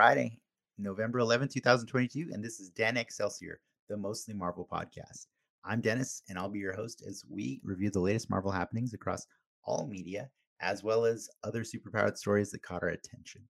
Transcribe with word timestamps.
Friday, 0.00 0.40
November 0.78 1.18
11, 1.18 1.48
2022, 1.48 2.30
and 2.32 2.42
this 2.42 2.58
is 2.58 2.70
Dan 2.70 2.96
Excelsior, 2.96 3.60
the 3.90 3.98
Mostly 3.98 4.32
Marvel 4.32 4.66
podcast. 4.72 5.26
I'm 5.62 5.82
Dennis, 5.82 6.22
and 6.26 6.38
I'll 6.38 6.48
be 6.48 6.58
your 6.58 6.72
host 6.72 7.04
as 7.06 7.22
we 7.28 7.60
review 7.62 7.90
the 7.90 8.00
latest 8.00 8.30
Marvel 8.30 8.50
happenings 8.50 8.94
across 8.94 9.26
all 9.62 9.86
media, 9.86 10.30
as 10.60 10.82
well 10.82 11.04
as 11.04 11.28
other 11.44 11.64
superpowered 11.64 12.16
stories 12.16 12.50
that 12.52 12.62
caught 12.62 12.82
our 12.82 12.88
attention. 12.88 13.42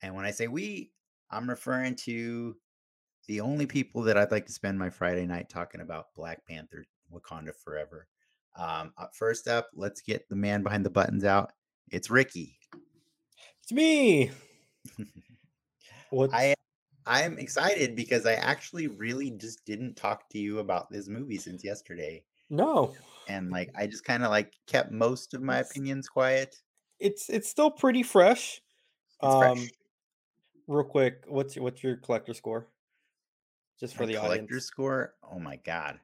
And 0.00 0.14
when 0.14 0.24
I 0.24 0.30
say 0.30 0.48
we, 0.48 0.92
I'm 1.30 1.46
referring 1.46 1.94
to 1.96 2.56
the 3.26 3.42
only 3.42 3.66
people 3.66 4.00
that 4.04 4.16
I'd 4.16 4.32
like 4.32 4.46
to 4.46 4.52
spend 4.52 4.78
my 4.78 4.88
Friday 4.88 5.26
night 5.26 5.50
talking 5.50 5.82
about 5.82 6.14
Black 6.16 6.40
Panther 6.46 6.86
Wakanda 7.12 7.54
Forever. 7.54 8.08
Um, 8.56 8.94
first 9.12 9.46
up, 9.46 9.68
let's 9.74 10.00
get 10.00 10.26
the 10.30 10.36
man 10.36 10.62
behind 10.62 10.86
the 10.86 10.90
buttons 10.90 11.24
out. 11.24 11.52
It's 11.90 12.08
Ricky. 12.08 12.58
It's 13.62 13.72
me. 13.72 14.30
What 16.10 16.32
I 16.32 16.54
I 17.06 17.22
am 17.24 17.38
excited 17.38 17.96
because 17.96 18.26
I 18.26 18.34
actually 18.34 18.86
really 18.88 19.30
just 19.32 19.64
didn't 19.66 19.96
talk 19.96 20.28
to 20.30 20.38
you 20.38 20.58
about 20.60 20.90
this 20.90 21.08
movie 21.08 21.38
since 21.38 21.64
yesterday. 21.64 22.24
No. 22.50 22.94
And 23.28 23.50
like 23.50 23.70
I 23.76 23.86
just 23.86 24.04
kind 24.04 24.24
of 24.24 24.30
like 24.30 24.54
kept 24.66 24.90
most 24.90 25.32
of 25.34 25.42
my 25.42 25.58
opinions 25.58 26.08
quiet. 26.08 26.62
it's 26.98 27.28
it's 27.30 27.48
still 27.48 27.70
pretty 27.70 28.02
fresh. 28.02 28.60
It's 29.22 29.34
Um, 29.34 29.36
fresh. 29.36 29.72
real 30.68 30.84
quick, 30.84 31.24
what's 31.28 31.56
your 31.56 31.64
what's 31.64 31.82
your 31.82 31.96
collector 31.96 32.34
score? 32.34 32.68
Just 33.80 33.96
for 33.96 34.04
My 34.04 34.06
the 34.06 34.16
collector 34.18 34.60
audience. 34.60 34.60
score. 34.60 35.14
Oh 35.22 35.38
my 35.38 35.56
god. 35.56 36.00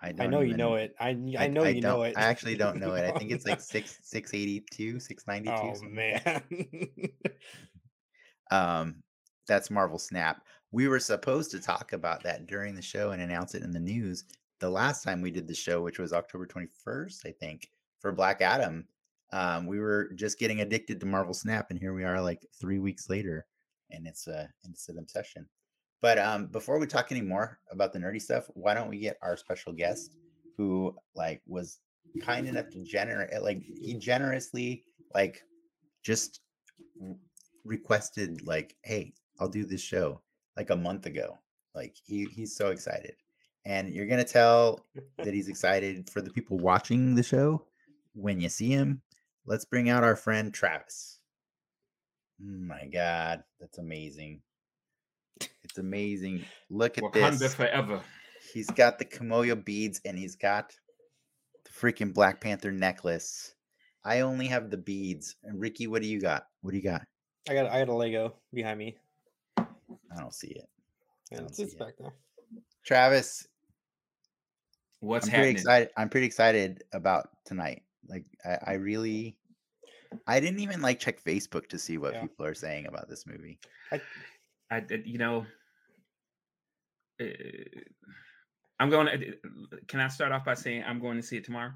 I 0.00 0.12
I 0.18 0.26
know 0.26 0.40
you 0.40 0.54
know 0.54 0.74
it. 0.76 0.94
I 0.98 1.10
I 1.36 1.46
I 1.46 1.48
know 1.48 1.64
I 1.64 1.68
you 1.68 1.82
know 1.82 2.02
it. 2.04 2.16
I 2.16 2.24
actually 2.24 2.56
don't 2.56 2.78
know 2.80 2.94
it. 2.94 3.04
I 3.04 3.12
think 3.12 3.30
it's 3.32 3.46
like 3.46 3.60
6 3.62 3.98
682, 4.02 5.00
692 5.00 5.74
Oh 5.74 5.76
something 5.76 5.94
man. 5.94 6.44
Um, 8.50 9.02
that's 9.46 9.70
Marvel 9.70 9.98
Snap. 9.98 10.42
We 10.70 10.88
were 10.88 11.00
supposed 11.00 11.50
to 11.50 11.60
talk 11.60 11.92
about 11.92 12.22
that 12.22 12.46
during 12.46 12.74
the 12.74 12.82
show 12.82 13.10
and 13.10 13.22
announce 13.22 13.54
it 13.54 13.62
in 13.62 13.72
the 13.72 13.80
news 13.80 14.24
the 14.60 14.70
last 14.70 15.02
time 15.02 15.20
we 15.20 15.30
did 15.30 15.48
the 15.48 15.54
show, 15.54 15.82
which 15.82 15.98
was 15.98 16.12
October 16.12 16.46
21st, 16.46 17.26
I 17.26 17.32
think, 17.32 17.68
for 18.00 18.12
Black 18.12 18.40
Adam. 18.40 18.86
Um, 19.32 19.66
we 19.66 19.80
were 19.80 20.10
just 20.14 20.38
getting 20.38 20.60
addicted 20.60 21.00
to 21.00 21.06
Marvel 21.06 21.34
Snap, 21.34 21.70
and 21.70 21.78
here 21.78 21.94
we 21.94 22.04
are 22.04 22.20
like 22.20 22.46
three 22.60 22.78
weeks 22.78 23.10
later, 23.10 23.46
and 23.90 24.06
it's 24.06 24.28
a 24.28 24.48
it's 24.68 24.88
an 24.88 24.98
obsession. 24.98 25.48
But 26.00 26.18
um, 26.18 26.46
before 26.46 26.78
we 26.78 26.86
talk 26.86 27.10
any 27.10 27.22
more 27.22 27.58
about 27.70 27.92
the 27.92 27.98
nerdy 27.98 28.20
stuff, 28.20 28.44
why 28.54 28.74
don't 28.74 28.88
we 28.88 28.98
get 28.98 29.18
our 29.22 29.36
special 29.36 29.72
guest 29.72 30.16
who 30.56 30.94
like 31.14 31.40
was 31.46 31.78
kind 32.20 32.46
enough 32.46 32.68
to 32.70 32.82
generate 32.84 33.42
like 33.42 33.62
he 33.62 33.94
generously 33.94 34.84
like 35.14 35.42
just 36.02 36.40
requested 37.64 38.46
like 38.46 38.76
hey 38.82 39.14
i'll 39.40 39.48
do 39.48 39.64
this 39.64 39.80
show 39.80 40.20
like 40.56 40.70
a 40.70 40.76
month 40.76 41.06
ago 41.06 41.38
like 41.74 41.96
he 42.04 42.26
he's 42.26 42.54
so 42.54 42.68
excited. 42.68 43.14
And 43.64 43.90
you're 43.90 44.06
gonna 44.06 44.24
tell 44.24 44.80
that 45.18 45.34
he's 45.34 45.48
excited 45.48 46.10
for 46.10 46.20
the 46.20 46.30
people 46.30 46.58
watching 46.58 47.14
the 47.14 47.22
show 47.22 47.64
when 48.14 48.40
you 48.40 48.48
see 48.48 48.70
him. 48.70 49.02
Let's 49.46 49.64
bring 49.64 49.88
out 49.88 50.04
our 50.04 50.16
friend 50.16 50.52
travis. 50.52 51.18
Mm, 52.42 52.66
my 52.66 52.86
god 52.86 53.44
that's 53.60 53.78
amazing. 53.78 54.40
It's 55.64 55.78
amazing. 55.78 56.44
Look 56.70 56.98
at 56.98 57.04
Wakanda 57.04 57.38
this. 57.38 57.54
forever. 57.54 58.00
he's 58.52 58.70
got 58.70 58.98
the 58.98 59.04
Kimoyo 59.04 59.64
beads 59.64 60.00
and 60.04 60.18
he's 60.18 60.36
got 60.36 60.74
the 61.64 61.70
freaking 61.70 62.12
black 62.12 62.40
panther 62.40 62.70
necklace. 62.70 63.54
I 64.04 64.20
only 64.20 64.48
have 64.48 64.70
the 64.70 64.76
beads. 64.76 65.36
And 65.44 65.60
ricky 65.60 65.86
what 65.86 66.02
do 66.02 66.08
you 66.08 66.20
got? 66.20 66.46
What 66.60 66.72
do 66.72 66.76
you 66.76 66.82
got? 66.82 67.02
I 67.48 67.54
got 67.54 67.66
I 67.66 67.78
got 67.78 67.88
a 67.88 67.94
Lego 67.94 68.34
behind 68.52 68.78
me. 68.78 68.96
I 70.16 70.20
don't 70.20 70.34
see 70.34 70.48
it 70.48 70.68
Yeah, 71.30 71.38
don't 71.38 71.48
It's, 71.48 71.56
see 71.56 71.62
it's 71.64 71.72
it. 71.74 71.78
back 71.78 71.94
there. 71.98 72.12
Travis, 72.84 73.46
What's 75.00 75.26
I'm 75.26 75.32
pretty 75.34 75.50
excited. 75.50 75.90
I'm 75.96 76.08
pretty 76.08 76.26
excited 76.26 76.84
about 76.92 77.28
tonight. 77.44 77.82
Like 78.08 78.24
I, 78.44 78.58
I 78.66 78.72
really 78.74 79.36
I 80.26 80.38
didn't 80.40 80.60
even 80.60 80.80
like 80.82 81.00
check 81.00 81.22
Facebook 81.22 81.66
to 81.68 81.78
see 81.78 81.98
what 81.98 82.12
Yeah. 82.14 82.22
people 82.22 82.44
are 82.46 82.54
saying 82.54 82.86
about 82.86 83.08
this 83.08 83.24
movie. 83.26 83.58
I, 84.70 84.80
did- 84.80 85.06
you 85.06 85.18
know, 85.18 85.44
uh, 87.20 87.24
I'm 88.80 88.90
going. 88.90 89.06
To, 89.06 89.34
can 89.88 90.00
I 90.00 90.08
start 90.08 90.32
off 90.32 90.44
by 90.44 90.54
saying 90.54 90.84
I'm 90.86 91.00
going 91.00 91.16
to 91.16 91.22
see 91.22 91.36
it 91.38 91.44
tomorrow? 91.44 91.72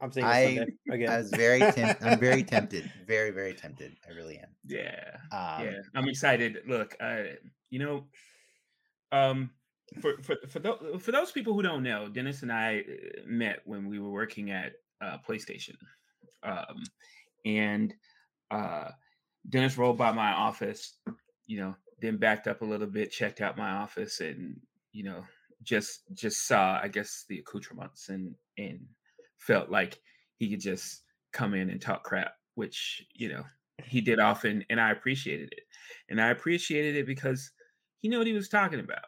I'm 0.00 0.10
seeing 0.12 0.26
it 0.26 0.28
I- 0.28 0.44
Sunday 0.56 0.66
again. 0.90 1.10
I 1.10 1.16
was 1.18 1.30
very 1.30 1.60
temp- 1.60 1.98
I'm 2.02 2.18
very 2.18 2.42
tempted. 2.54 2.90
Very, 3.06 3.30
very 3.30 3.52
tempted. 3.54 3.96
I 4.08 4.12
really 4.14 4.38
am. 4.38 4.48
Yeah, 4.66 5.16
Um 5.32 5.64
yeah. 5.66 5.72
I'm 5.94 6.08
excited. 6.08 6.58
Look, 6.66 6.96
I, 7.00 7.36
you 7.70 7.78
know, 7.78 8.04
um, 9.12 9.50
for 10.00 10.14
for 10.22 10.36
for 10.48 10.58
those 10.58 11.02
for 11.02 11.12
those 11.12 11.32
people 11.32 11.54
who 11.54 11.62
don't 11.62 11.82
know, 11.82 12.08
Dennis 12.08 12.42
and 12.42 12.52
I 12.52 12.80
uh, 12.80 13.20
met 13.26 13.60
when 13.64 13.88
we 13.88 13.98
were 13.98 14.10
working 14.10 14.50
at 14.50 14.74
uh, 15.00 15.18
PlayStation, 15.26 15.76
um, 16.42 16.82
and 17.44 17.94
uh, 18.50 18.90
Dennis 19.48 19.78
rolled 19.78 19.98
by 19.98 20.12
my 20.12 20.32
office, 20.32 20.98
you 21.46 21.60
know, 21.60 21.74
then 22.00 22.18
backed 22.18 22.46
up 22.46 22.62
a 22.62 22.66
little 22.66 22.86
bit, 22.86 23.10
checked 23.10 23.40
out 23.40 23.58
my 23.58 23.70
office, 23.70 24.20
and 24.20 24.56
you 24.92 25.04
know, 25.04 25.24
just 25.62 26.02
just 26.14 26.46
saw, 26.46 26.78
I 26.82 26.88
guess, 26.88 27.24
the 27.28 27.38
accoutrements 27.38 28.08
and 28.08 28.34
and 28.58 28.80
felt 29.38 29.70
like 29.70 30.00
he 30.36 30.50
could 30.50 30.60
just 30.60 31.02
come 31.32 31.54
in 31.54 31.70
and 31.70 31.80
talk 31.80 32.04
crap, 32.04 32.34
which 32.54 33.04
you 33.14 33.28
know 33.28 33.42
he 33.84 34.00
did 34.00 34.20
often, 34.20 34.64
and 34.70 34.80
I 34.80 34.92
appreciated 34.92 35.52
it, 35.52 35.64
and 36.08 36.20
I 36.20 36.28
appreciated 36.28 36.96
it 36.96 37.06
because 37.06 37.50
he 38.00 38.08
knew 38.08 38.18
what 38.18 38.26
he 38.26 38.32
was 38.32 38.48
talking 38.48 38.80
about, 38.80 39.06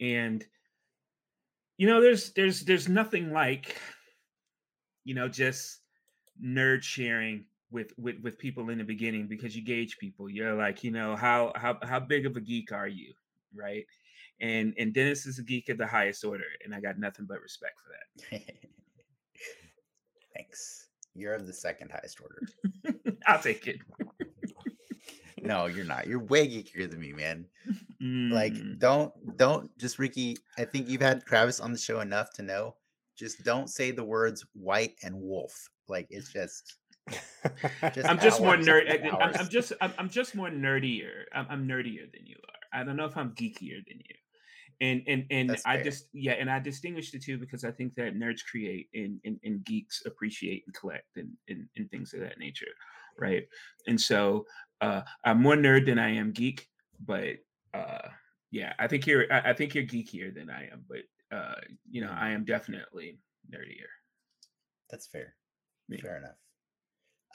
and 0.00 0.44
you 1.78 1.86
know, 1.86 2.00
there's 2.00 2.32
there's 2.32 2.60
there's 2.62 2.88
nothing 2.88 3.32
like 3.32 3.76
you 5.04 5.14
know 5.14 5.28
just 5.28 5.80
nerd 6.42 6.82
sharing 6.82 7.44
with 7.72 7.92
with 7.98 8.20
with 8.22 8.38
people 8.38 8.70
in 8.70 8.78
the 8.78 8.84
beginning 8.84 9.26
because 9.26 9.56
you 9.56 9.62
gauge 9.62 9.98
people. 9.98 10.28
You're 10.28 10.54
like 10.54 10.84
you 10.84 10.90
know 10.90 11.16
how 11.16 11.52
how 11.56 11.78
how 11.82 11.98
big 11.98 12.26
of 12.26 12.36
a 12.36 12.40
geek 12.40 12.72
are 12.72 12.88
you? 12.88 13.14
Right? 13.54 13.86
And 14.40 14.74
and 14.78 14.92
dennis 14.92 15.26
is 15.26 15.38
a 15.38 15.42
geek 15.42 15.68
of 15.68 15.78
the 15.78 15.86
highest 15.86 16.24
order 16.24 16.44
and 16.64 16.74
i 16.74 16.80
got 16.80 16.98
nothing 16.98 17.26
but 17.28 17.40
respect 17.40 17.78
for 17.80 17.90
that. 17.90 18.42
Thanks. 20.34 20.88
You're 21.14 21.34
of 21.34 21.46
the 21.46 21.52
second 21.52 21.90
highest 21.90 22.20
order. 22.20 22.42
i'll 23.26 23.38
take 23.40 23.66
it 23.66 23.78
No, 25.42 25.66
you're 25.66 25.84
not. 25.84 26.06
You're 26.06 26.20
way 26.24 26.46
geekier 26.48 26.90
than 26.90 27.00
me, 27.00 27.12
man. 27.12 27.46
Like, 28.30 28.54
Mm, 28.54 28.78
don't 28.80 29.36
don't 29.36 29.70
just 29.78 30.00
Ricky. 30.00 30.36
I 30.58 30.64
think 30.64 30.88
you've 30.88 31.02
had 31.02 31.24
Travis 31.24 31.60
on 31.60 31.70
the 31.72 31.78
show 31.78 32.00
enough 32.00 32.32
to 32.34 32.42
know. 32.42 32.74
Just 33.16 33.44
don't 33.44 33.68
say 33.70 33.92
the 33.92 34.02
words 34.02 34.44
white 34.54 34.96
and 35.04 35.14
wolf. 35.14 35.68
Like 35.88 36.08
it's 36.10 36.32
just 36.32 36.78
just 37.94 38.08
i'm 38.08 38.18
just 38.18 38.40
more 38.40 38.56
nerd 38.56 38.88
I'm, 39.20 39.34
I'm 39.34 39.48
just 39.48 39.72
I'm, 39.80 39.92
I'm 39.98 40.08
just 40.08 40.34
more 40.34 40.48
nerdier 40.48 41.24
I'm, 41.34 41.46
I'm 41.50 41.68
nerdier 41.68 42.10
than 42.12 42.26
you 42.26 42.36
are 42.36 42.80
i 42.80 42.84
don't 42.84 42.96
know 42.96 43.06
if 43.06 43.16
i'm 43.16 43.32
geekier 43.32 43.84
than 43.86 43.98
you 43.98 44.14
and 44.80 45.02
and 45.08 45.26
and 45.30 45.50
That's 45.50 45.66
i 45.66 45.74
fair. 45.74 45.84
just 45.84 46.06
yeah 46.12 46.32
and 46.32 46.48
i 46.50 46.60
distinguish 46.60 47.10
the 47.10 47.18
two 47.18 47.38
because 47.38 47.64
i 47.64 47.70
think 47.72 47.94
that 47.96 48.14
nerds 48.14 48.44
create 48.48 48.88
and 48.94 49.20
and, 49.24 49.38
and 49.44 49.64
geeks 49.64 50.02
appreciate 50.06 50.62
and 50.66 50.74
collect 50.74 51.16
and, 51.16 51.30
and 51.48 51.68
and 51.76 51.90
things 51.90 52.14
of 52.14 52.20
that 52.20 52.38
nature 52.38 52.66
right 53.18 53.46
and 53.86 54.00
so 54.00 54.44
uh 54.80 55.02
i'm 55.24 55.40
more 55.40 55.56
nerd 55.56 55.86
than 55.86 55.98
i 55.98 56.08
am 56.08 56.32
geek 56.32 56.68
but 57.04 57.36
uh 57.74 58.08
yeah 58.50 58.72
i 58.78 58.86
think 58.86 59.06
you're 59.06 59.32
i, 59.32 59.50
I 59.50 59.52
think 59.52 59.74
you're 59.74 59.84
geekier 59.84 60.34
than 60.34 60.50
i 60.50 60.68
am 60.72 60.84
but 60.88 61.36
uh 61.36 61.60
you 61.90 62.00
know 62.00 62.14
i 62.16 62.30
am 62.30 62.44
definitely 62.44 63.18
nerdier 63.50 63.90
That's 64.90 65.06
fair. 65.06 65.34
Me. 65.88 65.98
Fair 65.98 66.18
enough. 66.18 66.36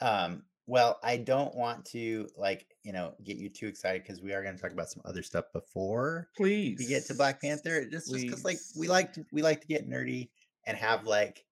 Um, 0.00 0.42
well, 0.66 0.98
I 1.02 1.16
don't 1.16 1.54
want 1.54 1.84
to 1.86 2.28
like, 2.36 2.66
you 2.84 2.92
know, 2.92 3.14
get 3.24 3.36
you 3.36 3.48
too 3.48 3.66
excited 3.66 4.02
because 4.02 4.22
we 4.22 4.32
are 4.32 4.42
going 4.42 4.54
to 4.54 4.60
talk 4.60 4.72
about 4.72 4.90
some 4.90 5.02
other 5.04 5.22
stuff 5.22 5.46
before 5.52 6.28
please 6.36 6.78
we 6.78 6.86
get 6.86 7.06
to 7.06 7.14
Black 7.14 7.40
Panther. 7.40 7.84
Just 7.86 8.10
just 8.10 8.24
because 8.24 8.44
like 8.44 8.58
we 8.76 8.86
like 8.86 9.12
to 9.14 9.24
we 9.32 9.42
like 9.42 9.60
to 9.62 9.66
get 9.66 9.88
nerdy 9.88 10.28
and 10.66 10.76
have 10.76 11.04
like 11.04 11.44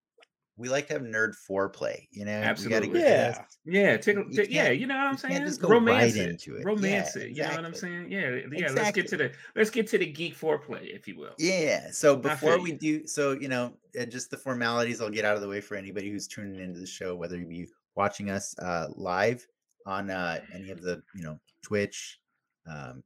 we 0.59 0.69
like 0.71 0.87
to 0.89 0.95
have 0.95 1.03
nerd 1.03 1.35
foreplay, 1.49 2.07
you 2.11 2.25
know? 2.25 2.33
Absolutely. 2.33 2.89
get 2.89 3.01
Yeah. 3.01 3.29
this- 3.31 3.39
Yeah, 3.67 3.97
tickle, 3.99 4.25
You 4.31 4.45
ti- 4.45 4.53
yeah, 4.53 4.71
you 4.71 4.87
know 4.87 4.97
what 4.97 5.07
I'm 5.07 5.17
saying? 5.19 5.45
just 5.45 5.61
go 5.61 5.69
romance 5.69 6.15
right 6.17 6.23
it, 6.25 6.31
into 6.31 6.55
it. 6.55 6.61
Yeah, 6.61 6.65
romance 6.65 7.17
it. 7.17 7.31
You 7.31 7.43
know 7.43 7.49
what 7.57 7.65
I'm 7.65 7.75
saying? 7.75 8.11
Yeah, 8.11 8.41
yeah. 8.53 8.71
Let's 8.71 8.93
get 8.93 9.09
to 9.09 9.17
the 9.17 9.33
let's 9.55 9.71
get 9.71 9.87
to 9.89 9.99
the 9.99 10.07
geek 10.07 10.35
foreplay, 10.37 10.95
if 10.95 11.07
you 11.07 11.17
will. 11.19 11.35
Yeah. 11.39 11.91
So 11.91 12.17
before 12.17 12.59
we 12.61 12.73
do, 12.73 13.07
so 13.07 13.33
you 13.33 13.49
know, 13.49 13.77
uh, 14.01 14.07
just 14.07 14.31
the 14.31 14.37
formalities, 14.39 15.01
I'll 15.01 15.11
get 15.11 15.25
out 15.25 15.35
of 15.37 15.43
the 15.43 15.49
way 15.49 15.61
for 15.61 15.75
anybody 15.75 16.11
who's 16.11 16.27
tuning 16.27 16.61
into 16.61 16.81
the 16.81 16.87
show, 16.87 17.15
whether 17.15 17.37
you 17.37 17.47
be 17.47 17.67
watching 17.95 18.31
us 18.31 18.59
uh, 18.59 18.89
live 18.95 19.47
on 19.85 20.11
uh, 20.11 20.41
any 20.55 20.71
of 20.71 20.81
the, 20.83 21.03
you 21.15 21.23
know, 21.23 21.39
Twitch, 21.63 22.21
um, 22.67 23.03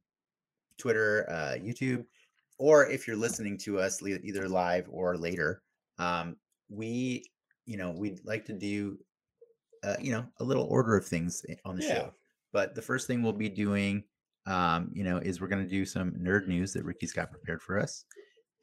Twitter, 0.77 1.29
uh, 1.29 1.55
YouTube, 1.61 2.05
or 2.57 2.87
if 2.87 3.07
you're 3.07 3.15
listening 3.17 3.57
to 3.59 3.79
us 3.79 4.01
either 4.01 4.47
live 4.49 4.87
or 4.89 5.17
later. 5.17 5.61
Um, 5.97 6.37
we, 6.69 7.30
you 7.65 7.77
know, 7.77 7.91
we'd 7.91 8.23
like 8.25 8.45
to 8.45 8.53
do, 8.53 8.97
uh, 9.83 9.95
you 9.99 10.11
know, 10.11 10.25
a 10.39 10.43
little 10.43 10.65
order 10.65 10.95
of 10.95 11.05
things 11.05 11.45
on 11.65 11.75
the 11.77 11.83
Yeah. 11.83 11.95
show. 11.95 12.13
But 12.51 12.75
the 12.75 12.81
first 12.81 13.07
thing 13.07 13.23
we'll 13.23 13.33
be 13.33 13.49
doing 13.49 14.03
um, 14.45 14.91
you 14.93 15.03
know, 15.03 15.17
is 15.17 15.39
we're 15.39 15.47
going 15.47 15.63
to 15.63 15.69
do 15.69 15.85
some 15.85 16.11
nerd 16.13 16.47
news 16.47 16.73
that 16.73 16.83
Ricky's 16.83 17.13
got 17.13 17.29
prepared 17.29 17.61
for 17.61 17.79
us, 17.79 18.05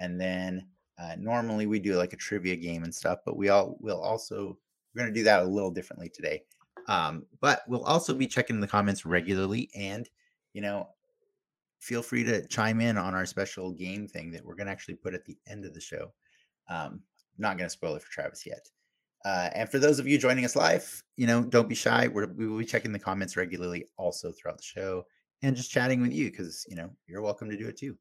and 0.00 0.20
then 0.20 0.68
uh, 0.98 1.14
normally 1.18 1.66
we 1.66 1.78
do 1.78 1.96
like 1.96 2.12
a 2.12 2.16
trivia 2.16 2.56
game 2.56 2.82
and 2.82 2.94
stuff, 2.94 3.20
but 3.24 3.36
we 3.36 3.48
all 3.48 3.76
will 3.80 4.00
also 4.00 4.58
we're 4.94 5.02
going 5.02 5.12
to 5.12 5.18
do 5.20 5.24
that 5.24 5.42
a 5.42 5.44
little 5.44 5.70
differently 5.70 6.08
today. 6.08 6.42
Um, 6.88 7.26
but 7.40 7.62
we'll 7.68 7.84
also 7.84 8.14
be 8.14 8.26
checking 8.26 8.60
the 8.60 8.66
comments 8.66 9.06
regularly, 9.06 9.70
and 9.74 10.08
you 10.52 10.62
know, 10.62 10.88
feel 11.78 12.02
free 12.02 12.24
to 12.24 12.46
chime 12.48 12.80
in 12.80 12.98
on 12.98 13.14
our 13.14 13.26
special 13.26 13.72
game 13.72 14.08
thing 14.08 14.32
that 14.32 14.44
we're 14.44 14.56
going 14.56 14.66
to 14.66 14.72
actually 14.72 14.96
put 14.96 15.14
at 15.14 15.24
the 15.24 15.38
end 15.46 15.64
of 15.64 15.74
the 15.74 15.80
show. 15.80 16.12
Um, 16.68 17.02
not 17.36 17.56
going 17.56 17.66
to 17.66 17.72
spoil 17.72 17.94
it 17.94 18.02
for 18.02 18.10
Travis 18.10 18.44
yet. 18.44 18.68
Uh, 19.24 19.50
and 19.54 19.68
for 19.68 19.78
those 19.78 19.98
of 19.98 20.06
you 20.06 20.16
joining 20.16 20.44
us 20.44 20.56
live, 20.56 21.02
you 21.16 21.26
know, 21.26 21.42
don't 21.42 21.68
be 21.68 21.74
shy. 21.74 22.08
We're, 22.08 22.26
we 22.26 22.46
will 22.46 22.58
be 22.58 22.64
checking 22.64 22.92
the 22.92 22.98
comments 22.98 23.36
regularly 23.36 23.86
also 23.96 24.32
throughout 24.32 24.58
the 24.58 24.62
show 24.62 25.04
and 25.42 25.56
just 25.56 25.70
chatting 25.70 26.00
with 26.00 26.12
you 26.12 26.30
because, 26.30 26.64
you 26.68 26.76
know, 26.76 26.90
you're 27.06 27.22
welcome 27.22 27.50
to 27.50 27.56
do 27.56 27.68
it 27.68 27.76
too. 27.76 27.96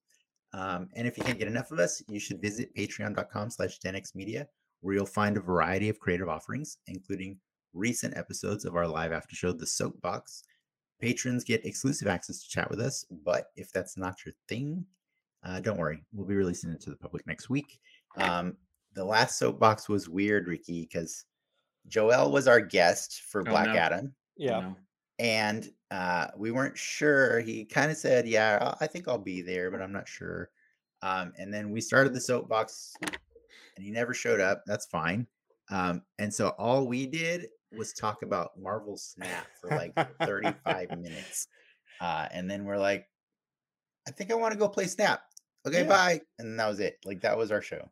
Um, 0.53 0.89
and 0.95 1.07
if 1.07 1.17
you 1.17 1.23
can't 1.23 1.39
get 1.39 1.47
enough 1.47 1.71
of 1.71 1.79
us, 1.79 2.01
you 2.07 2.19
should 2.19 2.41
visit 2.41 2.75
patreon.com 2.75 3.49
slash 3.49 3.79
Media, 4.15 4.47
where 4.81 4.95
you'll 4.95 5.05
find 5.05 5.37
a 5.37 5.41
variety 5.41 5.89
of 5.89 5.99
creative 5.99 6.29
offerings, 6.29 6.77
including 6.87 7.37
recent 7.73 8.15
episodes 8.15 8.65
of 8.65 8.75
our 8.75 8.87
live 8.87 9.11
after 9.11 9.35
show, 9.35 9.51
The 9.51 9.67
Soapbox. 9.67 10.43
Patrons 10.99 11.43
get 11.43 11.65
exclusive 11.65 12.07
access 12.07 12.41
to 12.41 12.49
chat 12.49 12.69
with 12.69 12.79
us, 12.79 13.05
but 13.23 13.47
if 13.55 13.71
that's 13.71 13.97
not 13.97 14.25
your 14.25 14.33
thing, 14.47 14.85
uh, 15.43 15.59
don't 15.59 15.77
worry. 15.77 16.03
We'll 16.11 16.27
be 16.27 16.35
releasing 16.35 16.71
it 16.71 16.81
to 16.81 16.89
the 16.89 16.95
public 16.95 17.27
next 17.27 17.49
week. 17.49 17.79
Um, 18.17 18.57
the 18.97 19.05
last 19.05 19.37
soapbox 19.37 19.87
was 19.87 20.09
weird, 20.09 20.47
Ricky, 20.47 20.81
because 20.81 21.23
Joel 21.87 22.31
was 22.31 22.47
our 22.47 22.59
guest 22.59 23.21
for 23.29 23.41
Oh, 23.41 23.45
Black 23.45 23.67
no. 23.67 23.75
Adam, 23.75 24.15
Yeah. 24.35 24.59
No. 24.59 24.75
and 25.19 25.71
uh, 25.91 26.27
we 26.35 26.51
weren't 26.51 26.77
sure. 26.77 27.39
He 27.39 27.63
kind 27.63 27.89
of 27.91 27.97
said, 27.97 28.27
"Yeah, 28.27 28.57
I- 28.79 28.85
I 28.85 28.87
think 28.87 29.07
I'll 29.07 29.17
be 29.17 29.41
there, 29.41 29.71
but 29.71 29.81
I'm 29.81 29.93
not 29.93 30.07
sure." 30.07 30.49
Um, 31.01 31.31
and 31.37 31.53
then 31.53 31.69
we 31.71 31.79
started 31.79 32.13
the 32.13 32.19
soapbox, 32.19 32.93
and 33.01 33.85
he 33.85 33.91
never 33.91 34.13
showed 34.13 34.41
up. 34.41 34.63
That's 34.65 34.87
fine. 34.87 35.27
Um, 35.69 36.01
and 36.17 36.33
so 36.33 36.49
all 36.57 36.87
we 36.87 37.05
did 37.05 37.47
was 37.77 37.93
talk 37.93 38.23
about 38.23 38.57
Marvel 38.59 38.97
Snap 38.97 39.45
for 39.61 39.69
like 39.69 39.93
35 40.23 40.97
minutes, 40.97 41.47
uh, 42.01 42.27
and 42.31 42.49
then 42.49 42.65
we're 42.65 42.77
like, 42.79 43.07
"I 44.07 44.11
think 44.11 44.31
I 44.31 44.35
want 44.35 44.53
to 44.53 44.59
go 44.59 44.67
play 44.67 44.87
Snap." 44.87 45.21
Okay, 45.65 45.83
Yeah. 45.83 45.87
bye. 45.87 46.21
And 46.39 46.59
that 46.59 46.67
was 46.67 46.79
it. 46.79 46.97
Like 47.05 47.21
that 47.21 47.37
was 47.37 47.51
our 47.51 47.61
show. 47.61 47.89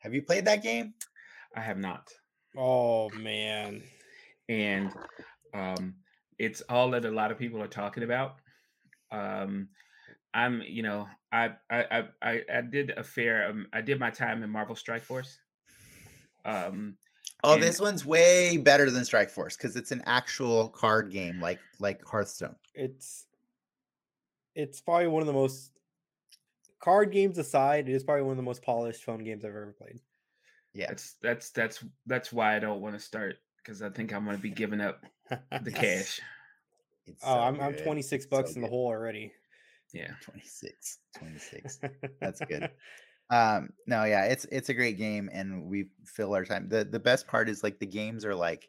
Have 0.00 0.14
you 0.14 0.22
played 0.22 0.44
that 0.46 0.62
game? 0.62 0.94
I 1.56 1.60
have 1.60 1.78
not. 1.78 2.08
Oh 2.56 3.08
man. 3.10 3.82
and 4.48 4.92
um, 5.54 5.94
it's 6.38 6.62
all 6.68 6.90
that 6.90 7.04
a 7.04 7.10
lot 7.10 7.30
of 7.30 7.38
people 7.38 7.62
are 7.62 7.66
talking 7.68 8.02
about. 8.02 8.36
Um, 9.12 9.68
I'm, 10.32 10.62
you 10.66 10.82
know, 10.82 11.08
I 11.32 11.50
I 11.70 11.84
I 11.98 12.04
I, 12.22 12.40
I 12.56 12.60
did 12.62 12.90
a 12.96 13.02
fair. 13.04 13.48
Um, 13.48 13.66
I 13.72 13.80
did 13.80 13.98
my 14.00 14.10
time 14.10 14.42
in 14.42 14.50
Marvel 14.50 14.76
Strike 14.76 15.02
Force. 15.02 15.38
Um, 16.44 16.96
Oh, 17.42 17.54
And- 17.54 17.62
this 17.62 17.80
one's 17.80 18.04
way 18.04 18.58
better 18.58 18.90
than 18.90 19.02
Strike 19.04 19.30
Force 19.30 19.56
because 19.56 19.74
it's 19.74 19.92
an 19.92 20.02
actual 20.04 20.68
card 20.68 21.10
game, 21.10 21.40
like 21.40 21.58
like 21.78 22.04
Hearthstone. 22.04 22.54
It's 22.74 23.26
it's 24.54 24.80
probably 24.80 25.06
one 25.06 25.22
of 25.22 25.26
the 25.26 25.32
most 25.32 25.70
card 26.80 27.12
games 27.12 27.38
aside, 27.38 27.88
it 27.88 27.94
is 27.94 28.02
probably 28.04 28.22
one 28.22 28.32
of 28.32 28.36
the 28.36 28.42
most 28.42 28.62
polished 28.62 29.04
phone 29.04 29.22
games 29.22 29.44
I've 29.44 29.50
ever 29.50 29.74
played. 29.78 30.00
Yeah, 30.74 30.88
that's 30.88 31.14
that's 31.22 31.50
that's 31.50 31.84
that's 32.06 32.32
why 32.32 32.56
I 32.56 32.58
don't 32.58 32.80
want 32.80 32.94
to 32.94 33.00
start 33.00 33.36
because 33.56 33.82
I 33.82 33.90
think 33.90 34.12
I'm 34.12 34.24
going 34.24 34.36
to 34.36 34.42
be 34.42 34.50
giving 34.50 34.80
up 34.80 35.04
the 35.30 35.70
cash. 35.70 36.20
It's 37.06 37.24
Oh, 37.24 37.32
so 37.34 37.40
I'm 37.40 37.60
I'm 37.60 37.74
26 37.74 38.24
It's 38.24 38.30
so 38.30 38.36
bucks 38.36 38.54
in 38.54 38.62
the 38.62 38.68
good. 38.68 38.70
hole 38.70 38.86
already. 38.86 39.32
Yeah. 39.92 40.12
26, 40.22 40.98
26. 41.16 41.80
That's 42.20 42.40
good. 42.40 42.70
Um, 43.32 43.70
no, 43.86 44.02
yeah, 44.02 44.24
it's 44.24 44.44
it's 44.46 44.70
a 44.70 44.74
great 44.74 44.98
game, 44.98 45.30
and 45.32 45.66
we 45.66 45.90
fill 46.04 46.34
our 46.34 46.44
time. 46.44 46.68
the 46.68 46.84
The 46.84 46.98
best 46.98 47.28
part 47.28 47.48
is 47.48 47.62
like 47.62 47.78
the 47.78 47.86
games 47.86 48.24
are 48.24 48.34
like 48.34 48.68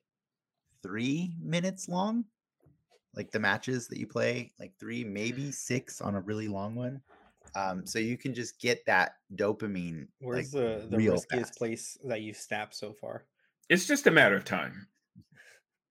three 0.83 1.35
minutes 1.41 1.89
long, 1.89 2.25
like 3.15 3.31
the 3.31 3.39
matches 3.39 3.87
that 3.87 3.97
you 3.97 4.05
play, 4.05 4.51
like 4.59 4.77
three, 4.79 5.03
maybe 5.03 5.51
six 5.51 5.99
on 5.99 6.13
a 6.13 6.21
really 6.21 6.47
long 6.47 6.75
one. 6.75 7.01
Um, 7.55 7.85
so 7.85 7.99
you 7.99 8.17
can 8.17 8.33
just 8.33 8.59
get 8.59 8.85
that 8.85 9.15
dopamine. 9.35 10.07
Where's 10.19 10.53
like, 10.53 10.63
the 10.63 10.87
the 10.89 10.97
real 10.97 11.13
riskiest 11.13 11.47
fast. 11.47 11.57
place 11.57 11.97
that 12.05 12.21
you've 12.21 12.37
snapped 12.37 12.75
so 12.75 12.93
far? 12.93 13.25
It's 13.69 13.87
just 13.87 14.07
a 14.07 14.11
matter 14.11 14.35
of 14.35 14.45
time. 14.45 14.87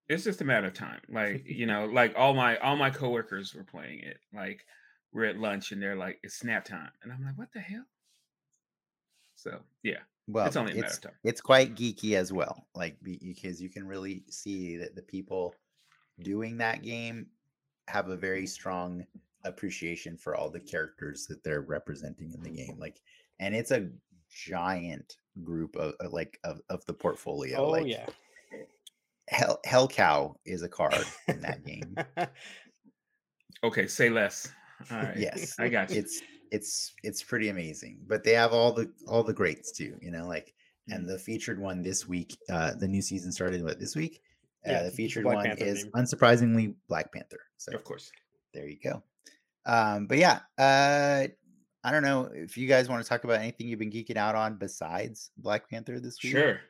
It's 0.09 0.25
just 0.25 0.41
a 0.41 0.45
matter 0.45 0.67
of 0.69 0.75
time. 0.75 1.01
Like, 1.09 1.45
you 1.47 1.67
know, 1.67 1.85
like 1.87 2.15
all 2.17 2.35
my 2.35 2.57
all 2.59 2.77
my 2.77 2.91
coworkers 2.91 3.55
were 3.55 3.65
playing 3.65 4.01
it. 4.01 4.19
Like 4.35 4.65
we're 5.13 5.27
at 5.27 5.39
lunch 5.39 5.73
and 5.73 5.83
they're 5.83 5.97
like, 5.97 6.19
it's 6.23 6.37
snap 6.39 6.65
time. 6.65 6.91
And 7.03 7.13
I'm 7.13 7.23
like, 7.25 7.37
what 7.37 7.53
the 7.53 7.61
hell? 7.61 7.85
So 9.37 9.61
yeah. 9.83 9.99
Well, 10.29 10.47
It's 10.47 10.57
only 10.57 10.73
a 10.73 10.75
matter 10.77 10.87
it's 10.87 10.97
of 10.99 11.03
time. 11.03 11.13
it's 11.25 11.41
quite 11.41 11.75
geeky 11.75 12.15
as 12.15 12.33
well, 12.33 12.67
like 12.75 12.97
because 13.03 13.61
you 13.61 13.69
can 13.69 13.87
really 13.87 14.23
see 14.31 14.77
that 14.77 14.95
the 14.95 15.03
people 15.03 15.55
doing 16.23 16.59
that 16.59 16.83
game 16.83 17.27
have 17.89 18.09
a 18.09 18.17
very 18.17 18.47
strong 18.47 19.05
appreciation 19.45 20.17
for 20.17 20.35
all 20.37 20.51
the 20.51 20.61
characters 20.61 21.27
that 21.27 21.43
they're 21.45 21.63
representing 21.63 22.33
in 22.33 22.43
the 22.43 22.51
game. 22.51 22.77
Like, 22.79 23.01
and 23.39 23.55
it's 23.55 23.71
a 23.71 23.89
giant 24.31 25.17
group 25.43 25.77
of 25.77 25.95
of, 26.01 26.13
like 26.13 26.39
of, 26.45 26.61
of 26.69 26.85
the 26.87 26.93
portfolio. 26.95 27.59
oh 27.59 27.71
like, 27.71 27.87
yeah. 27.87 28.07
Hell 29.29 29.61
Hell 29.65 29.87
Cow 29.89 30.35
is 30.45 30.63
a 30.63 30.69
card 30.69 31.05
in 31.29 31.41
that 31.41 31.65
game. 31.65 31.95
Okay, 33.63 33.87
say 33.87 34.09
less. 34.09 34.49
All 34.91 34.99
right. 34.99 35.17
yes, 35.19 35.55
I 35.59 35.69
got 35.69 35.91
you. 35.91 35.99
it's 35.99 36.23
it's 36.51 36.95
it's 37.03 37.23
pretty 37.23 37.51
amazing. 37.51 38.01
But 38.07 38.25
they 38.25 38.33
have 38.33 38.53
all 38.55 38.73
the 38.73 38.91
all 39.07 39.23
the 39.23 39.35
greats 39.35 39.71
too. 39.71 39.97
You 40.01 40.11
know, 40.11 40.27
like 40.27 40.55
and 40.89 41.05
Mm. 41.05 41.09
the 41.09 41.19
featured 41.19 41.61
one 41.61 41.83
this 41.83 42.09
week. 42.09 42.37
Uh, 42.49 42.73
the 42.75 42.89
new 42.89 43.03
season 43.03 43.31
started 43.31 43.63
what 43.63 43.79
this 43.79 43.95
week. 43.95 44.23
Uh, 44.67 44.73
Yeah, 44.73 44.83
the 44.85 44.91
featured 44.91 45.25
Black 45.25 45.37
one 45.37 45.45
Panther 45.45 45.65
is 45.65 45.83
theme. 45.83 45.93
unsurprisingly 45.93 46.75
Black 46.89 47.13
Panther. 47.13 47.41
So 47.59 47.73
Of 47.75 47.85
course. 47.85 48.11
there 48.55 48.67
you 48.67 48.79
go. 48.83 49.03
Um, 49.67 50.07
but 50.07 50.19
yeah, 50.19 50.41
uh, 50.59 51.27
I 51.83 51.91
don't 51.91 52.03
know 52.03 52.31
if 52.33 52.57
you 52.57 52.67
guys 52.67 52.89
want 52.89 53.03
to 53.03 53.09
talk 53.09 53.25
about 53.25 53.41
anything 53.41 53.69
you've 53.69 53.79
been 53.79 53.91
geeking 53.91 54.17
out 54.17 54.35
on 54.35 54.57
besides 54.57 55.31
Black 55.37 55.69
Panther 55.71 55.99
this 56.01 56.23
week. 56.23 56.33
Sure. 56.33 56.61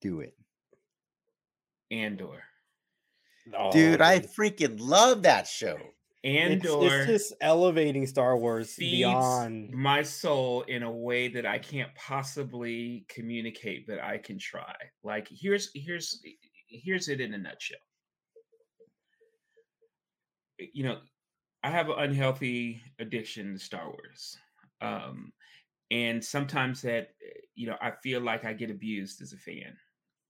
do 0.00 0.20
it, 0.20 0.34
Andor. 1.90 2.42
Oh, 3.56 3.70
dude. 3.70 4.00
I 4.00 4.20
freaking 4.20 4.78
love 4.80 5.22
that 5.22 5.46
show. 5.46 5.76
it's, 6.22 6.64
Andor 6.66 6.86
it's 6.86 7.06
just 7.06 7.32
elevating 7.40 8.06
Star 8.06 8.36
Wars 8.36 8.74
beyond. 8.76 9.70
my 9.72 10.02
soul 10.02 10.62
in 10.62 10.82
a 10.82 10.90
way 10.90 11.28
that 11.28 11.46
I 11.46 11.58
can't 11.58 11.94
possibly 11.94 13.06
communicate, 13.08 13.86
but 13.86 14.00
I 14.00 14.18
can 14.18 14.38
try. 14.38 14.74
Like 15.02 15.28
here's 15.30 15.70
here's 15.74 16.22
here's 16.66 17.08
it 17.08 17.20
in 17.20 17.34
a 17.34 17.38
nutshell. 17.38 17.78
You 20.58 20.84
know, 20.84 20.98
I 21.62 21.70
have 21.70 21.88
an 21.88 21.98
unhealthy 21.98 22.82
addiction 22.98 23.52
to 23.52 23.58
Star 23.58 23.86
Wars. 23.86 24.36
Um, 24.80 25.32
and 25.90 26.24
sometimes 26.24 26.82
that 26.82 27.10
eh, 27.24 27.40
you 27.54 27.66
know, 27.66 27.76
I 27.80 27.92
feel 28.02 28.20
like 28.20 28.44
I 28.44 28.52
get 28.52 28.70
abused 28.70 29.20
as 29.20 29.32
a 29.32 29.36
fan. 29.36 29.76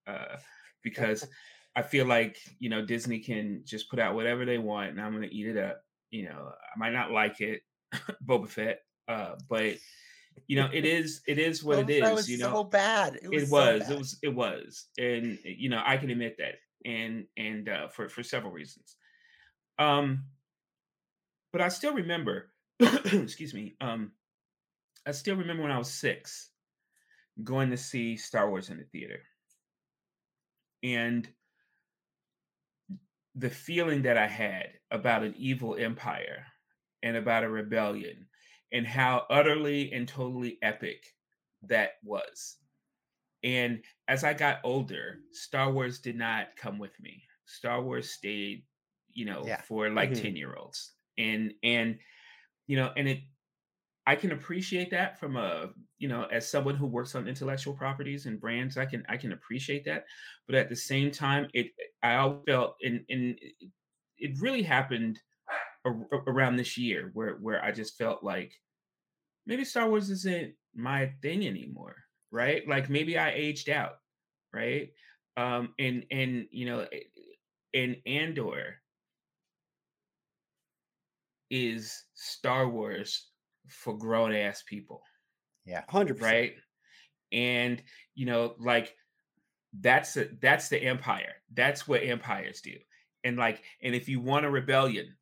Uh, 0.06 0.36
because 0.82 1.26
I 1.76 1.82
feel 1.82 2.06
like 2.06 2.38
you 2.58 2.68
know 2.68 2.84
Disney 2.84 3.20
can 3.20 3.62
just 3.64 3.88
put 3.90 3.98
out 3.98 4.14
whatever 4.14 4.44
they 4.44 4.58
want, 4.58 4.90
and 4.90 5.00
I'm 5.00 5.12
going 5.14 5.28
to 5.28 5.34
eat 5.34 5.46
it 5.46 5.56
up. 5.56 5.82
You 6.10 6.24
know, 6.24 6.50
I 6.50 6.78
might 6.78 6.92
not 6.92 7.12
like 7.12 7.40
it, 7.40 7.62
Boba 8.26 8.48
Fett, 8.48 8.80
uh, 9.06 9.36
but 9.48 9.76
you 10.48 10.56
know, 10.56 10.68
it 10.72 10.84
is 10.84 11.20
it 11.28 11.38
is 11.38 11.62
what 11.62 11.78
it 11.78 11.90
is 11.90 12.02
Boba 12.02 12.04
Fett 12.04 12.10
is. 12.10 12.16
was 12.16 12.30
You 12.30 12.38
so 12.38 12.50
know, 12.50 12.64
bad. 12.64 13.18
It 13.22 13.30
was. 13.30 13.42
it 13.42 13.48
so 13.48 13.54
was, 13.54 13.80
bad. 13.80 13.90
it 13.92 13.98
was, 13.98 14.18
it 14.22 14.34
was, 14.34 14.86
and 14.98 15.38
you 15.44 15.68
know, 15.68 15.82
I 15.84 15.96
can 15.96 16.10
admit 16.10 16.36
that, 16.38 16.54
and 16.84 17.26
and 17.36 17.68
uh, 17.68 17.88
for 17.88 18.08
for 18.08 18.22
several 18.22 18.52
reasons. 18.52 18.96
Um, 19.78 20.24
but 21.52 21.60
I 21.60 21.68
still 21.68 21.94
remember, 21.94 22.52
excuse 22.80 23.54
me, 23.54 23.76
um, 23.80 24.12
I 25.06 25.12
still 25.12 25.36
remember 25.36 25.62
when 25.62 25.72
I 25.72 25.78
was 25.78 25.92
six, 25.92 26.52
going 27.44 27.70
to 27.70 27.76
see 27.78 28.16
Star 28.16 28.50
Wars 28.50 28.70
in 28.70 28.78
the 28.78 28.84
theater, 28.84 29.22
and 30.82 31.32
the 33.34 33.50
feeling 33.50 34.02
that 34.02 34.16
I 34.16 34.26
had 34.26 34.78
about 34.90 35.22
an 35.22 35.34
evil 35.36 35.76
empire 35.76 36.46
and 37.02 37.16
about 37.16 37.44
a 37.44 37.48
rebellion 37.48 38.28
and 38.72 38.86
how 38.86 39.26
utterly 39.30 39.92
and 39.92 40.06
totally 40.06 40.58
epic 40.62 41.14
that 41.62 41.92
was. 42.02 42.58
And 43.44 43.84
as 44.08 44.24
I 44.24 44.34
got 44.34 44.60
older, 44.64 45.20
Star 45.32 45.72
Wars 45.72 46.00
did 46.00 46.16
not 46.16 46.56
come 46.56 46.78
with 46.78 46.98
me. 47.00 47.24
Star 47.46 47.82
Wars 47.82 48.10
stayed, 48.12 48.66
you 49.12 49.26
know, 49.26 49.46
Yeah. 49.46 49.62
for 49.62 49.90
like 49.90 50.14
Mhm. 50.14 50.14
10 50.14 50.36
year 50.36 50.56
olds. 50.56 50.94
And, 51.20 51.54
and, 51.62 51.98
you 52.66 52.76
know, 52.76 52.92
and 52.96 53.08
it, 53.08 53.20
I 54.06 54.16
can 54.16 54.32
appreciate 54.32 54.90
that 54.90 55.18
from 55.20 55.36
a, 55.36 55.72
you 55.98 56.08
know, 56.08 56.24
as 56.24 56.48
someone 56.50 56.76
who 56.76 56.86
works 56.86 57.14
on 57.14 57.28
intellectual 57.28 57.74
properties 57.76 58.26
and 58.26 58.40
brands, 58.40 58.76
I 58.76 58.86
can, 58.86 59.04
I 59.08 59.16
can 59.16 59.32
appreciate 59.32 59.84
that. 59.84 60.04
But 60.46 60.56
at 60.56 60.68
the 60.68 60.76
same 60.76 61.10
time, 61.10 61.48
it, 61.54 61.68
I 62.02 62.34
felt, 62.46 62.76
and, 62.82 63.04
and 63.08 63.38
it- 63.40 64.40
really 64.40 64.62
happened 64.62 65.18
around 66.26 66.56
this 66.56 66.76
year 66.78 67.10
where 67.14 67.36
where 67.36 67.64
I 67.64 67.72
just 67.72 67.96
felt 67.98 68.22
like 68.22 68.52
maybe 69.46 69.64
Star 69.64 69.88
Wars 69.88 70.10
isn't 70.10 70.54
my 70.74 71.14
thing 71.22 71.46
anymore, 71.46 71.96
right? 72.30 72.66
Like 72.68 72.90
maybe 72.90 73.18
I 73.18 73.32
aged 73.32 73.68
out, 73.68 73.96
right? 74.52 74.92
Um, 75.36 75.74
and 75.78 76.06
and 76.10 76.48
you 76.50 76.66
know, 76.66 76.88
in 77.72 78.02
Andor 78.06 78.79
is 81.50 82.04
Star 82.14 82.68
Wars 82.68 83.28
for 83.68 83.96
grown 83.96 84.34
ass 84.34 84.62
people. 84.66 85.02
Yeah, 85.66 85.82
hundred 85.88 86.20
right. 86.22 86.54
And 87.32 87.82
you 88.14 88.26
know, 88.26 88.54
like 88.58 88.94
that's 89.80 90.16
a, 90.16 90.28
that's 90.40 90.68
the 90.68 90.82
empire. 90.82 91.34
That's 91.54 91.86
what 91.86 92.02
empires 92.02 92.60
do. 92.60 92.74
And 93.24 93.36
like, 93.36 93.62
and 93.82 93.94
if 93.94 94.08
you 94.08 94.20
want 94.20 94.46
a 94.46 94.50
rebellion, 94.50 95.14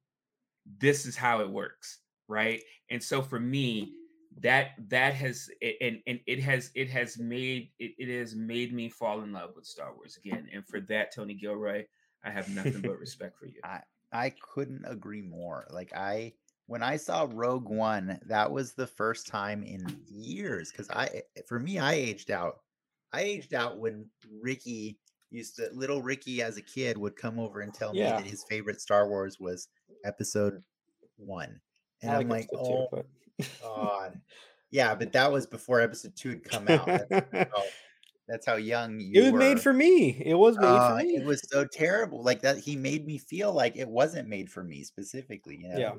this 0.78 1.06
is 1.06 1.16
how 1.16 1.40
it 1.40 1.50
works, 1.50 1.98
right? 2.28 2.62
And 2.90 3.02
so 3.02 3.22
for 3.22 3.40
me, 3.40 3.92
that 4.40 4.70
that 4.88 5.14
has 5.14 5.50
and 5.80 5.98
and 6.06 6.20
it 6.26 6.40
has 6.40 6.70
it 6.74 6.88
has 6.90 7.18
made 7.18 7.70
it, 7.78 7.92
it 7.98 8.18
has 8.20 8.36
made 8.36 8.72
me 8.72 8.88
fall 8.88 9.22
in 9.22 9.32
love 9.32 9.50
with 9.56 9.66
Star 9.66 9.94
Wars 9.94 10.16
again. 10.16 10.48
And 10.52 10.64
for 10.66 10.80
that, 10.82 11.12
Tony 11.12 11.34
Gilroy, 11.34 11.84
I 12.24 12.30
have 12.30 12.48
nothing 12.48 12.80
but 12.80 12.98
respect 13.00 13.36
for 13.36 13.46
you. 13.46 13.60
I 13.64 13.80
I 14.12 14.30
couldn't 14.30 14.84
agree 14.86 15.22
more. 15.22 15.66
Like 15.70 15.94
I 15.94 16.32
when 16.66 16.82
I 16.82 16.96
saw 16.96 17.26
Rogue 17.30 17.68
One, 17.68 18.18
that 18.26 18.50
was 18.50 18.72
the 18.72 18.86
first 18.86 19.26
time 19.26 19.62
in 19.62 19.84
years 20.06 20.70
because 20.70 20.90
I 20.90 21.06
eh, 21.06 21.40
for 21.46 21.58
me 21.58 21.78
I 21.78 21.94
aged 21.94 22.30
out. 22.30 22.60
I 23.12 23.22
aged 23.22 23.54
out 23.54 23.78
when 23.78 24.06
Ricky 24.42 24.98
used 25.30 25.56
to 25.56 25.68
little 25.72 26.02
Ricky 26.02 26.42
as 26.42 26.56
a 26.56 26.62
kid 26.62 26.96
would 26.96 27.16
come 27.16 27.38
over 27.38 27.60
and 27.60 27.72
tell 27.72 27.94
yeah. 27.94 28.16
me 28.16 28.22
that 28.22 28.30
his 28.30 28.44
favorite 28.48 28.80
Star 28.80 29.08
Wars 29.08 29.38
was 29.40 29.68
episode 30.04 30.62
one. 31.16 31.60
And 32.02 32.12
I 32.12 32.20
am 32.20 32.28
like, 32.28 32.48
oh 32.54 32.88
but... 32.90 33.06
God. 33.62 34.20
Yeah, 34.70 34.94
but 34.94 35.12
that 35.12 35.32
was 35.32 35.46
before 35.46 35.80
episode 35.80 36.14
two 36.16 36.30
had 36.30 36.44
come 36.44 36.68
out. 36.68 37.00
That's 38.28 38.46
how, 38.46 38.56
young 38.56 39.00
you 39.00 39.12
It 39.14 39.24
was 39.24 39.32
were. 39.32 39.38
made 39.38 39.60
for 39.60 39.72
me. 39.72 40.10
It 40.24 40.34
was 40.34 40.58
made 40.58 40.66
uh, 40.66 40.90
for 40.90 40.96
me. 40.96 41.16
It 41.16 41.24
was 41.24 41.48
so 41.48 41.64
terrible. 41.64 42.22
Like 42.22 42.42
that 42.42 42.58
he 42.58 42.76
made 42.76 43.06
me 43.06 43.18
feel 43.18 43.52
like 43.52 43.76
it 43.76 43.88
wasn't 43.88 44.28
made 44.28 44.50
for 44.50 44.62
me 44.62 44.84
specifically, 44.84 45.56
you 45.62 45.68
know. 45.68 45.78
Yeah. 45.78 45.92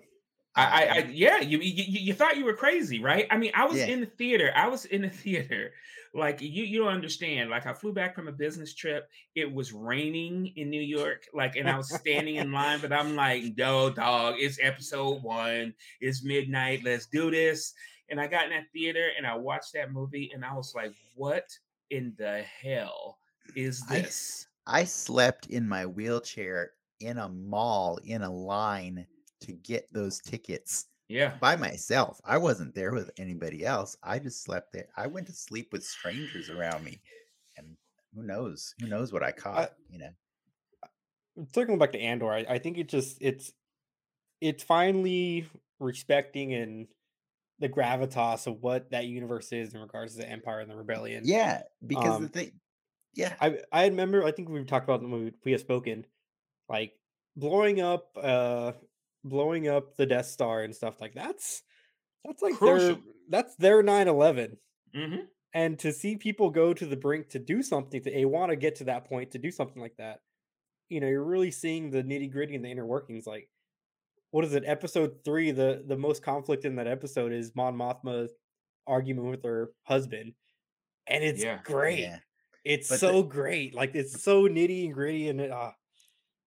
I, 0.55 0.85
I, 0.85 0.99
um 0.99 1.11
yeah, 1.11 1.39
you, 1.41 1.59
you 1.59 1.83
you 1.87 2.13
thought 2.13 2.35
you 2.35 2.43
were 2.43 2.55
crazy, 2.55 2.99
right? 2.99 3.27
I 3.29 3.37
mean, 3.37 3.51
I 3.53 3.65
was 3.65 3.77
yeah. 3.77 3.85
in 3.85 4.01
the 4.01 4.07
theater. 4.07 4.51
I 4.55 4.67
was 4.67 4.85
in 4.85 5.03
the 5.03 5.09
theater. 5.23 5.71
Like 6.13 6.41
you, 6.41 6.63
you 6.63 6.79
don't 6.79 6.93
understand. 6.93 7.49
Like 7.49 7.65
I 7.65 7.73
flew 7.73 7.93
back 7.93 8.15
from 8.15 8.27
a 8.27 8.31
business 8.31 8.73
trip. 8.73 9.09
It 9.35 9.51
was 9.51 9.73
raining 9.73 10.53
in 10.55 10.69
New 10.69 10.81
York. 10.81 11.25
Like, 11.33 11.55
and 11.55 11.69
I 11.69 11.77
was 11.77 11.93
standing 11.93 12.35
in 12.37 12.51
line, 12.51 12.79
but 12.81 12.91
I'm 12.91 13.15
like, 13.15 13.43
no, 13.57 13.91
dog. 13.91 14.35
It's 14.37 14.57
episode 14.61 15.21
one. 15.21 15.73
It's 16.01 16.23
midnight. 16.23 16.81
Let's 16.83 17.05
do 17.05 17.29
this. 17.29 17.73
And 18.09 18.19
I 18.19 18.25
got 18.25 18.45
in 18.45 18.49
that 18.49 18.71
theater 18.73 19.09
and 19.17 19.27
I 19.27 19.35
watched 19.35 19.73
that 19.73 19.93
movie, 19.93 20.31
and 20.33 20.43
I 20.43 20.55
was 20.55 20.73
like, 20.75 20.93
what 21.15 21.45
in 21.89 22.13
the 22.17 22.43
hell 22.61 23.19
is 23.55 23.81
this? 23.87 24.47
I, 24.67 24.81
I 24.81 24.83
slept 24.83 25.47
in 25.47 25.67
my 25.67 25.85
wheelchair 25.85 26.71
in 26.99 27.17
a 27.17 27.29
mall 27.29 27.99
in 28.03 28.21
a 28.21 28.31
line 28.31 29.05
to 29.41 29.53
get 29.53 29.91
those 29.91 30.19
tickets 30.19 30.87
yeah. 31.07 31.35
by 31.39 31.55
myself. 31.55 32.19
I 32.25 32.37
wasn't 32.37 32.75
there 32.75 32.93
with 32.93 33.09
anybody 33.17 33.65
else. 33.65 33.97
I 34.03 34.19
just 34.19 34.43
slept 34.43 34.73
there. 34.73 34.87
I 34.97 35.07
went 35.07 35.27
to 35.27 35.33
sleep 35.33 35.69
with 35.71 35.83
strangers 35.83 36.49
around 36.49 36.83
me 36.83 36.99
and 37.57 37.77
who 38.13 38.23
knows 38.23 38.73
who 38.81 38.87
knows 38.87 39.13
what 39.13 39.23
i 39.23 39.31
caught 39.31 39.57
I, 39.57 39.67
you 39.89 39.99
know? 39.99 40.09
Mm, 41.37 41.53
circling 41.53 41.79
back 41.79 41.91
to 41.93 41.99
andor 41.99 42.31
I, 42.31 42.45
I 42.49 42.59
think 42.59 42.77
it 42.77 42.89
just 42.89 43.17
it's 43.21 43.51
it's 44.41 44.63
finally 44.63 45.47
respecting 45.79 46.53
and 46.53 46.87
the 47.59 47.69
gravitas 47.69 48.47
of 48.47 48.61
what 48.61 48.91
that 48.91 49.05
universe 49.05 49.51
is 49.51 49.73
in 49.73 49.81
regards 49.81 50.13
to 50.13 50.21
the 50.21 50.29
empire 50.29 50.59
and 50.59 50.71
the 50.71 50.75
rebellion 50.75 51.23
yeah 51.25 51.61
because 51.85 52.15
um, 52.15 52.23
the 52.23 52.29
thing 52.29 52.51
yeah 53.13 53.33
i 53.41 53.57
i 53.71 53.85
remember 53.85 54.23
i 54.23 54.31
think 54.31 54.49
we've 54.49 54.67
talked 54.67 54.85
about 54.85 55.01
when 55.01 55.11
we, 55.11 55.31
we 55.45 55.51
have 55.51 55.61
spoken 55.61 56.05
like 56.69 56.93
blowing 57.35 57.81
up 57.81 58.09
uh 58.21 58.71
blowing 59.23 59.67
up 59.67 59.95
the 59.95 60.05
Death 60.05 60.27
Star 60.27 60.63
and 60.63 60.75
stuff 60.75 61.01
like 61.01 61.13
that's 61.13 61.63
that's 62.25 62.41
like 62.41 62.55
Crucial. 62.55 62.95
their 62.95 62.97
that's 63.29 63.55
their 63.55 63.83
9/11. 63.83 64.57
Mm-hmm. 64.95 65.21
And 65.53 65.79
to 65.79 65.91
see 65.91 66.15
people 66.15 66.49
go 66.49 66.73
to 66.73 66.85
the 66.85 66.95
brink 66.95 67.29
to 67.29 67.39
do 67.39 67.63
something, 67.63 68.01
to 68.03 68.11
they 68.11 68.25
want 68.25 68.51
to 68.51 68.55
get 68.55 68.75
to 68.77 68.83
that 68.85 69.05
point 69.05 69.31
to 69.31 69.39
do 69.39 69.51
something 69.51 69.81
like 69.81 69.97
that, 69.97 70.19
you 70.89 70.99
know, 70.99 71.07
you're 71.07 71.23
really 71.23 71.51
seeing 71.51 71.89
the 71.89 72.03
nitty 72.03 72.31
gritty 72.31 72.55
and 72.55 72.63
the 72.63 72.69
inner 72.69 72.85
workings. 72.85 73.25
Like, 73.25 73.49
what 74.31 74.45
is 74.45 74.53
it? 74.53 74.63
Episode 74.65 75.15
three, 75.25 75.51
the 75.51 75.83
the 75.87 75.97
most 75.97 76.23
conflict 76.23 76.65
in 76.65 76.75
that 76.75 76.87
episode 76.87 77.31
is 77.31 77.55
Mon 77.55 77.75
Mothma's 77.75 78.31
argument 78.87 79.29
with 79.29 79.43
her 79.43 79.71
husband, 79.83 80.33
and 81.07 81.23
it's 81.23 81.43
yeah. 81.43 81.59
great. 81.63 81.99
Yeah. 81.99 82.19
It's 82.65 82.89
but 82.89 82.99
so 82.99 83.21
the, 83.21 83.27
great. 83.27 83.73
Like 83.73 83.95
it's 83.95 84.21
so 84.21 84.47
nitty 84.47 84.85
and 84.85 84.93
gritty, 84.93 85.29
and 85.29 85.41
it, 85.41 85.51
uh, 85.51 85.71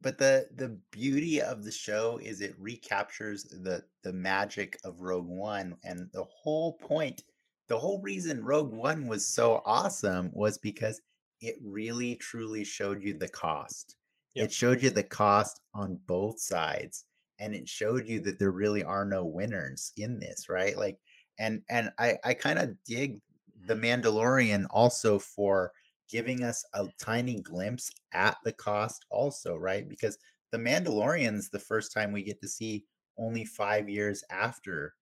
but 0.01 0.19
the 0.19 0.47
the 0.55 0.79
beauty 0.91 1.41
of 1.41 1.65
the 1.65 1.73
show 1.73 2.19
is 2.23 2.41
it 2.41 2.55
recaptures 2.59 3.45
the 3.45 3.83
the 4.03 4.13
magic 4.13 4.79
of 4.85 5.01
Rogue 5.01 5.29
One 5.29 5.77
and 5.85 6.09
the 6.13 6.25
whole 6.25 6.75
point 6.75 7.23
the 7.69 7.79
whole 7.79 8.01
reason 8.03 8.45
Rogue 8.45 8.73
One 8.73 9.07
was 9.07 9.27
so 9.27 9.63
awesome 9.65 10.31
was 10.35 10.59
because 10.59 11.01
it 11.41 11.57
really 11.65 12.17
truly 12.17 12.65
showed 12.65 13.03
you 13.03 13.17
the 13.17 13.29
cost. 13.29 13.97
Yep. 14.35 14.45
It 14.45 14.53
showed 14.53 14.83
you 14.83 14.91
the 14.91 15.03
cost 15.03 15.61
on 15.75 15.99
both 16.07 16.41
sides 16.41 17.05
and 17.43 17.55
it 17.55 17.69
showed 17.69 18.07
you 18.07 18.21
that 18.21 18.39
there 18.39 18.53
really 18.53 18.85
are 18.85 19.05
no 19.05 19.25
winners 19.25 19.93
in 19.97 20.21
this, 20.21 20.49
right? 20.49 20.77
Like 20.79 20.99
and 21.39 21.63
and 21.69 21.91
I 21.99 22.17
I 22.25 22.35
kind 22.35 22.59
of 22.59 22.77
dig 22.85 23.21
the 23.67 23.75
Mandalorian 23.75 24.67
also 24.71 25.19
for 25.19 25.73
giving 26.09 26.45
us 26.45 26.65
a 26.75 26.87
tiny 27.01 27.41
glimpse 27.41 27.91
at 28.13 28.37
the 28.45 28.53
cost 28.53 29.05
also 29.11 29.57
right? 29.57 29.89
Because 29.89 30.17
the 30.53 30.59
mandalorians 30.59 31.51
the 31.51 31.59
first 31.59 31.93
time 31.93 32.13
we 32.13 32.23
get 32.23 32.41
to 32.43 32.49
see 32.49 32.85
only 33.19 33.45
five 33.45 33.89
years 33.89 34.23
after 34.31 34.95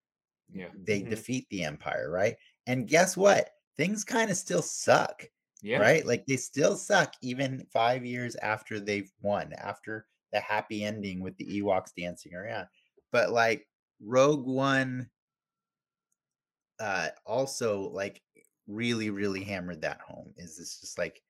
yeah. 0.53 0.69
they 0.85 1.01
mm-hmm. 1.01 1.11
defeat 1.11 1.47
the 1.51 1.65
empire 1.65 2.11
right? 2.11 2.37
And 2.67 2.89
guess 2.89 3.17
what? 3.17 3.51
Things 3.77 4.05
kind 4.05 4.31
of 4.31 4.37
still 4.37 4.63
suck 4.63 5.29
yeah. 5.63 5.79
right? 5.79 6.07
Like 6.07 6.25
they 6.27 6.37
still 6.37 6.77
suck 6.77 7.15
even 7.23 7.67
five 7.73 8.05
years 8.05 8.37
after 8.37 8.81
they've 8.81 9.11
won 9.21 9.53
after 9.59 10.07
the 10.33 10.41
happy 10.41 10.85
ending 10.85 11.21
with 11.21 11.37
the 11.37 11.61
ewoks 11.61 11.93
dancing 11.97 12.35
around 12.35 12.67
but 13.13 13.31
like 13.31 13.67
rogue 14.03 14.47
one 14.47 15.09
uh 16.79 17.09
also 17.27 17.91
like 17.91 18.23
really, 18.71 19.11
really 19.11 19.43
hammered 19.43 19.83
that 19.83 20.01
home. 20.01 20.33
Is 20.37 20.57
this 20.57 20.81
just 20.81 20.99
like 20.99 21.23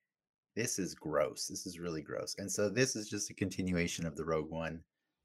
this 0.55 0.79
is 0.79 0.93
gross. 0.93 1.47
This 1.47 1.65
is 1.65 1.79
really 1.79 2.01
gross. 2.01 2.35
And 2.37 2.51
so 2.51 2.69
this 2.69 2.95
is 2.95 3.09
just 3.09 3.29
a 3.29 3.33
continuation 3.33 4.05
of 4.05 4.15
the 4.15 4.25
Rogue 4.25 4.49
One 4.49 4.81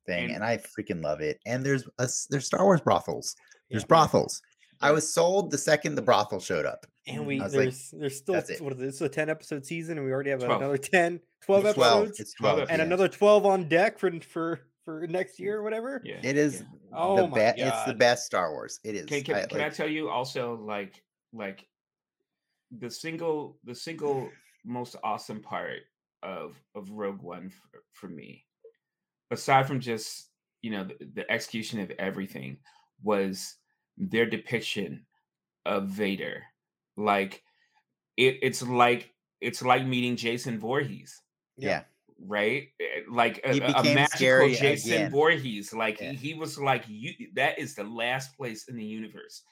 thing, 0.06 0.26
and, 0.26 0.37
and 0.37 0.45
I 0.45 0.59
freaking 0.59 1.02
love 1.02 1.21
it. 1.21 1.40
And 1.47 1.64
there's 1.64 1.85
a, 1.99 2.09
there's 2.30 2.47
Star 2.47 2.64
Wars 2.64 2.80
brothels. 2.80 3.35
There's 3.71 3.83
yeah. 3.83 3.88
brothels. 3.88 4.40
I 4.80 4.92
was 4.92 5.12
sold 5.12 5.50
the 5.50 5.59
second 5.59 5.95
the 5.95 6.02
brothel 6.02 6.40
showed 6.40 6.66
up. 6.66 6.87
And 7.08 7.22
mm, 7.22 7.26
we 7.26 7.38
there's 7.38 7.92
like, 7.92 8.00
there's 8.00 8.16
still 8.16 8.34
what 8.60 8.72
is 8.72 8.78
this? 8.78 9.00
a 9.00 9.08
10 9.08 9.30
episode 9.30 9.64
season, 9.64 9.98
and 9.98 10.06
we 10.06 10.12
already 10.12 10.30
have 10.30 10.40
12. 10.40 10.60
another 10.60 10.78
10, 10.78 11.20
12 11.44 11.64
it's 11.64 11.78
episodes. 11.78 12.08
12. 12.08 12.12
It's 12.18 12.34
12. 12.34 12.58
And 12.58 12.78
yeah. 12.78 12.84
another 12.84 13.08
12 13.08 13.46
on 13.46 13.68
deck 13.68 13.98
for 13.98 14.10
for 14.20 14.60
for 14.84 15.06
next 15.08 15.38
year 15.38 15.58
or 15.58 15.62
whatever. 15.62 16.00
Yeah. 16.04 16.20
It 16.22 16.36
is 16.36 16.60
yeah. 16.60 16.66
oh 16.94 17.16
the 17.16 17.26
best 17.28 17.58
it's 17.58 17.84
the 17.84 17.94
best 17.94 18.25
Star 18.25 18.52
Wars. 18.52 18.80
It 18.84 18.94
is. 18.94 19.06
Can, 19.06 19.22
can, 19.22 19.34
I, 19.34 19.46
can 19.46 19.60
I 19.60 19.68
tell 19.68 19.88
you 19.88 20.08
also 20.08 20.56
like 20.56 21.02
like 21.32 21.66
the 22.78 22.90
single 22.90 23.58
the 23.64 23.75
single 23.75 24.30
most 24.64 24.96
awesome 25.04 25.40
part 25.40 25.80
of 26.22 26.56
of 26.75 26.90
Rogue 26.90 27.22
One 27.22 27.50
for, 27.50 27.82
for 27.92 28.08
me, 28.08 28.44
aside 29.30 29.66
from 29.66 29.80
just 29.80 30.30
you 30.62 30.70
know 30.70 30.84
the, 30.84 31.06
the 31.14 31.30
execution 31.30 31.80
of 31.80 31.90
everything, 31.98 32.58
was 33.02 33.56
their 33.98 34.26
depiction 34.26 35.04
of 35.64 35.88
Vader. 35.88 36.42
Like 36.97 37.43
it, 38.17 38.38
it's 38.43 38.62
like 38.62 39.12
it's 39.41 39.62
like 39.62 39.87
meeting 39.87 40.17
Jason 40.17 40.59
Voorhees. 40.59 41.21
Yeah. 41.57 41.83
Right, 42.19 42.69
eh, 42.81 43.03
like 43.11 43.43
a, 43.45 43.50
a 43.50 43.83
magical 43.83 44.49
Jason 44.49 44.93
again. 44.93 45.11
Voorhees. 45.11 45.75
Like 45.75 46.00
yeah. 46.00 46.12
he, 46.12 46.33
he 46.33 46.35
was 46.35 46.59
like 46.59 46.85
you. 46.88 47.12
That 47.35 47.59
is 47.59 47.75
the 47.75 47.85
last 47.85 48.35
place 48.38 48.69
in 48.69 48.76
the 48.76 48.85
universe 48.85 49.43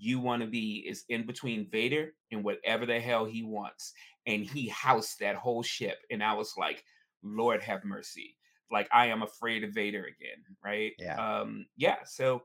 you 0.00 0.18
want 0.18 0.40
to 0.42 0.48
be 0.48 0.84
is 0.88 1.04
in 1.10 1.26
between 1.26 1.68
Vader 1.70 2.14
and 2.32 2.42
whatever 2.42 2.86
the 2.86 2.98
hell 2.98 3.26
he 3.26 3.42
wants. 3.42 3.92
And 4.26 4.44
he 4.44 4.68
housed 4.68 5.20
that 5.20 5.36
whole 5.36 5.62
ship. 5.62 5.98
And 6.10 6.24
I 6.24 6.32
was 6.32 6.54
like, 6.56 6.82
Lord 7.22 7.62
have 7.62 7.84
mercy. 7.84 8.36
Like 8.72 8.88
I 8.92 9.06
am 9.06 9.22
afraid 9.22 9.62
of 9.62 9.74
Vader 9.74 10.04
again. 10.04 10.42
Right. 10.64 10.92
Yeah. 10.98 11.16
Um, 11.16 11.66
yeah. 11.76 11.96
So 12.06 12.42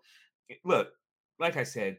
eh, 0.52 0.56
look, 0.66 0.90
like 1.40 1.56
I 1.56 1.64
said, 1.64 1.98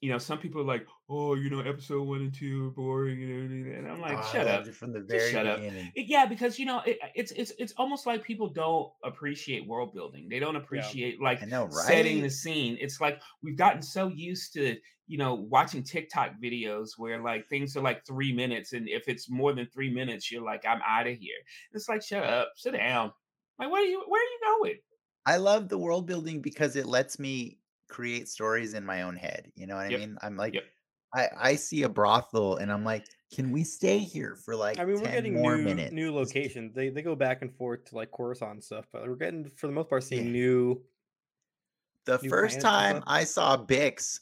you 0.00 0.10
know, 0.10 0.16
some 0.18 0.38
people 0.38 0.62
are 0.62 0.64
like, 0.64 0.86
oh, 1.10 1.34
you 1.34 1.50
know, 1.50 1.60
episode 1.60 2.02
one 2.08 2.20
and 2.20 2.34
two 2.34 2.68
are 2.68 2.70
boring 2.70 3.22
and 3.22 3.32
everything. 3.32 3.74
And 3.76 3.86
I'm 3.86 4.00
like, 4.00 4.16
Oh, 4.18 4.30
shut 4.32 4.46
up. 4.46 4.66
from 4.68 4.92
the 4.92 5.00
very 5.00 5.30
shut 5.30 5.46
up. 5.46 5.58
beginning. 5.58 5.92
It- 5.94 6.06
yeah, 6.08 6.24
because 6.26 6.58
you 6.58 6.64
know, 6.66 6.80
it, 6.86 6.98
uh, 7.02 7.08
it's 7.14 7.32
it's 7.32 7.52
it's 7.58 7.74
almost 7.76 8.06
like 8.06 8.22
people 8.24 8.48
don't 8.48 8.90
appreciate 9.04 9.66
world 9.66 9.92
building. 9.92 10.28
They 10.30 10.38
don't 10.38 10.56
appreciate 10.56 11.20
like 11.20 11.42
I 11.42 11.46
know, 11.46 11.68
setting 11.70 12.22
the 12.22 12.30
scene. 12.30 12.78
It's 12.80 13.00
like 13.00 13.20
we've 13.42 13.58
gotten 13.58 13.82
so 13.82 14.08
used 14.08 14.54
to, 14.54 14.76
you 15.06 15.18
know, 15.18 15.34
watching 15.34 15.82
TikTok 15.82 16.32
videos 16.42 16.90
where 16.96 17.20
like 17.22 17.46
things 17.48 17.76
are 17.76 17.82
like 17.82 18.06
three 18.06 18.32
minutes, 18.32 18.72
and 18.72 18.88
if 18.88 19.06
it's 19.06 19.28
more 19.30 19.52
than 19.52 19.66
three 19.66 19.92
minutes, 19.92 20.32
you're 20.32 20.42
like, 20.42 20.64
I'm 20.66 20.80
out 20.86 21.06
of 21.08 21.18
here. 21.18 21.36
It's 21.72 21.88
like, 21.90 22.02
shut 22.02 22.24
up, 22.24 22.52
sit 22.56 22.72
down. 22.72 23.12
Like, 23.58 23.70
where 23.70 23.82
are 23.82 23.86
you? 23.86 24.02
Where 24.08 24.22
are 24.22 24.24
you 24.24 24.40
going? 24.58 24.78
I 25.26 25.36
love 25.36 25.68
the 25.68 25.76
world 25.78 26.06
building 26.06 26.40
because 26.40 26.74
it 26.76 26.86
lets 26.86 27.18
me 27.18 27.58
create 27.90 28.28
stories 28.28 28.74
in 28.74 28.84
my 28.86 29.02
own 29.02 29.16
head. 29.16 29.52
You 29.56 29.66
know 29.66 29.76
what 29.76 29.86
I 29.86 29.90
mean? 29.90 30.16
I'm 30.22 30.36
like, 30.36 30.54
Yep. 30.54 30.64
I 31.14 31.28
I 31.36 31.54
see 31.56 31.82
a 31.82 31.88
brothel 31.88 32.56
and 32.56 32.72
I'm 32.72 32.84
like, 32.84 33.06
can 33.34 33.50
we 33.50 33.64
stay 33.64 33.98
here 33.98 34.36
for 34.36 34.56
like 34.56 34.78
I 34.78 34.84
mean, 34.84 35.00
we're 35.00 35.08
getting 35.10 35.34
more 35.34 35.56
new 35.56 35.64
minutes? 35.64 35.92
new 35.92 36.14
location. 36.14 36.72
They 36.74 36.88
they 36.90 37.02
go 37.02 37.16
back 37.16 37.42
and 37.42 37.54
forth 37.54 37.86
to 37.86 37.96
like 37.96 38.10
Coruscant 38.12 38.64
stuff, 38.64 38.86
but 38.92 39.06
we're 39.08 39.16
getting 39.16 39.48
for 39.50 39.66
the 39.66 39.72
most 39.72 39.88
part 39.90 40.04
seeing 40.04 40.26
Yeah. 40.26 40.32
new. 40.32 40.84
The 42.06 42.18
new 42.22 42.30
first 42.30 42.60
time? 42.60 43.02
I 43.06 43.24
saw 43.24 43.56
Bix 43.56 44.20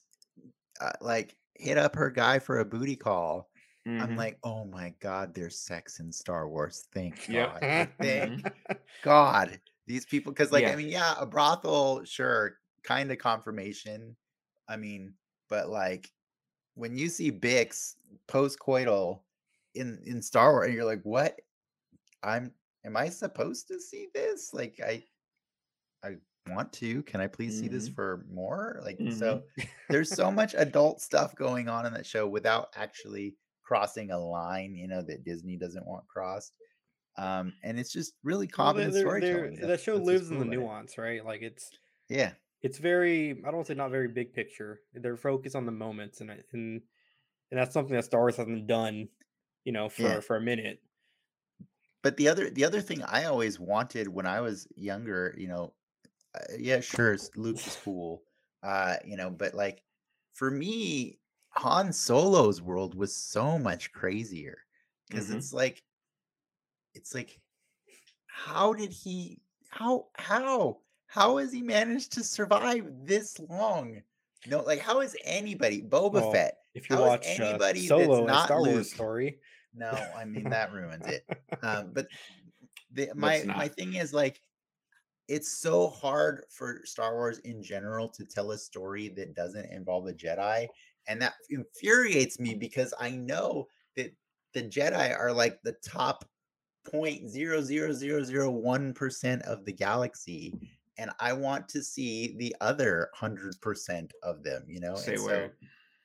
uh, 0.80 0.92
like 1.00 1.36
hit 1.56 1.78
up 1.78 1.94
her 1.96 2.10
guy 2.10 2.38
for 2.38 2.58
a 2.60 2.64
booty 2.64 2.96
call, 2.96 3.50
I'm 4.00 4.10
Mhm. 4.10 4.16
like, 4.16 4.38
oh 4.44 4.64
my 4.64 4.90
god, 5.00 5.34
there's 5.34 5.58
sex 5.58 6.00
in 6.00 6.12
Star 6.12 6.48
Wars. 6.48 6.88
Thank 6.92 7.28
Yep. 7.28 7.48
God. 7.50 7.62
Like, 7.76 7.98
Thank 8.00 8.32
Mm-hmm. 8.32 8.48
God. 9.02 9.60
These 9.86 10.06
people, 10.06 10.32
because 10.32 10.52
like 10.52 10.64
Yeah. 10.64 10.72
I 10.72 10.76
mean, 10.76 10.88
yeah, 10.88 11.14
a 11.18 11.26
brothel, 11.26 12.04
sure, 12.04 12.58
kind 12.82 13.10
of 13.12 13.18
confirmation. 13.18 14.16
I 14.68 14.76
mean, 14.76 15.14
but 15.48 15.68
like 15.70 16.12
when 16.74 16.96
you 16.96 17.08
see 17.08 17.32
Bix 17.32 17.94
post-coital 18.28 19.20
in 19.74 20.00
in 20.04 20.22
Star 20.22 20.52
Wars, 20.52 20.66
and 20.66 20.74
you're 20.74 20.84
like, 20.84 21.02
what? 21.02 21.40
I'm 22.22 22.52
am 22.84 22.96
I 22.96 23.08
supposed 23.08 23.68
to 23.68 23.80
see 23.80 24.08
this? 24.14 24.52
Like 24.54 24.80
I 24.84 25.04
I 26.02 26.16
want 26.48 26.72
to. 26.74 27.02
Can 27.02 27.20
I 27.20 27.26
please 27.26 27.58
see 27.58 27.68
this 27.68 27.88
Mhm. 27.88 27.94
for 27.94 28.26
more? 28.30 28.80
Like 28.84 28.98
Mhm. 28.98 29.12
so 29.18 29.42
there's 29.90 30.10
so 30.14 30.30
much 30.30 30.54
adult 30.56 31.00
stuff 31.00 31.34
going 31.34 31.68
on 31.68 31.86
in 31.86 31.92
that 31.94 32.06
show 32.06 32.26
without 32.26 32.68
actually 32.76 33.36
crossing 33.62 34.10
a 34.12 34.18
line, 34.18 34.74
you 34.74 34.88
know, 34.88 35.02
that 35.02 35.24
Disney 35.24 35.56
doesn't 35.58 35.86
want 35.86 36.06
crossed. 36.08 36.54
Um, 37.18 37.52
and 37.64 37.78
it's 37.78 37.92
just 37.92 38.14
really 38.22 38.46
Well, 38.56 38.72
they- 38.74 38.82
competent 38.84 38.92
they're- 38.94 39.02
storytelling. 39.02 39.56
they're- 39.56 39.66
that 39.66 39.80
show 39.80 39.96
lives 39.96 40.30
in 40.30 40.38
the 40.38 40.44
it. 40.46 40.48
nuance, 40.48 40.96
right? 40.96 41.22
Like 41.24 41.42
it's 41.42 41.70
Yeah. 42.08 42.34
It's 42.62 42.78
very 42.78 43.30
I 43.32 43.34
don't 43.34 43.54
want 43.56 43.66
to 43.66 43.72
say 43.72 43.76
not 43.76 43.90
very 43.90 44.08
big 44.08 44.32
picture. 44.34 44.82
They're 44.92 45.16
focused 45.16 45.56
on 45.56 45.66
the 45.66 45.72
moments, 45.72 46.20
and 46.20 46.30
and 46.30 46.44
and 46.52 46.82
that's 47.50 47.74
something 47.74 47.94
that 47.96 48.04
Star 48.04 48.22
Wars 48.22 48.36
hasn't 48.38 48.66
done, 48.68 49.08
you 49.64 49.72
know, 49.72 49.88
for 49.88 50.20
Yeah. 50.20 50.22
for 50.22 50.36
a 50.36 50.42
minute. 50.42 50.82
But 52.02 52.16
the 52.16 52.28
other 52.28 52.50
the 52.50 52.64
other 52.64 52.80
thing 52.80 53.02
I 53.02 53.24
always 53.24 53.58
wanted 53.58 54.08
when 54.08 54.26
I 54.26 54.40
was 54.40 54.66
younger, 54.76 55.34
you 55.36 55.48
know, 55.48 55.74
uh, 56.34 56.54
yeah, 56.58 56.80
sure, 56.80 57.16
Luke 57.36 57.66
is 57.66 57.76
cool, 57.76 58.24
uh, 58.62 58.98
you 59.04 59.16
know, 59.16 59.30
but 59.30 59.54
like 59.54 59.84
for 60.34 60.50
me, 60.50 61.20
Han 61.50 61.92
Solo's 61.92 62.62
world 62.62 62.94
was 62.96 63.14
so 63.16 63.58
much 63.58 63.92
crazier 63.92 64.66
because 65.08 65.30
Mhm. 65.30 65.30
it's 65.30 65.52
like, 65.52 65.84
it's 66.94 67.14
like, 67.14 67.40
how 68.26 68.72
did 68.74 68.92
he? 68.92 69.42
How 69.70 70.10
how 70.16 70.82
how 71.08 71.38
has 71.38 71.52
he 71.52 71.62
managed 71.62 72.12
to 72.12 72.22
survive 72.22 72.86
this 73.02 73.38
long? 73.48 74.00
No, 74.46 74.62
like 74.62 74.78
how 74.80 75.00
is 75.00 75.16
anybody 75.24 75.82
Boba 75.82 76.12
Well, 76.12 76.32
Fett? 76.32 76.58
If 76.74 76.88
you 76.88 76.96
How 76.96 77.06
watch 77.08 77.26
uh, 77.26 77.42
anybody 77.44 77.80
that's 77.80 77.88
Solo, 77.88 78.22
a 78.24 78.26
not 78.26 78.44
Star 78.44 78.60
Luke- 78.62 78.72
Wars 78.74 78.92
story, 78.92 79.40
No, 79.74 79.90
I 80.16 80.24
mean 80.24 80.48
that 80.50 80.72
ruins 80.72 81.06
it. 81.06 81.24
Um, 81.62 81.90
but 81.92 82.06
the, 82.92 83.10
my 83.16 83.42
my 83.44 83.66
thing 83.68 83.94
is 83.94 84.12
like 84.12 84.40
it's 85.26 85.58
so 85.58 85.88
hard 85.88 86.44
for 86.50 86.80
Star 86.84 87.14
Wars 87.14 87.38
in 87.40 87.62
general 87.62 88.08
to 88.10 88.24
tell 88.24 88.52
a 88.52 88.58
story 88.58 89.08
that 89.16 89.34
doesn't 89.34 89.70
involve 89.72 90.06
a 90.06 90.12
Jedi, 90.12 90.68
and 91.08 91.20
that 91.20 91.34
infuriates 91.50 92.38
me 92.38 92.54
because 92.54 92.94
I 93.00 93.10
know 93.10 93.66
that 93.96 94.14
the 94.54 94.62
Jedi 94.62 95.18
are 95.18 95.32
like 95.32 95.60
the 95.64 95.74
top 95.84 96.24
point 96.90 97.28
zero 97.28 97.60
zero 97.60 97.92
zero 97.92 98.22
zero 98.22 98.50
one 98.50 98.94
percent 98.94 99.42
of 99.42 99.64
the 99.64 99.72
galaxy, 99.72 100.54
and 100.98 101.10
I 101.20 101.32
want 101.32 101.68
to 101.70 101.82
see 101.82 102.36
the 102.36 102.54
other 102.60 103.10
hundred 103.14 103.60
percent 103.60 104.12
of 104.22 104.42
them. 104.42 104.64
You 104.68 104.80
know, 104.80 104.96
Say 104.96 105.16
so 105.16 105.50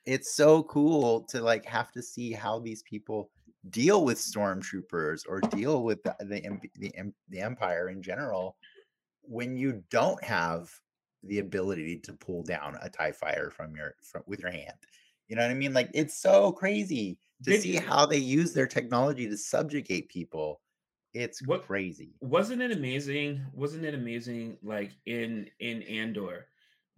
it's 0.06 0.34
so 0.34 0.62
cool 0.64 1.22
to 1.30 1.40
like 1.42 1.64
have 1.66 1.90
to 1.92 2.02
see 2.02 2.32
how 2.32 2.58
these 2.58 2.82
people 2.82 3.30
deal 3.70 4.04
with 4.04 4.18
stormtroopers 4.18 5.22
or 5.28 5.40
deal 5.40 5.82
with 5.82 6.02
the 6.02 6.14
the, 6.20 6.40
the, 6.76 6.92
the 7.28 7.40
empire 7.40 7.88
in 7.88 8.02
general 8.02 8.56
when 9.22 9.56
you 9.56 9.82
don't 9.90 10.22
have 10.22 10.70
the 11.22 11.38
ability 11.38 11.98
to 11.98 12.12
pull 12.12 12.42
down 12.42 12.76
a 12.82 12.90
tie 12.90 13.12
fighter 13.12 13.50
from 13.50 13.74
your 13.74 13.94
from 14.02 14.22
with 14.26 14.40
your 14.40 14.50
hand 14.50 14.76
you 15.28 15.34
know 15.36 15.42
what 15.42 15.50
i 15.50 15.54
mean 15.54 15.72
like 15.72 15.90
it's 15.94 16.20
so 16.20 16.52
crazy 16.52 17.18
to 17.42 17.52
Did 17.52 17.62
see 17.62 17.74
you- 17.74 17.80
how 17.80 18.04
they 18.04 18.18
use 18.18 18.52
their 18.52 18.66
technology 18.66 19.26
to 19.28 19.36
subjugate 19.38 20.10
people 20.10 20.60
it's 21.14 21.40
What- 21.46 21.62
crazy. 21.62 22.14
wasn't 22.20 22.60
it 22.62 22.72
amazing 22.72 23.44
wasn't 23.52 23.84
it 23.84 23.94
amazing 23.94 24.58
like 24.62 24.92
in 25.06 25.48
in 25.60 25.82
andor 25.84 26.46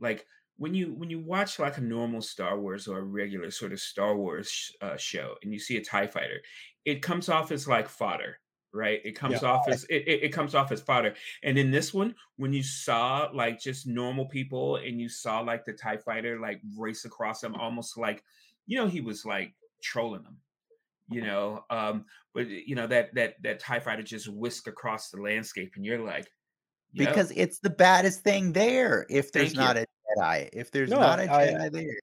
like 0.01 0.27
when 0.57 0.75
you 0.75 0.95
when 0.95 1.11
you 1.11 1.21
watch 1.21 1.59
like 1.59 1.77
a 1.79 1.83
normal 1.83 2.23
star 2.23 2.59
wars 2.59 2.89
or 2.89 2.99
a 2.99 3.03
regular 3.05 3.51
sort 3.51 3.73
of 3.73 3.81
star 3.81 4.17
wars 4.17 4.75
uh, 4.81 4.97
show 4.97 5.37
and 5.43 5.53
you 5.53 5.59
see 5.59 5.77
a 5.77 5.85
tie 5.85 6.07
fighter 6.07 6.41
it 6.85 7.03
comes 7.03 7.29
off 7.29 7.53
as 7.53 7.69
like 7.69 7.89
fodder 7.89 8.39
right? 8.73 9.01
It 9.07 9.13
comes 9.13 9.41
Yeah. 9.41 9.53
off 9.53 9.69
as 9.69 9.85
it, 9.85 10.03
it, 10.07 10.23
it 10.25 10.33
comes 10.35 10.55
off 10.55 10.71
as 10.71 10.83
fodder. 10.83 11.15
And 11.43 11.57
in 11.57 11.71
this 11.71 11.95
one 11.95 12.15
when 12.37 12.53
you 12.53 12.63
saw 12.63 13.31
like 13.33 13.59
just 13.59 13.87
normal 13.87 14.27
people 14.27 14.77
and 14.77 15.01
you 15.01 15.09
saw 15.09 15.41
like 15.41 15.65
the 15.65 15.73
tie 15.73 15.97
fighter 15.97 16.39
like 16.39 16.61
race 16.77 17.07
across 17.07 17.41
them 17.41 17.55
almost 17.55 17.97
like 17.97 18.23
you 18.67 18.77
know 18.77 18.87
he 18.87 19.01
was 19.01 19.25
like 19.25 19.55
trolling 19.83 20.25
them 20.25 20.37
you 21.09 21.23
know 21.23 21.65
um 21.71 22.05
but 22.35 22.49
you 22.49 22.75
know 22.75 22.87
that 22.87 23.15
that 23.15 23.35
that 23.43 23.61
tie 23.61 23.79
fighter 23.81 24.03
just 24.03 24.29
whisk 24.29 24.67
across 24.67 25.11
the 25.11 25.21
landscape 25.21 25.73
and 25.77 25.85
you're 25.85 26.05
like 26.05 26.29
yep, 26.93 27.09
because 27.09 27.33
it's 27.37 27.61
the 27.61 27.71
baddest 27.71 28.23
thing 28.23 28.53
there 28.53 29.07
if 29.09 29.31
there's 29.33 29.53
Thank 29.53 29.55
you. 29.55 29.61
not 29.61 29.77
a 29.77 29.87
jedi 30.19 30.49
if 30.53 30.71
there's 30.73 30.91
No, 30.91 30.99
not 31.01 31.21
a 31.21 31.33
I- 31.33 31.47
jedi 31.47 31.73
there 31.73 31.99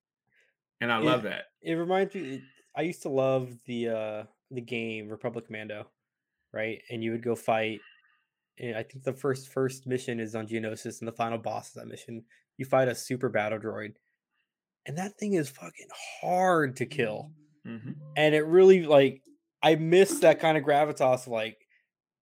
and 0.81 0.91
i 0.91 0.99
it- 0.99 1.03
love 1.03 1.23
that 1.23 1.45
it 1.61 1.73
reminds 1.73 2.13
me. 2.15 2.41
I 2.75 2.81
used 2.81 3.01
to 3.03 3.09
love 3.09 3.53
the 3.65 3.89
uh 3.89 4.23
the 4.51 4.61
game 4.61 5.07
Republic 5.09 5.45
Commando, 5.45 5.87
right? 6.51 6.79
And 6.89 7.03
you 7.03 7.11
would 7.11 7.23
go 7.23 7.35
fight. 7.35 7.79
And 8.59 8.75
I 8.75 8.83
think 8.83 9.03
the 9.03 9.13
first 9.13 9.49
first 9.49 9.85
mission 9.87 10.19
is 10.19 10.35
on 10.35 10.47
Geonosis, 10.47 10.99
and 10.99 11.07
the 11.07 11.11
final 11.13 11.37
boss 11.37 11.69
of 11.69 11.81
that 11.81 11.87
mission, 11.87 12.23
you 12.57 12.65
fight 12.65 12.87
a 12.87 12.95
super 12.95 13.29
battle 13.29 13.59
droid, 13.59 13.93
and 14.85 14.97
that 14.97 15.17
thing 15.17 15.33
is 15.35 15.49
fucking 15.49 15.87
hard 16.21 16.75
to 16.77 16.85
kill. 16.85 17.31
Mhm. 17.65 17.99
and 18.15 18.35
it 18.35 18.43
really 18.45 18.85
like 18.85 19.23
I 19.61 19.75
miss 19.75 20.19
that 20.21 20.39
kind 20.39 20.57
of 20.57 20.63
gravitas. 20.63 21.23
Of 21.23 21.27
like, 21.27 21.57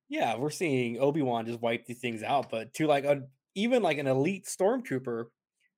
yeah, 0.10 0.38
we're 0.38 0.52
seeing 0.52 1.00
Obi 1.00 1.22
Wan 1.22 1.46
just 1.46 1.62
wipe 1.62 1.86
these 1.86 2.00
things 2.02 2.24
out, 2.24 2.50
but 2.52 2.74
to 2.76 2.88
like 2.88 3.06
a 3.06 3.28
even 3.56 3.84
like 3.84 3.98
an 4.00 4.08
elite 4.08 4.46
stormtrooper, 4.46 5.28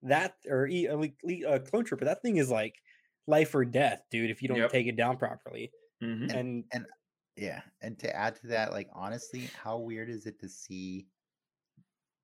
that 0.04 0.36
or 0.47 0.67
e- 0.67 0.86
elite, 0.86 1.17
elite 1.23 1.45
uh, 1.45 1.60
clone 1.60 1.86
trooper, 1.86 2.06
that 2.06 2.21
thing 2.23 2.38
is 2.38 2.49
like 2.52 2.76
life 3.28 3.56
or 3.56 3.65
death, 3.65 4.04
dude. 4.12 4.32
If 4.32 4.41
you 4.41 4.47
don't 4.49 4.67
Yep. 4.67 4.71
take 4.71 4.88
it 4.88 4.97
down 4.97 5.17
properly, 5.17 5.73
Mhm. 6.02 6.34
and 6.34 6.65
Yeah, 7.38 7.63
and 7.82 7.99
to 7.99 8.15
add 8.15 8.36
to 8.38 8.47
that, 8.47 8.71
like 8.71 8.89
honestly, 8.93 9.47
how 9.47 9.80
weird 9.80 10.10
is 10.10 10.26
it 10.28 10.39
to 10.41 10.49
see 10.49 11.10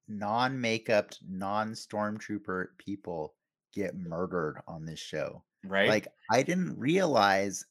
non-makeuped, 0.10 1.20
non-stormtrooper 1.26 2.78
people 2.80 3.38
get 3.72 3.96
murdered 3.96 4.62
on 4.68 4.84
this 4.84 5.00
show? 5.00 5.46
Right 5.64 6.00
Like 6.00 6.08
I 6.32 6.44
didn't 6.44 6.78
realize 6.80 7.66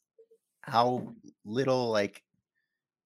how 0.63 1.15
little 1.45 1.91
like 1.91 2.25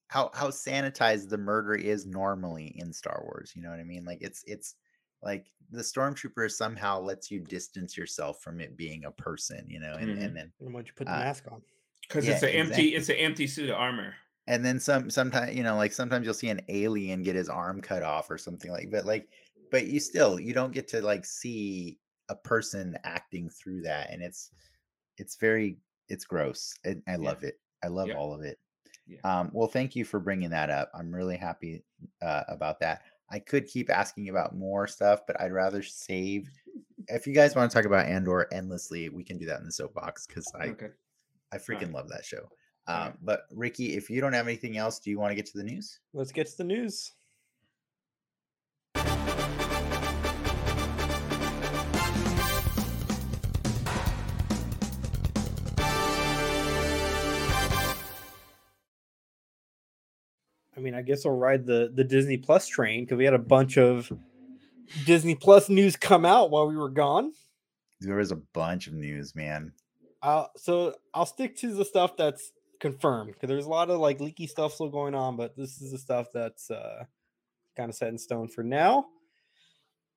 how 0.09 0.31
how 0.35 0.49
sanitized 0.49 1.29
the 1.31 1.39
murder 1.39 1.75
is 1.75 2.07
normally 2.07 2.69
in 2.79 2.93
Star 2.93 3.23
Wars. 3.25 3.53
You 3.57 3.63
know 3.63 3.71
what 3.71 3.81
I 3.81 3.85
mean? 3.85 4.05
Like 4.05 4.19
it's 4.23 4.45
it's 4.47 4.77
like 5.23 5.53
the 5.71 5.83
stormtrooper 5.83 6.51
somehow 6.51 7.01
lets 7.01 7.31
you 7.31 7.41
distance 7.41 7.97
yourself 7.97 8.43
from 8.43 8.61
it 8.61 8.77
being 8.77 9.05
a 9.05 9.13
person, 9.13 9.69
you 9.69 9.81
know, 9.81 9.95
and, 9.95 10.19
Mhm. 10.19 10.19
and 10.19 10.37
then 10.37 10.53
why 10.59 10.71
don't 10.73 10.87
you 10.89 10.93
put 10.95 11.09
the 11.09 11.13
Uh, 11.13 11.25
mask 11.25 11.51
on? 11.51 11.63
because 12.03 12.27
yeah, 12.27 12.29
it's 12.29 12.43
an 12.43 12.51
empty 12.51 12.95
it's 12.95 13.09
an 13.09 13.17
empty 13.17 13.47
suit 13.47 13.71
of 13.71 13.77
armor 13.77 14.17
and 14.47 14.65
then 14.65 14.81
some 14.81 15.09
sometimes 15.11 15.55
you 15.55 15.63
know 15.63 15.77
like 15.77 15.93
sometimes 15.93 16.25
you'll 16.25 16.35
see 16.35 16.49
an 16.49 16.61
alien 16.69 17.23
get 17.23 17.37
his 17.37 17.49
arm 17.49 17.81
cut 17.81 18.03
off 18.03 18.31
or 18.31 18.39
something 18.39 18.71
like 18.71 18.91
but 18.91 19.05
like 19.05 19.29
but 19.71 19.87
you 19.87 20.01
still 20.01 20.39
you 20.41 20.53
don't 20.53 20.73
get 20.73 20.89
to 20.89 21.01
like 21.01 21.25
see 21.25 21.99
a 22.29 22.37
person 22.37 22.97
acting 23.05 23.49
through 23.49 23.83
that 23.83 24.11
and 24.11 24.23
it's 24.23 24.51
it's 25.19 25.37
very 25.37 25.77
it's 26.09 26.25
gross 26.25 26.75
and 26.85 27.03
i 27.07 27.13
Yeah. 27.13 27.19
love 27.19 27.43
it 27.45 27.61
i 27.83 27.89
love 27.89 28.09
Yeah. 28.09 28.15
all 28.15 28.35
of 28.35 28.43
it 28.43 28.59
Yeah. 29.07 29.19
um 29.25 29.51
well 29.53 29.69
thank 29.69 29.95
you 29.97 30.05
for 30.05 30.21
bringing 30.21 30.51
that 30.51 30.71
up 30.71 30.91
i'm 30.95 31.15
really 31.15 31.37
happy 31.37 31.85
uh, 32.21 32.45
about 32.49 32.81
that 32.81 33.03
i 33.31 33.39
could 33.39 33.67
keep 33.67 33.91
asking 33.91 34.29
about 34.29 34.55
more 34.57 34.87
stuff 34.87 35.27
but 35.27 35.41
i'd 35.41 35.53
rather 35.53 35.83
save 35.83 36.51
if 37.09 37.27
you 37.27 37.35
guys 37.35 37.57
want 37.57 37.71
to 37.71 37.75
talk 37.77 37.85
about 37.85 38.07
Andor 38.07 38.47
endlessly, 38.53 39.09
we 39.09 39.25
can 39.25 39.37
do 39.37 39.45
that 39.47 39.59
in 39.59 39.67
the 39.67 39.73
soapbox 39.73 40.25
because 40.27 40.47
I 40.55 40.69
Okay. 40.69 40.91
I 41.51 41.59
freaking 41.59 41.93
love 41.93 42.09
that 42.11 42.25
show. 42.25 42.49
Um, 42.87 43.15
but 43.21 43.43
Ricky, 43.51 43.97
if 43.97 44.09
you 44.09 44.21
don't 44.21 44.33
have 44.33 44.47
anything 44.47 44.77
else, 44.77 45.01
do 45.01 45.11
you 45.11 45.19
want 45.19 45.33
to 45.33 45.35
get 45.35 45.47
to 45.47 45.59
the 45.59 45.65
news? 45.65 45.99
Let's 46.15 46.31
get 46.33 46.47
to 46.47 46.57
the 46.57 46.65
news. 46.65 47.13
Mean, 60.83 60.95
I 60.95 61.03
guess 61.03 61.25
I'll 61.25 61.33
ride 61.33 61.67
the 61.67 61.91
the 61.95 62.05
Disney 62.05 62.39
Plus 62.39 62.67
train 62.67 63.05
because 63.05 63.19
we 63.19 63.25
had 63.25 63.35
a 63.35 63.39
bunch 63.39 63.79
of 63.79 64.13
Disney 65.05 65.35
Plus 65.35 65.69
news 65.69 65.97
come 65.97 66.25
out 66.25 66.51
while 66.51 66.69
we 66.69 66.77
were 66.77 66.91
gone. 66.91 67.33
There 68.01 68.17
was 68.17 68.33
a 68.33 68.37
bunch 68.37 68.89
of 68.89 68.95
news, 68.95 69.35
man. 69.35 69.73
Uh, 70.23 70.47
so 70.57 70.95
I'll 71.15 71.27
stick 71.27 71.57
to 71.59 71.75
the 71.75 71.85
stuff 71.85 72.17
that's 72.17 72.53
confirmed 72.81 73.33
because 73.33 73.49
there's 73.49 73.67
a 73.67 73.71
lot 73.71 73.91
of 73.91 74.01
like 74.01 74.21
leaky 74.21 74.47
stuff 74.47 74.75
still 74.75 74.89
going 74.89 75.15
on, 75.15 75.37
but 75.37 75.57
this 75.57 75.81
is 75.81 75.93
the 75.93 75.99
stuff 75.99 76.27
that's 76.35 76.71
uh, 76.71 77.05
kind 77.77 77.89
of 77.89 77.95
set 77.95 78.09
in 78.09 78.19
stone 78.19 78.49
for 78.49 78.63
now. 78.63 79.07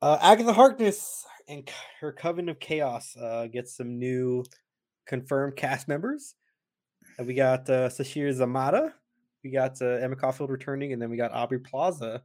Uh, 0.02 0.18
Agatha 0.22 0.54
Harkness 0.54 1.26
and 1.48 1.70
her 2.02 2.12
Coven 2.12 2.50
of 2.50 2.60
Chaos 2.60 3.16
uh, 3.18 3.48
gets 3.48 3.78
some 3.78 3.98
new 3.98 4.44
confirmed 5.08 5.56
cast 5.56 5.88
members. 5.88 6.36
Uh, 7.20 7.24
we 7.24 7.34
got 7.34 7.70
uh, 7.70 7.90
Sasheer 7.90 8.36
Zamata, 8.36 8.94
we 9.46 9.52
got 9.52 9.80
uh, 9.80 9.86
Emma 9.86 10.16
Caulfield 10.16 10.50
returning, 10.50 10.92
and 10.92 11.00
then 11.00 11.12
we 11.12 11.18
got 11.18 11.32
Aubrey 11.32 11.60
Plaza 11.60 12.24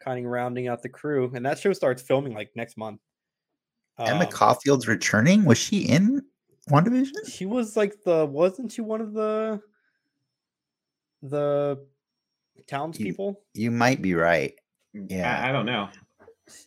kind 0.00 0.18
of 0.26 0.30
rounding 0.30 0.66
out 0.66 0.82
the 0.82 0.88
crew. 0.88 1.30
And 1.32 1.46
that 1.46 1.58
show 1.58 1.72
starts 1.72 2.02
filming 2.02 2.34
like 2.34 2.50
next 2.56 2.76
month. 2.76 3.00
Emma 3.98 4.24
Um, 4.24 4.30
Caulfield's 4.30 4.88
returning. 4.88 5.44
Was 5.44 5.56
she 5.56 5.82
in 5.82 6.20
WandaVision? 6.68 7.12
she 7.32 7.46
was 7.46 7.76
like 7.76 8.02
the 8.04 8.26
wasn't 8.26 8.72
she 8.72 8.80
one 8.80 9.00
of 9.00 9.12
the 9.14 9.60
the 11.22 11.78
townspeople? 12.66 13.40
You 13.54 13.70
might 13.70 14.02
be 14.02 14.14
right. 14.14 14.54
Yeah. 14.92 15.48
I, 15.48 15.52
don't 15.52 15.66
know. 15.66 15.88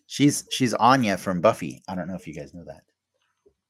She's 0.08 0.46
she's 0.52 0.74
Anya 0.74 1.18
from 1.18 1.42
Buffy. 1.42 1.84
I 1.88 1.96
don't 1.96 2.08
know 2.08 2.16
if 2.16 2.28
you 2.28 2.34
guys 2.34 2.54
know 2.54 2.64
that. 2.66 2.84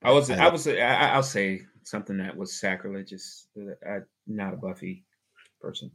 I 0.04 0.12
was. 0.12 0.30
I 0.30 0.46
I 0.46 0.50
was. 0.50 0.68
I, 0.68 0.74
I- 0.78 1.10
I'll 1.14 1.24
say 1.24 1.62
something 1.84 2.18
that 2.18 2.36
was 2.38 2.60
sacrilegious. 2.60 3.48
uh, 3.58 3.72
I'm 3.88 4.06
not 4.28 4.54
a 4.54 4.58
Buffy 4.58 5.06
person. 5.60 5.92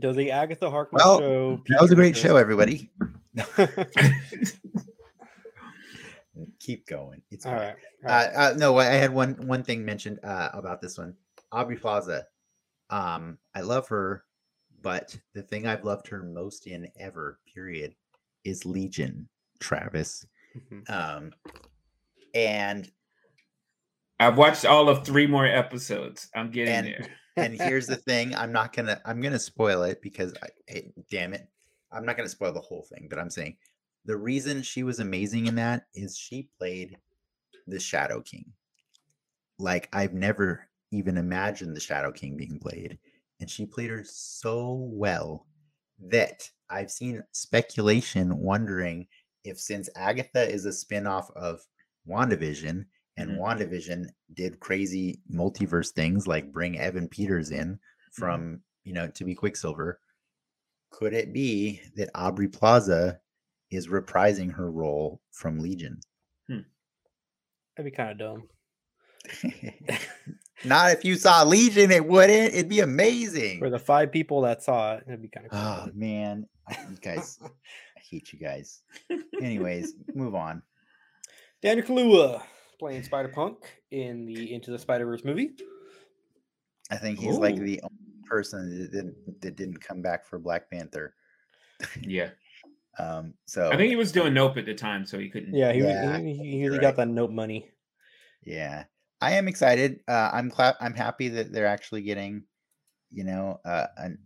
Does 0.00 0.16
the 0.16 0.30
Agatha 0.30 0.70
Harkness 0.70 1.02
Well, 1.04 1.18
show? 1.18 1.62
That 1.68 1.80
was 1.80 1.92
a 1.92 1.94
great 1.94 2.16
show, 2.16 2.36
everybody. 2.36 2.90
Keep 6.58 6.86
going. 6.86 7.20
It's 7.30 7.44
all 7.44 7.52
fine. 7.52 7.60
right. 7.60 7.76
all 8.04 8.10
right. 8.10 8.24
Uh, 8.34 8.38
uh, 8.38 8.54
no, 8.56 8.78
I 8.78 8.84
had 8.84 9.12
one 9.12 9.34
one 9.46 9.62
thing 9.62 9.84
mentioned 9.84 10.20
uh, 10.24 10.48
about 10.52 10.80
this 10.80 10.96
one. 10.96 11.14
Aubrey 11.52 11.76
Plaza. 11.76 12.24
Um, 12.88 13.36
I 13.54 13.60
love 13.60 13.88
her, 13.88 14.24
but 14.82 15.16
the 15.34 15.42
thing 15.42 15.66
I've 15.66 15.84
loved 15.84 16.08
her 16.08 16.22
most 16.22 16.66
in 16.66 16.88
ever, 16.98 17.38
period, 17.52 17.94
is 18.44 18.64
Legion. 18.64 19.28
Travis. 19.58 20.24
Mhm. 20.72 20.90
Um, 20.90 21.32
and 22.34 22.90
I've 24.18 24.38
watched 24.38 24.64
all 24.64 24.88
of 24.88 25.04
three 25.04 25.26
more 25.26 25.44
episodes. 25.46 26.28
I'm 26.34 26.50
getting 26.50 26.74
And- 26.74 26.86
there. 26.86 27.06
And 27.40 27.60
here's 27.60 27.86
the 27.86 27.96
thing 27.96 28.34
i'm 28.34 28.52
not 28.52 28.72
gonna 28.74 29.00
i'm 29.04 29.20
gonna 29.20 29.38
spoil 29.38 29.82
it 29.82 30.00
because 30.02 30.34
I, 30.42 30.48
eh, 30.68 30.82
damn 31.10 31.32
it 31.32 31.48
i'm 31.92 32.04
not 32.04 32.16
gonna 32.16 32.28
spoil 32.28 32.52
the 32.52 32.60
whole 32.60 32.82
thing 32.82 33.06
but 33.08 33.18
i'm 33.18 33.30
saying 33.30 33.56
the 34.04 34.16
reason 34.16 34.62
she 34.62 34.82
was 34.82 35.00
amazing 35.00 35.46
in 35.46 35.54
that 35.56 35.86
is 35.94 36.16
she 36.16 36.48
played 36.58 36.96
the 37.66 37.78
shadow 37.78 38.20
king. 38.20 38.46
Like 39.58 39.88
i've 39.92 40.14
never 40.14 40.68
even 40.90 41.16
imagined 41.16 41.76
the 41.76 41.80
shadow 41.80 42.10
king 42.10 42.36
being 42.36 42.58
played 42.58 42.98
and 43.40 43.48
she 43.48 43.66
played 43.66 43.90
her 43.90 44.04
so 44.04 44.88
well 44.90 45.46
that 45.98 46.48
i've 46.70 46.90
seen 46.90 47.22
speculation 47.32 48.38
wondering 48.38 49.06
if 49.44 49.60
since 49.60 49.88
agatha 49.96 50.50
is 50.50 50.64
a 50.64 50.72
spin-off 50.72 51.30
of 51.36 51.60
wandavision 52.08 52.86
and 53.20 53.32
Mhm. 53.32 53.38
wandavision 53.38 54.06
did 54.34 54.60
crazy 54.60 55.20
multiverse 55.32 55.90
things 55.92 56.26
like 56.26 56.52
bring 56.52 56.78
evan 56.78 57.08
peters 57.08 57.50
in 57.50 57.78
from 58.12 58.62
you 58.84 58.92
know 58.92 59.08
to 59.08 59.24
be 59.24 59.34
quicksilver. 59.34 60.00
Could 60.90 61.12
it 61.12 61.32
be 61.32 61.80
that 61.96 62.10
aubrey 62.14 62.48
plaza 62.48 63.20
is 63.70 63.86
reprising 63.88 64.52
her 64.52 64.70
role 64.70 65.20
from 65.30 65.58
legion? 65.60 66.00
That'd 67.76 67.92
be 67.92 67.96
kind 67.96 68.10
of 68.10 68.18
dumb. 68.18 68.48
not 70.64 70.90
if 70.90 71.04
you 71.04 71.14
saw 71.16 71.42
legion 71.44 71.90
it 71.90 72.04
wouldn't. 72.06 72.52
It'd 72.54 72.68
be 72.68 72.80
amazing. 72.80 73.58
For 73.60 73.70
the 73.70 73.78
five 73.78 74.10
people 74.12 74.42
that 74.42 74.62
saw 74.62 74.96
it, 74.96 75.04
it'd 75.06 75.22
be 75.22 75.28
kind 75.28 75.46
of 75.46 75.52
oh 75.52 75.90
man. 75.94 76.46
You 76.70 76.96
guys 77.00 77.38
i 77.44 77.48
hate 78.10 78.32
you 78.32 78.38
guys. 78.38 78.82
Anyways 79.40 79.94
move 80.14 80.34
on. 80.34 80.62
Daniel 81.62 81.86
Kaluuya 81.86 82.42
playing 82.80 83.02
Spider 83.02 83.28
Punk 83.28 83.58
in 83.90 84.24
the 84.24 84.52
Into 84.54 84.70
the 84.70 84.78
Spider 84.78 85.04
Verse 85.04 85.22
movie. 85.22 85.50
i 86.90 86.96
think 86.96 87.18
he's 87.18 87.36
like 87.36 87.56
the 87.56 87.78
only 87.82 88.24
person 88.24 88.80
that 88.80 88.90
didn't 88.90 89.40
that 89.42 89.54
didn't 89.54 89.78
come 89.80 90.00
back 90.00 90.24
for 90.26 90.38
black 90.38 90.70
panther 90.70 91.14
Yeah, 92.00 92.30
um 92.98 93.34
so 93.46 93.70
I 93.70 93.76
think 93.76 93.90
he 93.90 93.96
was 93.96 94.12
doing 94.12 94.32
Nope 94.34 94.56
at 94.56 94.64
the 94.64 94.74
time, 94.74 95.04
so 95.04 95.18
he 95.18 95.28
couldn't. 95.28 95.54
Yeah, 95.54 95.72
he 95.72 95.80
Yeah, 95.82 96.16
was, 96.16 96.20
he, 96.22 96.34
he, 96.34 96.56
you're 96.56 96.72
he 96.72 96.78
right. 96.78 96.82
got 96.82 96.96
that 96.96 97.08
note 97.08 97.30
money. 97.30 97.68
Yeah, 98.44 98.84
I 99.20 99.32
am 99.32 99.46
excited. 99.46 100.00
Uh, 100.08 100.30
I'm 100.32 100.48
glad. 100.48 100.76
I'm 100.80 100.94
happy 100.94 101.28
that 101.28 101.52
they're 101.52 101.66
actually 101.66 102.02
getting, 102.02 102.44
you 103.12 103.24
know, 103.24 103.60
uh, 103.64 103.86
an, 103.98 104.18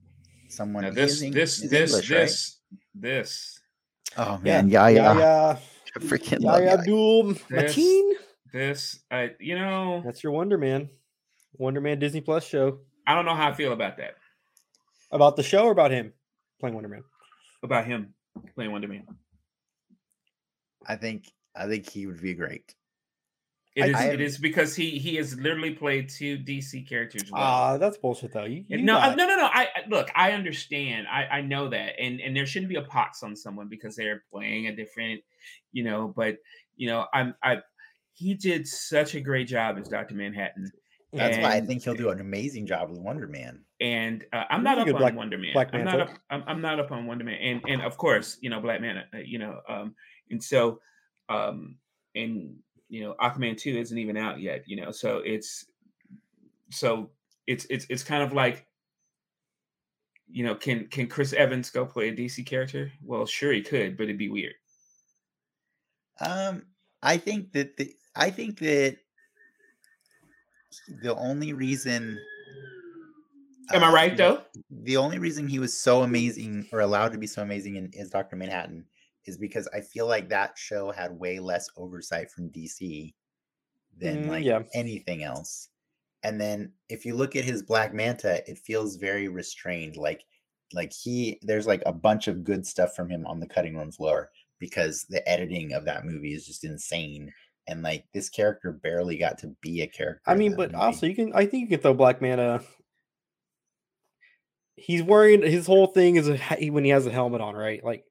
someone. 0.49 0.85
Now 0.85 0.91
this, 0.91 1.13
is 1.15 1.23
Eng- 1.25 1.33
this, 1.33 1.59
is 1.59 1.71
this, 1.71 1.93
right? 1.93 2.09
this, 2.09 2.61
this, 2.95 3.61
Oh 4.17 4.39
Yeah, 4.45 4.63
man, 4.63 4.69
yeah, 4.69 4.89
yeah, 4.89 5.19
yeah, 5.19 5.59
I 5.97 5.99
freaking 6.01 6.41
love 6.41 6.63
Yahya 6.63 6.67
Yahya. 6.67 6.79
Abdul 6.79 7.25
Mateen. 7.51 8.13
This. 8.59 9.01
I, 9.11 9.33
you 9.39 9.59
know, 9.59 10.01
That's 10.05 10.23
your 10.23 10.33
Wonder 10.33 10.57
Man, 10.57 10.89
Wonder 11.59 11.81
Man 11.83 11.99
Disney 11.99 12.21
Plus 12.23 12.47
show. 12.47 12.79
I 13.07 13.15
don't 13.15 13.27
know 13.27 13.35
how 13.35 13.49
I 13.49 13.53
feel 13.53 13.73
about 13.75 13.99
that. 13.99 14.15
About 15.11 15.37
the 15.37 15.43
show 15.43 15.65
or 15.67 15.73
about 15.73 15.91
him 15.91 16.15
playing 16.61 16.75
Wonder 16.75 16.89
Man? 16.89 17.03
About 17.63 17.85
him 17.87 18.15
playing 18.55 18.73
Wonder 18.73 18.89
Man. 18.89 19.05
I 20.87 20.97
think. 20.97 21.31
I 21.57 21.67
think 21.69 21.89
he 21.91 22.07
would 22.07 22.21
be 22.21 22.35
great. 22.35 22.75
It 23.77 23.87
is, 23.91 23.95
I- 23.95 23.99
is. 23.99 24.05
I 24.05 24.05
it 24.09 24.15
am- 24.15 24.21
is 24.21 24.39
because 24.39 24.75
he 24.77 24.99
he 24.99 25.17
has 25.17 25.39
literally 25.39 25.73
played 25.73 26.09
two 26.09 26.39
DC 26.39 26.89
characters. 26.89 27.31
Well. 27.31 27.43
Ah, 27.43 27.77
that's 27.77 27.97
bullshit 27.97 28.33
though. 28.33 28.45
You, 28.45 28.65
Yeah, 28.69 28.77
you 28.79 28.85
no, 28.85 28.97
I- 28.99 29.09
got- 29.09 29.17
no, 29.19 29.27
no, 29.27 29.37
no. 29.37 29.47
I 29.47 29.69
I- 29.75 29.89
look. 29.89 30.11
I 30.15 30.33
understand. 30.33 31.07
I 31.09 31.27
I 31.27 31.41
know 31.43 31.69
that, 31.69 32.01
and 32.01 32.21
and 32.21 32.37
there 32.37 32.47
shouldn't 32.47 32.69
be 32.71 32.77
a 32.77 32.83
pox 32.83 33.23
on 33.23 33.35
someone 33.37 33.69
because 33.69 33.97
they're 33.97 34.25
playing 34.33 34.69
a 34.69 34.77
different, 34.77 35.23
you 35.73 35.85
know. 35.85 36.13
But 36.15 36.37
you 36.77 36.89
know, 36.89 37.07
I'm 37.13 37.35
I. 37.43 37.59
He 38.15 38.35
did 38.35 38.67
such 38.67 39.15
a 39.15 39.21
great 39.21 39.49
job 39.49 39.77
as 39.77 39.89
Doctor 39.89 40.15
Manhattan, 40.15 40.71
That's 41.13 41.37
why 41.39 41.55
I 41.57 41.61
think 41.61 41.83
he'll 41.83 41.95
do 41.95 42.11
an 42.11 42.21
amazing 42.21 42.67
job 42.67 42.89
with 42.91 42.99
Wonder 43.01 43.27
Man. 43.27 43.65
and 43.81 44.25
uh, 44.33 44.45
I'm 44.51 44.63
not 44.65 44.79
up 44.79 44.87
on 44.89 44.95
Black- 44.95 45.15
Wonder 45.17 45.37
Man. 45.39 45.53
Black 45.53 45.71
I'm 45.75 45.85
not 45.85 46.01
up. 46.01 46.11
I'm, 46.31 46.45
I'm 46.47 46.61
not 46.61 46.79
up 46.81 46.91
on 46.93 47.07
Wonder 47.07 47.25
Man, 47.25 47.39
and 47.41 47.61
and 47.69 47.83
of 47.83 47.97
course, 47.97 48.39
you 48.41 48.51
know, 48.51 48.61
Black 48.61 48.81
Man. 48.81 48.99
uh, 49.13 49.19
You 49.19 49.39
know, 49.39 49.61
um, 49.69 49.95
and 50.31 50.43
so, 50.43 50.81
um, 51.29 51.77
and 52.15 52.57
you 52.89 53.03
know, 53.03 53.15
Aquaman 53.21 53.57
two 53.59 53.77
isn't 53.77 53.99
even 53.99 54.17
out 54.17 54.41
yet. 54.41 54.63
You 54.67 54.77
know, 54.77 54.91
so 54.93 55.19
it's 55.25 55.67
so 56.71 57.11
it's 57.47 57.67
it's 57.71 57.87
it's 57.91 58.03
kind 58.05 58.23
of 58.23 58.33
like 58.33 58.67
you 60.29 60.45
know, 60.45 60.55
can 60.55 60.87
can 60.87 61.07
Chris 61.09 61.33
Evans 61.33 61.71
go 61.71 61.85
play 61.85 62.09
a 62.09 62.13
DC 62.17 62.47
character? 62.47 62.91
Well, 63.03 63.27
sure 63.27 63.53
he 63.53 63.61
could, 63.63 63.97
but 63.97 64.05
it'd 64.05 64.19
be 64.19 64.29
weird. 64.31 64.55
Um, 66.21 66.63
I 67.03 67.17
think 67.19 67.53
that 67.53 67.77
the. 67.77 67.95
I 68.17 68.31
think 68.31 68.59
that 68.61 68.99
the 71.03 71.15
only 71.17 71.53
reason. 71.53 72.19
Am 73.73 73.83
I 73.83 73.89
uh, 73.89 73.93
right 73.93 74.17
though? 74.17 74.43
the 74.71 74.97
only 74.97 75.19
reason 75.19 75.49
he 75.49 75.59
was 75.59 75.77
so 75.77 76.03
amazing 76.03 76.69
or 76.73 76.81
allowed 76.81 77.13
to 77.13 77.19
be 77.19 77.27
so 77.27 77.43
amazing 77.43 77.77
in 77.77 77.91
is 77.95 78.11
Dr. 78.11 78.37
Manhattan 78.37 78.85
is 79.27 79.39
because 79.39 79.67
I 79.75 79.81
feel 79.81 80.07
like 80.07 80.29
that 80.29 80.59
show 80.59 80.91
had 80.93 81.19
way 81.19 81.39
less 81.39 81.69
oversight 81.77 82.31
from 82.31 82.51
DC 82.51 83.15
than 83.99 84.27
Mm, 84.27 84.29
like 84.29 84.45
yeah. 84.45 84.63
anything 84.75 85.23
else. 85.23 85.69
And 86.23 86.41
then 86.41 86.73
if 86.89 87.05
you 87.05 87.15
look 87.15 87.37
at 87.37 87.45
his 87.45 87.63
Black 87.63 87.95
Manta, 87.95 88.43
it 88.51 88.59
feels 88.59 88.97
very 88.97 89.29
restrained. 89.29 89.97
Like 89.97 90.25
like 90.73 90.93
he 90.93 91.39
there's 91.43 91.67
like 91.67 91.83
a 91.87 91.93
bunch 91.93 92.29
of 92.29 92.45
good 92.45 92.67
stuff 92.67 92.95
from 92.95 93.09
him 93.09 93.27
on 93.27 93.41
the 93.41 93.47
cutting 93.47 93.77
room 93.77 93.93
floor 93.93 94.31
because 94.59 95.05
the 95.09 95.27
editing 95.29 95.73
of 95.73 95.85
that 95.85 96.05
movie 96.05 96.35
is 96.35 96.47
just 96.47 96.65
insane. 96.65 97.33
And 97.67 97.83
like 97.83 98.05
this 98.13 98.29
character 98.29 98.73
barely 98.73 99.17
got 99.17 99.39
to 99.39 99.55
be 99.63 99.81
a 99.81 99.87
character. 99.87 100.21
I 100.27 100.35
mean, 100.35 100.55
but 100.55 100.73
movie. 100.73 100.85
also 100.85 101.07
you 101.07 101.15
can. 101.15 101.33
I 101.35 101.47
think 101.47 101.63
you 101.63 101.69
can 101.69 101.81
throw 101.81 101.95
Black 101.95 102.21
Manta. 102.21 102.63
He's 104.77 105.03
wearing 105.03 105.43
his 105.43 105.67
whole 105.67 105.87
thing 105.87 106.17
is 106.17 106.29
a, 106.29 106.37
he- 106.37 106.71
when 106.71 106.85
he 106.85 106.91
has 106.91 107.07
a 107.07 107.11
helmet 107.11 107.41
on, 107.41 107.55
right? 107.55 107.83
Like, 107.83 108.05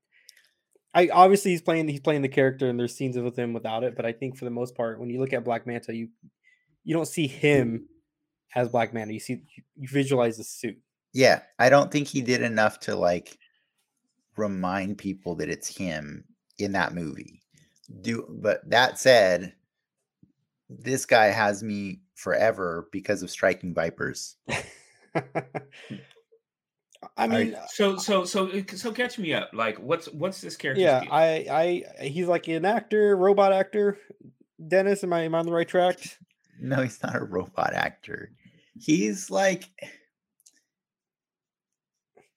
I 0.93 1.09
obviously 1.09 1.51
he's 1.51 1.61
playing 1.61 1.87
he's 1.87 1.99
playing 1.99 2.21
the 2.23 2.29
character 2.29 2.67
and 2.69 2.79
there's 2.79 2.95
scenes 2.95 3.17
with 3.17 3.37
him 3.37 3.53
without 3.53 3.83
it, 3.83 3.95
but 3.95 4.05
I 4.05 4.11
think 4.11 4.37
for 4.37 4.45
the 4.45 4.51
most 4.51 4.75
part, 4.75 4.99
when 4.99 5.09
you 5.09 5.19
look 5.19 5.33
at 5.33 5.43
Black 5.43 5.67
Manta, 5.67 5.93
you 5.93 6.09
you 6.83 6.95
don't 6.95 7.07
see 7.07 7.27
him 7.27 7.87
as 8.55 8.69
Black 8.69 8.93
Manta. 8.93 9.13
You 9.13 9.19
see 9.19 9.43
you 9.75 9.87
visualize 9.87 10.37
the 10.37 10.43
suit. 10.43 10.77
Yeah, 11.13 11.41
I 11.59 11.69
don't 11.69 11.91
think 11.91 12.07
he 12.07 12.21
did 12.21 12.41
enough 12.41 12.79
to 12.81 12.95
like 12.95 13.37
remind 14.35 14.97
people 14.97 15.35
that 15.35 15.49
it's 15.49 15.67
him 15.67 16.23
in 16.57 16.71
that 16.71 16.93
movie. 16.93 17.42
Do 18.01 18.25
but 18.29 18.69
that 18.69 18.97
said, 18.99 19.53
this 20.69 21.05
guy 21.05 21.25
has 21.25 21.63
me 21.63 22.01
forever 22.15 22.87
because 22.91 23.21
of 23.23 23.29
striking 23.29 23.73
vipers. 23.73 24.35
I 27.17 27.27
mean, 27.27 27.55
so 27.67 27.97
so 27.97 28.23
so 28.23 28.47
uh, 28.47 28.61
so 28.75 28.91
catch 28.91 29.19
me 29.19 29.33
up. 29.33 29.49
Like, 29.53 29.77
what's 29.77 30.07
what's 30.07 30.41
this 30.41 30.55
character? 30.55 30.81
yeah, 30.81 31.03
I 31.11 31.83
I 31.99 32.05
he's 32.05 32.27
like 32.27 32.47
an 32.47 32.65
actor, 32.65 33.15
robot 33.17 33.51
actor. 33.51 33.97
Dennis, 34.65 35.03
am 35.03 35.13
I 35.13 35.21
am 35.21 35.35
I 35.35 35.39
on 35.39 35.45
the 35.45 35.51
right 35.51 35.67
track? 35.67 35.99
No, 36.59 36.81
he's 36.81 37.01
not 37.03 37.15
a 37.15 37.23
robot 37.23 37.73
actor. 37.73 38.31
He's 38.79 39.29
like 39.29 39.65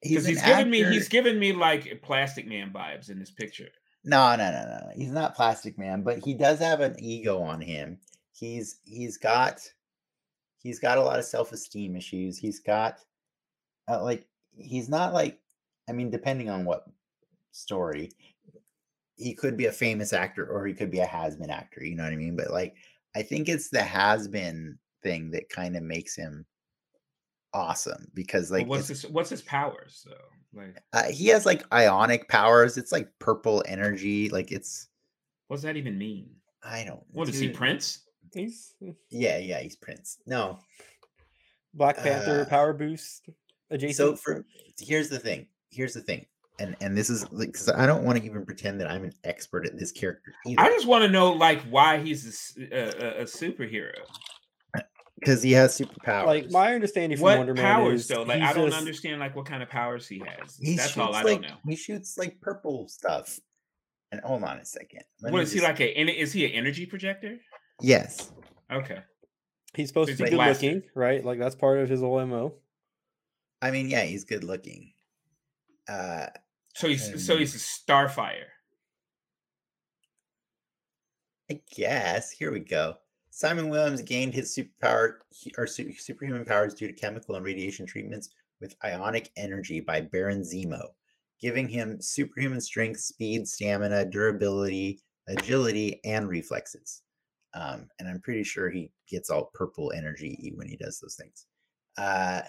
because 0.03 0.27
he's, 0.27 0.41
he's 0.41 0.43
giving 0.43 0.71
me 0.71 0.85
he's 0.85 1.09
giving 1.09 1.39
me 1.39 1.53
like 1.53 2.03
Plastic 2.03 2.47
Man 2.47 2.71
vibes 2.71 3.11
in 3.11 3.19
this 3.19 3.31
picture. 3.31 3.69
No, 4.07 4.37
no, 4.37 4.53
no, 4.53 4.65
no. 4.65 4.91
He's 4.95 5.11
not 5.11 5.35
Plastic 5.35 5.77
Man, 5.77 6.03
but 6.03 6.21
he 6.25 6.33
does 6.33 6.61
have 6.61 6.81
an 6.81 6.95
ego 7.01 7.43
on 7.43 7.61
him. 7.61 7.99
He's 8.33 8.77
he's 8.85 9.17
got 9.17 9.61
he's 10.59 10.79
got 10.79 10.97
a 10.97 11.03
lot 11.03 11.19
of 11.19 11.25
self 11.25 11.51
esteem 11.51 11.97
issues. 11.97 12.39
He's 12.39 12.61
got 12.61 13.01
uh, 13.91 14.03
like 14.05 14.29
he's 14.57 14.89
not 14.89 15.13
like 15.13 15.41
I 15.89 15.93
mean, 15.93 16.11
depending 16.11 16.49
on 16.49 16.65
what 16.65 16.85
story, 17.51 18.13
he 19.17 19.35
could 19.35 19.57
be 19.57 19.67
a 19.67 19.73
famous 19.73 20.13
actor 20.13 20.47
or 20.47 20.65
he 20.65 20.73
could 20.73 20.91
be 20.91 21.01
a 21.01 21.07
has 21.07 21.37
been 21.37 21.51
actor. 21.51 21.85
You 21.85 21.97
know 21.97 22.05
what 22.05 22.13
I 22.13 22.17
mean? 22.17 22.37
But 22.37 22.53
like, 22.53 22.77
I 23.17 23.23
think 23.23 23.49
it's 23.49 23.71
the 23.71 23.83
has 23.83 24.29
been 24.29 24.79
thing 25.03 25.33
that 25.33 25.49
kind 25.49 25.77
of 25.77 25.83
makes 25.83 26.15
him 26.15 26.47
awesome 27.55 28.07
because 28.15 28.53
like 28.53 28.69
well, 28.69 28.79
what's 28.79 28.89
his 28.89 29.07
what's 29.09 29.31
his 29.31 29.43
powers 29.43 30.07
though 30.07 30.36
like 30.55 30.83
uh, 30.93 31.05
he 31.05 31.29
has 31.29 31.47
like 31.47 31.65
ionic 31.73 32.29
powers 32.29 32.77
it's 32.77 32.93
like 32.93 33.09
purple 33.19 33.63
energy 33.67 34.29
like 34.31 34.53
it's 34.53 34.89
what 35.49 35.57
does 35.57 35.63
that 35.63 35.77
even 35.77 35.97
mean 35.97 36.29
i 36.63 36.85
don't 36.85 37.03
what 37.13 37.29
is 37.29 37.39
he 37.39 37.49
prince 37.49 38.05
he's 38.33 38.75
yeah 39.11 39.39
yeah 39.39 39.61
he's 39.61 39.77
prince 39.77 40.19
no 40.27 40.59
black 41.75 41.97
panther 41.97 42.43
uh, 42.43 42.45
power 42.45 42.73
boost 42.73 43.29
adjacent 43.71 43.97
so 43.97 44.17
for 44.17 44.45
here's 44.79 45.09
the 45.09 45.19
thing 45.19 45.47
here's 45.71 45.95
the 45.95 46.01
thing 46.01 46.25
and 46.59 46.77
and 46.81 46.97
this 46.97 47.11
is 47.11 47.25
because 47.27 47.69
I 47.69 47.87
don't 47.87 48.05
want 48.05 48.19
to 48.19 48.25
even 48.25 48.45
pretend 48.45 48.81
that 48.81 48.91
I'm 48.91 49.05
an 49.05 49.13
expert 49.25 49.67
at 49.67 49.79
this 49.79 49.93
character. 49.93 50.33
Either. 50.47 50.61
I 50.61 50.69
just 50.69 50.87
want 50.87 51.03
to 51.03 51.09
know 51.09 51.33
like 51.33 51.63
why 51.65 51.99
he's 51.99 52.57
a, 52.73 52.77
a, 52.77 53.21
a 53.21 53.25
superhero 53.25 53.93
because 55.19 55.43
he 55.43 55.53
has 55.53 55.79
superpowers. 55.79 56.27
Like 56.27 56.51
my 56.51 56.75
understanding 56.75 57.17
from 57.17 57.25
what 57.25 57.39
Wonder 57.39 57.55
powers 57.55 57.87
Man 57.87 57.95
is 57.95 58.09
though? 58.09 58.23
Like 58.23 58.43
I 58.43 58.53
don't 58.53 58.67
just, 58.67 58.79
understand 58.79 59.21
like 59.21 59.35
what 59.35 59.47
kind 59.47 59.63
of 59.63 59.69
powers 59.69 60.07
he 60.07 60.23
has. 60.27 60.57
He 60.57 60.77
That's 60.77 60.97
all 60.97 61.15
I 61.15 61.23
like, 61.23 61.43
don't 61.43 61.51
know. 61.51 61.57
He 61.69 61.77
shoots 61.77 62.19
like 62.19 62.41
purple 62.41 62.89
stuff. 62.89 63.39
And 64.13 64.21
hold 64.23 64.45
on 64.45 64.59
a 64.59 64.65
second. 64.65 65.03
Let 65.21 65.33
what 65.33 65.43
is 65.43 65.53
just... 65.53 65.63
he 65.63 65.69
like? 65.69 65.81
A 65.81 66.21
is 66.21 66.33
he 66.33 66.45
an 66.45 66.53
energy 66.53 66.87
projector? 66.87 67.39
Yes. 67.81 68.31
Okay. 68.71 68.99
He's 69.75 69.89
supposed 69.89 70.11
so 70.11 70.17
to 70.17 70.25
be 70.25 70.31
good 70.31 70.39
looking, 70.39 70.83
right? 70.95 71.25
Like 71.25 71.39
that's 71.39 71.55
part 71.55 71.81
of 71.81 71.89
his 71.89 72.01
whole 72.01 72.25
mo. 72.25 72.55
I 73.61 73.71
mean, 73.71 73.89
yeah, 73.89 74.03
he's 74.03 74.25
good 74.25 74.45
looking. 74.45 74.93
Uh, 75.89 76.27
so 76.75 76.89
he's 76.89 77.09
and... 77.09 77.21
so 77.21 77.37
he's 77.37 77.55
a 77.55 77.59
Starfire. 77.59 78.47
I 81.51 81.61
guess. 81.75 82.31
Here 82.31 82.53
we 82.53 82.61
go. 82.61 82.97
Simon 83.37 83.69
Williams 83.69 84.01
gained 84.01 84.33
his 84.33 84.57
superpower 84.57 85.17
or 85.59 85.67
superhuman 85.67 86.47
powers 86.47 86.73
due 86.73 86.87
to 86.87 86.93
chemical 86.95 87.35
and 87.35 87.45
radiation 87.45 87.85
treatments 87.85 88.31
with 88.63 88.75
ionic 88.83 89.31
energy 89.37 89.79
by 89.79 90.01
Baron 90.01 90.41
Zemo, 90.41 90.87
giving 91.39 91.69
him 91.69 92.01
superhuman 92.01 92.63
strength, 92.63 92.99
speed, 92.99 93.47
stamina, 93.47 94.07
durability, 94.07 95.03
agility, 95.29 96.01
and 96.07 96.31
reflexes. 96.31 97.03
Um, 97.53 97.91
and 97.99 98.09
I'm 98.09 98.23
pretty 98.23 98.43
sure 98.43 98.71
he 98.71 98.91
gets 99.07 99.29
all 99.29 99.51
purple 99.53 99.93
energy 99.95 100.55
when 100.57 100.67
he 100.67 100.79
does 100.79 100.99
those 100.99 101.17
things. 101.17 101.45
Uh, 101.99 102.41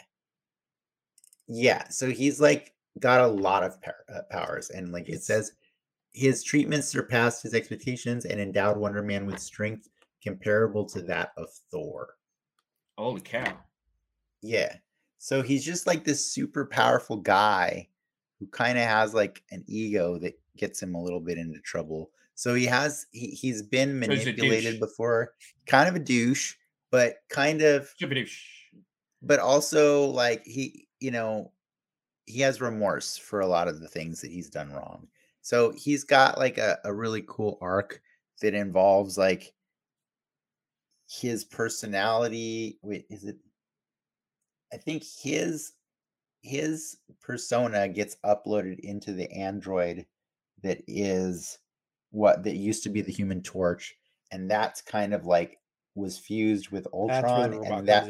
yeah, 1.50 1.86
so 1.90 2.10
he's 2.10 2.40
like 2.40 2.74
got 3.02 3.20
a 3.20 3.28
lot 3.28 3.62
of 3.62 3.78
uh, 4.08 4.22
powers, 4.32 4.70
and 4.70 4.94
like 4.94 5.10
it 5.10 5.22
says, 5.22 5.52
his 6.14 6.44
treatments 6.44 6.88
surpassed 6.88 7.44
his 7.44 7.54
expectations 7.54 8.24
and 8.24 8.40
endowed 8.40 8.78
Wonder 8.78 9.04
Man 9.04 9.26
with 9.26 9.40
strength 9.40 9.90
comparable 10.28 10.86
to 10.86 11.02
that 11.04 11.32
of 11.38 11.48
Thor. 11.72 12.16
Holy 12.98 13.22
cow. 13.22 13.58
Yeah. 14.42 14.76
So 15.20 15.42
he's 15.42 15.66
just 15.66 15.88
like 15.88 16.04
this 16.04 16.32
super 16.32 16.66
powerful 16.66 17.18
guy 17.18 17.88
who 18.40 18.48
kind 18.48 18.78
of 18.78 18.84
has 18.84 19.14
like 19.14 19.44
an 19.52 19.64
ego 19.68 20.18
that 20.20 20.40
gets 20.58 20.82
him 20.82 20.96
a 20.96 21.02
little 21.02 21.20
bit 21.20 21.38
into 21.38 21.60
trouble. 21.62 22.12
So 22.36 22.54
he 22.54 22.66
has 22.66 23.08
he, 23.12 23.28
he's 23.28 23.64
been 23.64 24.00
manipulated 24.00 24.80
before, 24.80 25.34
kind 25.66 25.90
of 25.90 25.96
a 25.96 26.00
douche, 26.00 26.56
but 26.92 27.18
kind 27.30 27.62
of 27.62 27.90
but 29.24 29.40
also 29.40 30.06
like 30.06 30.44
he, 30.46 30.88
you 31.00 31.12
know, 31.12 31.52
he 32.26 32.42
has 32.42 32.62
remorse 32.62 33.18
for 33.18 33.40
a 33.40 33.48
lot 33.48 33.68
of 33.68 33.80
the 33.80 33.88
things 33.88 34.22
that 34.22 34.32
he's 34.32 34.50
done 34.50 34.72
wrong. 34.72 35.08
So 35.42 35.72
he's 35.72 36.04
got 36.04 36.38
like 36.38 36.58
a, 36.58 36.78
a 36.84 36.94
really 36.94 37.24
cool 37.28 37.58
arc 37.62 38.02
that 38.42 38.54
involves 38.54 39.18
like 39.18 39.54
his 41.08 41.46
personality 41.46 42.78
wait 42.82 43.06
is 43.10 43.24
it 43.24 43.38
i 44.74 44.78
think 44.78 45.04
his 45.04 45.74
his 46.42 46.98
persona 47.22 47.88
gets 47.88 48.18
uploaded 48.26 48.80
into 48.80 49.14
the 49.14 49.32
android 49.32 50.06
that 50.64 50.82
is 50.88 51.60
what 52.12 52.44
that 52.44 52.56
used 52.56 52.84
to 52.84 52.90
be 52.90 53.02
the 53.02 53.12
human 53.12 53.42
torch 53.42 53.96
and 54.32 54.50
that's 54.52 54.82
kind 54.82 55.14
of 55.14 55.26
like 55.26 55.60
was 55.96 56.18
fused 56.18 56.70
with 56.70 56.88
ultron 56.94 57.54
and 57.66 57.88
that 57.88 58.10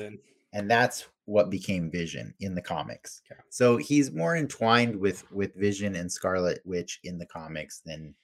and 0.53 0.69
that's 0.69 1.07
what 1.25 1.49
became 1.49 1.91
vision 1.91 2.33
in 2.39 2.55
the 2.55 2.61
comics 2.61 3.21
okay. 3.31 3.39
so 3.49 3.77
he's 3.77 4.11
more 4.11 4.35
entwined 4.35 4.95
with 4.95 5.29
with 5.31 5.53
vision 5.55 5.95
and 5.95 6.11
scarlet 6.11 6.61
witch 6.65 6.99
in 7.03 7.17
the 7.17 7.25
comics 7.27 7.81
than 7.85 8.15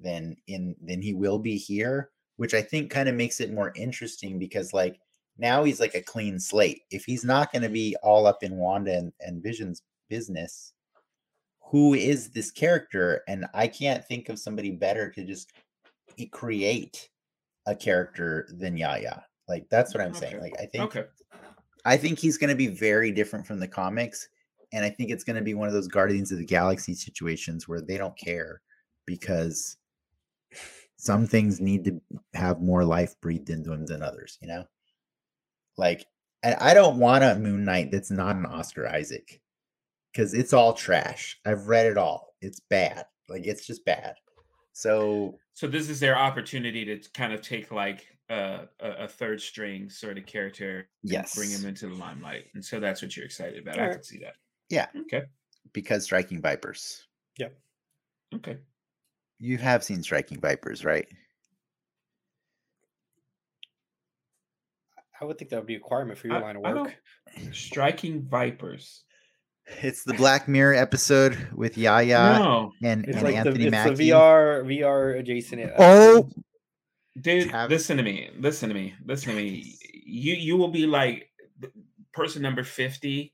than 0.00 0.36
in 0.46 0.74
than 0.82 1.02
he 1.02 1.12
will 1.12 1.38
be 1.38 1.56
here 1.56 2.10
which 2.36 2.54
I 2.54 2.62
think 2.62 2.90
kind 2.90 3.08
of 3.08 3.14
makes 3.14 3.40
it 3.40 3.52
more 3.52 3.72
interesting 3.76 4.38
because 4.38 4.72
like 4.72 5.00
now 5.38 5.64
he's 5.64 5.80
like 5.80 5.94
a 5.94 6.02
clean 6.02 6.38
slate. 6.38 6.82
If 6.90 7.04
he's 7.04 7.24
not 7.24 7.52
going 7.52 7.62
to 7.62 7.68
mm-hmm. 7.68 7.74
be 7.74 7.96
all 8.02 8.26
up 8.26 8.42
in 8.42 8.56
Wanda 8.56 8.96
and, 8.96 9.12
and 9.20 9.42
Vision's 9.42 9.82
business, 10.08 10.72
who 11.60 11.94
is 11.94 12.30
this 12.30 12.50
character? 12.50 13.22
And 13.28 13.46
I 13.54 13.66
can't 13.66 14.04
think 14.04 14.28
of 14.28 14.38
somebody 14.38 14.70
better 14.70 15.10
to 15.10 15.24
just 15.24 15.52
create 16.30 17.08
a 17.66 17.74
character 17.74 18.48
than 18.52 18.76
Yahya. 18.76 19.24
Like 19.48 19.66
that's 19.70 19.94
what 19.94 20.02
I'm 20.02 20.10
okay. 20.10 20.20
saying. 20.20 20.40
Like 20.40 20.54
I 20.60 20.66
think 20.66 20.96
okay. 20.96 21.08
I 21.84 21.96
think 21.96 22.18
he's 22.18 22.38
going 22.38 22.50
to 22.50 22.56
be 22.56 22.68
very 22.68 23.10
different 23.10 23.46
from 23.46 23.60
the 23.60 23.68
comics 23.68 24.28
and 24.74 24.84
I 24.84 24.90
think 24.90 25.10
it's 25.10 25.22
going 25.22 25.36
to 25.36 25.42
be 25.42 25.54
one 25.54 25.68
of 25.68 25.72
those 25.72 25.86
Guardians 25.86 26.32
of 26.32 26.38
the 26.38 26.44
Galaxy 26.44 26.94
situations 26.94 27.68
where 27.68 27.80
they 27.80 27.96
don't 27.96 28.18
care 28.18 28.60
because 29.06 29.76
some 30.96 31.26
things 31.26 31.60
need 31.60 31.84
to 31.84 32.00
have 32.34 32.60
more 32.60 32.84
life 32.84 33.14
breathed 33.20 33.50
into 33.50 33.70
them 33.70 33.86
than 33.86 34.02
others, 34.02 34.38
you 34.40 34.48
know? 34.48 34.64
Like, 35.76 36.06
I 36.42 36.74
don't 36.74 36.98
want 36.98 37.24
a 37.24 37.36
Moon 37.36 37.64
Knight 37.64 37.90
that's 37.90 38.10
not 38.10 38.36
an 38.36 38.46
Oscar 38.46 38.86
Isaac 38.86 39.40
because 40.12 40.34
it's 40.34 40.52
all 40.52 40.74
trash. 40.74 41.38
I've 41.44 41.68
read 41.68 41.86
it 41.86 41.96
all. 41.96 42.34
It's 42.40 42.60
bad. 42.60 43.06
Like, 43.28 43.46
it's 43.46 43.66
just 43.66 43.84
bad. 43.84 44.14
So, 44.74 45.38
so 45.54 45.66
this 45.66 45.88
is 45.88 46.00
their 46.00 46.18
opportunity 46.18 46.84
to 46.84 47.10
kind 47.12 47.32
of 47.32 47.40
take 47.40 47.70
like 47.70 48.06
a, 48.28 48.68
a 48.80 49.08
third 49.08 49.40
string 49.40 49.88
sort 49.88 50.18
of 50.18 50.26
character, 50.26 50.88
yes, 51.02 51.34
bring 51.34 51.50
him 51.50 51.64
into 51.64 51.86
the 51.86 51.94
limelight, 51.94 52.46
and 52.54 52.64
so 52.64 52.80
that's 52.80 53.00
what 53.00 53.16
you're 53.16 53.26
excited 53.26 53.62
about. 53.62 53.78
All 53.78 53.84
I 53.84 53.86
right. 53.86 53.94
can 53.94 54.02
see 54.02 54.18
that. 54.18 54.34
Yeah. 54.68 54.86
Okay. 55.02 55.22
Because 55.72 56.04
striking 56.04 56.40
vipers. 56.40 57.06
Yep. 57.38 57.56
Okay. 58.34 58.58
You 59.44 59.58
have 59.58 59.84
seen 59.84 60.02
Striking 60.02 60.40
Vipers, 60.40 60.86
right? 60.86 61.06
I 65.20 65.26
would 65.26 65.36
think 65.36 65.50
that 65.50 65.58
would 65.58 65.66
be 65.66 65.74
a 65.74 65.76
requirement 65.76 66.18
for 66.18 66.28
your 66.28 66.38
I, 66.38 66.40
line 66.40 66.56
of 66.56 66.62
work. 66.62 66.96
Striking 67.52 68.22
Vipers. 68.22 69.04
It's 69.82 70.04
the 70.04 70.12
Black 70.12 70.46
Mirror 70.46 70.74
episode 70.74 71.38
with 71.54 71.78
Yahya 71.78 72.38
no. 72.38 72.72
and, 72.82 73.06
and 73.06 73.22
like 73.22 73.34
Anthony 73.34 73.64
the, 73.64 73.70
Mackie. 73.70 73.94
the 73.94 74.10
VR 74.10 74.62
VR 74.62 75.18
adjacent. 75.18 75.62
Uh, 75.62 75.72
oh, 75.78 76.28
dude, 77.18 77.50
have... 77.50 77.70
listen 77.70 77.96
to 77.96 78.02
me. 78.02 78.28
Listen 78.38 78.68
to 78.68 78.74
me. 78.74 78.92
Listen 79.06 79.30
to 79.30 79.36
me. 79.36 79.74
You 80.04 80.34
you 80.34 80.58
will 80.58 80.68
be 80.68 80.84
like 80.86 81.30
person 82.12 82.42
number 82.42 82.62
fifty 82.62 83.32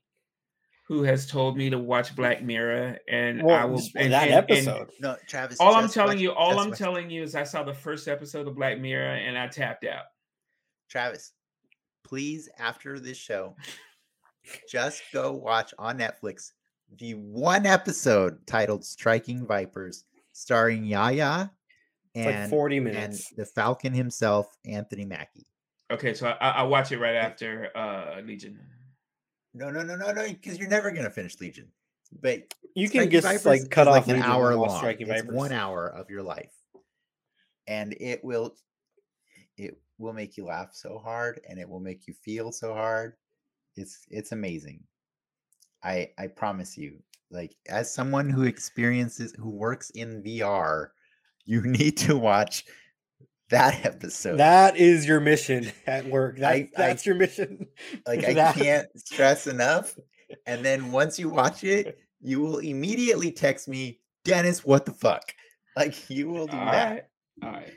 who 0.91 1.03
has 1.03 1.25
told 1.25 1.55
me 1.55 1.69
to 1.69 1.79
watch 1.79 2.13
Black 2.17 2.43
Mirror, 2.43 2.99
and 3.07 3.41
I 3.49 3.63
will. 3.63 3.77
just 3.77 3.95
And, 3.95 4.11
that 4.11 4.27
and- 4.27 4.33
and 4.33 4.51
episode. 4.67 4.89
No, 4.99 5.15
Travis. 5.25 5.57
all 5.57 5.73
I'm 5.73 5.87
telling 5.87 6.17
watch- 6.17 6.21
you, 6.21 6.33
all 6.33 6.59
I'm 6.59 6.71
watch- 6.71 6.77
telling 6.77 7.09
you 7.09 7.23
is 7.23 7.33
I 7.33 7.43
saw 7.45 7.63
the 7.63 7.73
first 7.73 8.09
episode 8.09 8.45
of 8.45 8.55
Black 8.55 8.77
Mirror 8.77 9.13
and 9.15 9.37
I 9.37 9.47
tapped 9.47 9.85
out. 9.85 10.03
Travis, 10.89 11.31
please, 12.03 12.49
after 12.59 12.99
this 12.99 13.15
show, 13.15 13.55
just 14.69 15.01
go 15.13 15.31
watch 15.31 15.73
on 15.79 15.97
Netflix 15.99 16.51
the 16.99 17.13
one 17.13 17.65
episode 17.65 18.45
titled 18.45 18.83
"Striking 18.83 19.47
Vipers," 19.47 20.03
starring 20.33 20.83
Yahya 20.83 21.49
It's 22.13 22.25
like 22.25 22.35
and 22.35 22.49
40 22.49 22.77
and 22.77 22.85
minutes. 22.85 23.29
the 23.29 23.45
Falcon 23.45 23.93
himself, 23.93 24.47
Anthony 24.65 25.05
Mackie. 25.05 25.47
Okay, 25.89 26.13
so 26.13 26.27
I, 26.27 26.49
I 26.49 26.63
watch 26.63 26.91
it 26.91 26.99
right 26.99 27.15
after 27.15 27.69
uh 27.77 28.19
Legion. 28.25 28.59
No, 29.53 29.69
no, 29.69 29.83
no, 29.83 29.95
no, 29.95 30.11
no, 30.11 30.27
because 30.27 30.57
you're 30.57 30.69
never 30.69 30.91
gonna 30.91 31.09
finish 31.09 31.39
Legion. 31.39 31.67
But 32.21 32.53
You 32.75 32.89
can 32.89 33.01
Striking 33.01 33.11
just 33.11 33.27
Vipers 33.27 33.45
like 33.45 33.69
cut 33.69 33.87
off 33.87 34.07
an 34.07 34.21
hour 34.21 34.55
long. 34.55 34.83
It's 34.85 35.23
one 35.23 35.51
hour 35.51 35.87
of 35.87 36.09
your 36.09 36.23
life, 36.23 36.53
and 37.67 37.93
it 37.99 38.23
will 38.23 38.55
it 39.57 39.77
will 39.97 40.13
make 40.13 40.37
you 40.37 40.45
laugh 40.45 40.69
so 40.73 40.99
hard, 40.99 41.41
and 41.47 41.59
it 41.59 41.67
will 41.67 41.79
make 41.79 42.07
you 42.07 42.13
feel 42.13 42.51
so 42.51 42.73
hard. 42.73 43.13
It's 43.75 44.05
it's 44.09 44.31
amazing. 44.31 44.83
I 45.83 46.09
I 46.17 46.27
promise 46.27 46.77
you. 46.77 47.01
Like 47.29 47.55
as 47.69 47.93
someone 47.93 48.29
who 48.29 48.43
experiences 48.43 49.33
who 49.37 49.49
works 49.49 49.89
in 49.91 50.21
VR, 50.21 50.87
you 51.45 51.61
need 51.65 51.97
to 51.97 52.17
watch 52.17 52.65
that 53.51 53.85
episode. 53.85 54.37
That 54.37 54.75
is 54.77 55.05
your 55.07 55.19
mission 55.19 55.71
at 55.87 56.05
work. 56.07 56.39
That, 56.39 56.51
I- 56.51 56.55
I- 56.55 56.69
that's 56.75 57.05
your 57.05 57.15
mission. 57.15 57.67
like 58.07 58.25
I 58.25 58.33
That- 58.33 58.55
can't 58.55 58.87
stress 58.99 59.47
enough. 59.47 59.97
And 60.45 60.63
then 60.65 60.91
once 60.91 61.19
you 61.19 61.29
watch 61.29 61.63
it, 61.63 61.99
you 62.21 62.39
will 62.41 62.57
immediately 62.59 63.31
text 63.31 63.67
me, 63.67 63.99
Dennis, 64.23 64.63
what 64.65 64.85
the 64.85 64.93
fuck? 64.93 65.23
Like 65.75 66.09
you 66.09 66.27
will 66.29 66.47
do 66.47 66.57
All 66.57 66.65
that, 66.65 66.91
right, 66.91 67.03
all 67.43 67.51
right. 67.51 67.71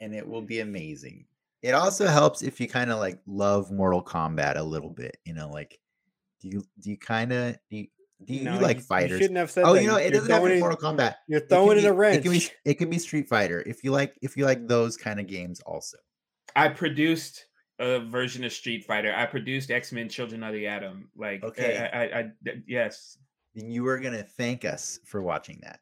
and 0.00 0.14
it 0.14 0.26
will 0.26 0.42
be 0.42 0.60
amazing. 0.60 1.26
It 1.62 1.74
also 1.74 2.06
helps 2.06 2.42
if 2.42 2.60
you 2.60 2.68
kind 2.68 2.90
of 2.90 2.98
like 2.98 3.20
love 3.26 3.70
Mortal 3.70 4.02
Kombat 4.02 4.56
a 4.56 4.62
little 4.62 4.90
bit. 4.90 5.16
You 5.24 5.34
know, 5.34 5.48
like 5.50 5.78
do 6.40 6.48
you 6.48 6.64
do 6.80 6.90
you 6.90 6.96
kind 6.96 7.32
of 7.32 7.56
do 7.70 7.84
you, 8.22 8.26
do 8.26 8.34
you, 8.34 8.44
No, 8.44 8.54
you 8.54 8.60
like 8.60 8.76
you 8.78 8.82
fighters? 8.82 9.18
shouldn't 9.20 9.36
have 9.38 9.50
said 9.50 9.64
oh, 9.64 9.74
that. 9.74 9.82
you 9.82 9.88
know, 9.88 9.96
it 9.96 10.04
You're 10.12 10.20
doesn't 10.20 10.30
have 10.30 10.42
to 10.42 10.48
be 10.48 10.60
Mortal 10.60 10.78
Kombat. 10.78 11.14
You're 11.28 11.38
It 11.38 11.42
can 11.42 11.48
throwing 11.48 11.78
in 11.78 11.84
be- 11.84 11.88
a 11.88 11.92
wrench. 11.92 12.18
It 12.18 12.22
can 12.22 12.32
be 12.32 12.48
it 12.64 12.74
can 12.74 12.90
be 12.90 12.98
Street 12.98 13.28
Fighter 13.28 13.62
if 13.66 13.82
you 13.84 13.90
like 13.92 14.14
if 14.22 14.36
you 14.36 14.44
like 14.44 14.66
those 14.66 14.96
kind 14.96 15.20
of 15.20 15.26
games 15.26 15.60
also. 15.60 15.98
I 16.56 16.68
produced 16.68 17.46
a 17.78 18.00
version 18.00 18.44
of 18.44 18.52
Street 18.52 18.84
Fighter. 18.84 19.12
I 19.14 19.26
produced 19.26 19.70
X 19.70 19.92
Men: 19.92 20.08
Children 20.08 20.42
of 20.42 20.52
the 20.52 20.66
Atom. 20.66 21.08
Like, 21.16 21.42
Okay. 21.42 21.78
I, 21.92 22.02
I, 22.04 22.18
I- 22.20 22.30
th- 22.44 22.58
yes. 22.66 23.18
Then 23.54 23.70
you 23.70 23.86
are 23.88 23.98
gonna 23.98 24.22
thank 24.22 24.64
us 24.64 24.98
for 25.04 25.22
watching 25.22 25.58
that. 25.62 25.78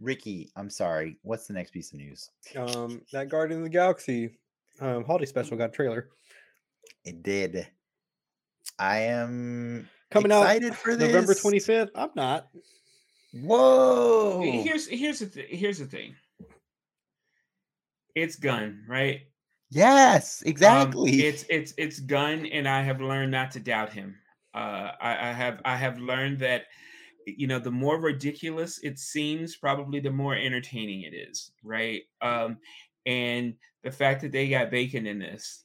Ricky, 0.00 0.50
I'm 0.56 0.68
sorry. 0.70 1.18
What's 1.22 1.46
the 1.46 1.52
next 1.54 1.70
piece 1.70 1.92
of 1.92 1.98
news? 1.98 2.28
um, 2.56 3.02
that 3.12 3.28
Guardian 3.28 3.60
of 3.60 3.64
the 3.64 3.70
Galaxy 3.70 4.38
um, 4.80 5.04
holiday 5.04 5.26
special 5.26 5.56
got 5.56 5.68
a 5.70 5.72
trailer 5.72 6.08
It 7.04 7.22
did. 7.22 7.68
I 8.78 8.98
am 9.00 9.88
coming 10.12 10.30
excited 10.30 10.72
out 10.72 10.76
for 10.78 10.96
this. 10.96 11.08
November 11.08 11.34
25th. 11.34 11.90
I'm 11.94 12.10
not. 12.14 12.48
Whoa! 13.34 14.42
Here's 14.42 14.86
here's 14.86 15.20
the 15.20 15.26
th- 15.26 15.48
here's 15.50 15.78
the 15.78 15.86
thing. 15.86 16.14
It's 18.14 18.36
Gunn, 18.36 18.84
right? 18.86 19.22
yes, 19.70 20.42
Um, 20.44 20.50
exactly. 20.50 21.22
it's 21.22 21.44
it's 21.48 21.72
it's 21.78 22.00
Gunn, 22.00 22.44
and 22.46 22.68
I 22.68 22.82
have 22.82 23.00
learned 23.00 23.30
not 23.32 23.50
to 23.52 23.60
doubt 23.60 23.90
him. 23.92 24.16
Uh, 24.54 24.90
I, 25.00 25.30
I 25.30 25.32
have 25.32 25.62
I 25.64 25.76
have 25.76 25.98
learned 25.98 26.40
that 26.40 26.64
you 27.26 27.46
know 27.46 27.58
the 27.58 27.70
more 27.70 27.98
ridiculous 27.98 28.78
it 28.82 28.98
seems, 28.98 29.56
probably 29.56 29.98
the 30.00 30.10
more 30.10 30.34
entertaining 30.34 31.02
it 31.02 31.14
is, 31.14 31.52
right? 31.64 32.02
Um, 32.20 32.58
and 33.06 33.54
the 33.82 33.90
fact 33.90 34.20
that 34.22 34.32
they 34.32 34.48
got 34.48 34.70
bacon 34.70 35.06
in 35.06 35.18
this, 35.18 35.64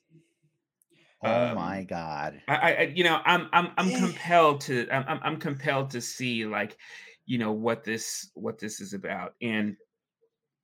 oh 1.24 1.50
um, 1.52 1.56
my 1.56 1.84
god! 1.84 2.42
I, 2.48 2.74
I 2.76 2.82
you 2.96 3.04
know 3.04 3.22
I'm 3.26 3.50
I'm 3.54 3.72
I'm 3.78 3.92
compelled 3.92 4.62
to 4.62 4.90
I'm 4.92 5.04
I'm- 5.08 5.20
I'm 5.24 5.40
compelled 5.40 5.92
to 5.92 6.02
see 6.02 6.46
like 6.46 6.78
you 7.26 7.38
know 7.38 7.52
what 7.52 7.84
this 7.84 8.32
what 8.36 8.60
this 8.60 8.80
is 8.82 8.94
about 8.94 9.36
and 9.42 9.78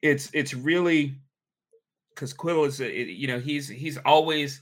it's 0.01 0.29
it's 0.33 0.53
really 0.53 1.19
because 2.13 2.33
Quill 2.33 2.65
is 2.65 2.81
a, 2.81 3.01
it- 3.01 3.09
you 3.09 3.27
know 3.27 3.39
he's 3.39 3.67
he's 3.67 3.97
always 3.99 4.61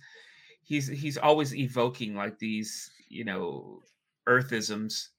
he's 0.63 0.88
he's 0.88 1.17
always 1.17 1.56
evoking 1.56 2.15
like 2.15 2.39
these 2.39 2.91
you 3.10 3.25
know 3.25 3.82
earthisms 4.27 5.10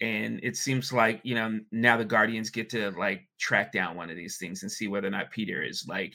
and 0.00 0.40
it 0.42 0.56
seems 0.56 0.92
like 0.92 1.20
you 1.24 1.34
know 1.34 1.60
now 1.72 1.96
the 1.96 2.04
guardians 2.04 2.50
get 2.50 2.68
to 2.70 2.90
like 2.92 3.28
track 3.38 3.72
down 3.72 3.96
one 3.96 4.10
of 4.10 4.16
these 4.16 4.38
things 4.38 4.62
and 4.62 4.72
see 4.72 4.88
whether 4.88 5.08
or 5.08 5.10
not 5.12 5.30
Peter 5.30 5.62
is 5.62 5.86
like 5.88 6.14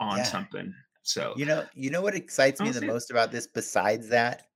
on 0.00 0.18
Yeah. 0.18 0.24
something 0.24 0.74
so 1.08 1.36
You 1.36 1.46
know, 1.46 1.66
you 1.74 1.90
know 1.90 2.02
what 2.02 2.14
excites 2.14 2.62
me 2.62 2.70
the 2.72 2.80
most 2.82 3.10
about 3.10 3.32
this, 3.32 3.46
besides 3.46 4.08
that, 4.08 4.48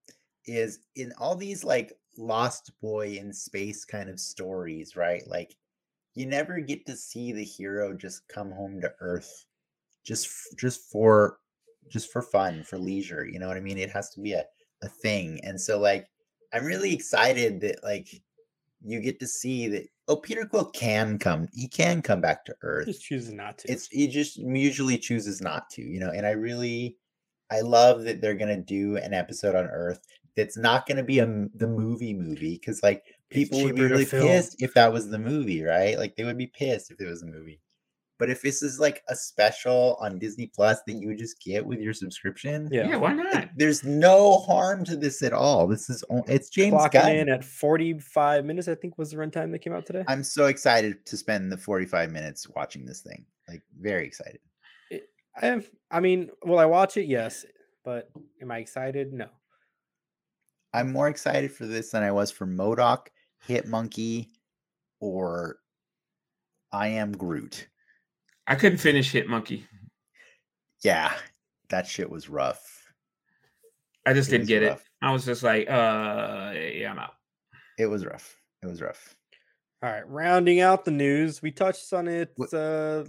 is 0.46 0.80
in 0.96 1.12
all 1.18 1.36
these 1.36 1.64
like 1.64 1.92
Lost 2.18 2.72
Boy 2.80 3.16
in 3.18 3.32
space 3.32 3.84
kind 3.84 4.08
of 4.10 4.20
stories, 4.20 4.96
right? 4.96 5.26
Like, 5.26 5.56
you 6.14 6.26
never 6.26 6.60
get 6.60 6.86
to 6.86 6.96
see 6.96 7.32
the 7.32 7.44
hero 7.44 7.94
just 7.96 8.28
come 8.28 8.50
home 8.52 8.80
to 8.82 8.94
Earth, 9.00 9.46
just 10.04 10.30
just 10.58 10.90
for 10.90 11.40
just 11.88 12.12
for 12.12 12.22
fun, 12.22 12.64
for 12.64 12.78
leisure. 12.78 13.26
You 13.26 13.38
know 13.40 13.48
what 13.48 13.56
I 13.58 13.60
mean? 13.60 13.78
It 13.78 13.90
has 13.90 14.10
to 14.12 14.20
be 14.20 14.32
a 14.34 14.46
a 14.82 14.88
thing, 14.88 15.40
and 15.44 15.60
so 15.60 15.78
like, 15.80 16.08
I'm 16.52 16.64
really 16.64 16.94
excited 16.94 17.60
that 17.62 17.82
like 17.84 18.08
you 18.84 19.00
get 19.00 19.20
to 19.20 19.26
see 19.26 19.68
that. 19.68 19.86
Oh, 20.08 20.16
Peter 20.16 20.44
Quill 20.44 20.64
can 20.66 21.18
come. 21.18 21.46
He 21.52 21.68
can 21.68 22.02
come 22.02 22.20
back 22.20 22.44
to 22.46 22.56
Earth 22.62 22.86
He 22.86 22.92
Just 22.92 23.04
chooses 23.04 23.32
not 23.32 23.58
to. 23.58 23.70
it's 23.72 23.86
he 23.88 24.08
just 24.08 24.36
usually 24.38 24.98
chooses 24.98 25.40
not 25.40 25.70
to 25.70 25.82
you 25.82 26.00
know 26.00 26.10
and 26.10 26.26
i 26.26 26.30
really 26.32 26.96
i 27.52 27.60
love 27.60 28.02
that 28.04 28.20
they're 28.20 28.34
gonna 28.34 28.60
do 28.60 28.96
an 28.96 29.14
episode 29.14 29.54
on 29.54 29.66
earth 29.66 30.00
that's 30.36 30.56
not 30.56 30.86
gonna 30.86 31.02
be 31.04 31.20
a 31.20 31.26
the 31.54 31.66
movie 31.66 32.12
movie 32.14 32.54
because 32.54 32.82
like 32.82 33.04
people 33.30 33.62
would 33.62 33.76
be 33.76 33.82
really 33.82 34.04
pissed 34.04 34.60
if 34.60 34.74
that 34.74 34.92
was 34.92 35.08
the 35.08 35.18
movie 35.18 35.62
right 35.62 35.96
like 35.98 36.16
they 36.16 36.24
would 36.24 36.38
be 36.38 36.46
pissed 36.48 36.90
if 36.90 37.00
it 37.00 37.06
was 37.06 37.22
a 37.22 37.26
movie 37.26 37.60
but 38.20 38.30
if 38.30 38.42
this 38.42 38.62
is 38.62 38.78
like 38.78 39.02
a 39.08 39.16
special 39.16 39.96
on 40.00 40.18
disney 40.18 40.46
plus 40.46 40.80
that 40.86 40.92
you 40.92 41.16
just 41.16 41.42
get 41.42 41.66
with 41.66 41.80
your 41.80 41.92
subscription 41.92 42.68
yeah. 42.70 42.88
yeah 42.88 42.96
why 42.96 43.12
like, 43.12 43.34
not 43.34 43.48
there's 43.56 43.82
no 43.82 44.38
harm 44.38 44.84
to 44.84 44.96
this 44.96 45.22
at 45.22 45.32
all 45.32 45.66
this 45.66 45.90
is 45.90 46.04
o- 46.10 46.24
it's 46.28 46.48
james 46.48 46.74
Clocking 46.74 46.92
gunn 46.92 47.16
in 47.16 47.28
at 47.28 47.44
45 47.44 48.44
minutes, 48.44 48.68
I 48.68 48.76
think 48.76 48.96
was 48.96 49.10
the 49.10 49.16
runtime 49.16 49.50
that 49.50 49.58
came 49.58 49.72
out 49.72 49.86
today. 49.86 50.04
i'm 50.06 50.22
so 50.22 50.46
excited 50.46 51.04
to 51.06 51.16
spend 51.16 51.50
the 51.50 51.56
45 51.56 52.12
minutes 52.12 52.48
watching 52.54 52.84
this 52.84 53.00
thing 53.00 53.24
like 53.48 53.62
very 53.80 54.06
excited 54.06 54.38
I 55.40 55.46
have, 55.46 55.70
I 55.90 56.00
mean, 56.00 56.30
will 56.44 56.58
I 56.58 56.66
watch 56.66 56.96
it? 56.96 57.06
Yes. 57.06 57.44
But 57.84 58.10
am 58.42 58.50
I 58.50 58.58
excited? 58.58 59.12
No. 59.12 59.26
I'm 60.72 60.92
more 60.92 61.08
excited 61.08 61.52
for 61.52 61.66
this 61.66 61.90
than 61.90 62.02
I 62.02 62.12
was 62.12 62.30
for 62.30 62.46
MODOK, 62.46 63.06
Hit 63.46 63.66
Monkey, 63.66 64.30
or 65.00 65.56
I 66.72 66.88
Am 66.88 67.12
Groot. 67.12 67.68
I 68.50 68.56
couldn't 68.56 68.78
finish 68.78 69.12
Hit 69.12 69.28
Monkey. 69.28 69.64
Yeah, 70.82 71.12
that 71.68 71.86
shit 71.86 72.10
was 72.10 72.28
rough. 72.28 72.92
I 74.04 74.12
just 74.12 74.28
It 74.28 74.32
didn't 74.38 74.48
get 74.48 74.68
rough. 74.68 74.80
it. 74.80 74.86
I 75.00 75.12
was 75.12 75.24
just 75.24 75.42
like, 75.42 75.68
uh, 75.70 76.52
yeah, 76.54 76.90
I'm 76.90 76.98
out. 76.98 77.14
It 77.78 77.86
was 77.86 78.04
rough. 78.04 78.36
It 78.62 78.66
was 78.66 78.82
rough. 78.82 79.14
All 79.82 79.90
right. 79.90 80.06
Rounding 80.08 80.60
out 80.60 80.84
the 80.84 80.90
news, 80.90 81.40
we 81.40 81.50
touched 81.52 81.92
on 81.92 82.08
it 82.08 82.34
uh, 82.52 83.04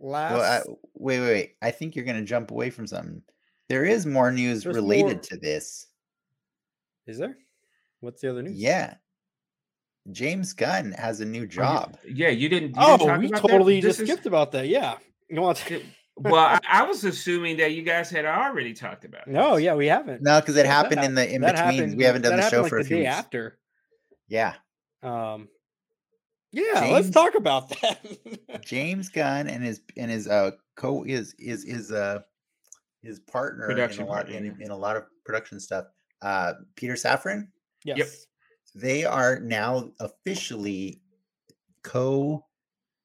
last. 0.00 0.32
Well, 0.34 0.42
I, 0.42 0.60
wait, 0.94 1.20
wait, 1.20 1.26
wait. 1.26 1.54
I 1.62 1.70
think 1.70 1.96
you're 1.96 2.04
gonna 2.04 2.22
jump 2.22 2.50
away 2.50 2.70
from 2.70 2.86
something. 2.86 3.22
There 3.68 3.84
is 3.84 4.04
more 4.04 4.30
news 4.30 4.62
There's 4.64 4.76
related 4.76 5.14
more- 5.16 5.22
to 5.22 5.36
this. 5.38 5.86
Is 7.06 7.18
there? 7.18 7.36
What's 8.00 8.20
the 8.20 8.30
other 8.30 8.42
news? 8.42 8.56
Yeah, 8.60 8.94
James 10.10 10.52
Gunn 10.54 10.92
has 10.92 11.20
a 11.20 11.24
new 11.24 11.42
Oh, 11.42 11.46
job. 11.46 11.98
yeah, 12.08 12.28
you 12.28 12.48
didn't. 12.48 12.70
You 12.70 12.74
Oh, 12.78 12.96
didn't 12.96 13.08
talk 13.08 13.18
we 13.20 13.26
about 13.26 13.42
that? 13.42 13.48
totally 13.48 13.80
This 13.80 13.96
just 13.96 14.00
is- 14.00 14.08
skipped 14.08 14.26
about 14.26 14.52
that. 14.52 14.66
Yeah. 14.68 14.96
You 15.28 15.40
want 15.40 15.70
it- 15.70 15.84
well, 16.16 16.34
I, 16.36 16.58
I 16.68 16.82
was 16.84 17.04
assuming 17.04 17.56
that 17.58 17.72
you 17.72 17.82
guys 17.82 18.10
had 18.10 18.24
already 18.24 18.72
talked 18.74 19.04
about. 19.04 19.26
It. 19.28 19.30
No, 19.32 19.56
this. 19.56 19.64
yeah, 19.64 19.74
we 19.74 19.86
haven't. 19.86 20.22
No, 20.22 20.40
because 20.40 20.56
it 20.56 20.66
happened 20.66 21.00
hap- 21.00 21.04
in 21.08 21.14
the 21.14 21.24
in 21.34 21.40
between. 21.42 21.56
happened- 21.56 21.96
We 21.96 22.04
haven't 22.04 22.22
done 22.22 22.36
the 22.36 22.48
show 22.50 22.62
like 22.62 22.70
for 22.70 22.78
a 22.78 22.82
the 22.82 22.88
few 22.88 22.96
day 22.96 23.02
weeks. 23.02 23.14
after. 23.14 23.58
Yeah, 24.28 24.54
Um, 25.02 25.48
yeah, 26.52 26.88
let's 26.92 27.10
talk 27.10 27.34
about 27.34 27.68
that. 27.80 28.00
James 28.64 29.08
Gunn 29.08 29.48
and 29.48 29.62
his 29.64 29.80
and 29.96 30.10
his 30.10 30.28
uh 30.28 30.52
co 30.76 31.04
is 31.04 31.34
is 31.38 31.64
is 31.64 31.90
uh 31.92 32.20
his 33.02 33.18
partner 33.20 33.66
Production 33.66 34.02
in 34.02 34.06
a 34.08 34.10
lot 34.10 34.16
partner, 34.26 34.36
in, 34.36 34.44
yeah. 34.46 34.64
in 34.66 34.70
a 34.70 34.76
lot 34.76 34.96
of 34.96 35.04
production 35.24 35.58
stuff. 35.60 35.86
Uh 36.22 36.52
Peter 36.76 36.94
Safran, 36.94 37.48
yes. 37.84 38.26
They 38.74 39.04
are 39.04 39.40
now 39.40 39.90
officially 40.00 41.00
co 41.82 42.44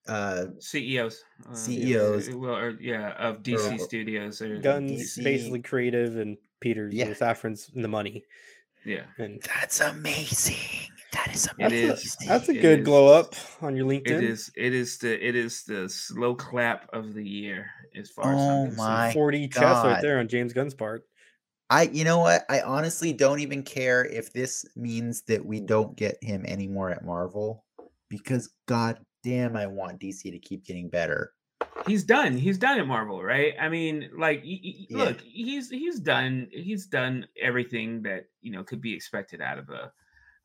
uh 0.07 0.45
CEOs. 0.59 1.23
uh, 1.49 1.55
CEOs. 1.55 2.29
Well, 2.29 2.55
or, 2.55 2.69
yeah, 2.79 3.11
of 3.13 3.41
DC 3.41 3.75
Or- 3.75 3.79
Studios. 3.79 4.41
Or 4.41 4.59
Gunn's 4.59 5.17
DC. 5.17 5.23
basically 5.23 5.61
creative 5.61 6.17
and 6.17 6.37
Peter's 6.59 6.93
Yeah. 6.93 7.07
yeah. 7.07 7.13
Safran's 7.13 7.71
the 7.73 7.87
money. 7.87 8.23
Yeah. 8.85 9.05
And 9.17 9.41
that's 9.41 9.81
amazing. 9.81 10.57
That 11.13 11.33
is 11.33 11.45
That's, 11.57 11.71
amazing. 11.73 12.21
a, 12.21 12.27
that's 12.27 12.49
a 12.49 12.51
It 12.51 12.61
good 12.61 12.79
is. 12.81 12.85
glow 12.85 13.07
up 13.07 13.33
on 13.61 13.75
your 13.75 13.87
LinkedIn. 13.87 14.11
It 14.11 14.23
is 14.23 14.51
it 14.55 14.73
is 14.73 14.97
the 14.99 15.27
it 15.27 15.33
is 15.35 15.63
the 15.63 15.87
slow 15.89 16.35
clap 16.35 16.87
of 16.93 17.13
the 17.13 17.23
year 17.27 17.67
as 17.95 18.09
far 18.11 18.33
as 18.35 18.41
I'm 18.41 18.73
Oh 18.73 18.75
my 18.75 19.13
4D 19.15 19.51
chess 19.53 19.63
right 19.63 20.01
there 20.01 20.19
on 20.19 20.27
James 20.27 20.51
Gunn's 20.53 20.73
part. 20.75 21.03
I 21.69 21.83
you 21.83 22.03
know 22.03 22.19
what? 22.19 22.45
I 22.49 22.61
honestly 22.61 23.13
don't 23.13 23.39
even 23.39 23.63
care 23.63 24.05
if 24.05 24.33
this 24.33 24.65
means 24.75 25.23
that 25.23 25.45
we 25.45 25.59
don't 25.61 25.95
get 25.95 26.17
him 26.23 26.45
anymore 26.45 26.89
at 26.91 27.05
Marvel 27.05 27.65
because 28.09 28.53
god 28.67 28.99
damn 29.23 29.55
I 29.55 29.65
want 29.67 29.99
DC 29.99 30.31
to 30.31 30.39
keep 30.39 30.63
getting 30.65 30.89
better. 30.89 31.33
he's 31.87 32.03
done. 32.03 32.37
He's 32.37 32.57
done 32.57 32.79
at 32.79 32.87
Marvel, 32.87 33.23
right? 33.23 33.53
I 33.59 33.69
mean, 33.69 34.09
like, 34.17 34.41
Yeah. 34.43 34.97
look, 34.97 35.21
he's 35.21 35.69
he's 35.69 35.99
done. 35.99 36.47
He's 36.51 36.85
done 36.87 37.27
everything 37.39 38.03
that 38.03 38.25
you 38.41 38.51
know 38.51 38.63
could 38.63 38.81
be 38.81 38.93
expected 38.93 39.41
out 39.41 39.57
of 39.57 39.69
a 39.69 39.91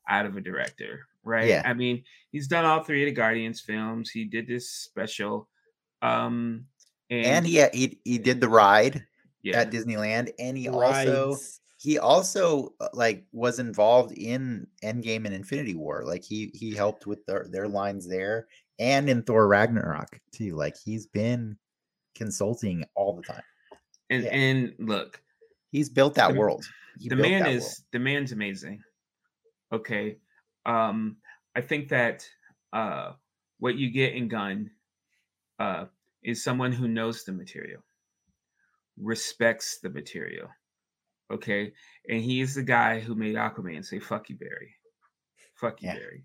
out 0.09 0.27
of 0.27 0.37
a 0.37 0.41
director, 0.41 1.07
right? 1.23 1.49
Yeah. 1.49 1.63
I 1.65 1.75
mean, 1.75 2.03
he's 2.33 2.49
done 2.49 2.65
all 2.65 2.83
three 2.83 3.03
of 3.03 3.07
the 3.09 3.13
Guardians 3.13 3.61
films. 3.61 4.11
He 4.11 4.25
did 4.25 4.47
this 4.49 4.71
special, 4.71 5.49
um, 6.03 6.67
and, 7.11 7.27
And 7.27 7.47
he 7.47 7.65
he, 7.75 8.01
he 8.05 8.19
did 8.19 8.41
the 8.41 8.49
ride 8.49 9.07
yeah, 9.43 9.61
at 9.61 9.71
Disneyland 9.71 10.31
and 10.39 10.57
he 10.57 10.69
also 10.69 11.37
he 11.79 11.99
also 11.99 12.75
uh, 12.81 12.89
like 12.93 13.25
was 13.33 13.59
involved 13.59 14.13
in 14.13 14.67
Endgame 14.85 15.25
and 15.25 15.35
Infinity 15.35 15.75
War. 15.75 16.03
Like 16.05 16.25
he 16.25 16.51
he 16.55 16.75
helped 16.75 17.07
with 17.07 17.25
their 17.27 17.47
their 17.51 17.69
lines 17.69 18.07
there 18.09 18.47
and 18.79 19.09
in 19.09 19.23
Thor 19.23 19.49
Ragnarok 19.49 20.21
too. 20.33 20.57
Like 20.57 20.77
he's 20.85 21.07
been 21.07 21.57
consulting 22.15 22.85
all 22.95 23.15
the 23.17 23.23
time. 23.23 23.43
and 24.11 24.25
yeah. 24.25 24.31
and 24.31 24.75
look, 24.79 25.23
He's 25.73 25.89
built 25.89 26.15
that 26.17 26.33
The- 26.33 26.39
world. 26.39 26.65
He 26.99 27.09
the 27.09 27.17
man 27.17 27.47
is 27.47 27.63
world. 27.63 27.75
the 27.93 27.99
man's 28.01 28.33
amazing. 28.33 28.83
Okay, 29.73 30.19
um, 30.67 31.17
I 31.55 31.61
think 31.63 31.89
that 31.89 32.29
uh, 32.73 33.13
what 33.61 33.77
you 33.77 33.91
get 33.91 34.15
in 34.15 34.27
Gunn 34.29 34.71
uh, 35.61 35.87
is 36.25 36.43
someone 36.43 36.73
who 36.73 36.89
knows 36.89 37.25
the 37.25 37.33
material, 37.33 37.83
respects 38.99 39.79
the 39.81 39.91
material. 39.91 40.49
Okay, 41.31 41.73
and 42.09 42.23
he 42.23 42.41
is 42.41 42.55
the 42.57 42.63
guy 42.63 43.01
who 43.01 43.15
made 43.15 43.37
Aquaman 43.37 43.85
say 43.85 44.01
"fuck 44.01 44.29
you, 44.31 44.37
Barry," 44.37 44.75
"fuck 45.55 45.83
you, 45.83 45.89
Yeah. 45.89 45.95
Barry." 45.95 46.25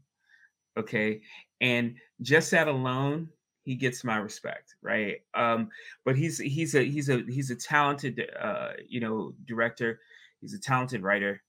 Okay, 0.78 1.22
and 1.62 1.98
just 2.22 2.52
that 2.52 2.68
alone, 2.68 3.30
he 3.64 3.76
gets 3.76 4.04
my 4.04 4.18
respect, 4.18 4.76
right? 4.82 5.22
Um, 5.34 5.70
but 6.06 6.18
he's 6.18 6.40
he's 6.40 6.76
a 6.76 6.84
he's 6.84 7.10
a 7.10 7.24
he's 7.28 7.52
a 7.52 7.56
talented 7.56 8.30
uh, 8.40 8.74
you 8.88 9.00
know 9.00 9.34
director. 9.46 10.02
He's 10.42 10.54
a 10.54 10.60
talented 10.60 11.02
writer. 11.04 11.44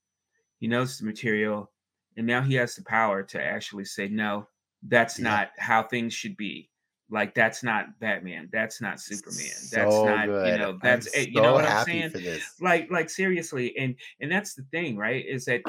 He 0.59 0.69
knows 0.69 0.99
the 0.99 1.07
material, 1.07 1.73
and 2.17 2.27
now 2.27 2.43
he 2.43 2.55
has 2.57 2.77
the 2.77 2.85
power 2.85 3.23
to 3.25 3.43
actually 3.43 3.87
say, 3.87 4.09
"No, 4.09 4.49
that's 4.83 5.19
Yeah. 5.19 5.25
not 5.25 5.51
how 5.59 5.83
things 5.85 6.15
should 6.15 6.37
be." 6.37 6.71
Like 7.09 7.35
that's 7.35 7.63
not 7.63 8.01
Batman. 8.01 8.49
That's 8.53 8.81
not 8.81 9.01
Superman. 9.01 9.47
That's 9.71 9.95
So 9.95 10.05
not 10.07 10.25
you 10.27 10.59
know. 10.59 10.79
That's 10.83 11.07
it, 11.15 11.29
you 11.29 11.41
know 11.41 11.53
what 11.55 11.65
I'm 11.65 11.85
saying 11.85 12.11
for 12.11 12.19
this. 12.19 12.43
like 12.61 12.91
like 12.91 13.09
seriously 13.11 13.77
and 13.79 13.95
and 14.21 14.31
that's 14.31 14.55
the 14.55 14.63
thing 14.73 14.97
right 14.97 15.25
is 15.25 15.45
that 15.45 15.61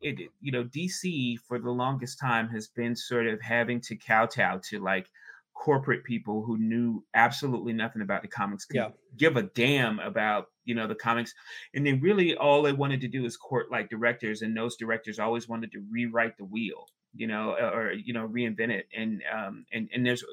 it 0.00 0.18
it- 0.20 0.30
you 0.40 0.50
know 0.52 0.64
dc 0.64 1.38
for 1.46 1.58
the 1.60 1.70
longest 1.70 2.18
time 2.18 2.48
has 2.48 2.66
been 2.68 2.96
sort 2.96 3.26
of 3.28 3.40
having 3.40 3.80
to 3.82 3.94
kowtow 3.96 4.58
to 4.64 4.80
like 4.80 5.08
corporate 5.54 6.02
people 6.04 6.42
who 6.42 6.58
knew 6.58 7.04
absolutely 7.14 7.72
nothing 7.72 8.02
about 8.02 8.22
the 8.22 8.28
comics 8.28 8.66
Yeah. 8.72 8.88
give 9.16 9.36
a 9.36 9.44
damn 9.44 10.00
about 10.00 10.46
you 10.64 10.74
know 10.74 10.88
the 10.88 10.94
comics 10.96 11.32
and 11.74 11.86
then 11.86 12.00
really 12.00 12.36
all 12.36 12.62
they 12.62 12.72
wanted 12.72 13.00
to 13.02 13.08
do 13.08 13.24
is 13.24 13.36
court 13.36 13.70
like 13.70 13.88
directors 13.88 14.42
and 14.42 14.56
those 14.56 14.76
directors 14.76 15.20
always 15.20 15.48
wanted 15.48 15.70
to 15.72 15.84
rewrite 15.88 16.36
the 16.36 16.44
wheel 16.44 16.88
you 17.14 17.26
know 17.26 17.50
or 17.52 17.92
you 17.92 18.12
know 18.12 18.26
reinvent 18.28 18.70
it 18.70 18.86
and 18.96 19.22
um 19.32 19.64
and 19.72 19.88
and 19.94 20.04
there's 20.04 20.24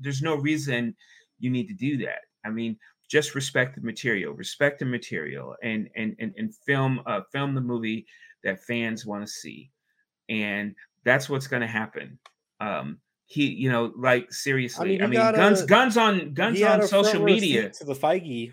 there's 0.00 0.22
no 0.22 0.34
reason 0.34 0.94
you 1.38 1.50
need 1.50 1.68
to 1.68 1.74
do 1.74 1.96
that 1.98 2.20
i 2.44 2.50
mean 2.50 2.78
just 3.08 3.34
respect 3.34 3.74
the 3.74 3.82
material 3.82 4.32
respect 4.32 4.78
the 4.78 4.84
material 4.84 5.54
and 5.62 5.88
and 5.96 6.16
and, 6.18 6.34
and 6.36 6.54
film 6.66 7.00
uh 7.06 7.20
film 7.32 7.54
the 7.54 7.60
movie 7.60 8.06
that 8.44 8.62
fans 8.64 9.04
want 9.04 9.24
to 9.24 9.30
see 9.30 9.70
and 10.28 10.74
that's 11.04 11.28
what's 11.28 11.46
going 11.46 11.62
to 11.62 11.66
happen 11.68 12.18
um 12.60 12.98
he 13.26 13.46
you 13.46 13.70
know 13.70 13.92
like 13.96 14.32
seriously 14.32 15.00
i 15.02 15.06
he 15.06 15.08
mean, 15.08 15.32
guns 15.32 15.62
a- 15.62 15.66
guns 15.66 15.96
on 15.96 16.34
guns 16.34 16.62
on 16.62 16.82
social 16.82 17.24
media 17.24 17.70
to 17.70 17.84
the 17.84 17.94
Feige. 17.94 18.52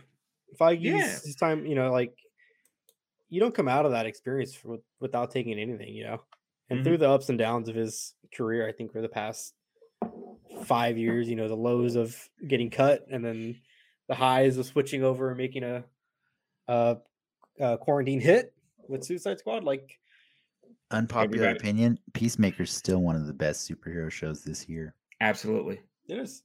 Feige's 0.59 1.25
Yeah. 1.25 1.33
time, 1.39 1.65
you 1.65 1.75
know, 1.75 1.91
like 1.91 2.13
you 3.29 3.39
don't 3.39 3.53
come 3.53 3.67
out 3.67 3.85
of 3.85 3.91
that 3.91 4.05
experience 4.05 4.57
without 4.99 5.31
taking 5.31 5.59
anything, 5.59 5.93
you 5.93 6.03
know. 6.03 6.21
And 6.69 6.79
Mhm. 6.79 6.83
through 6.83 6.97
the 6.99 7.09
ups 7.09 7.29
and 7.29 7.37
downs 7.37 7.67
of 7.69 7.75
his 7.75 8.13
career, 8.33 8.67
I 8.67 8.71
think 8.71 8.91
for 8.91 9.01
the 9.01 9.09
past 9.09 9.53
five 10.65 10.97
years, 10.97 11.27
you 11.29 11.35
know, 11.35 11.47
the 11.47 11.55
lows 11.55 11.95
of 11.95 12.15
getting 12.47 12.69
cut 12.69 13.05
and 13.09 13.23
then 13.23 13.59
the 14.07 14.15
highs 14.15 14.57
of 14.57 14.65
switching 14.65 15.03
over 15.03 15.29
and 15.29 15.37
making 15.37 15.63
a, 15.63 15.83
a, 16.67 16.97
a 17.59 17.77
quarantine 17.77 18.19
hit 18.21 18.53
with 18.87 19.03
Suicide 19.03 19.39
Squad, 19.39 19.63
like 19.63 19.99
Unpopular 20.91 21.45
Everybody- 21.45 21.59
opinion: 21.59 21.99
Peacemaker's 22.13 22.71
still 22.71 22.99
one 22.99 23.15
of 23.15 23.27
the 23.27 23.33
best 23.33 23.69
superhero 23.69 24.11
shows 24.11 24.43
this 24.43 24.67
year. 24.67 24.95
absolutely 25.21 25.79
it 26.07 26.17
is. 26.17 26.41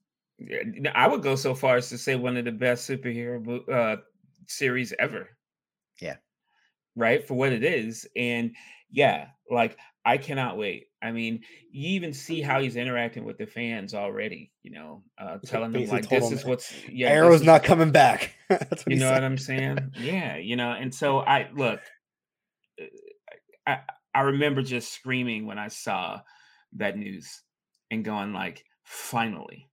I 0.95 1.07
would 1.09 1.23
go 1.23 1.35
so 1.37 1.55
far 1.55 1.77
as 1.77 1.89
to 1.91 1.97
say 1.97 2.17
one 2.17 2.37
of 2.37 2.45
the 2.45 2.53
best 2.53 2.89
superhero 2.89 3.67
uh, 3.71 3.97
series 4.47 4.93
ever. 4.99 5.29
Yeah. 6.03 6.17
Right 6.97 7.27
for 7.27 7.35
what 7.35 7.53
it 7.53 7.65
is, 7.65 8.07
and 8.17 8.55
yeah, 8.91 9.29
like 9.51 9.79
I 10.05 10.19
cannot 10.19 10.59
wait. 10.59 10.87
I 11.03 11.13
mean, 11.13 11.45
you 11.71 11.91
even 11.91 12.13
see 12.13 12.41
how 12.43 12.61
he's 12.61 12.77
interacting 12.77 13.25
with 13.25 13.39
the 13.39 13.47
fans 13.47 13.95
already. 13.95 14.53
You 14.63 14.73
know, 14.73 15.03
uh, 15.19 15.39
telling 15.45 15.73
them 15.73 15.87
like 15.87 16.09
this 16.09 16.31
is 16.31 16.45
what's 16.45 16.73
yeah, 16.89 17.09
Arrow's 17.09 17.41
is- 17.41 17.47
not 17.47 17.65
coming 17.65 17.91
back. 17.91 18.35
That's 18.49 18.85
what 18.85 18.89
You 18.93 18.97
know 18.97 19.07
said. 19.09 19.15
what 19.15 19.25
I'm 19.25 19.39
saying? 19.39 19.93
Yeah, 19.99 20.37
you 20.37 20.57
know, 20.57 20.71
and 20.73 20.95
so 20.95 21.19
I 21.21 21.49
look. 21.55 21.81
uh, 22.81 22.85
I 23.67 23.79
I 24.15 24.21
remember 24.21 24.63
just 24.63 24.93
screaming 24.93 25.47
when 25.47 25.59
I 25.59 25.69
saw 25.69 26.21
that 26.75 26.97
news 26.97 27.43
and 27.91 28.05
going 28.05 28.33
like, 28.33 28.65
finally 28.85 29.69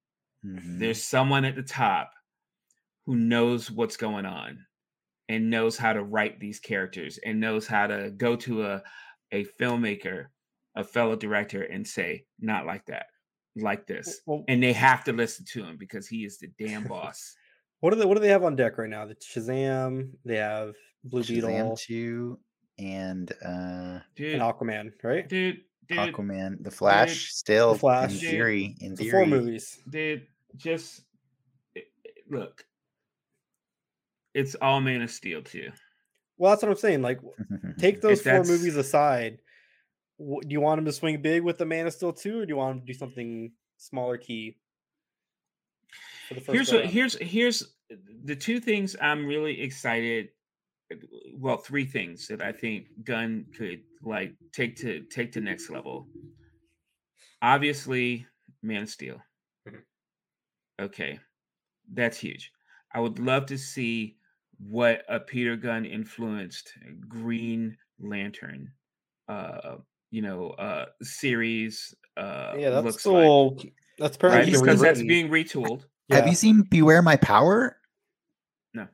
Mhm. 0.45 0.79
there's 0.79 1.03
someone 1.03 1.45
at 1.45 1.55
the 1.55 1.61
top 1.61 2.11
who 3.05 3.15
knows 3.15 3.69
what's 3.69 3.97
going 3.97 4.25
on 4.25 4.65
and 5.29 5.49
knows 5.51 5.77
how 5.77 5.93
to 5.93 6.03
write 6.03 6.39
these 6.39 6.59
characters 6.59 7.19
and 7.23 7.39
knows 7.39 7.67
how 7.67 7.85
to 7.87 8.09
go 8.11 8.35
to 8.37 8.63
a 8.65 8.81
a 9.31 9.45
filmmaker 9.59 10.27
a 10.75 10.83
fellow 10.83 11.15
director 11.15 11.63
and 11.63 11.85
say 11.87 12.25
not 12.39 12.65
like 12.65 12.85
that 12.85 13.07
like 13.57 13.85
this 13.85 14.21
Well, 14.25 14.43
and 14.47 14.63
they 14.63 14.73
have 14.73 15.03
to 15.05 15.13
listen 15.13 15.45
to 15.51 15.63
him 15.63 15.75
because 15.77 16.07
he 16.07 16.23
is 16.23 16.37
the 16.37 16.47
damn 16.57 16.83
boss 16.87 17.35
what 17.81 17.91
do 17.91 17.97
they 17.99 18.05
what 18.05 18.13
do 18.15 18.21
they 18.21 18.29
have 18.29 18.43
on 18.43 18.55
deck 18.55 18.77
right 18.77 18.89
now? 18.89 19.05
The 19.05 19.15
Shazam, 19.15 20.11
they 20.23 20.37
have 20.37 20.75
Blue 21.03 21.23
Shazam 21.23 21.27
Beetle 21.27 21.77
two 21.77 22.39
and 22.77 23.31
uh 23.43 23.99
dude 24.15 24.33
and 24.35 24.41
Aquaman, 24.43 24.91
right? 25.03 25.27
dude 25.27 25.61
dude 25.87 26.13
Aquaman, 26.13 26.63
The 26.63 26.69
Flash, 26.71 27.31
still 27.33 27.73
the 27.73 27.79
Flash. 27.79 28.11
in 28.13 28.19
Dude, 28.19 28.29
theory. 28.29 28.75
In 28.81 28.95
So 28.95 29.03
theory, 29.03 29.11
four 29.11 29.25
movies. 29.25 29.79
dude 29.89 30.27
just 30.55 31.01
i- 31.75 31.79
i- 32.05 32.09
look 32.29 32.63
it's 34.35 34.55
all 34.55 34.79
man 34.79 35.01
of 35.01 35.09
steel 35.11 35.41
too 35.41 35.71
Well, 36.41 36.49
that's 36.51 36.63
what 36.63 36.71
I'm 36.71 36.77
saying. 36.77 37.03
Like, 37.03 37.19
take 37.77 38.01
those 38.01 38.23
four 38.23 38.43
movies 38.43 38.75
aside. 38.75 39.37
Do 40.17 40.41
you 40.47 40.59
want 40.59 40.79
him 40.79 40.85
to 40.85 40.91
swing 40.91 41.21
big 41.21 41.43
with 41.43 41.59
the 41.59 41.67
Man 41.67 41.85
of 41.85 41.93
Steel 41.93 42.13
two, 42.13 42.39
or 42.39 42.45
do 42.47 42.49
you 42.49 42.57
want 42.57 42.77
him 42.77 42.79
to 42.79 42.85
do 42.87 42.97
something 42.97 43.51
smaller 43.77 44.17
key? 44.17 44.57
For 46.27 46.33
the 46.33 46.41
first 46.41 46.55
here's 46.55 46.73
what 46.73 46.85
here's 46.87 47.13
here's 47.19 47.75
the 48.25 48.35
two 48.35 48.59
things 48.59 48.95
I'm 48.99 49.27
really 49.27 49.61
excited. 49.61 50.29
Well, 51.35 51.57
three 51.57 51.85
things 51.85 52.27
that 52.29 52.41
I 52.41 52.53
think 52.53 52.87
Gunn 53.03 53.45
could 53.55 53.83
like 54.01 54.33
take 54.51 54.75
to 54.77 55.01
take 55.01 55.33
to 55.33 55.41
next 55.41 55.69
level. 55.69 56.07
Obviously, 57.43 58.25
Man 58.63 58.81
of 58.81 58.89
Steel. 58.89 59.21
Mhm. 59.69 59.83
Okay, 60.81 61.19
that's 61.93 62.17
huge. 62.17 62.51
I 62.91 62.99
would 62.99 63.19
love 63.19 63.45
to 63.45 63.59
see 63.59 64.17
what 64.67 65.03
a 65.09 65.19
Peter 65.19 65.55
Gunn 65.55 65.85
influenced 65.85 66.73
Green 67.07 67.77
Lantern, 67.99 68.71
uh, 69.27 69.77
you 70.11 70.21
know, 70.21 70.49
uh, 70.51 70.85
series. 71.01 71.95
Uh, 72.17 72.55
yeah, 72.57 72.69
that's 72.69 72.85
looks 72.85 73.05
like, 73.05 73.23
still 73.23 73.49
that's 73.97 74.17
right? 74.21 74.29
apparently 74.29 74.51
he's 74.51 74.61
being 74.61 74.65
Because 74.65 74.81
that's 74.81 75.01
being 75.01 75.29
retooled. 75.29 75.83
Have 76.09 76.27
you 76.27 76.35
seen 76.35 76.63
Beware 76.63 77.01
My 77.01 77.15
Power? 77.15 77.77
No. 78.73 78.87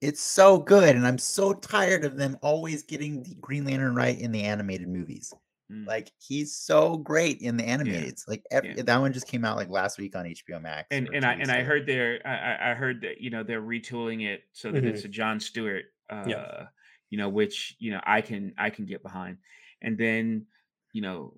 It's 0.00 0.20
so 0.20 0.58
good, 0.58 0.96
and 0.96 1.06
I'm 1.06 1.18
so 1.18 1.52
tired 1.52 2.04
of 2.04 2.16
them 2.16 2.36
always 2.42 2.82
getting 2.82 3.22
the 3.22 3.36
Green 3.36 3.64
Lantern 3.64 3.94
right 3.94 4.18
in 4.18 4.32
the 4.32 4.42
animated 4.42 4.88
movies. 4.88 5.32
Mm. 5.70 5.86
Like 5.86 6.10
he's 6.18 6.56
so 6.56 6.96
great 6.96 7.40
in 7.40 7.56
the 7.56 7.64
animated. 7.64 8.18
Like 8.26 8.42
ev- 8.50 8.64
Yeah. 8.64 8.82
that 8.82 9.00
one 9.00 9.12
just 9.12 9.28
came 9.28 9.44
out 9.44 9.56
like 9.56 9.68
last 9.68 9.98
week 9.98 10.16
on 10.16 10.24
HBO 10.26 10.60
Max. 10.60 10.88
and 10.90 11.08
and 11.14 11.24
I 11.24 11.34
and 11.34 11.50
I 11.50 11.62
heard 11.62 11.86
they're 11.86 12.20
I, 12.24 12.72
I- 12.72 12.74
heard 12.74 13.02
that 13.02 13.20
you 13.20 13.30
know 13.30 13.42
they're 13.44 13.62
retooling 13.62 14.26
it 14.26 14.42
so 14.52 14.72
that 14.72 14.82
Mhm. 14.82 14.88
it's 14.88 15.04
a 15.04 15.08
John 15.08 15.38
Stewart, 15.38 15.84
uh, 16.10 16.24
Yeah. 16.26 16.66
you 17.10 17.18
know, 17.18 17.28
which 17.28 17.76
you 17.78 17.92
know 17.92 18.00
I 18.04 18.20
can 18.20 18.52
I 18.58 18.70
can 18.70 18.84
get 18.86 19.02
behind, 19.02 19.38
and 19.80 19.96
then 19.96 20.46
you 20.92 21.02
know, 21.02 21.34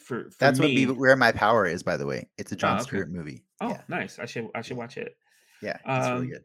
for, 0.00 0.30
for 0.30 0.36
That's 0.38 0.60
what 0.60 0.68
Beware 0.68 1.16
My 1.16 1.32
Power 1.32 1.64
is. 1.66 1.82
By 1.82 1.96
the 1.96 2.06
way, 2.06 2.28
it's 2.36 2.52
a 2.52 2.56
John 2.56 2.76
okay. 2.76 2.84
Stewart 2.84 3.10
movie. 3.10 3.44
Oh, 3.62 3.70
yeah, 3.70 3.82
nice. 3.88 4.18
I 4.18 4.26
should 4.26 4.48
I 4.54 4.60
should 4.62 4.76
watch 4.76 4.96
it. 4.98 5.16
yeah, 5.62 5.78
it's 5.84 6.08
really 6.08 6.26
Um, 6.26 6.28
good. 6.28 6.44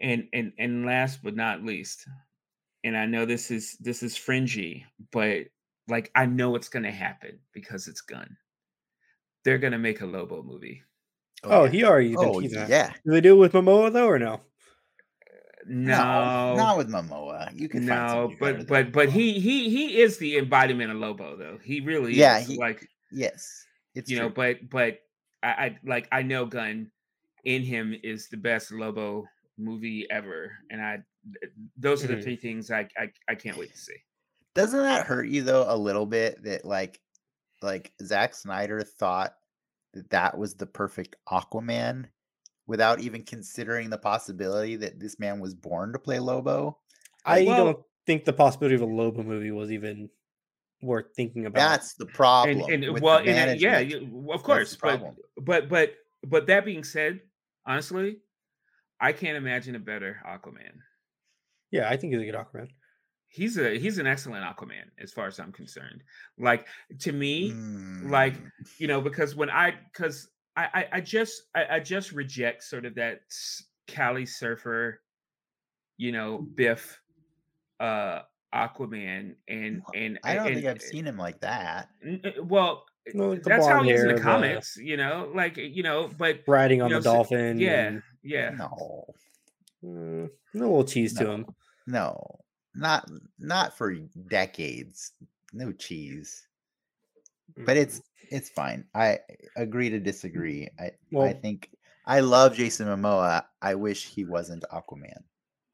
And 0.00 0.28
and 0.32 0.52
and 0.58 0.86
last 0.86 1.20
but 1.24 1.34
not 1.34 1.64
least, 1.64 2.06
and 2.84 2.96
I 2.96 3.06
know 3.06 3.24
this 3.26 3.50
is 3.50 3.76
this 3.80 4.02
is 4.04 4.16
fringy, 4.16 4.86
but 5.10 5.46
like 5.88 6.10
I 6.14 6.26
know 6.26 6.54
it's 6.56 6.68
gonna 6.68 6.92
happen 6.92 7.38
because 7.52 7.88
it's 7.88 8.00
Gunn. 8.00 8.36
They're 9.44 9.58
gonna 9.58 9.78
make 9.78 10.00
a 10.00 10.06
Lobo 10.06 10.42
movie. 10.42 10.82
Oh, 11.44 11.64
yeah. 11.64 11.70
he 11.70 11.84
already 11.84 12.16
oh 12.16 12.40
teasing 12.40 12.58
that. 12.60 12.70
yeah. 12.70 12.92
Do 13.04 13.12
they 13.12 13.20
do 13.20 13.34
it 13.34 13.38
with 13.38 13.52
Momoa 13.52 13.92
though, 13.92 14.08
or 14.08 14.18
no? 14.18 14.40
No, 15.66 15.96
not 16.56 16.76
with 16.78 16.88
Momoa. 16.88 17.58
You 17.58 17.68
can 17.68 17.84
no, 17.84 18.08
somebody 18.08 18.34
better 18.36 18.52
but 18.52 18.56
than 18.58 18.66
but 18.66 18.92
but 18.92 19.08
he 19.10 19.38
he 19.38 19.68
he 19.68 20.00
is 20.00 20.18
the 20.18 20.38
embodiment 20.38 20.90
of 20.90 20.96
Lobo 20.98 21.36
though. 21.36 21.58
He 21.62 21.80
really 21.80 22.14
Yeah, 22.14 22.40
is. 22.40 22.48
he- 22.48 22.56
like 22.56 22.88
yes, 23.12 23.66
it's 23.94 24.10
you 24.10 24.18
know, 24.18 24.28
but 24.30 24.68
but 24.70 24.98
I, 25.42 25.48
I 25.48 25.78
like 25.84 26.08
I 26.10 26.22
know 26.22 26.46
Gunn 26.46 26.90
in 27.44 27.62
him 27.62 27.94
is 28.02 28.28
the 28.28 28.36
best 28.36 28.72
Lobo 28.72 29.26
movie 29.58 30.06
ever, 30.10 30.52
and 30.70 30.80
I 30.80 30.98
those 31.76 32.02
are 32.04 32.08
the 32.08 32.16
Mhm. 32.16 32.22
three 32.22 32.36
things 32.36 32.70
I, 32.70 32.88
I 32.96 33.12
I 33.28 33.34
can't 33.34 33.58
wait 33.58 33.72
to 33.72 33.78
see. 33.78 33.96
Doesn't 34.58 34.82
that 34.82 35.06
hurt 35.06 35.28
you 35.28 35.42
though 35.44 35.66
a 35.68 35.76
little 35.76 36.04
bit 36.04 36.42
that 36.42 36.64
like 36.64 36.98
like 37.62 37.92
Zack 38.02 38.34
Snyder 38.34 38.82
thought 38.82 39.34
that 39.94 40.10
that 40.10 40.36
was 40.36 40.54
the 40.54 40.66
perfect 40.66 41.14
Aquaman 41.28 42.06
without 42.66 42.98
even 42.98 43.22
considering 43.22 43.88
the 43.88 43.98
possibility 43.98 44.74
that 44.74 44.98
this 44.98 45.20
man 45.20 45.38
was 45.38 45.54
born 45.54 45.92
to 45.92 45.98
play 46.00 46.18
Lobo? 46.18 46.76
I 47.24 47.44
Well- 47.44 47.64
don't 47.64 47.84
think 48.04 48.24
the 48.24 48.32
possibility 48.32 48.74
of 48.74 48.80
a 48.80 48.86
Lobo 48.86 49.22
movie 49.22 49.52
was 49.52 49.70
even 49.70 50.10
worth 50.82 51.14
thinking 51.14 51.46
about. 51.46 51.60
That's 51.60 51.94
the 51.94 52.06
problem. 52.06 52.68
And 52.68 52.82
and 52.84 53.00
well, 53.00 53.18
and, 53.18 53.28
uh, 53.28 53.54
yeah, 53.58 53.72
management. 53.74 54.02
you, 54.02 54.08
well, 54.10 54.36
of 54.36 54.42
course, 54.42 54.74
but 54.74 55.14
but 55.40 55.68
but 55.68 55.94
but 56.26 56.48
that 56.48 56.64
being 56.64 56.82
said, 56.82 57.20
honestly, 57.64 58.16
I 59.00 59.12
can't 59.12 59.36
imagine 59.36 59.76
a 59.76 59.78
better 59.78 60.20
Aquaman. 60.26 60.80
yeah, 61.70 61.88
I 61.88 61.96
think 61.96 62.12
he's 62.12 62.22
a 62.22 62.24
good 62.24 62.34
Aquaman. 62.34 62.70
He's 63.30 63.58
a 63.58 63.78
he's 63.78 63.98
an 63.98 64.06
excellent 64.06 64.44
Aquaman 64.44 64.86
as 64.98 65.12
far 65.12 65.26
as 65.26 65.38
I'm 65.38 65.52
concerned. 65.52 66.02
Like 66.38 66.66
to 67.00 67.12
me, 67.12 67.52
like 68.04 68.34
Mm, 68.34 68.50
you 68.78 68.86
know 68.88 69.00
because 69.00 69.36
when 69.36 69.50
i 69.50 69.74
because 69.92 70.28
I, 70.56 70.68
I 70.74 70.88
i 70.94 71.00
just 71.00 71.42
I, 71.54 71.66
I 71.76 71.80
just 71.80 72.12
reject 72.12 72.64
sort 72.64 72.84
of 72.86 72.94
that 72.96 73.20
cali 73.86 74.26
surfer 74.26 75.00
you 75.96 76.12
know 76.12 76.38
biff 76.54 77.00
uh 77.80 78.20
aquaman 78.54 79.34
and 79.46 79.82
and 79.94 80.18
I 80.24 80.34
don't 80.34 80.46
and, 80.46 80.54
think 80.56 80.66
I've 80.66 80.80
seen 80.82 81.04
him 81.06 81.16
like 81.18 81.40
that. 81.40 81.88
n- 82.04 82.20
uh, 82.24 82.42
well 82.44 82.84
that's 83.44 83.66
how 83.66 83.74
blonde 83.74 83.86
he 83.86 83.92
is 83.92 84.00
in 84.02 84.06
hair, 84.08 84.16
the 84.16 84.20
the- 84.22 84.28
comics 84.28 84.76
you 84.76 84.96
know 84.96 85.30
like 85.34 85.56
you 85.58 85.82
know 85.82 86.08
but 86.16 86.40
Riding 86.46 86.78
you 86.78 86.84
on 86.84 86.90
know, 86.90 86.98
the 86.98 87.04
so- 87.04 87.12
dolphin. 87.14 87.58
yeah 87.58 87.86
and, 87.88 88.02
yeah 88.22 88.50
No, 88.50 89.04
mm, 89.84 90.26
a 90.54 90.58
little 90.58 90.84
cheese 90.84 91.14
to 91.18 91.30
him. 91.30 91.46
no, 91.86 92.40
not 92.78 93.08
not 93.38 93.76
for 93.76 93.94
decades. 94.28 95.12
No 95.52 95.72
cheese. 95.72 96.46
but 97.56 97.76
Mm. 97.76 97.80
it's 97.82 98.02
it's 98.30 98.50
fine. 98.50 98.84
I 98.94 99.18
agree 99.56 99.90
to 99.90 99.98
disagree. 99.98 100.68
I 100.78 100.92
I 101.18 101.32
think 101.32 101.70
I 102.06 102.20
love 102.20 102.54
Jason 102.54 102.86
Momoa. 102.88 103.44
I 103.62 103.74
wish 103.74 104.06
he 104.06 104.24
wasn't 104.24 104.64
Aquaman. 104.72 105.22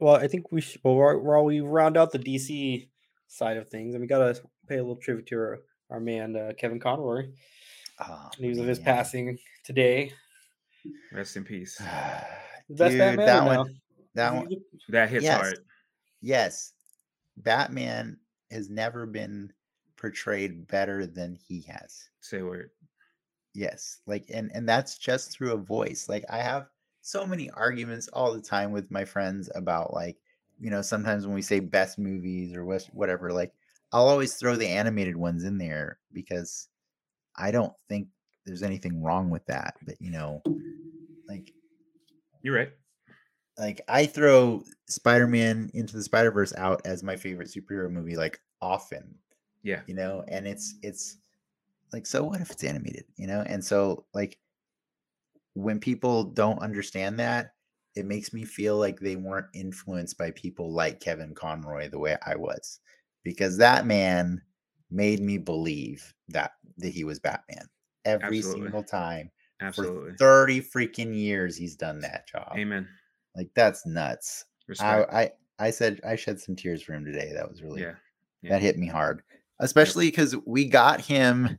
Well, 0.01 0.15
I 0.17 0.29
think 0.29 0.51
we 0.53 0.61
should. 0.61 0.81
Well, 0.85 0.97
while 0.97 1.19
while 1.21 1.45
we 1.45 1.61
round 1.61 1.97
out 1.97 2.13
the 2.13 2.19
DC 2.19 2.89
side 3.29 3.57
of 3.57 3.69
things, 3.69 3.95
and 3.95 4.01
we 4.03 4.07
gotta 4.07 4.41
pay 4.69 4.77
a 4.77 4.83
little 4.83 4.97
tribute 4.97 5.27
to 5.29 5.37
our, 5.37 5.59
our 5.91 6.01
man 6.01 6.37
uh, 6.37 6.53
Kevin 6.59 6.81
Conroy. 6.81 7.29
Oh, 8.01 8.29
News 8.41 8.59
of 8.59 8.67
his 8.67 8.79
passing 8.81 9.39
today. 9.65 10.13
rest 11.13 11.37
in 11.37 11.45
peace 11.45 11.79
best 12.69 12.91
Dude, 12.93 12.99
Batman. 12.99 13.27
that 13.27 13.45
one, 13.47 13.57
no? 13.57 13.75
that 14.15 14.33
Is 14.35 14.39
one, 14.41 14.49
that 14.91 15.09
hits 15.11 15.25
Yes. 15.25 15.41
hard 15.41 15.59
yes. 16.21 16.73
Batman 17.37 18.19
has 18.51 18.71
never 18.71 19.07
been 19.07 19.53
portrayed 19.97 20.67
better 20.67 21.07
than 21.07 21.35
he 21.35 21.63
has. 21.63 22.09
say 22.21 22.43
word 22.43 22.71
Yes, 23.55 24.01
like 24.07 24.25
and 24.35 24.51
and 24.53 24.69
that's 24.69 24.99
just 24.99 25.31
through 25.31 25.53
a 25.53 25.57
voice. 25.57 26.09
Like 26.09 26.25
I 26.29 26.39
have 26.39 26.67
so 27.03 27.25
many 27.25 27.51
arguments 27.51 28.09
all 28.09 28.33
the 28.35 28.43
time 28.43 28.73
with 28.73 28.91
my 28.91 29.05
friends 29.05 29.49
about 29.55 29.95
like, 29.95 30.17
you 30.59 30.71
know, 30.71 30.83
sometimes 30.83 31.25
when 31.25 31.37
we 31.37 31.43
say 31.43 31.61
best 31.61 31.97
movies 31.97 32.55
or 32.57 32.65
whatever, 32.65 33.33
like 33.33 33.53
I'll 33.93 34.09
always 34.09 34.35
throw 34.35 34.57
the 34.57 34.67
animated 34.67 35.17
ones 35.17 35.45
in 35.45 35.57
there 35.57 35.99
because 36.13 36.69
I 37.37 37.53
don't 37.53 37.73
think 37.89 38.09
there's 38.45 38.65
anything 38.65 39.03
wrong 39.03 39.31
with 39.31 39.47
that. 39.47 39.77
But 39.87 40.01
you 40.01 40.11
know, 40.11 40.43
like 41.29 41.53
you're 42.43 42.57
right 42.57 42.73
like 43.59 43.81
I 43.89 44.07
throw 44.07 44.63
Spider-Man 44.89 45.71
into 45.75 45.97
the 45.97 46.03
Spider-Verse 46.03 46.55
out 46.57 46.83
as 46.85 47.03
my 47.03 47.17
favorite 47.17 47.49
superhero 47.49 47.91
movie 47.91 48.17
like 48.17 48.41
often 48.61 49.15
yeah. 49.63 49.81
you 49.87 49.95
know 49.95 50.25
and 50.29 50.47
it's 50.47 50.75
it's 50.83 51.19
like 51.93 52.07
so 52.07 52.25
what 52.25 52.41
if 52.41 52.51
it's 52.51 52.65
animated 52.65 53.05
you 53.17 53.27
know? 53.27 53.43
And 53.47 53.65
so 53.65 54.07
like 54.15 54.39
when 55.55 55.79
people 55.79 56.25
don't 56.25 56.59
understand 56.59 57.21
that 57.21 57.53
it 57.95 58.07
makes 58.07 58.33
me 58.33 58.45
feel 58.45 58.77
like 58.77 58.99
they 58.99 59.15
weren't 59.15 59.47
influenced 59.55 60.19
by 60.19 60.33
people 60.33 60.73
like 60.73 60.99
Kevin 60.99 61.33
Conroy 61.33 61.89
the 61.89 61.99
way 61.99 62.17
I 62.27 62.35
was 62.35 62.81
because 63.23 63.57
that 63.59 63.87
man 63.87 64.43
made 64.91 65.21
me 65.21 65.39
believe 65.39 66.13
that 66.29 66.53
that 66.79 66.93
he 66.93 67.05
was 67.05 67.21
Batman 67.21 67.67
every 68.05 68.39
Absolutely. 68.39 68.63
single 68.63 68.83
time 68.83 69.31
absolutely. 69.61 70.11
for 70.13 70.17
30 70.19 70.61
freaking 70.61 71.15
years 71.15 71.57
he's 71.57 71.77
done 71.77 72.01
that 72.01 72.27
job. 72.27 72.53
Amen 72.57 72.89
like 73.37 73.49
that's 73.55 73.87
nuts. 73.87 74.45
I, 74.47 74.65
respect. 74.69 75.13
I 75.13 75.31
I 75.59 75.71
said 75.71 76.01
I 76.07 76.17
shed 76.17 76.41
some 76.41 76.57
tears 76.57 76.83
for 76.83 76.93
him 76.95 77.05
today. 77.05 77.33
That 77.35 77.49
was 77.51 77.63
really 77.63 77.83
yeah. 77.83 77.95
Yeah. 78.43 78.51
that 78.51 78.63
hit 78.63 78.79
me 78.79 78.87
hard 78.87 79.23
especially 79.61 80.09
because 80.09 80.35
we 80.45 80.67
got 80.67 81.01
him 81.01 81.57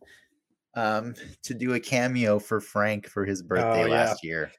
um 0.75 1.15
to 1.43 1.53
do 1.53 1.73
a 1.73 1.79
cameo 1.79 2.37
for 2.39 2.59
frank 2.59 3.07
for 3.07 3.25
his 3.25 3.41
birthday 3.41 3.83
Oh, 3.83 3.85
yeah. 3.87 3.93
last 4.05 4.23
year. 4.23 4.51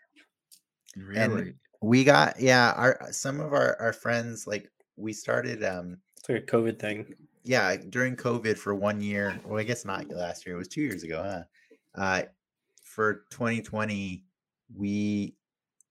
Really? 0.96 1.52
we 1.82 2.02
got 2.04 2.40
yeah 2.40 2.72
our 2.76 2.98
some 3.12 3.38
of 3.40 3.52
our 3.52 3.76
our 3.80 3.92
friends 3.92 4.46
like 4.46 4.70
we 4.96 5.12
started 5.12 5.62
um 5.62 5.98
It's 6.16 6.28
like 6.28 6.38
a 6.38 6.46
COVID 6.46 6.78
thing. 6.78 7.14
yeah 7.44 7.76
during 7.76 8.16
covid 8.16 8.56
for 8.56 8.74
one 8.74 9.00
year 9.02 9.38
well 9.44 9.58
i 9.58 9.62
guess 9.62 9.84
not 9.84 10.08
last 10.08 10.46
year 10.46 10.54
it 10.54 10.58
was 10.58 10.68
two 10.68 10.80
years 10.80 11.02
ago 11.02 11.22
huh? 11.22 11.42
Uh 12.00 12.22
for 12.82 13.24
2020 13.30 14.24
we 14.74 15.34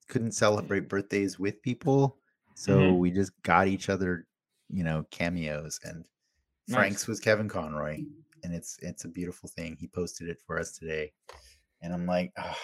couldn't 0.08 0.32
celebrate 0.34 0.88
birthdays 0.89 1.39
with 1.39 1.62
people 1.62 2.18
so 2.53 2.80
Mhm. 2.80 2.99
we 2.99 3.12
just 3.12 3.32
got 3.43 3.68
each 3.68 3.89
other 3.89 4.26
you 4.70 4.84
know 4.84 5.06
cameos 5.12 5.80
and 5.84 6.06
Nice. 6.68 6.76
frank's 6.76 7.08
was 7.08 7.20
kevin 7.20 7.47
conroy 7.49 8.03
and 8.43 8.53
it's 8.53 8.78
it's 8.82 9.06
a 9.06 9.10
beautiful 9.10 9.49
thing 9.49 9.76
he 9.80 9.88
posted 9.88 10.30
it 10.30 10.39
for 10.45 10.60
us 10.60 10.78
today 10.78 11.12
and 11.82 11.93
i'm 11.93 12.06
like 12.06 12.32
oh, 12.38 12.56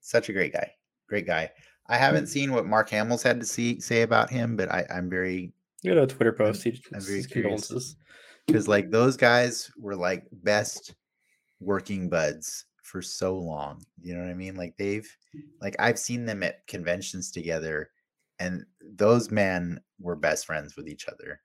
such 0.00 0.28
a 0.28 0.32
great 0.32 0.52
guy 0.52 0.72
great 1.08 1.26
guy 1.26 1.50
i 1.88 1.96
haven't 1.96 2.26
seen 2.26 2.52
what 2.52 2.66
mark 2.66 2.88
hamill's 2.90 3.22
had 3.22 3.38
to 3.40 3.46
see 3.46 3.78
say 3.80 4.02
about 4.02 4.30
him 4.30 4.56
but 4.56 4.70
i 4.72 4.84
i'm 4.90 5.08
very 5.10 5.52
You 5.82 5.94
know, 5.96 6.06
Twitter 6.06 6.32
post. 6.32 6.62
He 6.62 6.80
I'm 6.94 7.00
very 7.00 7.24
curious. 7.24 7.96
because 8.46 8.68
like 8.68 8.90
those 8.90 9.16
guys 9.16 9.68
were 9.76 9.96
like 9.96 10.24
best 10.32 10.94
working 11.60 12.08
buds 12.08 12.66
for 12.92 13.00
so 13.00 13.38
long 13.38 13.82
you 14.02 14.14
know 14.14 14.20
what 14.20 14.28
i 14.28 14.34
mean? 14.34 14.54
Like 14.54 14.76
they've 14.76 15.08
like 15.62 15.74
i've 15.78 15.98
seen 15.98 16.26
them 16.26 16.42
at 16.42 16.66
conventions 16.66 17.30
together 17.30 17.90
and 18.38 18.66
those 18.96 19.30
men 19.30 19.80
were 19.98 20.16
best 20.16 20.44
friends 20.44 20.76
with 20.76 20.88
each 20.88 21.08
other 21.08 21.40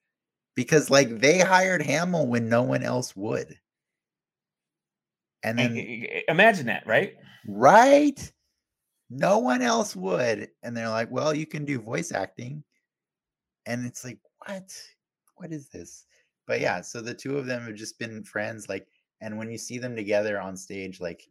because 0.56 0.90
like 0.90 1.20
they 1.20 1.40
hired 1.40 1.82
hamill 1.82 2.28
when 2.28 2.50
no 2.50 2.64
one 2.64 2.84
else 2.84 3.16
would. 3.16 3.56
And 5.44 5.60
then 5.60 6.08
imagine 6.28 6.66
that 6.66 6.86
right? 6.88 7.14
Right? 7.48 8.32
No 9.10 9.38
one 9.38 9.62
else 9.62 9.96
would 9.96 10.50
and 10.64 10.76
they're 10.76 10.90
like 10.90 11.12
well 11.12 11.34
you 11.34 11.46
can 11.46 11.64
do 11.64 11.80
voice 11.80 12.12
acting. 12.12 12.64
And 13.66 13.86
it's 13.86 14.04
like 14.04 14.20
what? 14.46 14.74
What 15.36 15.54
is 15.54 15.70
this? 15.70 16.06
But 16.46 16.60
yeah 16.60 16.82
so 16.82 17.00
the 17.00 17.14
two 17.14 17.38
of 17.38 17.46
them 17.46 17.64
have 17.66 17.76
just 17.76 18.00
been 18.00 18.24
friends 18.24 18.68
like 18.68 18.88
and 19.22 19.38
when 19.38 19.52
you 19.52 19.58
see 19.58 19.78
them 19.78 19.96
together 19.96 20.40
on 20.42 20.58
stage 20.58 21.00
like 21.00 21.28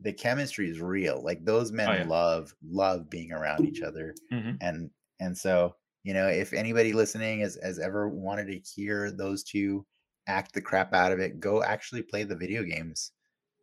the 0.00 0.12
chemistry 0.12 0.68
is 0.68 0.80
real 0.80 1.22
like 1.24 1.44
those 1.44 1.72
men 1.72 1.88
yeah. 1.88 2.06
love 2.06 2.54
love 2.68 3.08
being 3.08 3.32
around 3.32 3.64
each 3.64 3.82
other 3.82 4.14
Mhm. 4.32 4.58
and 4.60 4.90
and 5.20 5.36
so 5.36 5.74
you 6.04 6.12
know 6.12 6.28
if 6.28 6.52
anybody 6.52 6.92
listening 6.92 7.40
has, 7.40 7.58
has 7.62 7.78
ever 7.78 8.08
wanted 8.08 8.46
to 8.46 8.58
hear 8.58 9.10
those 9.10 9.42
two 9.42 9.86
act 10.26 10.52
the 10.52 10.60
crap 10.60 10.92
out 10.92 11.12
of 11.12 11.18
it 11.18 11.40
go 11.40 11.62
actually 11.62 12.02
play 12.02 12.24
the 12.24 12.36
video 12.36 12.62
games 12.62 13.12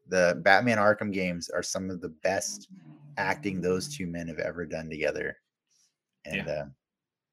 the 0.07 0.39
batman 0.43 0.77
arkham 0.77 1.13
games 1.13 1.49
are 1.49 1.63
some 1.63 1.89
of 1.89 2.01
the 2.01 2.09
best 2.23 2.67
acting 3.17 3.61
those 3.61 3.87
two 3.95 4.07
men 4.07 4.27
have 4.27 4.39
ever 4.39 4.65
done 4.65 4.89
together 4.89 5.37
and 6.25 6.47
uh 6.49 6.65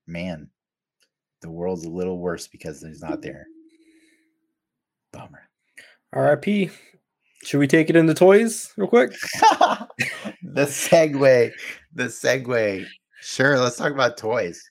man 0.06 0.48
the 1.40 1.50
world's 1.50 1.86
a 1.86 1.90
little 1.90 2.18
worse 2.18 2.46
because 2.46 2.82
he's 2.82 3.00
not 3.02 3.22
there 3.22 3.46
Bummer. 5.12 5.48
R.I.P. 6.12 6.70
Should 7.42 7.58
we 7.58 7.66
take 7.66 7.88
it 7.88 7.96
into 7.96 8.14
toys 8.14 8.72
real 8.76 8.88
quick? 8.88 9.12
the 10.42 10.66
segue. 10.66 11.52
The 11.94 12.04
segue. 12.04 12.86
Sure, 13.22 13.58
let's 13.58 13.76
talk 13.76 13.92
about 13.92 14.16
toys. 14.16 14.62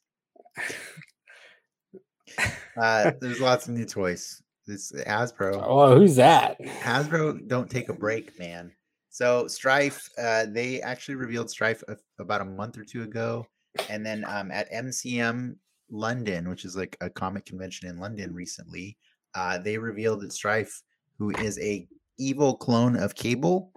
Uh, 2.78 3.12
there's 3.20 3.42
lots 3.42 3.68
of 3.68 3.74
new 3.74 3.86
toys. 3.86 4.42
This 4.66 4.92
Hasbro. 4.92 5.64
Oh, 5.66 5.98
who's 5.98 6.16
that? 6.16 6.60
Hasbro 6.62 7.48
don't 7.48 7.70
take 7.70 7.90
a 7.90 7.94
break, 7.94 8.38
man. 8.40 8.72
So 9.10 9.48
Strife, 9.48 10.08
uh, 10.18 10.46
they 10.48 10.82
actually 10.82 11.16
revealed 11.16 11.50
Strife 11.50 11.84
a, 11.88 11.98
about 12.20 12.42
a 12.42 12.46
month 12.46 12.78
or 12.78 12.86
two 12.86 13.02
ago, 13.04 13.46
and 13.90 14.06
then 14.06 14.24
um, 14.28 14.52
at 14.52 14.72
MCM 14.72 15.56
London, 15.90 16.48
which 16.48 16.66
is 16.66 16.76
like 16.76 16.96
a 17.02 17.10
comic 17.10 17.46
convention 17.46 17.90
in 17.90 17.98
London 17.98 18.34
recently, 18.34 18.96
uh, 19.34 19.58
they 19.58 19.78
revealed 19.78 20.22
that 20.22 20.32
Strife, 20.32 20.84
who 21.18 21.32
is 21.32 21.60
a 21.60 21.88
evil 22.20 22.56
clone 22.56 22.96
of 22.96 23.16
Cable, 23.16 23.72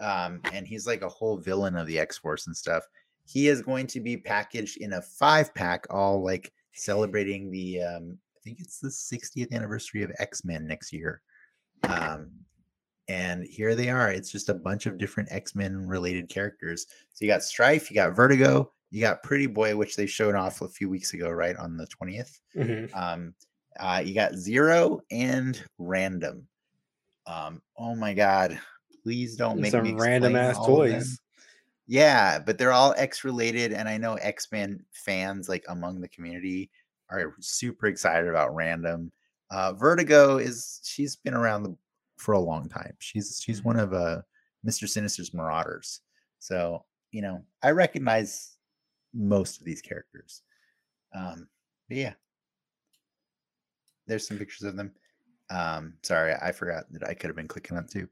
um, 0.00 0.40
and 0.52 0.66
he's 0.66 0.86
like 0.86 1.02
a 1.02 1.08
whole 1.08 1.36
villain 1.36 1.76
of 1.76 1.86
the 1.86 1.98
X 1.98 2.18
Force 2.18 2.46
and 2.46 2.56
stuff. 2.56 2.84
He 3.26 3.48
is 3.48 3.62
going 3.62 3.86
to 3.88 4.00
be 4.00 4.16
packaged 4.16 4.78
in 4.78 4.94
a 4.94 5.02
five 5.02 5.54
pack, 5.54 5.86
all 5.90 6.22
like 6.22 6.52
celebrating 6.74 7.50
the 7.50 7.82
um, 7.82 8.18
I 8.36 8.40
think 8.44 8.60
it's 8.60 8.78
the 8.80 8.88
60th 8.88 9.52
anniversary 9.52 10.02
of 10.02 10.12
X 10.18 10.44
Men 10.44 10.66
next 10.66 10.92
year. 10.92 11.22
Um, 11.84 12.30
and 13.08 13.44
here 13.44 13.74
they 13.74 13.90
are. 13.90 14.10
It's 14.10 14.30
just 14.30 14.48
a 14.48 14.54
bunch 14.54 14.86
of 14.86 14.98
different 14.98 15.30
X 15.32 15.54
Men 15.54 15.86
related 15.86 16.28
characters. 16.28 16.86
So 17.12 17.24
you 17.24 17.30
got 17.30 17.42
Strife, 17.42 17.90
you 17.90 17.94
got 17.94 18.16
Vertigo, 18.16 18.72
you 18.90 19.00
got 19.00 19.22
Pretty 19.22 19.46
Boy, 19.46 19.76
which 19.76 19.96
they 19.96 20.06
showed 20.06 20.34
off 20.34 20.62
a 20.62 20.68
few 20.68 20.88
weeks 20.88 21.14
ago, 21.14 21.30
right 21.30 21.56
on 21.56 21.76
the 21.76 21.86
20th. 21.86 22.38
Mhm. 22.56 22.94
Um, 22.96 23.34
uh, 23.78 24.02
you 24.04 24.14
got 24.14 24.34
Zero 24.34 25.00
and 25.10 25.62
Random. 25.78 26.46
Um, 27.26 27.62
oh 27.76 27.94
my 27.94 28.14
God. 28.14 28.58
Please 29.02 29.36
don't 29.36 29.60
make 29.60 29.72
me 29.74 29.90
Some 29.90 29.98
random 29.98 30.34
ass 30.34 30.56
all 30.56 30.80
of 30.80 30.88
them. 30.88 31.00
toys. 31.00 31.20
Yeah, 31.86 32.38
but 32.38 32.56
they're 32.56 32.72
all 32.72 32.94
X 32.96 33.24
related, 33.24 33.74
and 33.74 33.86
I 33.86 33.98
know 33.98 34.14
X 34.14 34.50
Men 34.50 34.82
fans 34.92 35.46
like 35.46 35.62
among 35.68 36.00
the 36.00 36.08
community 36.08 36.70
are 37.10 37.34
super 37.40 37.86
excited 37.86 38.30
about 38.30 38.54
Random. 38.54 39.12
Uh, 39.50 39.74
Vertigo 39.74 40.38
is 40.38 40.80
she's 40.82 41.16
been 41.16 41.34
around 41.34 41.64
the, 41.64 41.76
for 42.16 42.32
a 42.32 42.40
long 42.40 42.70
time. 42.70 42.94
She's 43.00 43.42
she's 43.44 43.62
one 43.62 43.78
of 43.78 43.92
uh 43.92 44.22
Mister 44.62 44.86
Sinister's 44.86 45.34
Marauders, 45.34 46.00
so 46.38 46.86
you 47.10 47.20
know 47.20 47.44
I 47.62 47.72
recognize 47.72 48.56
most 49.12 49.60
of 49.60 49.66
these 49.66 49.82
characters. 49.82 50.40
Um, 51.14 51.46
but 51.88 51.98
yeah, 51.98 52.14
there's 54.06 54.26
some 54.26 54.38
pictures 54.38 54.62
of 54.62 54.76
them. 54.76 54.92
Um, 55.50 55.94
sorry, 56.02 56.34
I 56.40 56.52
forgot 56.52 56.84
that 56.92 57.06
I 57.08 57.14
could 57.14 57.28
have 57.28 57.36
been 57.36 57.48
clicking 57.48 57.76
up 57.76 57.88
too. 57.88 58.08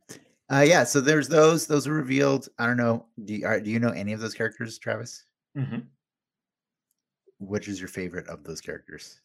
Uh, 0.53 0.61
yeah, 0.67 0.85
so 0.85 1.01
there's 1.01 1.29
those. 1.29 1.67
Those 1.67 1.87
were 1.89 1.95
revealed. 1.95 2.49
I 2.59 2.67
don't 2.67 2.77
know. 2.77 3.07
Do 3.25 3.35
you, 3.35 3.47
are, 3.47 3.59
do 3.61 3.71
you 3.71 3.79
know 3.81 3.91
any 3.91 4.13
of 4.13 4.21
those 4.21 4.35
characters, 4.35 4.79
Travis? 4.79 5.25
Mhm. 5.57 5.85
Which 7.39 7.69
is 7.69 7.81
your 7.81 7.89
favorite 7.89 8.27
of 8.29 8.45
those 8.45 8.61
characters? 8.61 9.21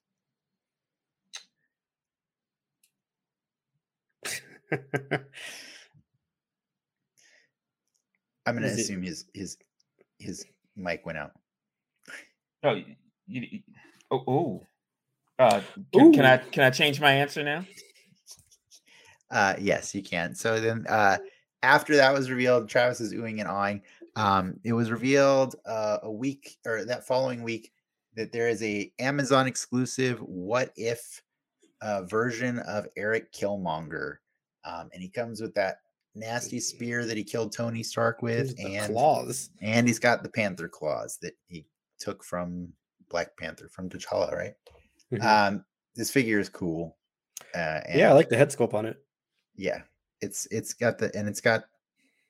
I'm 8.45 8.55
gonna 8.55 8.67
Is 8.67 8.77
it- 8.77 8.81
assume 8.81 9.03
his 9.03 9.25
his 9.33 9.57
his 10.19 10.45
mic 10.75 11.05
went 11.05 11.17
out. 11.17 11.31
Oh, 12.63 12.73
you, 12.73 12.95
you, 13.27 13.59
oh, 14.11 14.23
oh. 14.27 14.63
Uh, 15.39 15.61
can, 15.93 16.11
can 16.13 16.25
I 16.25 16.37
can 16.37 16.63
I 16.63 16.69
change 16.71 16.99
my 16.99 17.11
answer 17.11 17.43
now? 17.43 17.65
Uh, 19.31 19.55
yes, 19.59 19.93
you 19.93 20.01
can. 20.03 20.33
So 20.35 20.59
then, 20.59 20.85
uh, 20.87 21.17
after 21.63 21.95
that 21.95 22.13
was 22.13 22.29
revealed, 22.29 22.69
Travis 22.69 23.01
is 23.01 23.13
oohing 23.13 23.39
and 23.39 23.47
awing. 23.49 23.81
Um, 24.15 24.59
it 24.63 24.73
was 24.73 24.89
revealed 24.91 25.55
uh, 25.65 25.99
a 26.03 26.11
week 26.11 26.57
or 26.65 26.85
that 26.85 27.05
following 27.05 27.43
week 27.43 27.71
that 28.15 28.31
there 28.31 28.47
is 28.49 28.63
a 28.63 28.91
Amazon 28.99 29.47
exclusive 29.47 30.19
"What 30.19 30.71
If" 30.75 31.21
uh, 31.81 32.03
version 32.03 32.59
of 32.59 32.87
Eric 32.95 33.31
Killmonger, 33.33 34.17
um, 34.65 34.89
and 34.93 35.01
he 35.03 35.09
comes 35.09 35.41
with 35.41 35.53
that 35.55 35.79
nasty 36.15 36.59
spear 36.59 37.05
that 37.05 37.17
he 37.17 37.23
killed 37.23 37.51
Tony 37.51 37.83
Stark 37.83 38.21
with, 38.23 38.55
and 38.59 38.91
claws. 38.91 39.49
and 39.61 39.87
he's 39.87 39.99
got 39.99 40.23
the 40.23 40.29
Panther 40.29 40.67
claws 40.67 41.17
that 41.21 41.33
he 41.47 41.65
took 41.99 42.23
from 42.23 42.71
Black 43.09 43.35
Panther 43.37 43.69
from 43.69 43.89
T'Challa, 43.89 44.31
right? 44.33 44.53
Mhm. 45.11 45.23
Um, 45.23 45.65
this 45.95 46.09
figure 46.11 46.39
is 46.39 46.49
cool. 46.49 46.97
Uh, 47.53 47.81
yeah, 47.93 48.09
I 48.09 48.13
like 48.13 48.29
the 48.29 48.37
head 48.37 48.49
sculpt 48.49 48.73
on 48.73 48.85
it. 48.85 48.97
Yeah 49.57 49.81
it's 50.21 50.47
it's 50.51 50.73
got 50.73 50.97
the 50.97 51.15
and 51.15 51.27
it's 51.27 51.41
got 51.41 51.65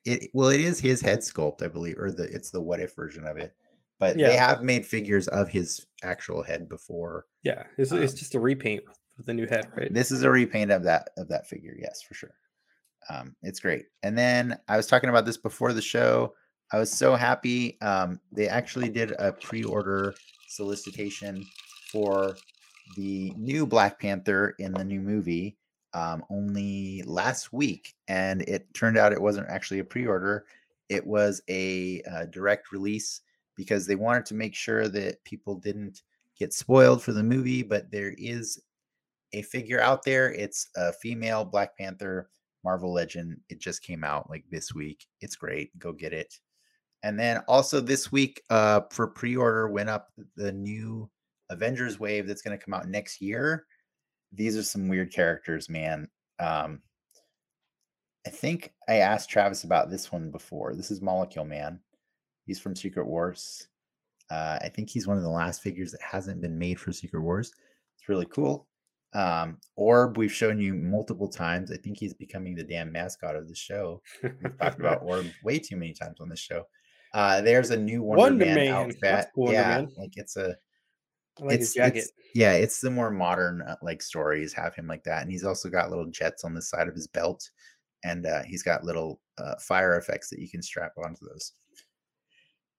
it 0.04 0.30
well 0.32 0.48
it 0.48 0.60
is 0.60 0.80
his 0.80 1.00
head 1.00 1.20
sculpt 1.20 1.62
i 1.62 1.68
believe 1.68 1.98
or 1.98 2.10
the 2.10 2.24
it's 2.24 2.50
the 2.50 2.60
what 2.60 2.80
if 2.80 2.94
version 2.94 3.26
of 3.26 3.36
it 3.36 3.54
but 3.98 4.16
they 4.16 4.36
have 4.36 4.62
made 4.62 4.86
figures 4.86 5.28
of 5.28 5.48
his 5.48 5.86
actual 6.04 6.42
head 6.42 6.68
before 6.68 7.26
Yeah, 7.42 7.64
it's, 7.76 7.90
it's 7.90 8.12
Um, 8.12 8.18
just 8.18 8.34
a 8.36 8.40
repaint 8.40 8.84
with 9.16 9.26
the 9.26 9.34
new 9.34 9.46
head, 9.46 9.66
right? 9.76 9.92
this 9.92 10.12
is 10.12 10.22
a 10.22 10.30
repaint 10.30 10.70
of 10.70 10.84
that 10.84 11.10
of 11.16 11.28
that 11.28 11.46
figure 11.46 11.74
yes 11.78 12.02
for 12.02 12.14
sure 12.14 12.34
um 13.10 13.34
it's 13.42 13.60
great 13.60 13.86
and 14.02 14.16
then 14.16 14.58
i 14.68 14.76
was 14.76 14.86
talking 14.86 15.10
about 15.10 15.24
this 15.26 15.36
before 15.36 15.72
the 15.72 15.82
show 15.82 16.34
i 16.72 16.78
was 16.78 16.90
so 16.90 17.14
happy 17.14 17.80
um 17.80 18.20
they 18.32 18.48
actually 18.48 18.88
did 18.88 19.12
a 19.18 19.32
pre-order 19.32 20.14
solicitation 20.48 21.44
for 21.90 22.36
the 22.96 23.32
new 23.36 23.66
black 23.66 24.00
panther 24.00 24.54
in 24.58 24.72
the 24.72 24.84
new 24.84 25.00
movie 25.00 25.56
um 25.94 26.22
only 26.30 27.02
last 27.06 27.52
week 27.52 27.94
and 28.08 28.42
it 28.42 28.72
turned 28.74 28.98
out 28.98 29.12
it 29.12 29.20
wasn't 29.20 29.48
actually 29.48 29.78
a 29.78 29.84
pre-order 29.84 30.44
it 30.88 31.06
was 31.06 31.42
a 31.48 32.02
uh, 32.10 32.24
direct 32.26 32.72
release 32.72 33.20
because 33.56 33.86
they 33.86 33.96
wanted 33.96 34.24
to 34.24 34.34
make 34.34 34.54
sure 34.54 34.88
that 34.88 35.22
people 35.24 35.54
didn't 35.54 36.02
get 36.38 36.52
spoiled 36.52 37.02
for 37.02 37.12
the 37.12 37.22
movie 37.22 37.62
but 37.62 37.90
there 37.90 38.14
is 38.18 38.60
a 39.32 39.42
figure 39.42 39.80
out 39.80 40.04
there. 40.04 40.32
It's 40.32 40.68
a 40.76 40.92
female 40.92 41.44
Black 41.44 41.76
Panther 41.76 42.30
Marvel 42.64 42.92
Legend. 42.92 43.38
It 43.48 43.60
just 43.60 43.82
came 43.82 44.04
out 44.04 44.28
like 44.30 44.44
this 44.50 44.74
week. 44.74 45.06
It's 45.20 45.36
great. 45.36 45.76
Go 45.78 45.92
get 45.92 46.12
it. 46.12 46.38
And 47.02 47.18
then 47.18 47.38
also 47.46 47.80
this 47.80 48.10
week, 48.10 48.42
uh, 48.50 48.82
for 48.90 49.06
pre-order 49.06 49.68
went 49.68 49.88
up 49.88 50.08
the 50.36 50.50
new 50.50 51.08
Avengers 51.50 52.00
wave 52.00 52.26
that's 52.26 52.42
going 52.42 52.58
to 52.58 52.64
come 52.64 52.74
out 52.74 52.88
next 52.88 53.20
year. 53.20 53.66
These 54.32 54.56
are 54.56 54.62
some 54.62 54.88
weird 54.88 55.12
characters, 55.12 55.68
man. 55.68 56.08
Um, 56.38 56.80
I 58.26 58.30
think 58.30 58.74
I 58.88 58.96
asked 58.96 59.30
Travis 59.30 59.64
about 59.64 59.90
this 59.90 60.12
one 60.12 60.30
before. 60.30 60.74
This 60.74 60.90
is 60.90 61.00
Molecule 61.00 61.44
Man. 61.44 61.80
He's 62.44 62.60
from 62.60 62.76
Secret 62.76 63.06
Wars. 63.06 63.68
Uh, 64.30 64.58
I 64.60 64.68
think 64.68 64.90
he's 64.90 65.06
one 65.06 65.16
of 65.16 65.22
the 65.22 65.30
last 65.30 65.62
figures 65.62 65.92
that 65.92 66.02
hasn't 66.02 66.42
been 66.42 66.58
made 66.58 66.78
for 66.78 66.92
Secret 66.92 67.22
Wars. 67.22 67.52
It's 67.96 68.08
really 68.08 68.26
cool. 68.26 68.66
Um, 69.14 69.58
Orb, 69.76 70.18
we've 70.18 70.32
shown 70.32 70.60
you 70.60 70.74
multiple 70.74 71.28
times. 71.28 71.72
I 71.72 71.76
think 71.76 71.98
he's 71.98 72.12
becoming 72.12 72.54
the 72.54 72.64
damn 72.64 72.92
mascot 72.92 73.36
of 73.36 73.48
the 73.48 73.54
show. 73.54 74.02
We've 74.22 74.58
talked 74.58 74.78
about 74.78 75.02
Orb 75.06 75.26
way 75.42 75.58
too 75.58 75.76
many 75.76 75.94
times 75.94 76.20
on 76.20 76.28
this 76.28 76.40
show. 76.40 76.64
Uh, 77.14 77.40
there's 77.40 77.70
a 77.70 77.76
new 77.76 78.02
Wonder, 78.02 78.22
Wonder 78.22 78.44
Man, 78.44 78.54
Man. 78.54 78.74
outfit. 78.74 79.26
Wonder 79.34 79.54
yeah, 79.54 79.68
Man. 79.78 79.88
like 79.96 80.12
it's 80.16 80.36
a 80.36 80.54
like 81.40 81.60
it's, 81.60 81.74
jacket. 81.74 81.98
it's 81.98 82.12
yeah, 82.34 82.52
it's 82.52 82.80
the 82.80 82.90
more 82.90 83.10
modern 83.10 83.62
uh, 83.62 83.76
like 83.82 84.02
stories 84.02 84.52
have 84.52 84.74
him 84.74 84.86
like 84.86 85.04
that, 85.04 85.22
and 85.22 85.30
he's 85.30 85.44
also 85.44 85.68
got 85.68 85.90
little 85.90 86.06
jets 86.06 86.44
on 86.44 86.54
the 86.54 86.62
side 86.62 86.88
of 86.88 86.94
his 86.94 87.06
belt, 87.06 87.48
and 88.04 88.26
uh, 88.26 88.42
he's 88.42 88.62
got 88.62 88.84
little 88.84 89.20
uh, 89.38 89.54
fire 89.60 89.96
effects 89.98 90.30
that 90.30 90.40
you 90.40 90.48
can 90.48 90.62
strap 90.62 90.92
onto 91.02 91.26
those. 91.26 91.52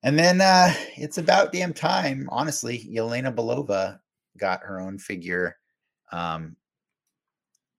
And 0.04 0.18
then 0.18 0.40
uh, 0.40 0.74
it's 0.96 1.18
about 1.18 1.52
damn 1.52 1.74
time, 1.74 2.30
honestly. 2.32 2.90
Yelena 2.90 3.36
Belova 3.36 4.00
got 4.38 4.64
her 4.64 4.80
own 4.80 4.98
figure. 4.98 5.58
Um, 6.12 6.56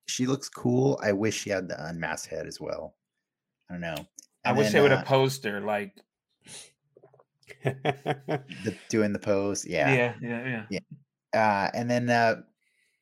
she 0.06 0.26
looks 0.26 0.48
cool. 0.48 1.00
I 1.02 1.12
wish 1.12 1.38
she 1.38 1.50
had 1.50 1.68
the 1.68 1.82
unmasked 1.86 2.28
head 2.28 2.46
as 2.46 2.60
well. 2.60 2.94
I 3.68 3.74
don't 3.74 3.80
know. 3.80 4.06
I 4.44 4.52
wish 4.52 4.66
then, 4.66 4.72
they 4.72 4.80
would 4.82 4.92
uh, 4.92 4.98
have 4.98 5.06
posted 5.06 5.52
her 5.52 5.60
like 5.60 5.94
the, 7.64 8.76
doing 8.88 9.12
the 9.12 9.18
pose. 9.18 9.64
yeah 9.66 10.14
yeah 10.20 10.64
yeah. 10.70 10.78
uh, 11.34 11.70
and 11.74 11.90
then 11.90 12.08
uh, 12.10 12.42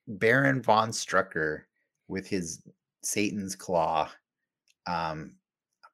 Baron 0.06 0.62
von 0.62 0.90
Strucker 0.90 1.62
with 2.08 2.26
his 2.26 2.62
Satan's 3.02 3.54
claw. 3.54 4.08
Um, 4.86 5.34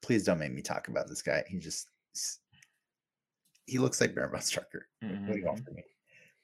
please 0.02 0.24
don't 0.24 0.38
make 0.38 0.52
me 0.52 0.62
talk 0.62 0.88
about 0.88 1.08
this 1.08 1.22
guy. 1.22 1.42
He 1.48 1.58
just 1.58 1.88
he 3.66 3.78
looks 3.78 4.00
like 4.00 4.14
Baron 4.14 4.30
von 4.30 4.40
Strucker. 4.40 4.82
What 5.00 5.32
do 5.32 5.38
you 5.38 5.44
want 5.46 5.60
Mhm. 5.60 5.64
from 5.64 5.74
me? 5.74 5.84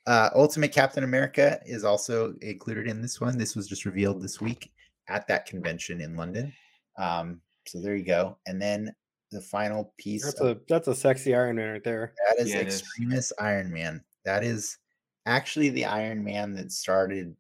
Uh, 0.06 0.30
Ultimate 0.34 0.72
Captain 0.72 1.04
America 1.04 1.60
is 1.66 1.84
also 1.84 2.34
included 2.40 2.88
in 2.88 3.02
this 3.02 3.20
one. 3.20 3.36
This 3.36 3.54
was 3.54 3.68
just 3.68 3.84
revealed 3.84 4.22
this 4.22 4.40
week 4.40 4.72
at 5.08 5.26
that 5.28 5.44
convention 5.46 6.00
in 6.00 6.16
London. 6.16 6.52
Um, 6.96 7.42
so 7.66 7.80
there 7.80 7.94
you 7.94 8.04
go. 8.04 8.38
And 8.46 8.60
then 8.60 8.94
the 9.30 9.40
final 9.40 9.92
piece 9.96 10.24
that's 10.24 10.40
of 10.40 10.56
a 10.56 10.60
that's 10.68 10.88
a 10.88 10.94
sexy 10.94 11.34
Iron 11.34 11.56
Man 11.56 11.72
right 11.72 11.84
there. 11.84 12.14
that 12.28 12.42
is 12.42 12.52
Yeah, 12.52 12.60
it 12.60 12.68
is. 12.68 12.80
Extremis 12.80 13.32
Iron 13.38 13.72
Man. 13.72 14.02
That 14.24 14.44
is 14.44 14.78
actually 15.26 15.70
the 15.70 15.84
Iron 15.84 16.24
Man 16.24 16.54
that 16.54 16.72
started 16.72 17.34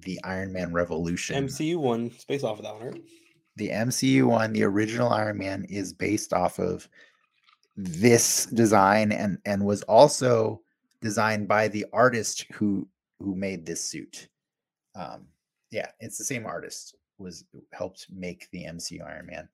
the 0.00 0.18
Iron 0.24 0.52
Man 0.52 0.72
Revolution. 0.72 1.46
MCU 1.46 1.76
one 1.76 2.10
space 2.10 2.42
off 2.42 2.58
of 2.58 2.64
that 2.64 2.74
one, 2.74 2.86
right? 2.88 3.02
the 3.56 3.70
MCU 3.70 4.24
one, 4.24 4.52
the 4.52 4.64
original 4.64 5.10
Iron 5.10 5.38
Man, 5.38 5.64
is 5.68 5.92
based 5.92 6.32
off 6.32 6.58
of 6.58 6.88
this 7.76 8.46
design 8.46 9.12
and 9.12 9.38
and 9.44 9.64
was 9.64 9.82
also 9.82 10.60
designed 11.00 11.48
by 11.48 11.68
the 11.68 11.86
artist 11.92 12.46
who 12.52 12.86
who 13.18 13.34
made 13.34 13.66
this 13.66 13.82
suit. 13.82 14.28
Um, 14.94 15.26
yeah, 15.70 15.88
it's 16.00 16.18
the 16.18 16.24
same 16.24 16.46
artist 16.46 16.96
was 17.18 17.44
helped 17.72 18.06
make 18.10 18.48
the 18.50 18.64
MCU 18.64 19.06
Iron 19.06 19.26
Man, 19.26 19.48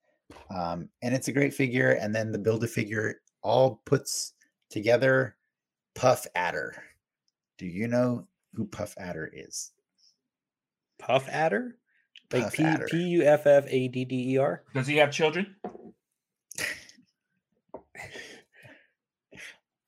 um, 0.51 0.89
and 1.03 1.15
it's 1.15 1.29
a 1.29 1.33
great 1.33 1.55
figure. 1.55 1.93
And 1.93 2.15
then 2.15 2.33
the 2.33 2.39
build 2.39 2.65
a 2.65 2.67
figure 2.67 3.21
all 3.43 3.83
puts 3.85 4.35
together 4.71 5.37
Puff 5.95 6.27
Adder. 6.35 6.83
Do 7.59 7.67
you 7.67 7.89
know 7.89 8.27
who 8.55 8.67
Puff 8.67 8.95
Adder 8.99 9.31
is? 9.33 9.71
Puff 10.99 11.29
Adder, 11.29 11.77
like 12.33 12.45
Puff 12.45 12.55
P 12.55 12.65
Adder. 12.65 12.87
P 12.91 12.97
U 12.99 13.23
F 13.25 13.47
F 13.47 13.65
A 13.69 13.89
D 13.89 14.05
D 14.05 14.35
E 14.35 14.39
R. 14.39 14.63
Does 14.75 14.87
he 14.87 14.97
have 14.97 15.11
children? 15.11 15.57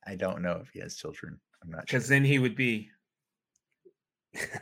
I 0.06 0.16
don't 0.16 0.42
know 0.42 0.60
if 0.62 0.68
he 0.70 0.80
has 0.80 0.96
children. 0.96 1.40
I'm 1.62 1.70
not 1.70 1.88
sure. 1.88 1.98
Because 1.98 2.08
then 2.08 2.24
he 2.24 2.38
would 2.38 2.56
be 2.56 2.90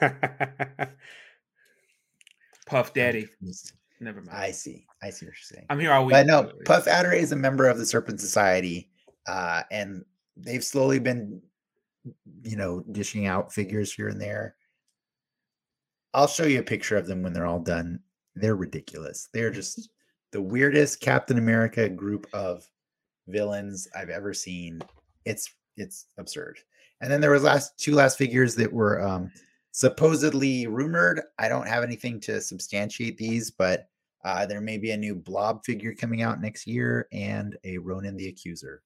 Puff 2.67 2.95
Daddy. 2.95 3.29
Never 4.03 4.21
mind. 4.21 4.37
I 4.37 4.51
see. 4.51 4.85
I 5.01 5.11
see 5.11 5.27
what 5.27 5.35
you're 5.35 5.57
saying. 5.57 5.67
I'm 5.71 5.79
here 5.79 5.93
all 5.93 6.05
week. 6.05 6.13
But 6.13 6.27
no. 6.27 6.51
Puff 6.65 6.89
Adder 6.89 7.13
is 7.13 7.31
a 7.31 7.37
member 7.37 7.69
of 7.69 7.79
the 7.79 7.87
Serpent 7.87 8.21
Society, 8.21 8.91
uh, 9.29 9.63
and 9.71 10.05
they've 10.37 10.65
slowly 10.65 10.99
been, 10.99 11.41
you 12.43 12.57
know, 12.57 12.85
dishing 12.91 13.27
out 13.27 13.53
figures 13.53 13.93
here 13.93 14.09
and 14.09 14.21
there. 14.21 14.57
I'll 16.15 16.27
show 16.27 16.45
you 16.45 16.59
a 16.59 16.65
picture 16.65 16.97
of 16.97 17.07
them 17.07 17.23
when 17.23 17.33
they're 17.33 17.47
all 17.47 17.61
done. 17.61 18.01
They're 18.35 18.57
ridiculous. 18.57 19.29
They're 19.33 19.53
just 19.53 19.89
the 20.33 20.43
weirdest 20.43 21.01
Captain 21.01 21.39
America 21.39 21.89
group 21.89 22.27
of 22.33 22.69
villains 23.29 23.87
I've 23.97 24.11
ever 24.11 24.35
seen. 24.35 24.83
It's 25.25 25.55
it's 25.77 26.07
absurd. 26.19 26.59
And 27.01 27.11
then 27.11 27.21
there 27.21 27.31
was 27.31 27.45
last 27.45 27.79
two 27.79 27.95
last 27.95 28.19
figures 28.19 28.57
that 28.57 28.73
were 28.73 29.01
um, 29.01 29.31
supposedly 29.71 30.67
rumored. 30.67 31.21
I 31.39 31.49
don't 31.49 31.69
have 31.69 31.85
anything 31.85 32.19
to 32.21 32.41
substantiate 32.41 33.17
these, 33.17 33.51
but 33.51 33.89
uh, 34.25 34.47
there 34.47 34.61
may 34.61 34.79
be 34.79 34.91
a 34.93 34.97
new 34.97 35.15
Blob 35.15 35.65
figure 35.65 35.95
coming 35.95 36.23
out 36.23 36.41
next 36.41 36.67
year 36.67 37.09
and 37.13 37.57
a 37.65 37.79
Ronan 37.79 38.17
the 38.17 38.29
Accuser. 38.29 38.83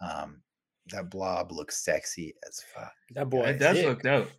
Um, 0.00 0.42
that 0.90 1.10
Blob 1.10 1.52
looks 1.52 1.84
sexy 1.84 2.34
as 2.48 2.62
fuck. 2.74 2.92
that 3.14 3.28
boy 3.28 3.44
it 3.44 3.58
does 3.58 3.76
thick. 3.76 3.86
look 3.86 4.02
dope. 4.02 4.30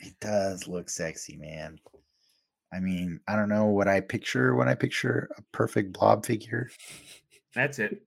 It 0.00 0.14
does 0.20 0.66
look 0.66 0.88
sexy, 0.88 1.36
man. 1.36 1.78
I 2.72 2.80
mean, 2.80 3.20
I 3.28 3.36
don't 3.36 3.48
know 3.50 3.66
what 3.66 3.88
I 3.88 4.00
picture 4.00 4.54
when 4.54 4.68
I 4.68 4.74
picture 4.74 5.28
a 5.36 5.42
perfect 5.52 5.92
Blob 5.92 6.24
figure. 6.24 6.70
That's 7.54 7.78
it. 7.80 8.02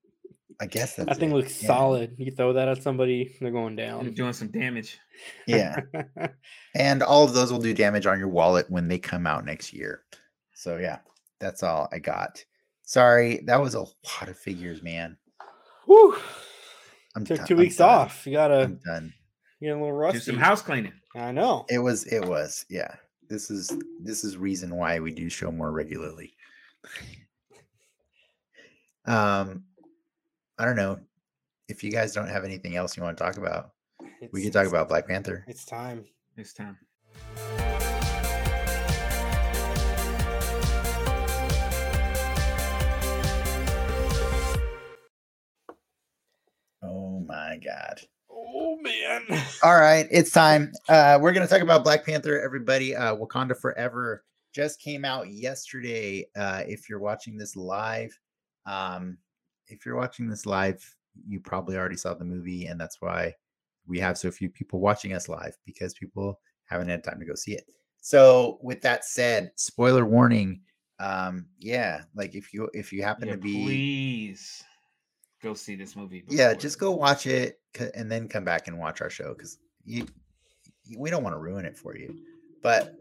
I 0.62 0.66
guess 0.68 0.96
that's 0.96 1.10
That 1.10 1.18
thing 1.18 1.32
it. 1.32 1.34
looks 1.36 1.62
Yeah. 1.62 1.68
solid. 1.68 2.16
You 2.18 2.32
throw 2.32 2.54
that 2.54 2.68
at 2.70 2.82
somebody, 2.82 3.36
they're 3.41 3.52
going 3.52 3.76
down. 3.76 4.02
You're 4.02 4.12
down. 4.12 4.16
doing 4.16 4.34
some 4.34 4.48
damage. 4.50 4.98
Yeah, 5.48 5.80
and 6.76 7.04
all 7.04 7.24
of 7.26 7.34
those 7.34 7.52
will 7.52 7.60
do 7.60 7.74
damage 7.74 8.06
on 8.08 8.18
your 8.20 8.28
wallet 8.30 8.70
when 8.70 8.88
they 8.88 8.98
come 9.00 9.28
out 9.28 9.46
next 9.46 9.74
year. 9.74 10.04
So 10.56 10.78
yeah, 10.78 11.00
that's 11.44 11.62
all 11.62 11.89
I 11.91 12.00
got. 12.00 12.44
Sorry, 12.84 13.41
that 13.46 13.62
was 13.62 13.76
a 13.76 13.82
lot 13.82 14.28
of 14.30 14.38
figures, 14.38 14.82
man. 14.82 15.18
Whew. 15.86 16.18
I'm 17.16 17.26
Took 17.26 17.39
done- 17.39 17.48
2 17.48 17.54
I'm 17.54 17.60
weeks 17.60 17.76
done. 17.78 17.89
off. 17.89 18.26
You 18.26 18.34
gotta 18.34 18.62
I'm 18.64 18.80
done. 18.86 19.14
You 19.60 19.70
get 19.70 19.78
a 19.78 19.80
little 19.80 19.89
Do 19.89 19.94
rusty. 19.96 20.20
some 20.20 20.38
house 20.38 20.62
cleaning. 20.62 20.94
I 21.16 21.32
know. 21.32 21.66
It 21.70 21.80
was 21.80 22.06
it 22.06 22.26
was 22.26 22.66
yeah. 22.70 22.96
This 23.30 23.52
is 23.52 23.72
this 24.02 24.24
is 24.24 24.38
reason 24.38 24.76
why 24.76 25.00
we 25.00 25.12
do 25.12 25.30
show 25.30 25.52
more 25.52 25.72
regularly. 25.72 26.36
um 29.06 29.64
I 30.58 30.66
don't 30.66 30.76
know 30.76 31.00
if 31.68 31.84
you 31.84 31.91
guys 31.91 32.14
don't 32.14 32.30
have 32.30 32.44
anything 32.46 32.76
else 32.76 32.96
you 32.98 33.04
want 33.04 33.18
to 33.18 33.24
talk 33.24 33.38
about. 33.38 33.72
We 34.32 34.41
It's- 34.41 34.44
can 34.44 34.52
talk 34.52 34.68
about 34.68 34.89
Black 34.89 35.08
Panther. 35.08 35.44
It's 35.48 35.66
time. 35.66 36.06
It's 36.38 36.54
time. 36.54 36.78
My 47.54 47.60
god. 47.60 48.01
Oh 48.32 48.78
man. 48.82 49.22
All 49.64 49.80
right, 49.80 50.08
it's 50.10 50.32
time. 50.32 50.72
Uh 50.89 51.20
we're 51.22 51.34
to 51.34 51.47
talk 51.47 51.62
about 51.62 51.84
Black 51.84 52.06
Panther 52.06 52.39
everybody. 52.41 52.95
Uh 52.95 53.16
Wakanda 53.16 53.56
Forever 53.60 54.24
just 54.54 54.82
came 54.82 55.06
out 55.06 55.30
yesterday. 55.30 56.26
Uh 56.36 56.64
if 56.68 56.89
you're 56.89 56.99
watching 56.99 57.38
this 57.38 57.56
live, 57.56 58.18
um 58.66 59.18
if 59.68 59.86
you're 59.86 59.95
watching 59.95 60.28
this 60.28 60.45
live, 60.45 60.84
you 61.28 61.39
probably 61.39 61.78
already 61.78 61.95
saw 61.95 62.14
the 62.16 62.26
movie 62.26 62.66
and 62.66 62.80
that's 62.82 62.99
why 63.01 63.34
we 63.86 63.99
have 63.99 64.18
so 64.18 64.32
few 64.32 64.49
people 64.49 64.80
watching 64.80 65.14
us 65.14 65.30
live 65.30 65.56
because 65.66 65.93
people 65.93 66.39
haven't 66.66 66.89
had 66.89 67.04
time 67.04 67.20
to 67.20 67.26
go 67.26 67.36
see 67.36 67.54
it. 67.54 67.66
So, 68.01 68.58
with 68.62 68.82
that 68.82 69.06
said, 69.06 69.51
spoiler 69.58 70.06
warning. 70.06 70.62
Um 70.99 71.45
yeah, 71.60 72.01
like 72.16 72.34
if 72.34 72.51
you 72.51 72.68
if 72.74 72.91
you 72.91 73.04
happen 73.04 73.28
Yeah, 73.28 73.36
to 73.36 73.41
be 73.41 73.54
please 73.54 74.64
go 75.44 75.54
see 75.54 75.76
this 75.76 75.96
movie. 75.96 76.24
yeah 76.30 76.54
just 76.54 76.80
go 76.80 76.91
watch 76.91 77.28
it 77.28 77.60
and 77.96 78.10
then 78.10 78.28
come 78.28 78.46
back 78.46 78.68
and 78.68 78.80
watch 78.80 79.02
our 79.02 79.10
show 79.10 79.34
because 79.34 79.60
you 79.84 80.08
we 80.98 81.10
don't 81.10 81.24
want 81.24 81.34
to 81.34 81.39
ruin 81.39 81.66
it 81.66 81.78
for 81.78 81.96
you. 81.96 82.16
But 82.62 82.96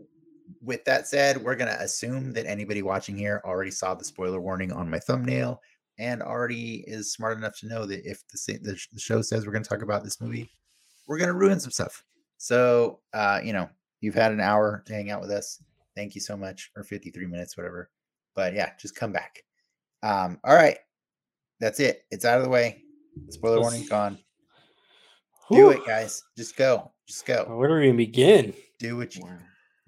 with 0.60 0.84
that 0.84 1.06
said 1.06 1.42
we're 1.42 1.56
going 1.56 1.70
to 1.70 1.80
assume 1.80 2.32
that 2.32 2.46
anybody 2.46 2.82
watching 2.82 3.16
here 3.16 3.40
already 3.44 3.70
saw 3.70 3.94
the 3.94 4.04
spoiler 4.04 4.40
warning 4.40 4.72
on 4.72 4.90
my 4.90 4.98
thumbnail 4.98 5.60
and 5.98 6.22
already 6.22 6.84
is 6.86 7.12
smart 7.12 7.36
enough 7.36 7.58
to 7.58 7.68
know 7.68 7.86
that 7.86 8.04
if 8.04 8.22
the, 8.28 8.58
the, 8.58 8.78
the 8.92 9.00
show 9.00 9.22
says 9.22 9.46
we're 9.46 9.52
going 9.52 9.62
to 9.62 9.68
talk 9.68 9.82
about 9.82 10.04
this 10.04 10.20
movie 10.20 10.50
we're 11.06 11.18
going 11.18 11.28
to 11.28 11.34
ruin 11.34 11.60
some 11.60 11.70
stuff. 11.70 12.02
So 12.38 13.00
uh 13.12 13.40
you 13.42 13.52
know 13.52 13.68
you've 14.00 14.14
had 14.14 14.32
an 14.32 14.40
hour 14.40 14.82
to 14.86 14.92
hang 14.92 15.10
out 15.10 15.20
with 15.20 15.30
us. 15.30 15.62
Thank 15.94 16.14
you 16.14 16.20
so 16.20 16.36
much 16.36 16.70
or 16.76 16.82
53 16.82 17.26
minutes 17.26 17.56
whatever. 17.56 17.90
But 18.34 18.54
yeah 18.54 18.70
just 18.80 18.96
come 18.96 19.12
back. 19.12 19.42
Um 20.02 20.38
all 20.44 20.54
right 20.54 20.78
that's 21.62 21.78
it. 21.80 22.02
It's 22.10 22.24
out 22.24 22.38
of 22.38 22.44
the 22.44 22.50
way. 22.50 22.82
Spoiler 23.30 23.56
Let's- 23.60 23.62
warning 23.70 23.88
gone. 23.88 24.18
Do 25.50 25.70
it, 25.70 25.84
guys. 25.86 26.22
Just 26.36 26.56
go. 26.56 26.92
Just 27.06 27.26
go. 27.26 27.44
Where 27.56 27.68
do 27.68 27.74
we 27.74 27.84
even 27.84 27.96
begin? 27.96 28.54
Do 28.78 28.96
what 28.96 29.14
you 29.14 29.22
Wow. 29.22 29.38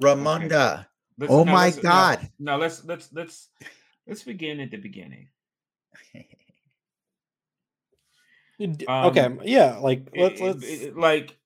Ramonda. 0.02 0.86
Let's- 1.18 1.32
Oh 1.32 1.44
no, 1.44 1.52
my 1.52 1.64
let's- 1.66 1.76
no, 1.76 1.82
God. 1.82 2.30
No, 2.38 2.56
let's 2.58 2.84
let's 2.84 3.12
let's 3.12 3.48
let's 4.06 4.22
begin 4.22 4.60
at 4.60 4.70
the 4.70 4.76
beginning. 4.76 5.28
Um, 8.60 9.06
okay, 9.06 9.36
yeah, 9.42 9.78
like 9.78 10.08
let's 10.16 10.40
it- 10.40 10.44
let's 10.44 10.64
it- 10.64 10.96
like 10.96 11.36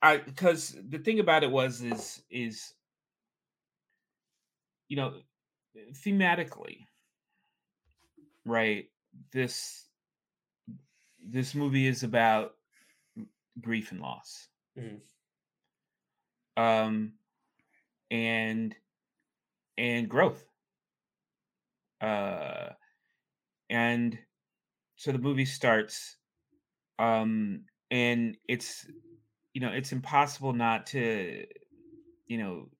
I 0.00 0.16
because 0.18 0.74
the 0.88 0.98
thing 0.98 1.20
about 1.20 1.42
it 1.44 1.50
was 1.50 1.82
is 1.82 2.22
is 2.30 2.72
you 4.88 4.96
know 4.96 5.20
thematically 6.04 6.86
right 8.46 8.88
this 9.32 9.88
this 11.18 11.54
movie 11.54 11.86
is 11.86 12.02
about 12.02 12.52
grief 13.60 13.90
and 13.92 14.00
loss 14.00 14.48
Mhm. 14.76 15.00
um 16.56 17.14
and 18.10 18.76
and 19.78 20.08
growth 20.08 20.44
uh 22.00 22.70
and 23.70 24.18
so 24.96 25.12
the 25.12 25.18
movie 25.18 25.44
starts 25.44 26.16
um 26.98 27.64
and 27.90 28.36
it's 28.48 28.86
you 29.54 29.60
know 29.60 29.70
it's 29.72 29.92
impossible 29.92 30.52
not 30.52 30.86
to 30.86 31.46
you 32.26 32.38
know 32.38 32.70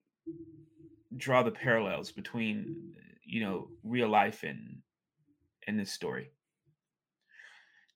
draw 1.16 1.43
the 1.43 1.51
parallels 1.51 2.12
between 2.12 2.95
you 3.24 3.41
know 3.41 3.68
real 3.82 4.09
life 4.09 4.43
and 4.43 4.82
and 5.67 5.79
this 5.79 5.93
story 5.93 6.31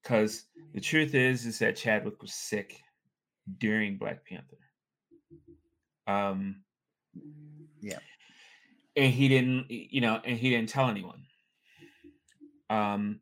because 0.02 0.44
the 0.74 0.80
truth 0.80 1.14
is 1.14 1.46
is 1.46 1.58
that 1.58 1.76
chadwick 1.76 2.20
was 2.20 2.32
sick 2.32 2.80
during 3.58 3.96
black 3.98 4.24
panther 4.26 4.56
um 6.06 6.62
Yeah. 7.80 7.98
and 8.96 9.12
he 9.12 9.28
didn't 9.28 9.66
you 9.70 10.00
know 10.00 10.20
and 10.24 10.38
he 10.38 10.50
didn't 10.50 10.68
tell 10.68 10.88
anyone 10.88 11.22
um 12.68 13.20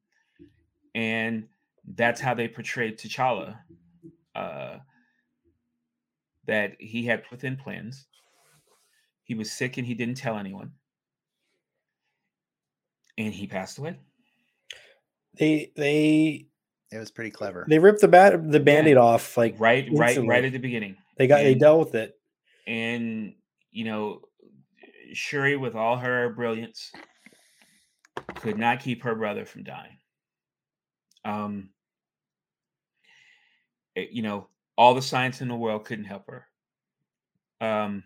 and 0.95 1.49
that's 1.95 2.21
how 2.21 2.35
they 2.35 2.49
portrayed 2.49 2.99
T'Challa. 2.99 3.59
Uh, 4.35 4.79
that 6.47 6.77
he 6.81 7.05
had 7.05 7.23
within 7.31 7.57
plans. 7.57 8.07
He 9.25 9.35
was 9.35 9.53
sick 9.53 9.77
and 9.77 9.87
he 9.87 9.95
didn't 9.95 10.17
tell 10.17 10.39
anyone, 10.39 10.73
and 13.19 13.33
he 13.35 13.47
passed 13.47 13.79
away. 13.79 13.99
They 15.39 15.73
they 15.77 16.47
It 16.91 16.99
was 16.99 17.11
pretty 17.11 17.31
clever. 17.31 17.65
they 17.69 17.79
ripped 17.79 18.01
the 18.01 18.09
bat 18.09 18.51
the 18.51 18.61
band-aid 18.61 18.97
off 18.97 19.37
like 19.37 19.55
Right, 19.59 19.89
right, 19.93 20.09
instantly. 20.11 20.29
right 20.29 20.45
at 20.45 20.53
the 20.53 20.59
beginning. 20.59 20.97
they 21.17 21.27
got 21.27 21.39
they 21.43 21.55
dealt 21.55 21.79
with 21.81 21.95
it. 21.95 22.19
and 22.67 23.35
you 23.71 23.85
know, 23.85 24.23
Shuri, 25.13 25.57
with 25.57 25.75
all 25.75 25.97
her 25.97 26.31
brilliance, 26.31 26.91
could 28.37 28.59
not 28.59 28.81
keep 28.81 29.03
her 29.03 29.15
brother 29.15 29.45
from 29.45 29.63
dying. 29.65 29.99
Um, 31.25 31.71
it, 33.95 34.11
you 34.11 34.23
know, 34.23 34.49
all 34.77 34.95
the 34.95 35.03
science 35.03 35.41
in 35.43 35.49
the 35.49 35.55
world 35.55 35.85
couldn't 35.85 36.05
help 36.07 36.27
her. 36.29 36.47
Um, 37.61 38.05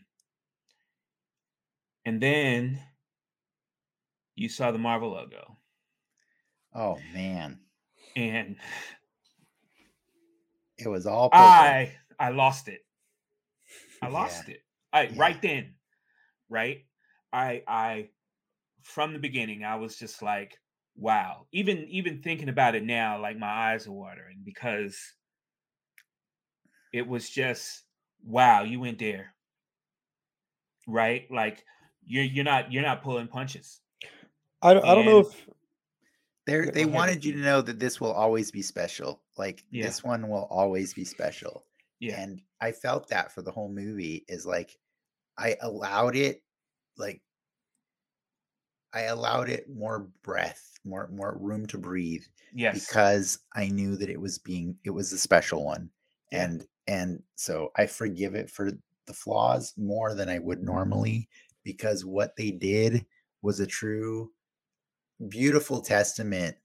and 2.04 2.20
then 2.20 2.80
you 4.34 4.48
saw 4.48 4.70
the 4.72 4.78
Marvel 4.78 5.10
logo. 5.12 5.56
Oh 6.74 6.98
man. 7.12 7.58
And 8.16 8.56
it 10.78 10.88
was 10.88 11.06
all 11.06 11.30
purple. 11.30 11.44
I 11.44 11.92
I 12.18 12.30
lost 12.30 12.68
it. 12.68 12.80
I 14.00 14.08
lost 14.08 14.48
yeah. 14.48 14.54
it. 14.54 14.60
I 14.92 15.02
yeah. 15.04 15.12
right 15.16 15.42
then. 15.42 15.74
Right? 16.48 16.84
I 17.32 17.62
I 17.66 18.08
from 18.82 19.12
the 19.12 19.18
beginning 19.18 19.64
I 19.64 19.76
was 19.76 19.96
just 19.96 20.22
like, 20.22 20.58
wow. 20.96 21.46
Even 21.52 21.86
even 21.88 22.22
thinking 22.22 22.48
about 22.48 22.74
it 22.74 22.84
now, 22.84 23.20
like 23.20 23.38
my 23.38 23.46
eyes 23.72 23.86
are 23.86 23.92
watering 23.92 24.40
because 24.44 24.98
it 26.92 27.06
was 27.06 27.28
just 27.28 27.84
wow, 28.24 28.62
you 28.62 28.80
went 28.80 28.98
there. 28.98 29.34
Right? 30.86 31.26
Like 31.30 31.64
you're 32.06 32.24
you're 32.24 32.44
not 32.44 32.72
you're 32.72 32.82
not 32.82 33.02
pulling 33.02 33.28
punches. 33.28 33.80
I 34.62 34.70
I 34.70 34.94
don't 34.94 35.06
know 35.06 35.20
if 35.20 35.46
they 36.46 36.70
they 36.70 36.84
wanted 36.84 37.24
you 37.24 37.32
to 37.32 37.38
know 37.38 37.62
that 37.62 37.78
this 37.78 38.00
will 38.00 38.12
always 38.12 38.50
be 38.50 38.62
special. 38.62 39.22
Like 39.36 39.64
yeah. 39.70 39.84
this 39.84 40.02
one 40.02 40.28
will 40.28 40.48
always 40.50 40.92
be 40.92 41.04
special. 41.04 41.64
Yeah. 42.00 42.20
And 42.20 42.42
I 42.60 42.72
felt 42.72 43.08
that 43.08 43.32
for 43.32 43.42
the 43.42 43.52
whole 43.52 43.68
movie 43.68 44.24
is 44.28 44.44
like 44.44 44.76
I 45.38 45.56
allowed 45.60 46.16
it 46.16 46.42
like 46.96 47.22
I 48.92 49.02
allowed 49.02 49.48
it 49.48 49.68
more 49.70 50.08
breath, 50.22 50.78
more 50.84 51.08
more 51.12 51.36
room 51.40 51.66
to 51.68 51.78
breathe. 51.78 52.24
Yes. 52.52 52.86
Because 52.86 53.38
I 53.54 53.68
knew 53.68 53.96
that 53.96 54.10
it 54.10 54.20
was 54.20 54.38
being 54.38 54.76
it 54.84 54.90
was 54.90 55.12
a 55.12 55.18
special 55.18 55.64
one. 55.64 55.90
Yeah. 56.32 56.44
And 56.44 56.66
and 56.88 57.22
so 57.36 57.70
I 57.76 57.86
forgive 57.86 58.34
it 58.34 58.50
for 58.50 58.72
the 59.06 59.14
flaws 59.14 59.72
more 59.76 60.14
than 60.14 60.28
I 60.28 60.40
would 60.40 60.58
mm-hmm. 60.58 60.66
normally 60.66 61.28
because 61.64 62.04
what 62.04 62.34
they 62.36 62.50
did 62.50 63.06
was 63.42 63.60
a 63.60 63.66
true 63.66 64.30
beautiful 65.28 65.80
testament 65.80 66.56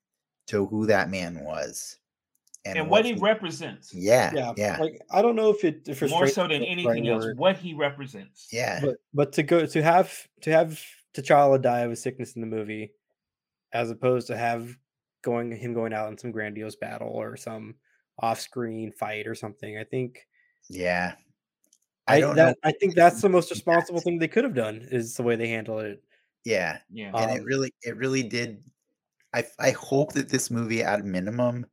to 0.47 0.65
who 0.65 0.85
that 0.87 1.09
man 1.09 1.43
was 1.43 1.97
and, 2.67 2.79
and 2.79 2.89
what, 2.89 3.03
what, 3.03 3.05
he, 3.05 3.13
represents. 3.13 3.93
Yeah, 3.93 4.31
yeah, 4.33 4.53
yeah. 4.57 4.77
Like 4.79 5.01
I 5.09 5.21
don't 5.21 5.35
know 5.35 5.49
if 5.49 5.63
it 5.63 5.83
if 5.87 6.03
it's 6.03 6.11
more 6.11 6.27
so 6.27 6.43
than 6.43 6.63
anything 6.63 7.07
else, 7.07 7.25
what 7.35 7.57
he 7.57 7.73
represents. 7.73 8.47
Yeah, 8.51 8.79
but 8.81 8.95
but 9.13 9.31
to 9.33 9.43
go 9.43 9.65
to 9.65 9.83
have 9.83 10.27
to 10.41 10.51
have 10.51 10.81
T'Challa 11.13 11.61
die 11.61 11.81
of 11.81 11.91
a 11.91 11.95
sickness 11.95 12.33
in 12.33 12.41
the 12.41 12.47
movie, 12.47 12.91
as 13.73 13.89
opposed 13.89 14.27
to 14.27 14.37
have 14.37 14.75
going 15.21 15.55
him 15.55 15.73
going 15.73 15.93
out 15.93 16.09
in 16.11 16.17
some 16.17 16.31
grandiose 16.31 16.75
battle 16.75 17.09
or 17.09 17.37
some 17.37 17.75
off-screen 18.19 18.91
fight 18.91 19.27
or 19.27 19.35
something. 19.35 19.77
I 19.77 19.83
think. 19.83 20.27
Yeah, 20.69 21.13
I, 22.07 22.15
I 22.15 22.19
don't 22.19 22.35
that, 22.35 22.49
know. 22.49 22.69
I 22.69 22.73
think 22.73 22.95
that's 22.95 23.21
the 23.21 23.29
most 23.29 23.49
responsible 23.49 24.01
thing 24.01 24.19
they 24.19 24.27
could 24.27 24.43
have 24.43 24.55
done 24.55 24.87
is 24.91 25.15
the 25.15 25.23
way 25.23 25.37
they 25.37 25.47
handled 25.47 25.83
it. 25.83 26.03
Yeah, 26.47 26.77
yeah, 26.89 27.07
and 27.07 27.31
um, 27.31 27.37
it 27.37 27.43
really, 27.43 27.73
it 27.81 27.97
really 27.97 28.23
did. 28.23 28.63
I 29.33 29.43
I 29.59 29.71
hope 29.71 30.13
that 30.13 30.29
this 30.29 30.49
movie, 30.49 30.81
at 30.81 31.03
minimum, 31.03 31.65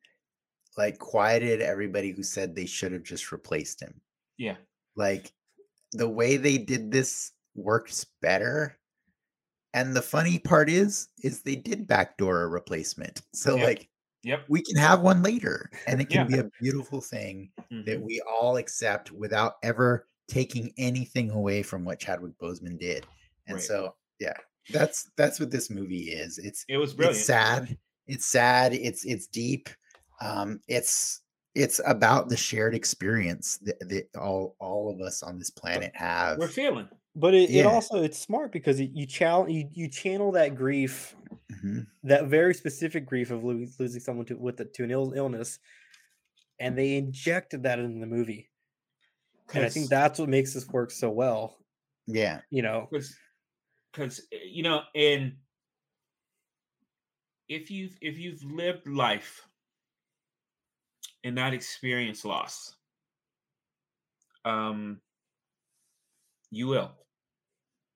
like 0.77 0.99
quieted 0.99 1.61
everybody 1.61 2.11
who 2.11 2.25
said 2.25 2.57
they 2.57 2.67
should 2.67 2.91
have 2.91 3.05
just 3.05 3.31
replaced 3.31 3.81
him. 3.81 4.01
Yeah, 4.37 4.57
like 4.97 5.33
the 5.93 6.09
way 6.09 6.39
they 6.39 6.59
did 6.59 6.91
this 6.91 7.31
works 7.55 8.05
better. 8.21 8.77
And 9.75 9.95
the 9.95 10.03
funny 10.03 10.41
part 10.41 10.69
is, 10.69 11.07
is 11.23 11.43
they 11.43 11.55
did 11.55 11.87
backdoor 11.87 12.43
a 12.43 12.49
replacement. 12.49 13.23
So 13.33 13.55
yep. 13.55 13.67
like, 13.67 13.89
yep, 14.25 14.45
we 14.49 14.61
can 14.61 14.77
have 14.77 15.03
one 15.03 15.23
later, 15.23 15.71
and 15.87 16.01
it 16.01 16.09
can 16.09 16.29
yeah. 16.29 16.37
be 16.37 16.39
a 16.41 16.51
beautiful 16.61 17.01
thing 17.01 17.53
mm-hmm. 17.73 17.89
that 17.89 18.03
we 18.03 18.21
all 18.29 18.57
accept 18.57 19.13
without 19.13 19.55
ever 19.63 20.09
taking 20.27 20.73
anything 20.79 21.31
away 21.31 21.63
from 21.63 21.85
what 21.85 22.01
Chadwick 22.01 22.37
Boseman 22.43 22.77
did. 22.77 23.07
And 23.47 23.57
right. 23.57 23.65
so, 23.65 23.95
yeah, 24.19 24.35
that's 24.71 25.11
that's 25.17 25.41
what 25.41 25.51
this 25.51 25.71
movie 25.71 26.11
is. 26.11 26.39
It's 26.39 26.65
it 26.69 26.77
was 26.77 26.95
brilliant. 26.95 27.19
It's 27.19 27.27
sad. 27.27 27.79
It's 28.07 28.27
sad. 28.27 28.75
It's 28.75 29.05
it's 29.05 29.27
deep. 29.27 29.69
Um, 30.21 30.61
it's 30.69 31.21
it's 31.55 31.81
about 31.87 32.29
the 32.29 32.37
shared 32.37 32.75
experience 32.75 33.59
that, 33.59 33.79
that 33.89 34.09
all 34.21 34.57
all 34.59 34.91
of 34.91 35.01
us 35.01 35.23
on 35.23 35.39
this 35.39 35.51
planet 35.51 35.93
have. 35.95 36.39
We're 36.39 36.49
feeling. 36.49 36.89
But 37.17 37.35
it, 37.35 37.51
yeah. 37.51 37.63
it 37.63 37.67
also 37.67 38.03
it's 38.03 38.19
smart 38.19 38.51
because 38.51 38.81
you 38.81 39.07
channel 39.07 39.49
you, 39.49 39.69
you 39.73 39.89
channel 39.89 40.33
that 40.33 40.57
grief, 40.57 41.15
mm-hmm. 41.53 41.81
that 42.03 42.27
very 42.27 42.55
specific 42.55 43.07
grief 43.07 43.31
of 43.31 43.45
losing, 43.45 43.73
losing 43.79 44.01
someone 44.01 44.27
to 44.27 44.35
with 44.35 44.57
the, 44.57 44.65
to 44.65 44.83
an 44.83 44.91
Ill, 44.91 45.13
illness, 45.15 45.61
and 46.59 46.77
they 46.77 46.97
injected 46.97 47.63
that 47.63 47.79
in 47.79 48.01
the 48.01 48.07
movie. 48.07 48.51
And 49.53 49.65
I 49.65 49.69
think 49.69 49.89
that's 49.89 50.19
what 50.19 50.29
makes 50.29 50.55
this 50.55 50.67
work 50.69 50.91
so 50.91 51.11
well. 51.11 51.57
Yeah, 52.09 52.41
you 52.51 52.63
know, 52.63 52.89
because 53.95 54.21
eh, 54.33 54.39
you 54.47 54.63
know, 54.63 54.83
and 54.95 55.35
if 57.49 57.71
you've 57.71 57.97
if 58.01 58.19
you've 58.19 58.43
lived 58.43 58.87
life 58.89 59.47
and 61.23 61.35
not 61.35 61.55
experienced 61.55 62.25
loss, 62.25 62.75
um, 64.45 65.01
you 66.51 66.67
will. 66.67 66.93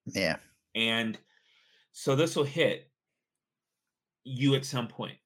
Yeah. 0.07 0.37
And 0.75 1.19
so 1.93 2.15
this 2.15 2.37
will 2.37 2.45
hit 2.45 2.91
you 4.25 4.55
at 4.55 4.65
some 4.65 4.89
point. 4.89 5.19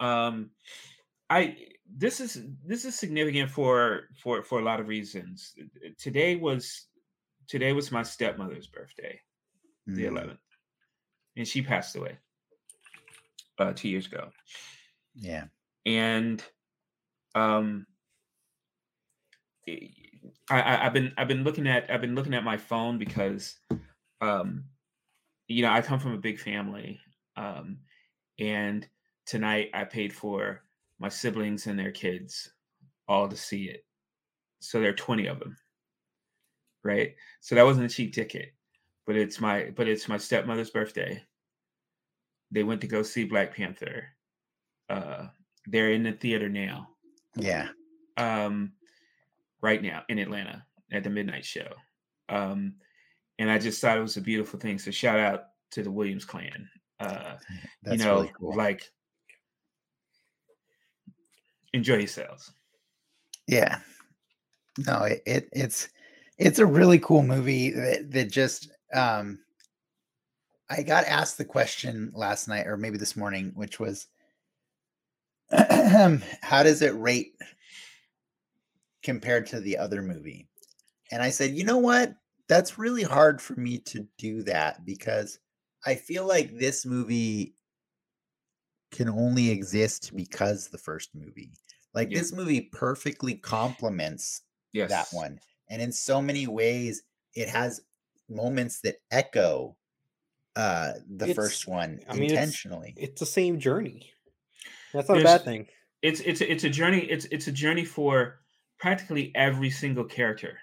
Um, 0.00 0.50
I 1.28 1.56
this 1.92 2.20
is 2.20 2.42
this 2.64 2.84
is 2.84 2.98
significant 2.98 3.50
for 3.50 4.02
for 4.22 4.42
for 4.42 4.60
a 4.60 4.64
lot 4.64 4.80
of 4.80 4.88
reasons. 4.88 5.54
Today 5.98 6.36
was 6.36 6.86
today 7.46 7.72
was 7.72 7.92
my 7.92 8.02
stepmother's 8.02 8.66
birthday 8.66 9.20
the 9.94 10.04
11th, 10.04 10.30
mm. 10.30 10.38
and 11.36 11.48
she 11.48 11.62
passed 11.62 11.96
away 11.96 12.18
uh, 13.58 13.72
two 13.74 13.88
years 13.88 14.06
ago. 14.06 14.30
Yeah, 15.14 15.44
and 15.86 16.42
um, 17.34 17.86
I, 19.68 20.60
I, 20.60 20.86
I've 20.86 20.92
been 20.92 21.12
I've 21.16 21.28
been 21.28 21.44
looking 21.44 21.66
at 21.66 21.90
I've 21.90 22.00
been 22.00 22.14
looking 22.14 22.34
at 22.34 22.44
my 22.44 22.56
phone 22.56 22.98
because, 22.98 23.56
um, 24.20 24.64
you 25.48 25.62
know, 25.62 25.70
I 25.70 25.82
come 25.82 26.00
from 26.00 26.14
a 26.14 26.18
big 26.18 26.38
family, 26.38 27.00
um, 27.36 27.78
and 28.38 28.86
tonight 29.26 29.70
I 29.74 29.84
paid 29.84 30.12
for 30.12 30.62
my 30.98 31.08
siblings 31.08 31.66
and 31.66 31.78
their 31.78 31.92
kids 31.92 32.50
all 33.08 33.28
to 33.28 33.36
see 33.36 33.64
it. 33.64 33.84
So 34.60 34.80
there 34.80 34.90
are 34.90 34.94
20 34.94 35.26
of 35.26 35.40
them. 35.40 35.56
Right. 36.84 37.14
So 37.40 37.54
that 37.54 37.64
wasn't 37.64 37.90
a 37.90 37.94
cheap 37.94 38.14
ticket 38.14 38.54
but 39.10 39.16
it's 39.16 39.40
my 39.40 39.72
but 39.74 39.88
it's 39.88 40.08
my 40.08 40.16
stepmother's 40.16 40.70
birthday. 40.70 41.20
They 42.52 42.62
went 42.62 42.80
to 42.82 42.86
go 42.86 43.02
see 43.02 43.24
Black 43.24 43.56
Panther. 43.56 44.04
Uh, 44.88 45.26
they're 45.66 45.90
in 45.90 46.04
the 46.04 46.12
theater 46.12 46.48
now. 46.48 46.90
Yeah. 47.34 47.70
Um, 48.16 48.70
right 49.62 49.82
now 49.82 50.04
in 50.08 50.20
Atlanta 50.20 50.64
at 50.92 51.02
the 51.02 51.10
midnight 51.10 51.44
show. 51.44 51.66
Um, 52.28 52.74
and 53.40 53.50
I 53.50 53.58
just 53.58 53.80
thought 53.80 53.98
it 53.98 54.02
was 54.02 54.16
a 54.16 54.20
beautiful 54.20 54.60
thing. 54.60 54.78
So 54.78 54.92
shout 54.92 55.18
out 55.18 55.46
to 55.72 55.82
the 55.82 55.90
Williams 55.90 56.24
clan. 56.24 56.68
Uh, 57.00 57.34
you 57.90 57.96
know, 57.96 58.14
really 58.14 58.32
cool. 58.38 58.56
like 58.56 58.92
enjoy 61.72 61.96
yourselves. 61.96 62.52
Yeah. 63.48 63.80
No, 64.86 65.02
it, 65.02 65.20
it 65.26 65.48
it's 65.50 65.88
it's 66.38 66.60
a 66.60 66.66
really 66.66 67.00
cool 67.00 67.24
movie 67.24 67.70
that, 67.70 68.12
that 68.12 68.30
just 68.30 68.70
um, 68.94 69.40
I 70.68 70.82
got 70.82 71.04
asked 71.04 71.38
the 71.38 71.44
question 71.44 72.12
last 72.14 72.48
night 72.48 72.66
or 72.66 72.76
maybe 72.76 72.98
this 72.98 73.16
morning, 73.16 73.52
which 73.54 73.80
was, 73.80 74.06
how 75.50 76.62
does 76.62 76.82
it 76.82 76.94
rate 76.94 77.32
compared 79.02 79.46
to 79.48 79.60
the 79.60 79.78
other 79.78 80.02
movie? 80.02 80.48
And 81.10 81.22
I 81.22 81.30
said, 81.30 81.52
you 81.52 81.64
know 81.64 81.78
what? 81.78 82.14
That's 82.48 82.78
really 82.78 83.02
hard 83.02 83.40
for 83.40 83.54
me 83.54 83.78
to 83.78 84.06
do 84.18 84.42
that 84.44 84.84
because 84.84 85.38
I 85.84 85.94
feel 85.94 86.26
like 86.26 86.56
this 86.56 86.86
movie 86.86 87.54
can 88.92 89.08
only 89.08 89.50
exist 89.50 90.12
because 90.14 90.68
the 90.68 90.78
first 90.78 91.10
movie. 91.14 91.52
Like 91.94 92.10
yeah. 92.10 92.18
this 92.18 92.32
movie 92.32 92.68
perfectly 92.72 93.34
complements 93.34 94.42
yes. 94.72 94.90
that 94.90 95.08
one. 95.12 95.40
And 95.68 95.80
in 95.80 95.92
so 95.92 96.20
many 96.20 96.46
ways, 96.46 97.02
it 97.34 97.48
has 97.48 97.80
moments 98.30 98.80
that 98.82 98.96
echo 99.10 99.76
uh 100.56 100.92
the 101.08 101.26
it's, 101.26 101.34
first 101.34 101.68
one 101.68 102.00
I 102.08 102.14
mean, 102.14 102.30
intentionally. 102.30 102.94
It's, 102.96 103.10
it's, 103.10 103.20
the 103.20 103.26
same 103.26 103.58
journey. 103.60 104.10
That's 104.92 105.08
not 105.08 105.14
There's, 105.14 105.24
a 105.24 105.38
bad 105.38 105.44
thing. 105.44 105.66
It's 106.02 106.20
it's 106.20 106.40
it's 106.40 106.64
a 106.64 106.70
journey. 106.70 107.00
It's 107.00 107.26
it's 107.26 107.46
a 107.46 107.52
journey 107.52 107.84
for 107.84 108.40
practically 108.78 109.32
every 109.34 109.70
single 109.70 110.04
character. 110.04 110.58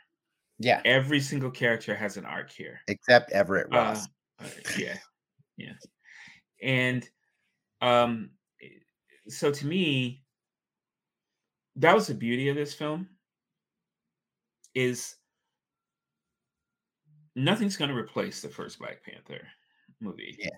Yeah, 0.59 0.81
Every 0.85 1.19
single 1.19 1.51
character 1.51 1.95
has 1.95 2.17
an 2.17 2.25
arc 2.25 2.51
here. 2.51 2.81
except 2.87 3.31
Everett 3.31 3.67
Uh, 3.71 3.77
Ross. 3.77 4.07
uh, 4.39 4.45
yeah, 4.77 4.97
yeah, 5.55 5.73
and 6.63 7.07
um, 7.79 8.31
eh, 8.61 8.69
so 9.29 9.51
to 9.51 9.67
me, 9.67 10.23
that 11.75 11.93
was 11.93 12.07
the 12.07 12.15
beauty 12.15 12.49
of 12.49 12.55
this 12.55 12.73
film. 12.73 13.07
Is 14.73 15.15
nothing's 17.37 17.77
going 17.77 17.89
to 17.91 17.97
replace 17.97 18.41
the 18.41 18.49
first 18.49 18.79
Black 18.79 19.03
Panther 19.03 19.47
movie. 20.01 20.37
Yeah. 20.39 20.49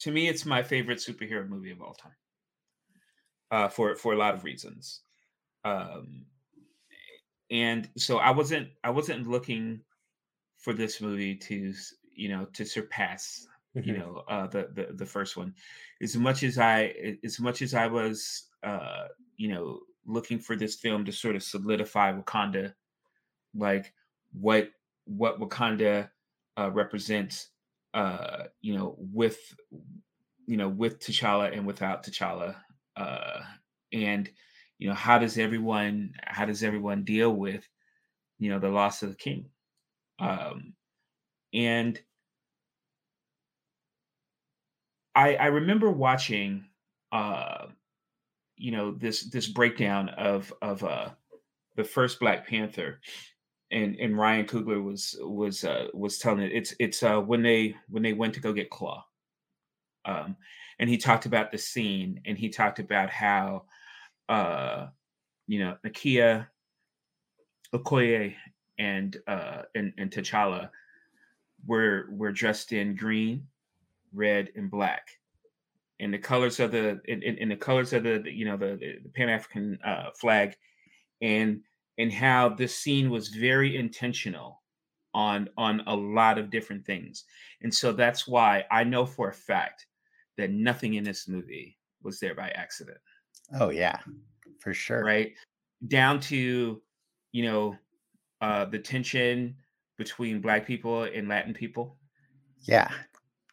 To 0.00 0.10
me, 0.10 0.26
it's 0.26 0.44
my 0.44 0.64
favorite 0.64 0.98
superhero 0.98 1.46
movie 1.48 1.70
of 1.70 1.80
all 1.80 1.94
time. 1.94 2.16
Uh, 3.50 3.68
for 3.68 3.96
for 3.96 4.12
a 4.12 4.16
lot 4.16 4.32
of 4.34 4.44
reasons, 4.44 5.02
um, 5.64 6.26
and 7.50 7.90
so 7.96 8.18
I 8.18 8.30
wasn't 8.30 8.70
I 8.84 8.90
wasn't 8.90 9.26
looking 9.26 9.82
for 10.58 10.74
this 10.74 11.00
movie 11.00 11.36
to 11.36 11.74
you 12.14 12.28
know 12.28 12.46
to 12.46 12.64
surpass 12.66 13.48
you 13.82 13.92
Mhm. 13.92 13.98
know 13.98 14.24
uh 14.28 14.46
the, 14.48 14.68
the 14.74 14.94
the 14.94 15.06
first 15.06 15.36
one 15.36 15.54
as 16.02 16.16
much 16.16 16.42
as 16.42 16.58
i 16.58 17.18
as 17.24 17.40
much 17.40 17.62
as 17.62 17.74
i 17.74 17.86
was 17.86 18.50
uh 18.64 19.08
you 19.36 19.48
know 19.48 19.80
looking 20.06 20.38
for 20.38 20.56
this 20.56 20.76
film 20.76 21.04
to 21.04 21.12
sort 21.12 21.36
of 21.36 21.42
solidify 21.42 22.12
wakanda 22.12 22.74
like 23.54 23.94
what 24.32 24.70
what 25.16 25.40
wakanda 25.40 26.08
uh 26.56 26.70
represents 26.70 27.48
uh 27.94 28.44
you 28.60 28.76
know 28.76 28.96
with 28.98 29.38
you 30.46 30.56
know 30.56 30.68
with 30.68 31.00
t'challa 31.00 31.52
and 31.52 31.66
without 31.66 32.04
t'challa 32.04 32.56
uh 32.96 33.40
and 33.92 34.30
you 34.78 34.88
know 34.88 34.94
how 34.94 35.18
does 35.18 35.36
everyone 35.38 36.12
how 36.24 36.46
does 36.46 36.62
everyone 36.62 37.04
deal 37.04 37.30
with 37.30 37.68
you 38.38 38.50
know 38.50 38.58
the 38.58 38.68
loss 38.68 39.02
of 39.02 39.10
the 39.10 39.16
king? 39.16 39.50
Um 40.18 40.72
and 41.52 42.00
I 45.14 45.36
I 45.36 45.46
remember 45.46 45.90
watching 45.90 46.64
uh 47.12 47.66
you 48.56 48.72
know 48.72 48.92
this 48.92 49.28
this 49.28 49.46
breakdown 49.46 50.08
of 50.08 50.52
of 50.62 50.82
uh 50.82 51.10
the 51.76 51.84
first 51.84 52.18
Black 52.18 52.48
Panther 52.48 53.00
and 53.72 53.96
and 53.96 54.18
Ryan 54.18 54.46
Coogler 54.46 54.82
was 54.82 55.16
was 55.20 55.64
uh 55.64 55.88
was 55.94 56.18
telling 56.18 56.42
it 56.42 56.52
it's 56.52 56.74
it's 56.78 57.02
uh 57.02 57.20
when 57.20 57.42
they 57.42 57.74
when 57.88 58.02
they 58.02 58.12
went 58.12 58.34
to 58.34 58.40
go 58.40 58.52
get 58.52 58.70
Klaue. 58.70 59.02
Um 60.04 60.36
and 60.78 60.88
he 60.88 60.96
talked 60.96 61.26
about 61.26 61.52
the 61.52 61.58
scene 61.58 62.20
and 62.26 62.38
he 62.38 62.48
talked 62.48 62.78
about 62.78 63.10
how 63.10 63.64
uh 64.28 64.86
you 65.46 65.60
know 65.60 65.76
Nakia 65.86 66.46
Okoye 67.74 68.34
and 68.78 69.16
uh 69.26 69.62
and, 69.74 69.92
and 69.98 70.10
T'Challa 70.10 70.70
were 71.66 72.06
were 72.10 72.32
dressed 72.32 72.72
in 72.72 72.96
green 72.96 73.46
red 74.12 74.50
and 74.56 74.70
black. 74.70 75.08
And 76.00 76.12
the 76.12 76.18
colors 76.18 76.60
of 76.60 76.72
the 76.72 77.00
in, 77.04 77.22
in, 77.22 77.36
in 77.36 77.48
the 77.50 77.56
colors 77.56 77.92
of 77.92 78.02
the 78.04 78.22
you 78.24 78.46
know 78.46 78.56
the, 78.56 78.78
the 79.02 79.10
pan-african 79.14 79.78
uh, 79.84 80.10
flag 80.18 80.56
and 81.20 81.60
and 82.00 82.12
how 82.12 82.48
this 82.48 82.74
scene 82.76 83.10
was 83.10 83.28
very 83.28 83.76
intentional 83.76 84.62
on 85.12 85.48
on 85.58 85.82
a 85.86 85.94
lot 85.94 86.38
of 86.38 86.50
different 86.50 86.84
things. 86.86 87.24
And 87.62 87.72
so 87.72 87.92
that's 87.92 88.26
why 88.26 88.64
i 88.70 88.84
know 88.84 89.04
for 89.04 89.28
a 89.28 89.34
fact 89.34 89.86
that 90.38 90.50
nothing 90.50 90.94
in 90.94 91.04
this 91.04 91.28
movie 91.28 91.76
was 92.02 92.18
there 92.18 92.34
by 92.34 92.48
accident. 92.50 92.98
Oh 93.60 93.70
yeah, 93.70 93.98
for 94.60 94.72
sure. 94.72 95.04
right? 95.04 95.32
Down 95.86 96.20
to 96.20 96.80
you 97.32 97.44
know 97.44 97.76
uh 98.40 98.64
the 98.64 98.78
tension 98.78 99.56
between 99.98 100.40
black 100.40 100.66
people 100.66 101.02
and 101.02 101.28
latin 101.28 101.52
people. 101.52 101.98
Yeah, 102.62 102.90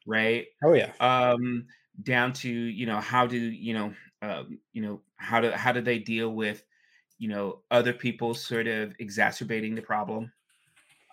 right? 0.05 0.45
Oh 0.63 0.73
yeah. 0.73 0.91
um 1.01 1.65
down 2.03 2.31
to 2.31 2.49
you 2.49 2.85
know 2.85 2.99
how 2.99 3.25
do 3.25 3.37
you 3.37 3.73
know 3.73 3.93
um 4.21 4.59
you 4.71 4.81
know 4.81 5.01
how 5.17 5.41
do 5.41 5.51
how 5.51 5.71
do 5.71 5.81
they 5.81 5.99
deal 5.99 6.29
with 6.29 6.63
you 7.18 7.30
know 7.30 7.61
other 7.72 7.93
people 7.93 8.34
sort 8.34 8.68
of 8.68 8.93
exacerbating 8.99 9.76
the 9.76 9.82
problem. 9.82 10.32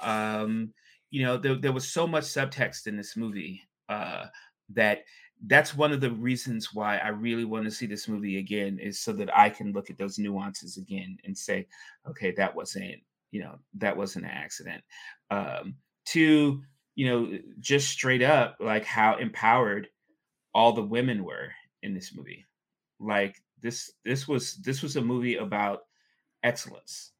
Um 0.00 0.72
you 1.10 1.22
know 1.22 1.36
there, 1.36 1.54
there 1.54 1.72
was 1.72 1.88
so 1.88 2.06
much 2.06 2.24
subtext 2.24 2.86
in 2.86 2.96
this 2.96 3.16
movie 3.16 3.62
uh 3.88 4.26
that 4.70 5.04
that's 5.46 5.76
one 5.76 5.92
of 5.92 6.00
the 6.00 6.10
reasons 6.10 6.72
why 6.72 6.96
i 6.98 7.08
really 7.08 7.44
want 7.44 7.64
to 7.64 7.70
see 7.70 7.86
this 7.86 8.08
movie 8.08 8.38
again 8.38 8.78
is 8.78 8.98
so 8.98 9.12
that 9.12 9.36
i 9.36 9.50
can 9.50 9.72
look 9.72 9.90
at 9.90 9.98
those 9.98 10.18
nuances 10.18 10.78
again 10.78 11.18
and 11.24 11.36
say 11.36 11.66
okay 12.08 12.32
that 12.32 12.54
wasn't 12.54 12.96
you 13.34 13.40
know 13.42 13.58
that 13.74 13.96
wasn't 13.96 14.24
an 14.24 14.30
accident. 14.30 14.82
Um 15.30 15.74
to 16.06 16.62
you 16.94 17.06
know 17.06 17.38
just 17.58 17.88
straight 17.88 18.22
up 18.22 18.56
like 18.60 18.84
how 18.84 19.16
empowered 19.16 19.88
all 20.54 20.72
the 20.72 20.82
women 20.82 21.24
were 21.24 21.50
in 21.82 21.92
this 21.94 22.14
movie. 22.14 22.46
Like 23.00 23.42
this 23.60 23.90
this 24.04 24.28
was 24.28 24.54
this 24.58 24.82
was 24.82 24.94
a 24.94 25.02
movie 25.02 25.36
about 25.36 25.80
excellence. 26.44 27.12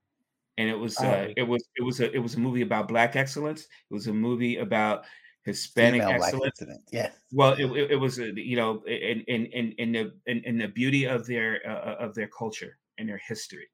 And 0.57 0.68
it 0.68 0.79
was 0.79 0.97
uh, 0.99 1.33
it 1.37 1.43
was 1.43 1.64
it 1.77 1.83
was 1.83 1.99
a 1.99 2.12
it 2.12 2.20
was 2.20 2.37
a 2.37 2.41
movie 2.41 2.62
about 2.62 2.87
black 2.87 3.16
excellence. 3.16 3.62
It 3.62 3.95
was 3.95 4.07
a 4.07 4.12
movie 4.12 4.59
about 4.59 5.05
hispanic 5.43 6.03
female 6.03 6.22
excellence. 6.22 6.62
Yeah, 6.93 7.11
well 7.33 7.55
it, 7.55 7.64
it, 7.64 7.91
it 7.93 7.97
was 7.97 8.20
uh, 8.20 8.31
you 8.37 8.57
know 8.57 8.81
in 8.87 9.22
in 9.22 9.47
in 9.47 9.72
in 9.79 9.93
the 9.93 10.14
in, 10.27 10.45
in 10.45 10.59
the 10.59 10.68
beauty 10.68 11.07
of 11.07 11.27
their 11.27 11.61
uh, 11.66 11.97
of 11.97 12.14
their 12.14 12.29
culture 12.29 12.79
and 12.99 13.09
their 13.09 13.18
history. 13.18 13.66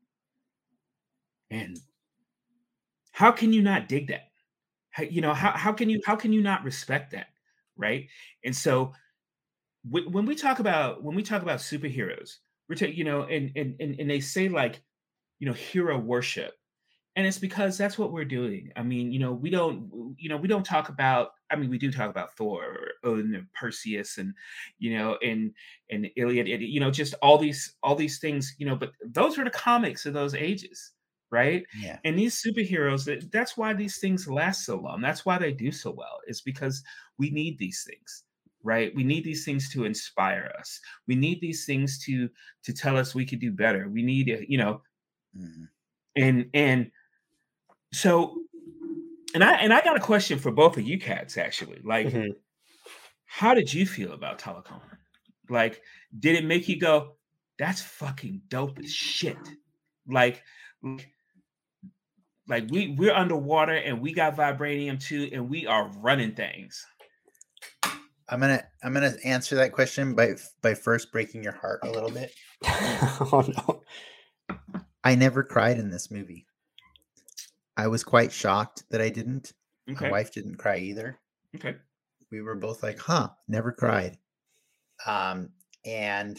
And 1.50 1.78
how 3.12 3.30
can 3.30 3.52
you 3.52 3.60
not 3.60 3.86
dig 3.86 4.06
that? 4.08 4.30
How, 4.88 5.02
you 5.02 5.20
know 5.20 5.34
how, 5.34 5.50
how 5.50 5.72
can 5.72 5.90
you 5.90 6.00
how 6.06 6.16
can 6.16 6.32
you 6.32 6.40
not 6.40 6.64
respect 6.64 7.12
that 7.12 7.26
right? 7.76 8.08
And 8.44 8.54
so 8.54 8.92
when 9.88 10.26
we 10.26 10.34
talk 10.34 10.60
about 10.60 11.02
when 11.02 11.16
we 11.16 11.22
talk 11.22 11.42
about 11.42 11.58
superheroes 11.58 12.36
we're 12.68 12.76
ta- 12.76 12.86
you 12.86 13.04
know 13.04 13.22
and, 13.22 13.50
and 13.56 13.74
and 13.80 13.98
and 13.98 14.10
they 14.10 14.20
say 14.20 14.48
like 14.48 14.82
you 15.40 15.48
know 15.48 15.54
hero 15.54 15.98
worship. 15.98 16.54
And 17.16 17.26
it's 17.26 17.38
because 17.38 17.76
that's 17.76 17.98
what 17.98 18.12
we're 18.12 18.24
doing. 18.24 18.70
I 18.76 18.82
mean 18.82 19.10
you 19.12 19.18
know 19.18 19.32
we 19.32 19.50
don't 19.50 20.14
you 20.18 20.28
know 20.28 20.36
we 20.36 20.48
don't 20.48 20.64
talk 20.64 20.88
about 20.88 21.32
i 21.50 21.56
mean 21.56 21.68
we 21.70 21.78
do 21.78 21.90
talk 21.90 22.08
about 22.10 22.36
thor 22.36 22.92
and 23.02 23.52
perseus 23.52 24.18
and 24.18 24.34
you 24.78 24.96
know 24.96 25.18
and 25.22 25.52
and 25.90 26.08
iliad 26.16 26.46
you 26.62 26.78
know 26.80 26.90
just 26.90 27.14
all 27.22 27.36
these 27.38 27.76
all 27.82 27.96
these 27.96 28.18
things 28.20 28.54
you 28.58 28.66
know 28.66 28.76
but 28.76 28.92
those 29.04 29.36
were 29.36 29.44
the 29.44 29.50
comics 29.50 30.06
of 30.06 30.14
those 30.14 30.34
ages 30.34 30.92
right? 31.32 31.64
Yeah, 31.72 32.00
and 32.04 32.18
these 32.18 32.42
superheroes 32.42 33.04
that- 33.04 33.30
that's 33.30 33.56
why 33.56 33.72
these 33.72 33.98
things 33.98 34.26
last 34.28 34.64
so 34.64 34.76
long. 34.76 35.00
That's 35.00 35.24
why 35.24 35.38
they 35.38 35.52
do 35.52 35.70
so 35.70 35.92
well 35.92 36.20
is 36.26 36.40
because 36.40 36.82
we 37.18 37.30
need 37.30 37.58
these 37.58 37.84
things 37.84 38.24
right? 38.62 38.94
We 38.94 39.04
need 39.04 39.24
these 39.24 39.42
things 39.46 39.70
to 39.70 39.84
inspire 39.86 40.52
us. 40.58 40.80
We 41.06 41.14
need 41.14 41.40
these 41.40 41.64
things 41.64 41.98
to 42.04 42.28
to 42.64 42.72
tell 42.74 42.96
us 42.98 43.14
we 43.14 43.24
could 43.24 43.40
do 43.40 43.52
better. 43.52 43.88
We 43.88 44.02
need 44.02 44.28
you 44.48 44.58
know 44.58 44.82
mhm. 45.36 45.68
and 46.16 46.46
and 46.54 46.90
so 47.92 48.36
and 49.34 49.44
i 49.44 49.54
and 49.54 49.72
i 49.72 49.80
got 49.82 49.96
a 49.96 50.00
question 50.00 50.38
for 50.38 50.50
both 50.50 50.76
of 50.76 50.82
you 50.82 50.98
cats 50.98 51.36
actually 51.36 51.80
like 51.84 52.08
Mhm. 52.08 52.34
how 53.26 53.54
did 53.54 53.72
you 53.72 53.86
feel 53.86 54.12
about 54.12 54.38
Talokan 54.38 54.80
like 55.48 55.82
did 56.18 56.36
it 56.36 56.44
make 56.44 56.68
you 56.68 56.78
go 56.78 57.16
that's 57.58 57.82
fucking 57.82 58.42
dope 58.48 58.78
as 58.78 58.92
shit 58.92 59.38
like 60.08 60.42
like 62.48 62.66
we 62.70 62.94
we're 62.98 63.14
underwater 63.14 63.74
and 63.74 64.00
we 64.00 64.12
got 64.12 64.36
vibranium 64.36 65.00
too 65.00 65.28
and 65.32 65.48
we 65.48 65.66
are 65.66 65.88
running 65.98 66.34
things 66.34 66.86
I'm 68.30 68.38
gonna 68.38 68.62
I'm 68.82 68.94
gonna 68.94 69.14
answer 69.24 69.56
that 69.56 69.72
question 69.72 70.14
by 70.14 70.34
by 70.62 70.74
first 70.74 71.10
breaking 71.10 71.42
your 71.42 71.52
heart 71.52 71.80
a 71.82 71.90
little 71.90 72.10
bit. 72.10 72.32
oh 72.64 73.44
no. 73.56 73.82
I 75.04 75.14
never 75.14 75.42
cried 75.42 75.78
in 75.78 75.90
this 75.90 76.10
movie. 76.10 76.46
I 77.76 77.86
was 77.88 78.04
quite 78.04 78.32
shocked 78.32 78.84
that 78.90 79.00
I 79.00 79.08
didn't. 79.08 79.52
okay 79.90 80.06
My 80.06 80.10
wife 80.10 80.32
didn't 80.32 80.56
cry 80.56 80.78
either. 80.78 81.18
okay 81.56 81.76
We 82.30 82.42
were 82.42 82.54
both 82.56 82.82
like, 82.82 82.98
"Huh, 82.98 83.30
never 83.48 83.72
cried." 83.72 84.18
Um, 85.06 85.50
and 85.84 86.38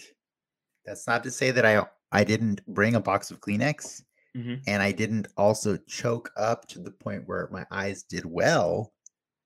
that's 0.86 1.08
not 1.08 1.24
to 1.24 1.32
say 1.32 1.52
that 1.52 1.66
I 1.66 1.86
I 2.12 2.24
didn't 2.24 2.66
bring 2.68 2.96
a 2.96 3.00
box 3.02 3.32
of 3.32 3.40
Kleenex, 3.42 4.04
Mhm. 4.36 4.62
and 4.68 4.84
I 4.84 4.92
didn't 4.92 5.28
also 5.38 5.78
choke 5.78 6.32
up 6.38 6.68
to 6.70 6.80
the 6.80 6.92
point 6.92 7.28
where 7.28 7.48
my 7.52 7.66
eyes 7.72 8.04
did 8.04 8.26
well. 8.26 8.94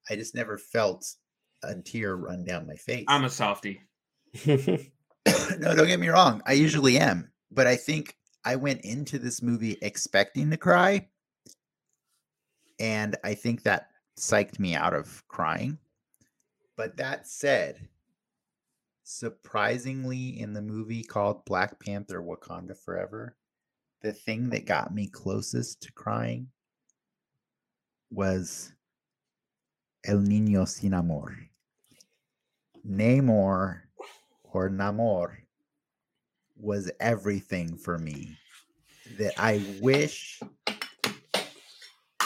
I 0.10 0.16
just 0.16 0.36
never 0.36 0.58
felt 0.58 1.06
a 1.64 1.74
tear 1.82 2.16
run 2.18 2.44
down 2.44 2.68
my 2.68 2.76
face. 2.76 3.06
i'm 3.08 3.24
a 3.24 3.30
softie 3.30 3.82
no, 4.46 5.76
don't 5.76 5.88
get 5.88 6.00
me 6.00 6.10
wrong. 6.10 6.42
I 6.46 6.54
usually 6.54 6.98
am, 7.00 7.32
but 7.50 7.66
I 7.68 7.76
think 7.78 8.16
I 8.46 8.56
went 8.56 8.82
into 8.82 9.18
this 9.18 9.42
movie 9.42 9.78
expecting 9.82 10.52
to 10.52 10.58
cry, 10.58 11.08
and 12.80 13.16
I 13.24 13.34
think 13.34 13.64
that 13.64 13.90
psyched 14.18 14.60
me 14.60 14.76
out 14.76 14.94
of 14.94 15.28
crying. 15.28 15.80
But 16.78 16.98
that 16.98 17.28
said, 17.28 17.90
surprisingly, 19.04 20.40
in 20.40 20.54
the 20.54 20.62
movie 20.62 21.04
called 21.04 21.46
Black 21.46 21.80
Panther 21.80 22.22
Wakanda 22.22 22.78
Forever, 22.78 23.36
the 24.04 24.14
thing 24.14 24.50
that 24.52 24.68
got 24.68 24.94
me 24.94 25.08
closest 25.08 25.82
to 25.82 25.92
crying 25.94 26.50
was 28.12 28.74
El 30.06 30.20
Niño 30.20 30.68
Sin 30.68 30.94
Amor. 30.94 31.36
Namor 32.88 33.82
or 34.44 34.70
Namor 34.70 35.38
was 36.58 36.92
everything 37.00 37.76
for 37.78 37.98
me. 37.98 38.38
That 39.20 39.34
I 39.38 39.64
wish 39.82 40.40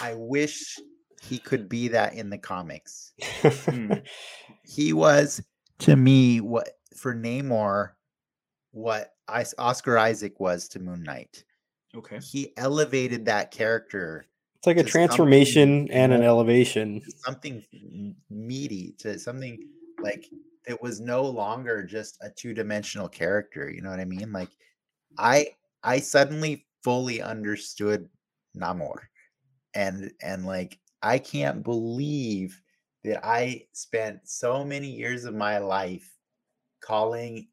I 0.01 0.13
wish 0.15 0.77
he 1.21 1.37
could 1.39 1.67
be 1.67 1.89
that 1.89 2.13
in 2.13 2.29
the 2.29 2.37
comics. 2.37 3.13
Mm. 3.41 4.03
He 4.65 4.93
was 4.93 5.41
to 5.79 5.95
me 5.95 6.41
what 6.41 6.69
for 6.95 7.15
Namor 7.15 7.91
what 8.71 9.13
Is- 9.35 9.55
Oscar 9.57 9.97
Isaac 9.97 10.39
was 10.39 10.67
to 10.69 10.79
Moon 10.79 11.03
Knight. 11.03 11.43
Okay. 11.95 12.19
He 12.19 12.53
elevated 12.57 13.25
that 13.25 13.49
character 13.51 14.25
It's 14.57 14.67
like 14.67 14.77
a 14.77 14.83
transformation 14.83 15.89
and 15.91 16.13
an 16.13 16.21
elevation. 16.21 17.01
something 17.25 17.63
meaty 18.29 18.93
to 18.99 19.17
something 19.17 19.57
like 20.01 20.25
it 20.67 20.81
was 20.81 20.99
no 20.99 21.23
longer 21.23 21.83
just 21.83 22.17
a 22.21 22.29
two-dimensional 22.29 23.07
character 23.07 23.69
you 23.69 23.81
know 23.81 23.89
what 23.89 23.99
i 23.99 24.05
mean? 24.05 24.31
Like 24.31 24.49
i 25.17 25.47
i 25.83 25.99
suddenly 25.99 26.65
fully 26.83 27.21
understood 27.21 28.07
namor 28.55 28.99
and 29.73 30.11
and 30.21 30.45
like 30.45 30.79
i 31.01 31.17
can't 31.17 31.63
believe 31.63 32.61
that 33.03 33.25
i 33.25 33.63
spent 33.73 34.19
so 34.25 34.63
many 34.63 34.87
years 34.87 35.25
of 35.25 35.33
my 35.33 35.57
life 35.57 36.17
calling 36.81 37.47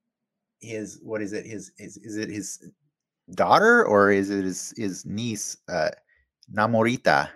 his 0.61 1.01
what 1.03 1.23
is 1.23 1.33
it 1.33 1.47
his 1.47 1.73
is, 1.79 1.97
is 1.99 2.17
it 2.17 2.29
his 2.29 2.71
daughter 3.35 3.85
or 3.85 4.11
is 4.11 4.31
it 4.31 4.45
his 4.45 4.73
his 4.77 5.05
niece 5.05 5.57
uh 5.69 5.91
namorita 6.53 7.29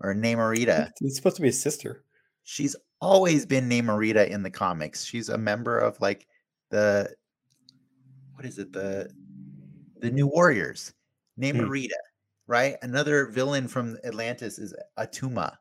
or 0.00 0.14
namorita? 0.14 0.90
It's 1.00 1.16
supposed 1.16 1.36
to 1.36 1.42
be 1.42 1.48
his 1.48 1.60
sister. 1.60 2.04
she's 2.44 2.76
always 3.00 3.46
been 3.46 3.68
Namorita 3.68 4.28
in 4.28 4.42
the 4.42 4.50
comics. 4.50 5.04
She's 5.04 5.28
a 5.28 5.38
member 5.38 5.78
of 5.78 6.00
like 6.00 6.26
the 6.70 7.14
what 8.34 8.44
is 8.44 8.58
it 8.58 8.72
the 8.72 9.10
the 10.00 10.10
New 10.10 10.26
Warriors. 10.26 10.92
Namorita, 11.40 11.96
right? 12.46 12.76
Another 12.82 13.26
villain 13.26 13.68
from 13.68 13.98
Atlantis 14.04 14.58
is 14.58 14.74
Attuma, 14.98 15.56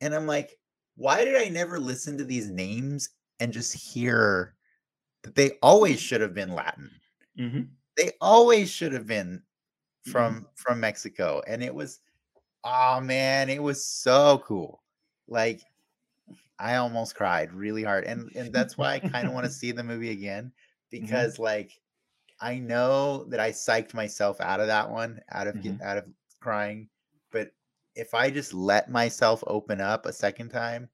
and 0.00 0.14
I'm 0.14 0.26
like, 0.26 0.58
why 0.96 1.24
did 1.24 1.36
I 1.36 1.48
never 1.48 1.78
listen 1.78 2.18
to 2.18 2.24
these 2.24 2.50
names 2.50 3.10
and 3.40 3.52
just 3.52 3.72
hear 3.74 4.56
that 5.22 5.34
they 5.34 5.52
always 5.62 6.00
should 6.00 6.20
have 6.20 6.34
been 6.34 6.54
Latin? 6.54 6.90
hmm 7.36 7.62
They 7.96 8.12
always 8.20 8.70
should 8.70 8.92
have 8.92 9.06
been 9.06 9.42
from 10.04 10.48
from 10.56 10.80
Mexico, 10.80 11.42
and 11.46 11.62
it 11.62 11.74
was, 11.74 12.00
oh 12.64 13.00
man, 13.00 13.50
it 13.50 13.62
was 13.62 13.84
so 13.86 14.42
cool. 14.46 14.82
Like 15.28 15.62
I 16.60 16.76
almost 16.76 17.14
cried 17.14 17.52
really 17.52 17.82
hard. 17.82 18.04
And 18.04 18.30
and 18.36 18.52
that's 18.52 18.76
why 18.76 18.94
I 18.94 18.98
kind 19.00 19.26
of 19.26 19.32
want 19.32 19.46
to 19.46 19.52
see 19.60 19.72
the 19.72 19.82
movie 19.82 20.10
again 20.10 20.44
mm-hmm. 20.44 21.02
because 21.02 21.38
like 21.38 21.72
I 22.40 22.58
know 22.58 23.24
that 23.24 23.40
I 23.40 23.50
psyched 23.50 23.94
myself 23.94 24.40
out 24.40 24.60
of 24.60 24.68
that 24.68 24.90
one, 24.90 25.20
out 25.32 25.46
of 25.46 25.62
get, 25.62 25.74
mm-hmm. 25.74 25.82
out 25.82 25.98
of 25.98 26.04
crying. 26.40 26.88
But 27.32 27.50
if 27.94 28.14
I 28.14 28.30
just 28.30 28.54
let 28.54 28.90
myself 28.90 29.44
open 29.46 29.80
up 29.80 30.06
a 30.06 30.12
second 30.12 30.50
time, 30.50 30.88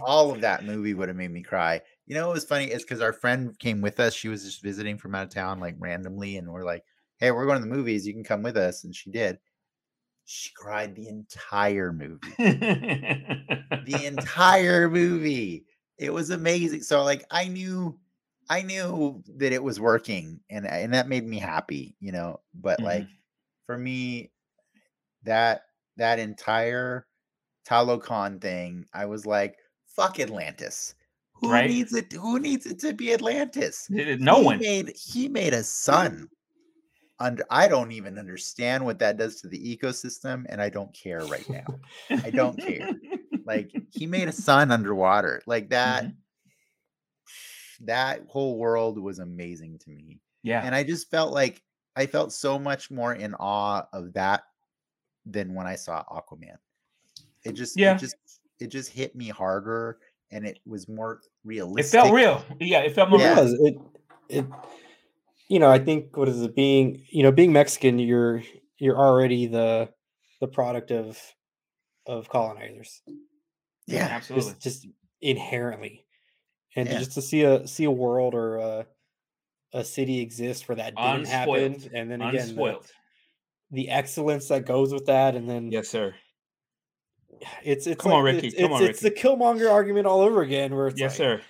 all 0.00 0.32
of 0.32 0.40
that 0.40 0.64
movie 0.64 0.94
would 0.94 1.08
have 1.08 1.16
made 1.16 1.30
me 1.30 1.42
cry. 1.42 1.80
You 2.06 2.14
know, 2.14 2.26
what 2.28 2.34
was 2.34 2.44
funny 2.44 2.66
is 2.66 2.82
because 2.82 3.00
our 3.00 3.12
friend 3.12 3.58
came 3.58 3.80
with 3.80 4.00
us. 4.00 4.14
She 4.14 4.28
was 4.28 4.44
just 4.44 4.62
visiting 4.62 4.98
from 4.98 5.14
out 5.14 5.24
of 5.24 5.30
town, 5.30 5.60
like 5.60 5.76
randomly, 5.78 6.36
and 6.36 6.48
we're 6.48 6.64
like, 6.64 6.84
"Hey, 7.18 7.30
we're 7.30 7.46
going 7.46 7.60
to 7.62 7.68
the 7.68 7.74
movies. 7.74 8.06
You 8.06 8.14
can 8.14 8.24
come 8.24 8.42
with 8.42 8.56
us." 8.56 8.84
And 8.84 8.94
she 8.94 9.10
did. 9.10 9.38
She 10.30 10.50
cried 10.52 10.94
the 10.94 11.08
entire 11.08 11.90
movie 11.90 12.20
the 12.38 14.02
entire 14.04 14.90
movie. 14.90 15.64
It 15.96 16.12
was 16.12 16.28
amazing. 16.28 16.82
So 16.82 17.02
like 17.02 17.24
I 17.30 17.48
knew 17.48 17.98
I 18.50 18.60
knew 18.60 19.22
that 19.38 19.54
it 19.54 19.62
was 19.62 19.80
working 19.80 20.40
and 20.50 20.66
and 20.66 20.92
that 20.92 21.08
made 21.08 21.26
me 21.26 21.38
happy, 21.38 21.96
you 21.98 22.12
know. 22.12 22.40
But 22.52 22.78
like 22.82 23.04
mm-hmm. 23.04 23.12
for 23.64 23.78
me 23.78 24.30
that 25.22 25.62
that 25.96 26.18
entire 26.18 27.06
Talokan 27.66 28.38
thing, 28.38 28.84
I 28.92 29.06
was 29.06 29.24
like, 29.24 29.56
fuck 29.86 30.20
Atlantis. 30.20 30.94
Who 31.40 31.50
Right. 31.52 31.70
needs 31.70 31.94
it? 31.94 32.12
Who 32.12 32.38
needs 32.38 32.66
it 32.66 32.80
to 32.80 32.92
be 32.92 33.14
Atlantis? 33.14 33.86
no 33.88 34.40
he 34.40 34.44
one. 34.44 34.58
made 34.58 34.92
he 34.94 35.26
made 35.26 35.54
a 35.54 35.62
sun 35.62 36.28
under 37.20 37.44
I 37.50 37.66
don't 37.68 37.92
even 37.92 38.18
understand 38.18 38.84
what 38.84 38.98
that 39.00 39.16
does 39.16 39.40
to 39.40 39.48
the 39.48 39.76
ecosystem 39.76 40.44
and 40.48 40.60
I 40.62 40.68
don't 40.68 40.92
care 40.94 41.24
right 41.26 41.48
now. 41.50 41.64
I 42.10 42.30
don't 42.30 42.56
care. 42.58 42.90
Like 43.44 43.72
he 43.90 44.06
made 44.06 44.28
a 44.28 44.32
sun 44.32 44.70
underwater. 44.70 45.42
Like 45.46 45.70
that 45.70 46.04
Mhm. 46.04 46.14
that 47.80 48.22
whole 48.28 48.58
world 48.58 48.98
was 48.98 49.18
amazing 49.18 49.78
to 49.80 49.90
me. 49.90 50.20
Yeah. 50.42 50.62
And 50.64 50.74
I 50.74 50.82
just 50.82 51.10
felt 51.10 51.32
like 51.32 51.62
I 51.96 52.06
felt 52.06 52.32
so 52.32 52.58
much 52.58 52.90
more 52.90 53.14
in 53.14 53.34
awe 53.34 53.82
of 53.92 54.12
that 54.14 54.44
than 55.26 55.54
when 55.54 55.66
I 55.66 55.76
saw 55.76 56.04
Aquaman. 56.04 56.56
It 57.44 57.52
just 57.52 57.76
Yeah. 57.76 57.94
it 57.94 57.98
just 57.98 58.16
it 58.60 58.68
just 58.68 58.90
hit 58.90 59.14
me 59.14 59.28
harder 59.28 59.98
and 60.30 60.46
it 60.46 60.58
was 60.66 60.88
more 60.88 61.20
realistic. 61.44 61.94
it 61.98 62.02
felt 62.02 62.12
real. 62.14 62.44
Yeah, 62.60 62.80
it 62.80 62.94
felt 62.94 63.10
more 63.10 63.20
Yeah. 63.20 63.40
real. 63.40 63.66
It 63.66 63.78
it 64.28 64.46
you 65.48 65.58
know, 65.58 65.70
I 65.70 65.78
think 65.78 66.16
what 66.16 66.28
is 66.28 66.42
it 66.42 66.54
being 66.54 67.04
you 67.10 67.22
know, 67.22 67.32
being 67.32 67.52
Mexican, 67.52 67.98
you're 67.98 68.42
you're 68.78 68.98
already 68.98 69.46
the 69.46 69.90
the 70.40 70.48
product 70.48 70.90
of 70.90 71.18
of 72.06 72.28
colonizers. 72.28 73.02
Yeah. 73.86 74.06
absolutely. 74.10 74.52
Just 74.52 74.62
just 74.62 74.86
inherently. 75.20 76.04
And 76.76 76.88
Yeah. 76.88 76.98
just 76.98 77.12
to 77.12 77.22
see 77.22 77.42
a 77.42 77.66
see 77.66 77.84
a 77.84 77.90
world 77.90 78.34
or 78.34 78.56
a 78.56 78.86
a 79.72 79.84
city 79.84 80.20
exist 80.20 80.68
where 80.68 80.76
that 80.76 80.94
didn't 80.96 81.26
happen. 81.26 81.74
And 81.94 82.10
then 82.10 82.20
again 82.22 82.32
the, 82.32 82.38
Unspoiled. 82.40 82.90
the 83.70 83.88
excellence 83.90 84.48
that 84.48 84.64
goes 84.66 84.92
with 84.92 85.06
that, 85.06 85.34
and 85.34 85.48
then 85.48 85.70
Yes, 85.72 85.88
sir. 85.88 86.14
it's 87.62 87.86
it's 87.86 88.02
Come 88.02 88.12
on, 88.12 88.24
Ricky, 88.24 88.48
It's, 88.48 88.56
come 88.56 88.72
it's, 88.72 88.74
on, 88.74 88.84
it's 88.84 89.00
the 89.00 89.10
Killmonger 89.10 89.70
argument 89.70 90.06
all 90.06 90.20
over 90.20 90.42
again, 90.42 90.74
where 90.74 90.88
it's 90.88 90.98
Yes, 90.98 91.12
like, 91.12 91.16
sir. 91.16 91.42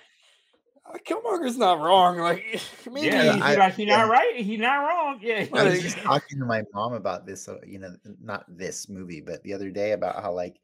"Uh, 0.89 0.97
Killmonger's 1.05 1.57
not 1.57 1.79
wrong. 1.79 2.17
Like 2.17 2.61
maybe 2.91 3.17
Yeah, 3.17 3.37
I- 3.41 3.51
he's 3.51 3.57
like 3.57 3.75
he's 3.75 3.87
yeah. 3.87 3.95
not 3.95 4.09
right. 4.09 4.35
He's 4.37 4.59
not 4.59 4.75
wrong. 4.77 5.19
Yeah. 5.21 5.47
I 5.53 5.63
was 5.63 5.81
just 5.81 5.97
talking 6.05 6.39
to 6.39 6.45
my 6.45 6.63
mom 6.73 6.93
about 6.93 7.25
this, 7.25 7.47
uh, 7.47 7.59
you 7.65 7.79
know, 7.79 7.95
not 8.21 8.45
this 8.47 8.89
movie, 8.89 9.21
but 9.21 9.41
the 9.43 9.53
other 9.53 9.71
day 9.71 9.91
about 9.93 10.21
how, 10.21 10.31
like, 10.33 10.59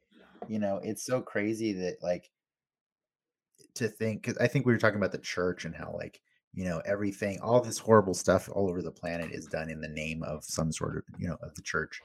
you 0.48 0.58
know, 0.58 0.78
it's 0.82 1.04
so 1.04 1.20
crazy 1.22 1.72
that, 1.72 2.02
like, 2.02 2.30
to 3.74 3.88
think, 3.88 4.22
because 4.22 4.38
I 4.38 4.46
think 4.48 4.66
we 4.66 4.72
were 4.72 4.78
talking 4.78 4.96
about 4.98 5.12
the 5.12 5.18
church 5.18 5.64
and 5.64 5.74
how, 5.74 5.92
like, 5.94 6.20
you 6.54 6.64
know, 6.64 6.80
everything, 6.86 7.38
all 7.40 7.60
this 7.60 7.78
horrible 7.78 8.14
stuff 8.14 8.48
all 8.50 8.68
over 8.68 8.80
the 8.82 8.90
planet 8.90 9.30
is 9.32 9.46
done 9.46 9.68
in 9.70 9.80
the 9.80 9.88
name 9.88 10.22
of 10.22 10.44
some 10.44 10.72
sort 10.72 10.96
of, 10.96 11.04
you 11.18 11.28
know, 11.28 11.36
of 11.42 11.54
the 11.54 11.62
church. 11.62 12.00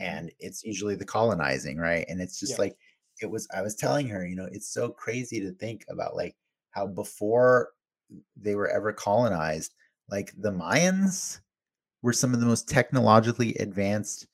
And 0.00 0.30
it's 0.38 0.62
usually 0.62 0.94
the 0.94 1.04
colonizing, 1.06 1.78
right? 1.78 2.04
And 2.08 2.20
it's 2.20 2.38
just 2.38 2.52
Yeah. 2.52 2.56
like, 2.58 2.78
it 3.20 3.26
was, 3.30 3.48
I 3.54 3.62
was 3.62 3.74
telling 3.74 4.08
her, 4.08 4.26
you 4.26 4.36
know, 4.36 4.48
it's 4.52 4.68
so 4.68 4.90
crazy 4.90 5.40
to 5.40 5.52
think 5.52 5.84
about, 5.88 6.14
like, 6.14 6.36
how 6.76 6.86
before 6.86 7.70
they 8.36 8.54
were 8.54 8.68
ever 8.68 8.92
colonized, 8.92 9.74
like 10.10 10.32
the 10.38 10.52
Mayans 10.52 11.40
were 12.02 12.12
some 12.12 12.34
of 12.34 12.40
the 12.40 12.46
most 12.46 12.68
technologically 12.68 13.54
advanced 13.54 14.26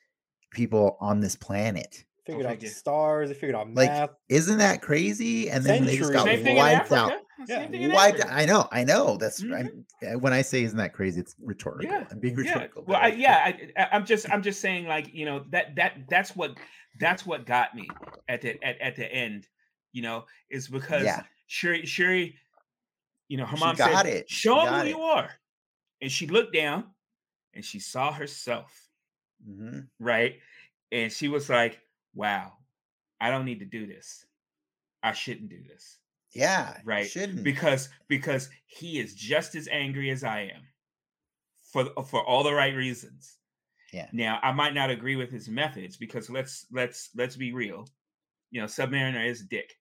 people 0.50 0.96
on 1.00 1.20
this 1.20 1.36
planet. 1.36 2.04
figured 2.26 2.44
out 2.46 2.50
figure. 2.54 2.68
the 2.68 2.74
stars, 2.74 3.28
they 3.28 3.34
figured 3.34 3.54
out 3.54 3.72
Like, 3.72 3.90
math. 3.90 4.10
Isn't 4.28 4.58
that 4.58 4.82
crazy? 4.82 5.48
And 5.50 5.64
then 5.64 5.86
they 5.86 5.96
just 5.96 6.12
got 6.12 6.24
Same 6.24 6.42
thing 6.42 6.56
in 6.56 6.62
wiped 6.62 6.92
out. 6.92 7.12
Yeah, 7.48 7.66
thing 7.68 7.92
Wiped. 7.92 8.20
Africa. 8.20 8.34
I 8.34 8.44
know. 8.44 8.68
I 8.70 8.84
know. 8.84 9.16
That's 9.16 9.42
Mhm. 9.42 9.54
I'm, 10.02 10.14
uh, 10.14 10.18
when 10.18 10.32
I 10.32 10.42
say 10.42 10.62
isn't 10.64 10.78
that 10.78 10.92
crazy? 10.92 11.20
It's 11.20 11.34
rhetorical. 11.42 11.90
Yeah, 11.90 12.06
I'm 12.10 12.18
being 12.20 12.36
yeah 12.36 12.52
rhetorical. 12.52 12.84
well 12.86 13.00
I, 13.00 13.08
yeah 13.08 13.42
I, 13.46 13.70
I- 13.82 13.88
i'm 13.92 14.04
just 14.04 14.30
i'm 14.30 14.42
just 14.42 14.60
saying 14.60 14.86
like 14.86 15.12
you 15.14 15.24
know 15.24 15.44
that 15.50 15.74
that 15.76 16.08
that's 16.08 16.36
what 16.36 16.56
that's 17.00 17.24
what 17.26 17.46
got 17.46 17.74
me 17.74 17.88
at 18.28 18.42
the 18.42 18.62
at, 18.62 18.80
at 18.80 18.96
the 18.96 19.06
end 19.12 19.48
you 19.92 20.02
know 20.02 20.24
is 20.50 20.68
because 20.68 21.04
Yeah. 21.04 21.22
Sherry 21.52 21.84
Shuri 21.84 22.36
you 23.28 23.36
know 23.36 23.44
her 23.46 23.56
She 23.56 23.64
mom 23.64 23.76
said 23.76 24.06
it. 24.06 24.30
Show 24.30 24.58
'em 24.60 24.66
got 24.66 24.80
who 24.80 24.86
it." 24.86 24.90
you 24.96 25.00
are 25.02 25.30
and 26.00 26.10
she 26.10 26.26
looked 26.26 26.54
down 26.54 26.84
and 27.54 27.62
she 27.64 27.78
saw 27.78 28.10
herself 28.12 28.88
mhm. 29.46 29.86
right 30.00 30.40
and 30.90 31.12
she 31.12 31.28
was 31.28 31.48
like 31.50 31.78
wow 32.14 32.52
i 33.20 33.30
don't 33.30 33.44
need 33.44 33.58
to 33.58 33.66
do 33.66 33.86
this 33.86 34.24
i 35.02 35.12
shouldn't 35.12 35.50
do 35.50 35.62
this 35.68 35.98
Yeah. 36.34 36.78
Right, 36.84 37.06
Shouldn't. 37.10 37.44
because 37.44 37.90
because 38.08 38.48
he 38.64 38.98
is 38.98 39.14
just 39.14 39.54
as 39.54 39.68
angry 39.68 40.08
as 40.10 40.24
I 40.24 40.48
am 40.56 40.62
for 41.72 41.84
for 42.04 42.24
all 42.24 42.42
the 42.42 42.54
right 42.54 42.74
reasons. 42.74 43.36
Yeah. 43.92 44.08
Now 44.12 44.40
I 44.42 44.50
might 44.52 44.72
not 44.72 44.88
agree 44.88 45.16
with 45.16 45.30
his 45.30 45.48
methods 45.50 45.98
because 45.98 46.30
let's 46.30 46.64
let's 46.72 47.10
let's 47.14 47.36
be 47.36 47.52
real. 47.52 47.86
You 48.50 48.62
know, 48.62 48.66
Submariner 48.66 49.26
is 49.28 49.42
a 49.42 49.44
dick. 49.44 49.76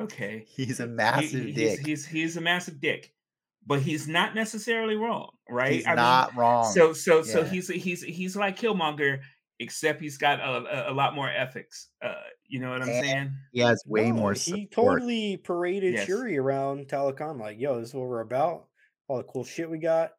Okay. 0.00 0.44
He's 0.48 0.80
a 0.80 0.86
massive 0.86 1.44
he- 1.46 1.52
dick. 1.52 1.78
He's, 1.80 1.86
he's 1.86 2.06
he's 2.06 2.36
a 2.36 2.40
massive 2.40 2.80
dick, 2.80 3.12
but 3.66 3.80
he's 3.80 4.06
not 4.06 4.34
necessarily 4.34 4.96
wrong, 4.96 5.30
right? 5.48 5.72
He's 5.72 5.86
not 5.86 6.36
wrong. 6.36 6.70
so 6.72 6.92
so 6.92 7.22
so 7.22 7.44
he's 7.44 7.68
he's 7.68 8.02
he's 8.02 8.36
like 8.36 8.58
Killmonger 8.58 9.20
except 9.58 10.02
he's 10.02 10.18
got 10.18 10.38
a, 10.38 10.88
a, 10.88 10.92
a 10.92 10.94
lot 10.94 11.14
more 11.14 11.30
ethics. 11.30 11.88
Uh, 12.04 12.12
you 12.46 12.60
know 12.60 12.68
what 12.70 12.82
I'm 12.82 12.88
And 12.90 13.06
saying? 13.06 13.30
He 13.52 13.60
has 13.60 13.82
way 13.86 14.10
No, 14.10 14.16
more 14.16 14.32
he 14.34 14.66
totally 14.66 15.38
paraded 15.38 15.94
Yes. 15.94 16.06
Shuri 16.06 16.36
around 16.36 16.88
Talokan, 16.88 17.40
like, 17.40 17.58
yo, 17.58 17.80
this 17.80 17.88
is 17.88 17.94
what 17.94 18.06
we're 18.06 18.20
about. 18.20 18.66
All 19.08 19.16
the 19.16 19.24
cool 19.24 19.44
shit 19.44 19.70
we 19.70 19.78
got. 19.78 20.10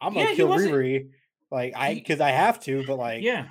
I'm 0.00 0.14
gonna 0.14 0.30
Yeah, 0.30 0.34
kill 0.34 0.48
Riri. 0.48 1.10
Like 1.50 1.74
I 1.76 1.92
because 1.92 2.20
I 2.20 2.30
have 2.30 2.58
to, 2.60 2.86
but 2.86 2.96
like 2.96 3.22
Yeah, 3.22 3.48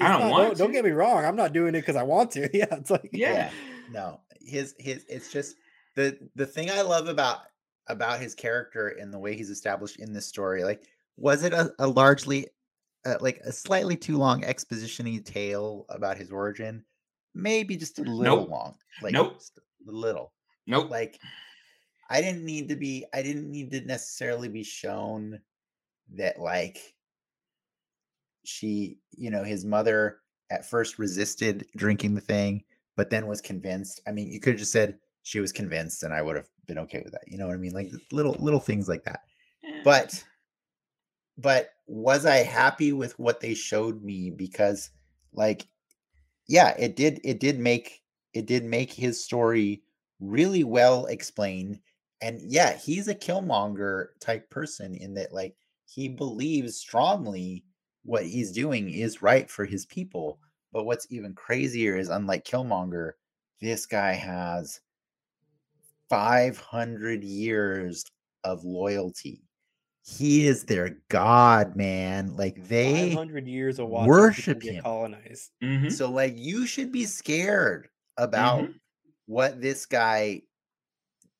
I 0.00 0.16
don't 0.16 0.30
want 0.30 0.48
don't, 0.50 0.58
don't 0.58 0.72
get 0.72 0.84
me 0.84 0.92
wrong, 0.92 1.24
I'm 1.24 1.34
not 1.34 1.52
doing 1.52 1.70
it 1.74 1.80
because 1.80 1.96
I 1.96 2.04
want 2.04 2.30
to. 2.32 2.48
Yeah, 2.56 2.66
it's 2.70 2.90
like 2.90 3.10
Yeah. 3.12 3.32
Yeah. 3.32 3.50
No, 3.88 4.20
his 4.40 4.74
his 4.78 5.04
it's 5.08 5.32
just 5.32 5.56
the 5.94 6.18
the 6.34 6.46
thing 6.46 6.70
I 6.70 6.82
love 6.82 7.08
about 7.08 7.42
about 7.88 8.20
his 8.20 8.34
character 8.34 8.88
and 8.88 9.12
the 9.12 9.18
way 9.18 9.34
he's 9.36 9.50
established 9.50 9.98
in 9.98 10.12
this 10.12 10.26
story. 10.26 10.62
Like, 10.64 10.84
was 11.16 11.42
it 11.42 11.52
a, 11.52 11.72
a 11.78 11.86
largely 11.86 12.48
uh, 13.06 13.16
like 13.20 13.38
a 13.38 13.52
slightly 13.52 13.96
too 13.96 14.18
long 14.18 14.44
exposition-y 14.44 15.20
tale 15.24 15.86
about 15.88 16.18
his 16.18 16.30
origin? 16.30 16.84
Maybe 17.34 17.76
just 17.76 17.98
a 17.98 18.02
little 18.02 18.38
Nope. 18.38 18.50
long. 18.50 18.76
Like, 19.02 19.12
Nope. 19.12 19.40
a 19.88 19.92
little. 19.92 20.32
Nope. 20.66 20.90
like 20.90 21.18
i 22.10 22.20
didn't 22.20 22.44
need 22.44 22.68
to 22.68 22.76
be 22.76 23.06
i 23.14 23.22
didn't 23.22 23.50
need 23.50 23.70
to 23.70 23.80
necessarily 23.82 24.48
be 24.48 24.62
shown 24.62 25.40
that 26.10 26.38
like 26.38 26.94
she 28.44 28.98
you 29.12 29.30
know 29.30 29.42
his 29.42 29.64
mother 29.64 30.20
at 30.50 30.64
first 30.68 30.98
resisted 30.98 31.66
drinking 31.76 32.14
the 32.14 32.20
thing 32.20 32.64
but 32.98 33.08
then 33.08 33.26
was 33.26 33.40
convinced 33.40 34.02
i 34.06 34.12
mean 34.12 34.30
you 34.30 34.40
could 34.40 34.54
have 34.54 34.58
just 34.58 34.72
said 34.72 34.98
she 35.22 35.40
was 35.40 35.52
convinced 35.52 36.02
and 36.02 36.12
i 36.12 36.20
would 36.20 36.36
have 36.36 36.48
been 36.66 36.78
okay 36.78 37.00
with 37.02 37.12
that 37.12 37.22
you 37.26 37.38
know 37.38 37.46
what 37.46 37.54
i 37.54 37.58
mean? 37.58 37.72
Like 37.72 37.90
little 38.12 38.36
little 38.38 38.60
things 38.60 38.88
like 38.88 39.04
that. 39.04 39.20
But 39.84 40.22
but 41.38 41.70
was 41.86 42.26
i 42.26 42.36
happy 42.36 42.92
with 42.92 43.18
what 43.18 43.40
they 43.40 43.54
showed 43.54 44.02
me 44.02 44.30
because 44.30 44.90
like 45.32 45.66
yeah 46.46 46.74
it 46.78 46.96
did 46.96 47.20
it 47.24 47.40
did 47.40 47.58
make 47.58 48.02
it 48.34 48.46
did 48.46 48.64
make 48.64 48.92
his 48.92 49.24
story 49.24 49.82
really 50.20 50.64
well 50.64 51.06
explained 51.06 51.80
and 52.20 52.40
yeah 52.42 52.76
he's 52.76 53.08
a 53.08 53.14
killmonger 53.14 54.08
type 54.20 54.50
person 54.50 54.94
in 54.94 55.14
that 55.14 55.32
like 55.32 55.54
he 55.86 56.08
believes 56.08 56.76
strongly 56.76 57.64
what 58.04 58.26
he's 58.26 58.52
doing 58.52 58.90
is 58.90 59.22
right 59.22 59.50
for 59.50 59.64
his 59.64 59.86
people 59.86 60.40
but 60.72 60.84
what's 60.84 61.06
even 61.10 61.34
crazier 61.34 61.96
is 61.96 62.08
unlike 62.08 62.44
killmonger 62.44 63.12
this 63.60 63.86
guy 63.86 64.12
has 64.12 64.80
500 66.08 67.22
years 67.24 68.04
of 68.44 68.64
loyalty 68.64 69.42
he 70.04 70.46
is 70.46 70.64
their 70.64 71.00
god 71.08 71.76
man 71.76 72.36
like 72.36 72.56
they 72.68 73.10
500 73.10 73.46
years 73.46 73.78
of 73.78 73.88
watching 73.88 74.08
worship 74.08 74.62
him. 74.62 74.82
colonized. 74.82 75.50
mhm. 75.62 75.90
so 75.92 76.10
like 76.10 76.34
you 76.36 76.66
should 76.66 76.92
be 76.92 77.04
scared 77.04 77.88
about 78.16 78.60
Mhm. 78.60 78.74
what 79.26 79.60
this 79.60 79.86
guy 79.86 80.42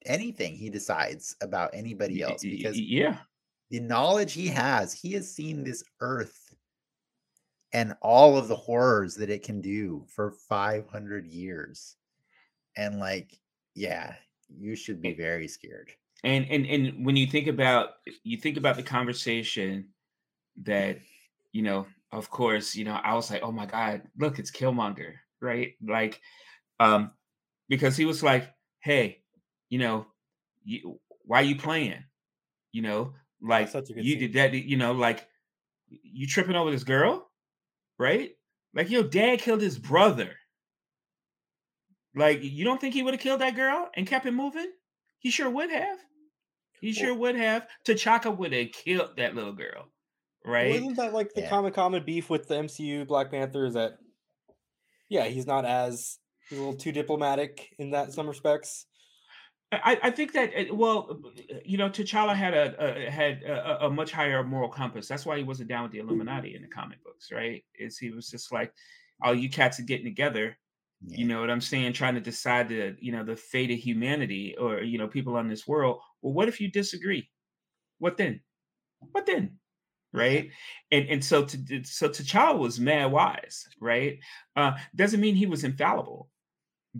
anything 0.06 0.54
he 0.54 0.70
decides 0.70 1.36
about 1.40 1.70
anybody 1.74 2.20
Y- 2.20 2.28
else 2.30 2.42
y- 2.44 2.50
because 2.50 2.76
y- 2.76 2.84
yeah, 2.88 3.18
the 3.70 3.80
knowledge 3.80 4.32
he 4.32 4.46
has 4.48 4.92
he 4.92 5.12
has 5.12 5.32
seen 5.32 5.64
this 5.64 5.82
earth 6.00 6.37
and 7.72 7.94
all 8.00 8.36
of 8.36 8.48
the 8.48 8.56
horrors 8.56 9.14
that 9.16 9.30
it 9.30 9.42
can 9.42 9.60
do 9.60 10.04
for 10.08 10.32
500 10.32 11.26
years 11.26 11.96
and 12.76 12.98
like 12.98 13.38
yeah 13.74 14.14
you 14.58 14.74
should 14.74 15.02
be 15.02 15.12
very 15.12 15.46
scared. 15.46 15.90
And 16.24 16.46
and 16.50 16.66
and 16.66 17.06
when 17.06 17.16
you 17.16 17.26
think 17.26 17.46
about 17.46 17.90
you 18.24 18.38
think 18.38 18.56
about 18.56 18.76
the 18.76 18.82
conversation 18.82 19.88
that 20.64 20.98
you 21.52 21.62
know 21.62 21.86
of 22.10 22.30
course 22.30 22.74
you 22.74 22.84
know 22.84 22.98
i 23.04 23.14
was 23.14 23.30
like 23.30 23.42
oh 23.42 23.52
my 23.52 23.66
god 23.66 24.02
look 24.18 24.38
it's 24.38 24.50
killmonger 24.50 25.14
right? 25.40 25.74
Like 25.86 26.20
um 26.80 27.12
because 27.68 27.96
he 27.96 28.04
was 28.04 28.22
like 28.22 28.52
hey 28.80 29.22
you 29.68 29.78
know 29.78 30.06
you, 30.64 31.00
why 31.24 31.42
you 31.42 31.56
playing? 31.56 32.04
You 32.72 32.82
know 32.82 33.14
like 33.40 33.68
such 33.68 33.90
a 33.90 33.92
good 33.94 34.04
you 34.04 34.12
scene. 34.12 34.20
did 34.20 34.32
that 34.34 34.54
you 34.54 34.76
know 34.76 34.92
like 34.92 35.26
you 35.88 36.26
tripping 36.26 36.56
over 36.56 36.70
this 36.70 36.84
girl 36.84 37.27
right 37.98 38.30
like 38.74 38.90
your 38.90 39.02
dad 39.02 39.40
killed 39.40 39.60
his 39.60 39.78
brother 39.78 40.36
like 42.14 42.42
you 42.42 42.64
don't 42.64 42.80
think 42.80 42.94
he 42.94 43.02
would 43.02 43.14
have 43.14 43.20
killed 43.20 43.40
that 43.40 43.56
girl 43.56 43.90
and 43.94 44.06
kept 44.06 44.26
it 44.26 44.32
moving 44.32 44.70
he 45.18 45.30
sure 45.30 45.50
would 45.50 45.70
have 45.70 45.98
he 46.80 46.92
sure 46.92 47.14
would 47.14 47.34
have 47.34 47.66
T'Chaka 47.84 48.36
would 48.36 48.52
have 48.52 48.72
killed 48.72 49.16
that 49.16 49.34
little 49.34 49.52
girl 49.52 49.88
right 50.44 50.70
Wasn't 50.70 50.96
that 50.96 51.12
like 51.12 51.34
the 51.34 51.42
Yeah. 51.42 51.50
common 51.50 51.72
common 51.72 52.04
beef 52.04 52.30
with 52.30 52.48
the 52.48 52.54
MCU 52.54 53.04
Black 53.04 53.30
Panther? 53.30 53.64
Is 53.66 53.74
that 53.74 53.98
yeah, 55.08 55.24
he's 55.24 55.46
not 55.46 55.64
as 55.64 56.18
he's 56.48 56.58
a 56.58 56.62
little 56.62 56.78
too 56.78 56.92
diplomatic 56.92 57.74
in 57.78 57.90
that 57.90 58.12
some 58.12 58.28
respects. 58.28 58.86
I, 59.70 59.98
I 60.04 60.10
think 60.10 60.32
that 60.32 60.50
uh, 60.56 60.74
well, 60.74 61.20
you 61.64 61.76
know, 61.76 61.90
T'Challa 61.90 62.34
had 62.34 62.54
a, 62.54 63.06
a 63.06 63.10
had 63.10 63.42
a, 63.42 63.86
a 63.86 63.90
much 63.90 64.12
higher 64.12 64.42
moral 64.42 64.70
compass. 64.70 65.08
That's 65.08 65.26
why 65.26 65.36
he 65.36 65.44
wasn't 65.44 65.68
down 65.68 65.82
with 65.82 65.92
the 65.92 65.98
Illuminati 65.98 66.54
in 66.54 66.62
the 66.62 66.68
comic 66.68 67.02
books, 67.04 67.30
right? 67.30 67.62
Is 67.78 67.98
he 67.98 68.10
was 68.10 68.30
just 68.30 68.50
like, 68.50 68.72
"Oh, 69.22 69.32
you 69.32 69.50
cats 69.50 69.78
are 69.78 69.84
getting 69.84 70.06
together." 70.06 70.56
yeah. 71.06 71.18
You 71.18 71.26
know 71.26 71.40
what 71.40 71.50
I'm 71.50 71.60
saying? 71.60 71.92
Trying 71.92 72.14
to 72.14 72.20
decide 72.20 72.68
the 72.68 72.96
you 73.00 73.12
know 73.12 73.24
the 73.24 73.36
fate 73.36 73.70
of 73.70 73.78
humanity 73.78 74.56
or 74.58 74.80
you 74.80 74.98
know 74.98 75.06
people 75.06 75.36
on 75.36 75.48
this 75.48 75.66
world. 75.66 76.00
Well, 76.22 76.32
what 76.32 76.48
if 76.48 76.60
you 76.60 76.70
disagree? 76.70 77.30
What 77.98 78.16
then? 78.16 78.40
What 79.12 79.26
then? 79.26 79.58
Right? 80.12 80.50
And 80.90 81.08
and 81.08 81.24
so 81.24 81.44
to, 81.44 81.84
so 81.84 82.08
T'Challa 82.08 82.58
was 82.58 82.80
mad 82.80 83.12
wise, 83.12 83.66
right? 83.80 84.18
Uh, 84.56 84.72
doesn't 84.96 85.20
mean 85.20 85.34
he 85.34 85.46
was 85.46 85.64
infallible, 85.64 86.30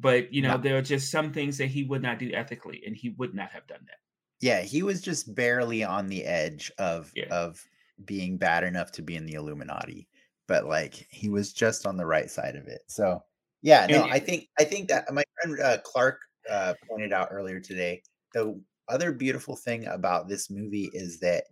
but 0.00 0.32
you 0.32 0.42
know 0.42 0.56
No. 0.56 0.62
there 0.62 0.76
are 0.78 0.82
just 0.82 1.10
some 1.10 1.32
things 1.32 1.58
that 1.58 1.66
he 1.68 1.84
would 1.84 2.02
not 2.02 2.18
do 2.18 2.30
ethically, 2.32 2.82
and 2.86 2.94
he 2.96 3.10
would 3.18 3.34
not 3.34 3.50
have 3.50 3.66
done 3.66 3.84
that. 3.86 3.98
yeah 4.40 4.60
he 4.60 4.82
was 4.82 5.00
just 5.00 5.34
barely 5.34 5.82
on 5.84 6.08
the 6.08 6.24
edge 6.24 6.70
of 6.78 7.10
Yeah. 7.14 7.26
of 7.30 7.62
being 8.04 8.38
bad 8.38 8.62
enough 8.64 8.92
to 8.92 9.02
be 9.02 9.16
in 9.16 9.26
the 9.26 9.34
illuminati 9.34 10.08
but 10.46 10.66
like 10.66 10.94
he 11.10 11.28
was 11.28 11.52
just 11.52 11.86
on 11.86 11.96
the 11.96 12.06
right 12.06 12.30
side 12.30 12.54
of 12.56 12.68
it 12.68 12.82
so 12.88 13.20
yeah 13.62 13.86
no 13.86 14.04
And- 14.04 14.12
i 14.12 14.18
think 14.20 14.48
i 14.60 14.64
think 14.64 14.88
that 14.88 15.12
my 15.12 15.24
friend 15.42 15.60
uh, 15.60 15.78
clark 15.84 16.18
uh, 16.48 16.74
pointed 16.88 17.12
out 17.12 17.28
earlier 17.32 17.58
today 17.60 18.00
the 18.34 18.58
other 18.88 19.10
beautiful 19.12 19.56
thing 19.56 19.86
about 19.86 20.28
this 20.28 20.48
movie 20.48 20.88
is 20.94 21.18
that 21.20 21.44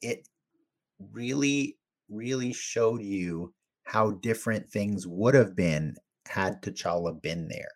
it 0.00 0.26
really 1.12 1.76
really 2.08 2.52
showed 2.52 3.02
you 3.02 3.52
how 3.84 4.12
different 4.22 4.68
things 4.70 5.06
would 5.06 5.34
have 5.34 5.54
been 5.54 5.94
had 6.26 6.62
T'Challa 6.62 7.20
been 7.20 7.48
there 7.48 7.70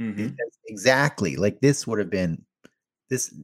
Mhm. 0.00 0.36
exactly 0.68 1.36
like 1.36 1.60
this 1.60 1.86
would 1.86 1.98
have 1.98 2.10
been 2.10 2.44
this 3.10 3.34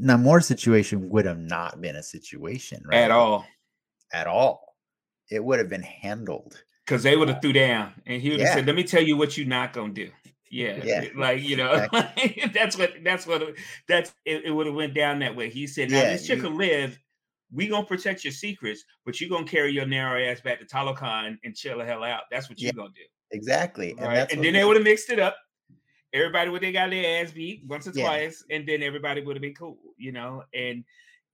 Namor 0.00 0.42
situation 0.42 1.10
would 1.10 1.26
have 1.26 1.38
not 1.38 1.80
been 1.82 1.96
a 1.96 2.02
situation 2.02 2.82
right 2.86 2.96
At 3.02 3.10
all, 3.10 3.46
at 4.12 4.26
all 4.26 4.76
it 5.30 5.44
would 5.44 5.58
have 5.58 5.68
been 5.68 5.82
handled 5.82 6.62
because 6.86 7.02
they 7.02 7.16
would 7.16 7.28
have 7.28 7.40
threw 7.42 7.52
down, 7.52 7.92
and 8.06 8.20
he 8.22 8.30
would 8.30 8.40
have 8.40 8.48
Yeah. 8.48 8.54
said, 8.56 8.66
"Let 8.66 8.76
me 8.76 8.84
tell 8.84 9.02
you 9.02 9.16
what 9.16 9.36
you're 9.36 9.46
not 9.46 9.72
gonna 9.72 9.92
do." 9.92 10.10
Yeah, 10.50 10.82
Yeah, 10.84 11.04
like 11.16 11.42
you 11.42 11.56
know, 11.56 11.86
that's 12.54 12.78
what 12.78 12.92
that's 13.02 13.26
what 13.26 13.54
that's 13.88 14.14
it, 14.24 14.44
it 14.44 14.50
would 14.52 14.66
have 14.66 14.74
went 14.74 14.94
down 14.94 15.18
that 15.20 15.34
way. 15.36 15.50
He 15.50 15.66
said, 15.66 15.90
"Now 15.90 16.02
Yeah, 16.02 16.12
this 16.12 16.26
chick 16.26 16.38
you- 16.42 16.44
will 16.48 16.56
live. 16.56 16.98
We 17.52 17.68
gonna 17.68 17.86
protect 17.86 18.24
your 18.24 18.32
secrets, 18.32 18.84
but 19.04 19.20
you're 19.20 19.30
gonna 19.30 19.46
carry 19.46 19.72
your 19.72 19.86
narrow 19.86 20.22
ass 20.22 20.40
back 20.40 20.60
to 20.60 20.66
Talokan 20.66 21.38
and 21.44 21.54
chill 21.56 21.78
the 21.78 21.84
hell 21.84 22.04
out. 22.04 22.22
That's 22.30 22.48
what 22.48 22.58
you 22.60 22.66
Yeah, 22.68 22.72
gonna 22.72 22.90
do." 22.94 23.02
exactly 23.32 23.90
and 23.92 24.00
right? 24.00 24.14
that's 24.16 24.32
And 24.34 24.42
then 24.44 24.52
they 24.54 24.64
would 24.64 24.76
have 24.76 24.84
mixed 24.84 25.10
it 25.10 25.18
up. 25.18 25.36
Everybody 26.14 26.50
would 26.50 26.62
they 26.62 26.72
got 26.72 26.90
their 26.90 27.22
ass 27.24 27.32
beat 27.32 27.66
once 27.66 27.88
or 27.88 27.92
Yeah. 27.92 27.94
twice, 27.94 28.44
and 28.50 28.68
then 28.68 28.82
everybody 28.84 29.22
would 29.22 29.36
have 29.36 29.42
been 29.42 29.54
cool, 29.54 29.78
you 29.98 30.12
know. 30.12 30.44
And 30.54 30.84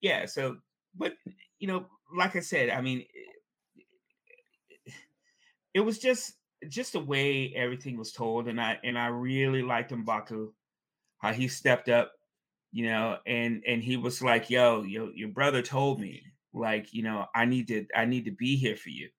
yeah, 0.03 0.27
so 0.27 0.59
but 0.95 1.15
you 1.61 1.69
know, 1.69 1.89
like 2.17 2.37
I 2.37 2.41
said, 2.41 2.71
I 2.71 2.83
mean, 2.83 3.03
eh, 3.03 3.33
eh, 4.87 4.93
it 5.75 5.81
was 5.81 5.99
just 5.99 6.37
just 6.69 6.93
the 6.93 7.01
way 7.01 7.53
everything 7.55 7.97
was 7.99 8.13
told, 8.13 8.49
and 8.49 8.61
I 8.61 8.79
and 8.85 8.99
I 8.99 9.07
really 9.09 9.63
liked 9.63 9.93
Mbaku, 9.93 10.53
how 11.19 11.33
he 11.33 11.49
stepped 11.49 11.89
up, 11.91 12.15
you 12.73 12.87
know, 12.87 13.19
and 13.27 13.65
and 13.67 13.83
he 13.85 13.97
was 13.99 14.23
like, 14.23 14.51
"Yo, 14.51 14.83
your 14.85 15.13
your 15.15 15.31
brother 15.31 15.63
told 15.63 16.01
me, 16.01 16.25
like, 16.55 16.95
you 16.95 17.03
know, 17.05 17.27
I 17.35 17.47
need 17.47 17.69
to 17.69 17.87
I 17.97 18.07
need 18.07 18.27
to 18.27 18.33
be 18.33 18.57
here 18.57 18.77
for 18.77 18.91
you." 18.91 19.11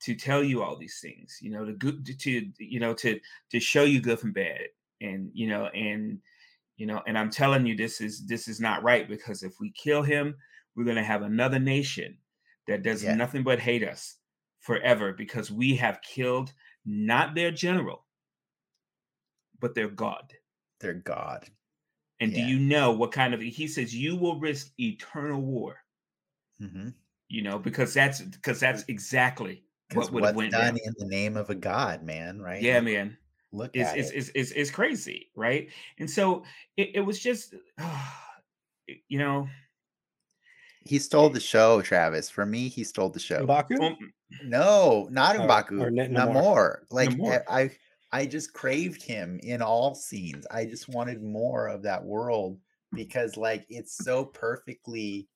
to 0.00 0.14
tell 0.16 0.44
you 0.44 0.62
all 0.62 0.76
these 0.76 1.00
things 1.00 1.38
you 1.42 1.50
know 1.50 1.64
to 1.64 1.72
good 1.72 2.06
to, 2.06 2.14
to 2.14 2.52
you 2.58 2.80
know 2.80 2.94
to 2.94 3.20
to 3.50 3.60
show 3.60 3.84
you 3.84 4.00
good 4.00 4.18
from 4.18 4.32
bad 4.32 4.68
and 5.00 5.30
you 5.34 5.46
know 5.48 5.66
and 5.66 6.20
you 6.76 6.86
know 6.86 7.02
and 7.06 7.18
i'm 7.18 7.30
telling 7.30 7.66
you 7.66 7.76
this 7.76 8.00
is 8.00 8.26
this 8.26 8.48
is 8.48 8.60
not 8.60 8.82
right 8.82 9.08
because 9.08 9.42
if 9.42 9.54
we 9.60 9.70
kill 9.72 10.02
him 10.02 10.36
we're 10.76 10.84
going 10.84 10.96
to 10.96 11.02
have 11.04 11.22
another 11.22 11.58
nation 11.58 12.18
that 12.66 12.82
does 12.82 13.04
Yeah. 13.04 13.14
nothing 13.14 13.42
but 13.42 13.58
hate 13.60 13.82
us 13.84 14.16
forever 14.60 15.12
because 15.12 15.50
we 15.50 15.76
have 15.76 16.00
killed 16.02 16.52
not 16.84 17.34
their 17.34 17.50
general 17.50 18.06
but 19.60 19.74
their 19.74 19.88
god 19.88 20.32
their 20.80 20.94
god 20.94 21.48
and 22.20 22.32
Yeah. 22.32 22.38
do 22.38 22.42
you 22.42 22.58
know 22.58 22.92
what 22.92 23.12
kind 23.12 23.34
of 23.34 23.40
he 23.40 23.68
says 23.68 23.94
you 23.94 24.16
will 24.16 24.40
risk 24.40 24.72
eternal 24.78 25.40
war 25.40 25.76
hmm 26.58 26.90
you 27.28 27.42
know 27.42 27.58
because 27.58 27.94
that's 27.94 28.20
because 28.20 28.60
that's 28.60 28.84
exactly 28.88 29.64
what 29.92 30.12
would 30.12 30.24
have 30.24 30.36
went 30.36 30.50
done 30.52 30.74
down. 30.74 30.78
in 30.84 30.94
the 30.98 31.06
name 31.06 31.36
of 31.36 31.50
a 31.50 31.54
god, 31.54 32.02
man, 32.02 32.40
right? 32.40 32.62
Yeah, 32.62 32.80
man. 32.80 33.16
Look 33.54 33.70
It's 33.74 33.90
at 33.90 33.98
it's, 33.98 34.10
it. 34.10 34.16
it's, 34.16 34.30
it's, 34.34 34.50
it's 34.52 34.70
crazy, 34.70 35.30
right? 35.36 35.68
And 35.98 36.10
so 36.10 36.42
it, 36.76 36.90
it 36.96 37.00
was 37.00 37.18
just, 37.20 37.54
you 39.08 39.18
know, 39.18 39.48
He 40.84 40.98
stole 40.98 41.30
the 41.30 41.40
show, 41.40 41.80
Travis. 41.80 42.28
For 42.28 42.44
me, 42.44 42.68
he 42.68 42.84
stole 42.84 43.10
the 43.10 43.20
show. 43.20 43.46
Mbaku? 43.46 43.80
um, 43.80 43.96
No, 44.44 45.08
not 45.10 45.36
Or- 45.36 45.40
Mbaku. 45.48 45.80
or 45.80 45.90
Ne- 45.90 46.08
Namor. 46.08 46.34
Namor. 46.34 46.76
Like 46.90 47.10
Namor. 47.10 47.42
I, 47.48 47.60
I, 47.62 47.70
I 48.12 48.26
just 48.26 48.52
craved 48.52 49.02
him 49.02 49.40
in 49.42 49.62
all 49.62 49.94
scenes. 49.94 50.46
I 50.50 50.64
just 50.66 50.88
wanted 50.88 51.22
more 51.22 51.68
of 51.68 51.82
that 51.82 52.04
world 52.04 52.58
because, 52.92 53.36
like, 53.36 53.64
it's 53.68 53.96
so 54.04 54.24
perfectly 54.24 55.28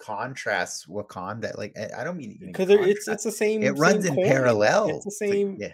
contrasts 0.00 0.86
Wakanda. 0.86 1.56
Like, 1.56 1.76
I, 1.78 2.00
I 2.00 2.04
don't 2.04 2.16
mean 2.18 2.38
Because 2.40 2.68
it's 2.70 3.08
it's 3.08 3.24
the 3.24 3.32
same. 3.32 3.62
it 3.62 3.70
runs 3.78 4.04
same 4.04 4.12
in 4.14 4.16
coin. 4.16 4.26
parallel. 4.28 4.88
It's 4.90 5.04
the 5.18 5.26
like, 5.26 5.32
same. 5.34 5.56
yeah, 5.58 5.72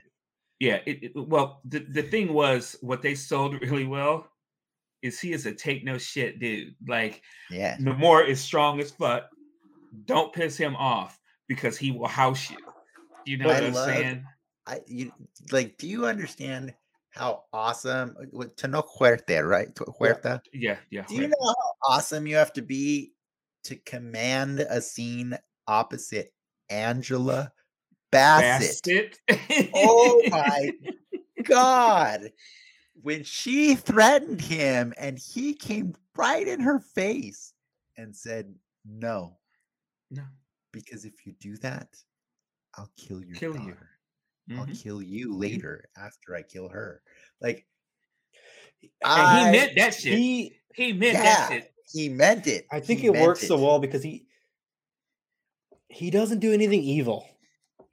yeah. 0.61 0.79
It, 0.87 1.03
it- 1.03 1.13
well, 1.15 1.61
the, 1.65 1.81
the 1.81 2.03
thing 2.03 2.33
was, 2.33 2.77
what 2.81 3.03
they 3.03 3.15
sold 3.15 3.55
really 3.63 3.87
well 3.87 4.29
is 5.03 5.21
he 5.21 5.33
is 5.33 5.47
a 5.47 5.53
take 5.53 5.85
no 5.85 5.99
shit 5.99 6.39
dude. 6.41 6.75
Like, 6.87 7.23
yeah. 7.51 7.77
Namor 7.79 8.27
is 8.27 8.41
strong 8.41 8.81
as 8.81 8.91
fuck. 8.91 9.25
Don't 10.07 10.33
piss 10.33 10.57
him 10.57 10.75
off 10.77 11.19
because 11.49 11.77
he 11.77 11.91
will 11.93 12.09
house 12.09 12.51
you. 12.51 12.57
You 13.27 13.39
know 13.39 13.51
I 13.51 13.55
what 13.55 13.65
I'm 13.65 13.73
love- 13.75 13.87
saying? 13.87 14.25
I 14.67 14.81
you 14.87 15.13
like. 15.53 15.77
Do 15.77 15.87
you 15.87 16.07
understand 16.07 16.73
how 17.11 17.45
awesome? 17.53 18.17
With 18.33 18.57
Tenoch 18.57 18.87
Huerta, 18.99 19.47
right? 19.47 19.69
Huerta. 19.99 20.41
Yeah, 20.55 20.79
yeah. 20.91 21.05
Do 21.07 21.17
you 21.17 21.29
know 21.29 21.37
how 21.47 21.73
awesome 21.97 22.27
you 22.27 22.37
have 22.37 22.53
to 22.55 22.63
be 22.63 23.13
to 23.65 23.77
command 23.77 24.61
a 24.61 24.81
scene 24.81 25.37
opposite 25.69 26.33
Angela 26.71 27.53
Bassett? 28.15 29.19
Bassett. 29.29 29.71
Oh 29.75 30.23
my 30.31 30.73
god. 31.45 32.31
When 33.03 33.23
she 33.25 33.75
threatened 33.75 34.41
him 34.41 34.95
and 34.97 35.19
he 35.19 35.55
came 35.55 35.95
right 36.17 36.47
in 36.47 36.61
her 36.61 36.79
face 36.81 37.53
and 37.97 38.15
said, 38.17 38.55
No, 38.87 39.37
No. 40.11 40.23
because 40.73 41.05
if 41.05 41.27
you 41.27 41.35
do 41.41 41.57
that, 41.59 41.89
I'll 42.77 42.91
kill 42.97 43.23
your 43.23 43.37
Kill 43.37 43.53
you. 43.55 43.73
daughter. 43.73 43.91
I'll 44.53 44.65
mm-hmm. 44.65 44.73
kill 44.73 45.03
you 45.03 45.29
mm-hmm. 45.31 45.41
later 45.41 45.85
after 45.97 46.35
I 46.35 46.43
kill 46.43 46.69
her. 46.69 47.03
Like, 47.41 47.67
And 48.83 48.91
I- 49.05 49.47
he 49.47 49.53
meant 49.53 49.77
that 49.77 49.95
shit. 49.95 50.19
He, 50.19 50.57
He, 50.75 50.93
meant 50.93 51.15
yeah, 51.15 51.23
that 51.23 51.49
shit. 51.53 51.73
he 51.93 52.09
meant 52.09 52.47
it. 52.47 52.67
I 52.71 52.81
think 52.81 53.01
He 53.01 53.07
it 53.09 53.13
meant 53.13 53.27
works 53.27 53.47
so 53.47 53.59
well 53.59 53.79
because 53.79 54.03
he 54.03 54.27
he 55.89 56.11
doesn't 56.11 56.41
do 56.41 56.53
anything 56.53 56.83
evil. 56.83 57.25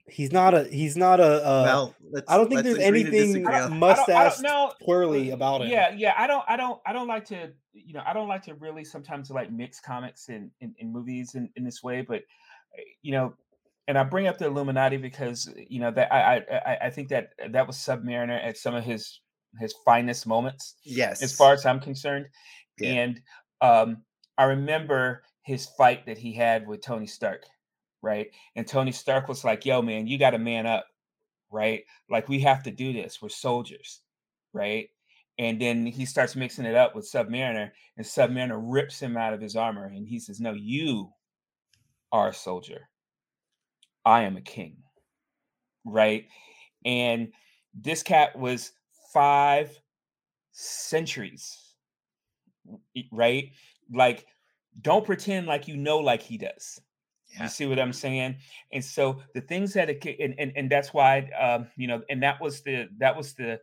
He's 0.08 0.32
not 0.32 0.52
a. 0.52 0.64
He's 0.64 0.96
not 0.96 1.20
a. 1.20 1.46
a 1.48 1.62
well, 1.62 1.94
I 2.28 2.36
don't 2.36 2.48
think 2.48 2.64
there's 2.64 2.78
anything 2.78 3.44
mustache 3.44 4.40
know. 4.40 4.72
twirly 4.84 5.30
about 5.30 5.62
him. 5.62 5.68
Yeah, 5.68 5.94
yeah. 5.96 6.14
I 6.18 6.26
don't, 6.26 6.44
I 6.48 6.56
don't, 6.56 6.80
I 6.84 6.92
don't 6.92 7.06
like 7.06 7.24
to, 7.26 7.52
you 7.72 7.94
know, 7.94 8.02
I 8.04 8.12
don't 8.12 8.28
like 8.28 8.42
to 8.44 8.54
really 8.54 8.84
sometimes 8.84 9.30
like 9.30 9.52
mix 9.52 9.80
comics 9.80 10.28
in 10.28 10.50
in, 10.60 10.74
in 10.78 10.92
movies 10.92 11.34
in, 11.36 11.48
in 11.56 11.64
this 11.64 11.82
way. 11.82 12.02
But 12.02 12.22
uh, 12.76 12.82
you 13.02 13.12
know, 13.12 13.34
and 13.86 13.96
I 13.96 14.02
bring 14.02 14.26
up 14.26 14.38
the 14.38 14.46
Illuminati 14.46 14.96
because 14.96 15.48
you 15.68 15.80
know 15.80 15.92
that 15.92 16.12
I 16.12 16.36
I 16.36 16.72
I- 16.72 16.78
I 16.86 16.90
think 16.90 17.08
that 17.08 17.30
that 17.50 17.66
was 17.66 17.76
Submariner 17.76 18.44
at 18.44 18.56
some 18.56 18.74
of 18.74 18.82
his 18.84 19.20
his 19.60 19.74
finest 19.84 20.26
moments. 20.26 20.76
Yes. 20.84 21.22
as 21.22 21.34
far 21.34 21.52
as 21.52 21.64
I'm 21.64 21.80
concerned. 21.80 22.26
Yeah. 22.80 22.88
And 22.90 23.20
um, 23.60 24.02
I 24.38 24.44
remember 24.44 25.22
his 25.42 25.66
fight 25.66 26.06
that 26.06 26.18
he 26.18 26.32
had 26.32 26.66
with 26.66 26.80
Tony 26.82 27.06
Stark, 27.06 27.44
right? 28.02 28.28
And 28.56 28.66
Tony 28.66 28.92
Stark 28.92 29.28
was 29.28 29.44
like, 29.44 29.64
"Yo, 29.64 29.82
man, 29.82 30.06
you 30.06 30.18
got 30.18 30.30
to 30.30 30.38
man 30.38 30.66
up, 30.66 30.86
right? 31.50 31.84
Like 32.10 32.28
we 32.28 32.40
have 32.40 32.62
to 32.64 32.70
do 32.70 32.92
this. 32.92 33.20
We're 33.22 33.28
soldiers, 33.28 34.00
right?" 34.52 34.88
And 35.38 35.60
then 35.60 35.86
he 35.86 36.04
starts 36.04 36.36
mixing 36.36 36.66
it 36.66 36.74
up 36.74 36.94
with 36.94 37.10
Submariner, 37.10 37.70
and 37.96 38.06
Submariner 38.06 38.60
rips 38.62 39.00
him 39.00 39.16
out 39.16 39.32
of 39.32 39.40
his 39.40 39.56
armor, 39.56 39.86
and 39.86 40.06
he 40.06 40.18
says, 40.18 40.40
"No, 40.40 40.52
you 40.52 41.10
are 42.12 42.28
a 42.28 42.34
soldier. 42.34 42.88
I 44.04 44.22
am 44.22 44.36
a 44.36 44.42
king." 44.42 44.76
Right? 45.84 46.26
And 46.84 47.32
this 47.74 48.02
cat 48.02 48.38
was 48.38 48.72
five 49.12 49.78
centuries 50.52 51.74
right 53.10 53.50
like 53.92 54.26
don't 54.82 55.04
pretend 55.04 55.46
like 55.46 55.66
you 55.66 55.76
know 55.76 55.98
like 55.98 56.22
he 56.22 56.36
does 56.36 56.80
Yeah. 57.34 57.44
you 57.44 57.48
see 57.48 57.66
what 57.66 57.78
i'm 57.78 57.92
saying 57.92 58.36
and 58.72 58.84
so 58.84 59.22
the 59.34 59.40
things 59.40 59.72
that 59.74 59.88
it 59.88 60.04
and 60.20 60.34
and, 60.38 60.52
and 60.54 60.70
that's 60.70 60.92
why 60.92 61.30
um 61.40 61.66
you 61.76 61.86
know 61.86 62.02
and 62.10 62.22
that 62.22 62.40
was 62.40 62.62
the 62.62 62.88
that 62.98 63.16
was 63.16 63.34
the 63.34 63.58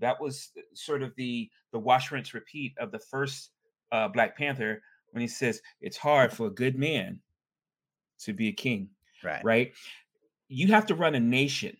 that 0.00 0.20
was 0.20 0.50
sort 0.74 1.02
of 1.02 1.14
the 1.16 1.48
the 1.72 1.78
wash 1.78 2.12
rinse 2.12 2.34
repeat 2.34 2.74
of 2.78 2.90
the 2.92 2.98
first 2.98 3.50
uh 3.92 4.08
black 4.08 4.36
panther 4.36 4.82
when 5.12 5.20
he 5.22 5.28
says 5.28 5.62
it's 5.80 5.96
hard 5.96 6.32
for 6.32 6.48
a 6.48 6.50
good 6.50 6.76
man 6.76 7.20
to 8.18 8.32
be 8.32 8.48
a 8.48 8.52
king 8.52 8.88
right. 9.24 9.44
right? 9.44 9.72
You 10.48 10.68
have 10.68 10.86
to 10.86 10.94
run 10.94 11.14
a 11.14 11.20
nation. 11.20 11.76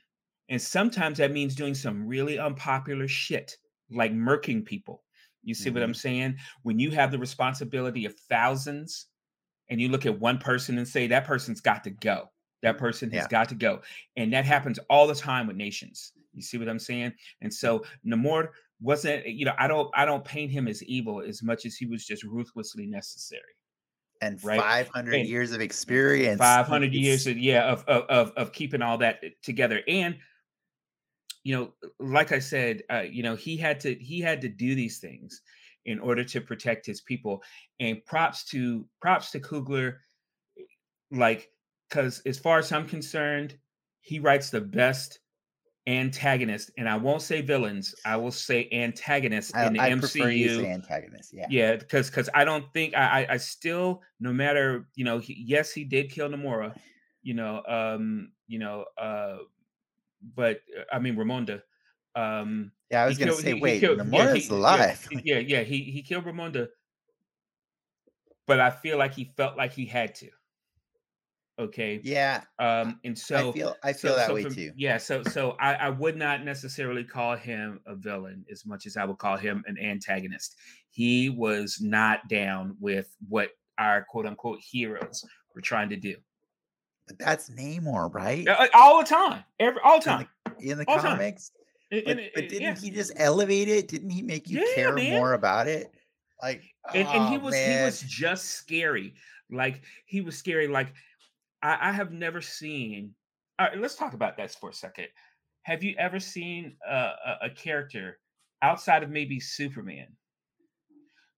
And 0.48 0.60
sometimes 0.60 1.18
that 1.18 1.32
means 1.32 1.54
doing 1.54 1.74
some 1.74 2.06
really 2.06 2.38
unpopular 2.38 3.08
shit, 3.08 3.56
like 3.90 4.12
murking 4.12 4.64
people. 4.64 5.02
You 5.42 5.54
see 5.54 5.70
what 5.70 5.82
I'm 5.82 5.94
saying? 5.94 6.36
When 6.62 6.78
you 6.78 6.90
have 6.92 7.10
the 7.10 7.18
responsibility 7.18 8.06
of 8.06 8.14
thousands 8.30 9.06
and 9.68 9.80
you 9.80 9.88
look 9.88 10.06
at 10.06 10.18
one 10.20 10.38
person 10.38 10.78
and 10.78 10.86
say, 10.86 11.06
that 11.06 11.24
person's 11.24 11.60
got 11.60 11.84
to 11.84 11.90
go. 11.90 12.30
That 12.62 12.78
person 12.78 13.10
has 13.10 13.24
Yeah. 13.24 13.28
got 13.28 13.48
to 13.50 13.54
go. 13.54 13.82
And 14.16 14.32
that 14.32 14.44
happens 14.44 14.78
all 14.90 15.06
the 15.06 15.14
time 15.14 15.46
with 15.46 15.56
nations. 15.56 16.12
You 16.32 16.42
see 16.42 16.58
what 16.58 16.68
I'm 16.68 16.78
saying? 16.78 17.12
And 17.42 17.52
so 17.52 17.84
Namor 18.06 18.48
wasn't, 18.80 19.26
you 19.26 19.44
know, 19.44 19.54
I 19.58 19.68
don't 19.68 19.90
I 19.94 20.04
don't 20.04 20.24
paint 20.24 20.50
him 20.50 20.66
as 20.66 20.82
evil 20.84 21.20
as 21.20 21.42
much 21.42 21.64
as 21.66 21.76
he 21.76 21.86
was 21.86 22.04
just 22.06 22.24
ruthlessly 22.24 22.86
necessary. 22.86 23.42
And 24.20 24.42
right? 24.42 24.60
500 24.60 25.14
And 25.14 25.28
years 25.28 25.52
of 25.52 25.60
experience. 25.60 26.38
500 26.38 26.92
years 26.94 27.26
of, 27.26 27.36
yeah 27.38 27.70
of, 27.70 27.84
of 27.86 28.04
of 28.04 28.30
of 28.32 28.52
keeping 28.52 28.82
all 28.82 28.98
that 28.98 29.20
eh, 29.22 29.30
together 29.42 29.82
and 29.86 30.16
you 31.42 31.54
know 31.54 31.72
like 31.98 32.32
i 32.32 32.38
said 32.38 32.82
uh, 32.90 33.00
you 33.00 33.22
know 33.22 33.36
he 33.36 33.56
had 33.56 33.78
to 33.80 33.94
he 33.96 34.20
had 34.20 34.40
to 34.40 34.48
do 34.48 34.74
these 34.74 34.98
things 34.98 35.42
in 35.86 35.98
order 35.98 36.24
to 36.24 36.40
protect 36.40 36.86
his 36.86 37.00
people 37.00 37.42
and 37.80 38.04
props 38.06 38.44
to 38.44 38.86
props 39.00 39.30
to 39.30 39.40
Coogler 39.40 39.96
like 41.10 41.50
because 41.88 42.20
as 42.26 42.38
far 42.38 42.58
as 42.58 42.72
i'm 42.72 42.86
concerned 42.86 43.56
he 44.00 44.18
writes 44.18 44.50
the 44.50 44.60
best 44.60 45.20
antagonist 45.86 46.70
and 46.78 46.88
i 46.88 46.96
won't 46.96 47.20
say 47.20 47.42
villains 47.42 47.94
i 48.06 48.16
will 48.16 48.30
say 48.30 48.68
antagonists 48.72 49.54
I, 49.54 49.66
in 49.66 49.72
the 49.74 49.80
I 49.80 49.90
mcu 49.90 50.00
prefer 50.00 50.30
you 50.30 50.60
say 50.62 50.70
antagonist. 50.70 51.32
Yeah. 51.34 51.46
yeah, 51.50 51.76
because 51.76 52.08
because 52.08 52.30
I 52.34 52.44
don't 52.44 52.64
think 52.72 52.94
I, 52.94 53.26
I 53.28 53.34
I 53.34 53.36
still 53.36 54.02
no 54.18 54.32
matter 54.32 54.88
you 54.94 55.04
know 55.04 55.18
he, 55.18 55.44
yes 55.46 55.72
he 55.72 55.84
did 55.84 56.10
kill 56.10 56.28
Namora, 56.28 56.74
you 57.22 57.34
know 57.34 57.62
um 57.68 58.32
you 58.46 58.58
know 58.58 58.86
uh 58.96 59.36
but 60.34 60.60
uh, 60.78 60.84
I 60.90 61.00
mean 61.00 61.16
Ramonda, 61.16 61.60
um 62.16 62.70
Yeah, 62.90 63.02
I 63.02 63.06
was 63.06 63.18
to 63.18 63.24
killed- 63.24 63.38
say, 63.40 63.50
he- 63.50 63.54
he 63.56 63.60
wait, 63.62 63.80
killed- 63.80 63.98
yeah, 63.98 64.04
Namora's 64.04 64.44
he- 64.44 64.50
yeah, 64.50 64.54
alive. 64.56 65.08
Yeah, 65.24 65.38
yeah, 65.38 65.62
he 65.62 65.82
he 65.82 66.02
killed 66.02 66.24
Ramonda, 66.24 66.68
but 68.46 68.60
I 68.60 68.70
feel 68.70 68.98
like 68.98 69.14
he 69.14 69.32
felt 69.36 69.56
like 69.56 69.72
he 69.72 69.86
had 69.86 70.14
to. 70.16 70.28
Okay, 71.56 72.00
yeah, 72.02 72.42
um 72.58 72.98
and 73.04 73.16
so 73.16 73.50
I 73.50 73.52
feel 73.52 73.76
I 73.84 73.92
feel 73.92 74.10
so- 74.12 74.16
that 74.16 74.26
so 74.26 74.34
way 74.34 74.42
for- 74.42 74.50
too. 74.50 74.72
Yeah, 74.76 74.98
so 74.98 75.22
so 75.22 75.52
I, 75.60 75.74
I 75.74 75.88
would 75.88 76.16
not 76.16 76.44
necessarily 76.44 77.04
call 77.04 77.36
him 77.36 77.80
a 77.86 77.94
villain 77.94 78.44
as 78.50 78.66
much 78.66 78.86
as 78.86 78.96
I 78.96 79.04
would 79.04 79.18
call 79.18 79.36
him 79.36 79.62
an 79.68 79.78
antagonist. 79.78 80.56
He 80.90 81.30
was 81.30 81.80
not 81.80 82.26
down 82.28 82.76
with 82.80 83.14
what 83.28 83.50
our 83.78 84.04
quote 84.04 84.26
unquote 84.26 84.58
heroes 84.60 85.24
were 85.54 85.60
trying 85.60 85.88
to 85.90 85.96
do 85.96 86.16
But 87.06 87.18
that's 87.20 87.50
Namor, 87.50 88.12
right? 88.12 88.46
Uh, 88.48 88.66
all 88.74 88.98
the 89.00 89.08
time, 89.08 89.44
every 89.60 89.80
all 89.84 90.00
the 90.00 90.04
time. 90.04 90.28
in 90.60 90.78
the 90.78 90.84
all 90.88 90.96
the 90.96 91.02
comics. 91.02 91.50
And- 91.54 91.63
But, 92.02 92.18
and- 92.18 92.30
but 92.34 92.48
didn't 92.48 92.62
yeah. 92.62 92.74
he 92.76 92.90
just 92.90 93.12
elevate 93.16 93.68
it? 93.68 93.88
Didn't 93.88 94.10
he 94.10 94.22
make 94.22 94.48
you 94.48 94.60
Yeah, 94.60 94.74
care 94.74 94.94
man. 94.94 95.18
more 95.18 95.34
about 95.34 95.66
it? 95.66 95.94
Like, 96.42 96.62
and, 96.92 97.08
and 97.08 97.28
he 97.30 97.36
oh, 97.36 97.40
was 97.40 97.54
he 97.54 97.82
was 97.82 98.00
just 98.00 98.46
scary 98.46 99.14
like 99.50 99.82
he 100.06 100.20
was 100.20 100.36
scary 100.36 100.68
like 100.68 100.92
i, 101.62 101.88
I 101.88 101.92
have 101.92 102.12
never 102.12 102.40
seen 102.40 103.14
all 103.58 103.68
right, 103.68 103.78
let's 103.78 103.94
talk 103.94 104.14
about 104.14 104.36
that 104.36 104.52
for 104.52 104.70
a 104.70 104.74
second 104.74 105.06
have 105.62 105.82
you 105.82 105.94
ever 105.98 106.20
seen 106.20 106.76
a, 106.86 106.94
a, 106.94 107.38
a 107.42 107.50
character 107.50 108.18
outside 108.62 109.02
of 109.02 109.10
maybe 109.10 109.40
superman 109.40 110.08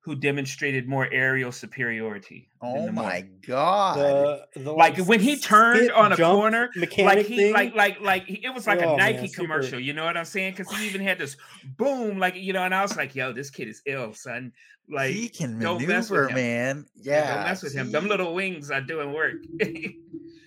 who 0.06 0.14
demonstrated 0.14 0.88
more 0.88 1.06
aerial 1.12 1.50
superiority 1.52 2.48
Oh 2.62 2.90
my 2.90 3.26
god! 3.46 3.98
The, 3.98 4.46
the 4.60 4.72
like 4.72 4.96
when 4.98 5.20
he 5.20 5.36
turned 5.36 5.90
on 5.90 6.12
a 6.12 6.16
corner 6.16 6.70
like 6.76 6.92
he 7.26 7.36
thing. 7.36 7.52
like 7.52 7.74
like 7.74 8.00
like 8.00 8.24
he- 8.24 8.42
it 8.44 8.54
was 8.54 8.66
like 8.66 8.80
Oh, 8.82 8.94
a 8.94 8.96
man, 8.96 9.14
Nike 9.16 9.26
super- 9.28 9.42
commercial, 9.42 9.78
you 9.80 9.92
know 9.92 10.04
what 10.04 10.16
I'm 10.16 10.24
saying? 10.24 10.54
Because 10.56 10.72
he 10.76 10.86
even 10.86 11.00
had 11.02 11.18
this 11.18 11.36
boom, 11.76 12.18
like 12.18 12.36
you 12.36 12.52
know, 12.54 12.62
and 12.62 12.74
I 12.74 12.80
was 12.82 12.96
like, 12.96 13.14
"Yo, 13.14 13.32
this 13.32 13.50
kid 13.50 13.68
is 13.68 13.82
ill, 13.84 14.14
son." 14.14 14.52
Like, 14.88 15.12
he 15.12 15.28
can 15.28 15.58
don't 15.58 15.84
mess 15.86 16.08
with 16.08 16.28
him. 16.28 16.34
man. 16.36 16.86
yeah, 16.94 17.18
Yeah, 17.18 17.34
don't 17.34 17.44
mess 17.44 17.62
with 17.64 17.74
him. 17.74 17.90
Them 17.90 18.06
little 18.06 18.32
wings 18.34 18.70
are 18.70 18.80
doing 18.80 19.12
work. 19.12 19.34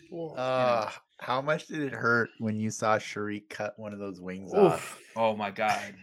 Well, 0.09 0.33
Uh, 0.37 0.89
How 1.19 1.41
much 1.41 1.67
did 1.67 1.81
it 1.81 1.93
hurt 1.93 2.29
when 2.39 2.57
you 2.57 2.71
saw 2.71 2.97
Shuri 2.97 3.41
cut 3.49 3.77
one 3.77 3.91
of 3.93 3.99
those 3.99 4.19
wings 4.21 4.53
off? 4.53 4.97
Oh 5.15 5.35
my 5.35 5.51
god. 5.51 5.93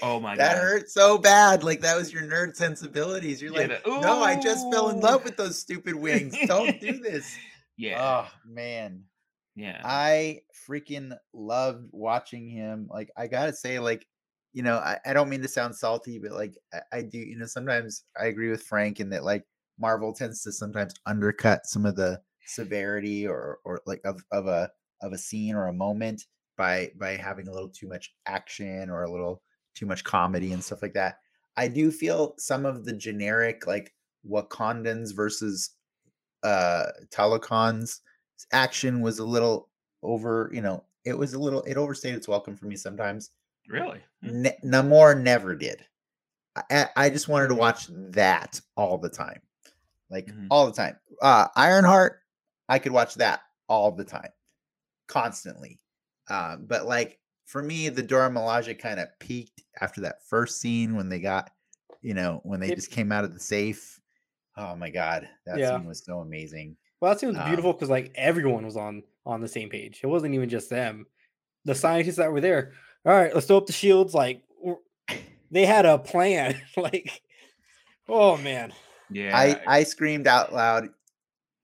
Oh 0.00 0.18
my 0.20 0.36
That 0.36 0.54
god. 0.54 0.56
That 0.56 0.62
hurt 0.62 0.90
so 0.90 1.18
bad. 1.18 1.62
Like 1.64 1.80
that 1.80 1.96
was 1.96 2.12
your 2.12 2.22
nerd 2.22 2.56
sensibilities. 2.56 3.40
You're 3.42 3.52
Yeah, 3.52 3.66
like, 3.68 3.84
the- 3.84 4.00
no, 4.00 4.22
I 4.22 4.36
just 4.40 4.70
fell 4.72 4.90
in 4.90 5.00
love 5.00 5.24
with 5.24 5.36
those 5.36 5.58
stupid 5.58 5.94
wings. 5.94 6.36
Don't 6.46 6.80
do 6.80 6.98
this. 7.02 7.36
Yeah. 7.76 8.26
Oh 8.26 8.30
man. 8.44 9.04
yeah. 9.54 9.80
I 9.84 10.40
freaking 10.68 11.16
loved 11.32 11.88
watching 11.92 12.48
him. 12.48 12.88
Like, 12.90 13.10
I 13.16 13.26
gotta 13.28 13.52
say, 13.52 13.78
like, 13.78 14.06
you 14.52 14.62
know, 14.62 14.76
I, 14.76 14.98
I 15.06 15.12
don't 15.12 15.28
mean 15.28 15.42
to 15.42 15.48
sound 15.48 15.74
salty, 15.76 16.18
but 16.18 16.32
like, 16.32 16.56
I, 16.72 16.80
I 16.98 17.02
do, 17.02 17.18
you 17.18 17.36
know, 17.38 17.46
sometimes 17.46 18.04
I 18.20 18.26
agree 18.26 18.50
with 18.50 18.62
Frank 18.62 19.00
in 19.00 19.10
that, 19.10 19.24
like, 19.24 19.44
Marvel 19.78 20.12
tends 20.12 20.42
to 20.42 20.52
sometimes 20.52 20.94
undercut 21.06 21.66
some 21.66 21.86
of 21.86 21.96
the 21.96 22.20
severity 22.46 23.26
or, 23.26 23.58
or 23.64 23.80
like 23.86 24.00
of, 24.04 24.22
of 24.30 24.46
a, 24.46 24.70
of 25.00 25.12
a 25.12 25.18
scene 25.18 25.54
or 25.54 25.68
a 25.68 25.72
moment 25.72 26.26
by, 26.56 26.90
by 27.00 27.16
having 27.16 27.48
a 27.48 27.52
little 27.52 27.70
too 27.70 27.88
much 27.88 28.14
action 28.26 28.90
or 28.90 29.02
a 29.04 29.10
little 29.10 29.42
too 29.74 29.86
much 29.86 30.04
comedy 30.04 30.52
and 30.52 30.62
stuff 30.62 30.82
like 30.82 30.94
that. 30.94 31.18
I 31.56 31.68
do 31.68 31.90
feel 31.90 32.34
some 32.38 32.64
of 32.66 32.84
the 32.84 32.92
generic, 32.92 33.66
like, 33.66 33.92
Wakandans 34.28 35.14
versus 35.14 35.70
uh 36.44 36.86
Talokans 37.10 38.00
action 38.52 39.00
was 39.00 39.18
a 39.18 39.24
little 39.24 39.68
over, 40.02 40.50
you 40.52 40.60
know, 40.60 40.84
it 41.04 41.16
was 41.16 41.34
a 41.34 41.38
little 41.38 41.62
it 41.62 41.76
overstayed 41.76 42.14
its 42.14 42.28
welcome 42.28 42.56
for 42.56 42.66
me 42.66 42.76
sometimes. 42.76 43.30
really? 43.68 44.00
Hmm. 44.22 44.42
Ne- 44.42 44.58
Namor 44.64 45.20
never 45.20 45.54
did. 45.56 45.84
I- 46.70 46.88
I, 46.96 47.10
just 47.10 47.28
wanted 47.28 47.48
to 47.48 47.54
watch 47.54 47.86
that 48.12 48.60
all 48.76 48.98
the 48.98 49.08
time. 49.08 49.40
Like 50.10 50.26
Mhm. 50.26 50.48
all 50.50 50.66
the 50.66 50.72
time. 50.72 50.98
Uh 51.20 51.48
Ironheart, 51.56 52.20
I 52.68 52.78
could 52.78 52.92
watch 52.92 53.14
that 53.16 53.40
all 53.68 53.90
the 53.92 54.04
time. 54.04 54.30
Constantly. 55.08 55.80
Uh, 56.28 56.56
but 56.56 56.86
like 56.86 57.18
for 57.52 57.62
me, 57.62 57.90
the 57.90 58.02
Dora 58.02 58.30
Milaje 58.30 58.78
kind 58.78 58.98
of 58.98 59.08
peaked 59.18 59.62
after 59.82 60.00
that 60.00 60.26
first 60.26 60.58
scene 60.58 60.96
when 60.96 61.10
they 61.10 61.20
got, 61.20 61.50
you 62.00 62.14
know, 62.14 62.40
when 62.44 62.60
they 62.60 62.68
It- 62.72 62.76
just 62.76 62.90
came 62.90 63.12
out 63.12 63.24
of 63.24 63.34
the 63.34 63.40
safe. 63.40 64.00
Oh 64.56 64.74
my 64.74 64.88
god, 64.88 65.28
that 65.44 65.58
Yeah. 65.58 65.76
scene 65.76 65.86
was 65.86 66.02
so 66.02 66.20
amazing. 66.20 66.78
Well, 67.00 67.12
that 67.12 67.20
seems 67.20 67.36
Um, 67.36 67.44
beautiful 67.44 67.74
because 67.74 67.90
like 67.90 68.10
everyone 68.14 68.64
was 68.64 68.76
on 68.78 69.02
on 69.26 69.42
the 69.42 69.48
same 69.48 69.68
page. 69.68 70.00
It 70.02 70.06
wasn't 70.06 70.34
even 70.34 70.48
just 70.48 70.70
them. 70.70 71.06
The 71.66 71.74
scientists 71.74 72.16
that 72.16 72.32
were 72.32 72.40
there. 72.40 72.72
All 73.04 73.12
right, 73.12 73.34
let's 73.34 73.46
throw 73.46 73.58
up 73.58 73.66
the 73.66 73.72
shields. 73.74 74.14
Like 74.14 74.44
they 75.50 75.66
had 75.66 75.84
a 75.84 75.98
plan. 75.98 76.58
like, 76.78 77.22
oh 78.08 78.38
man, 78.38 78.72
Yeah. 79.10 79.36
I 79.36 79.60
I 79.66 79.82
screamed 79.84 80.26
out 80.26 80.54
loud, 80.54 80.88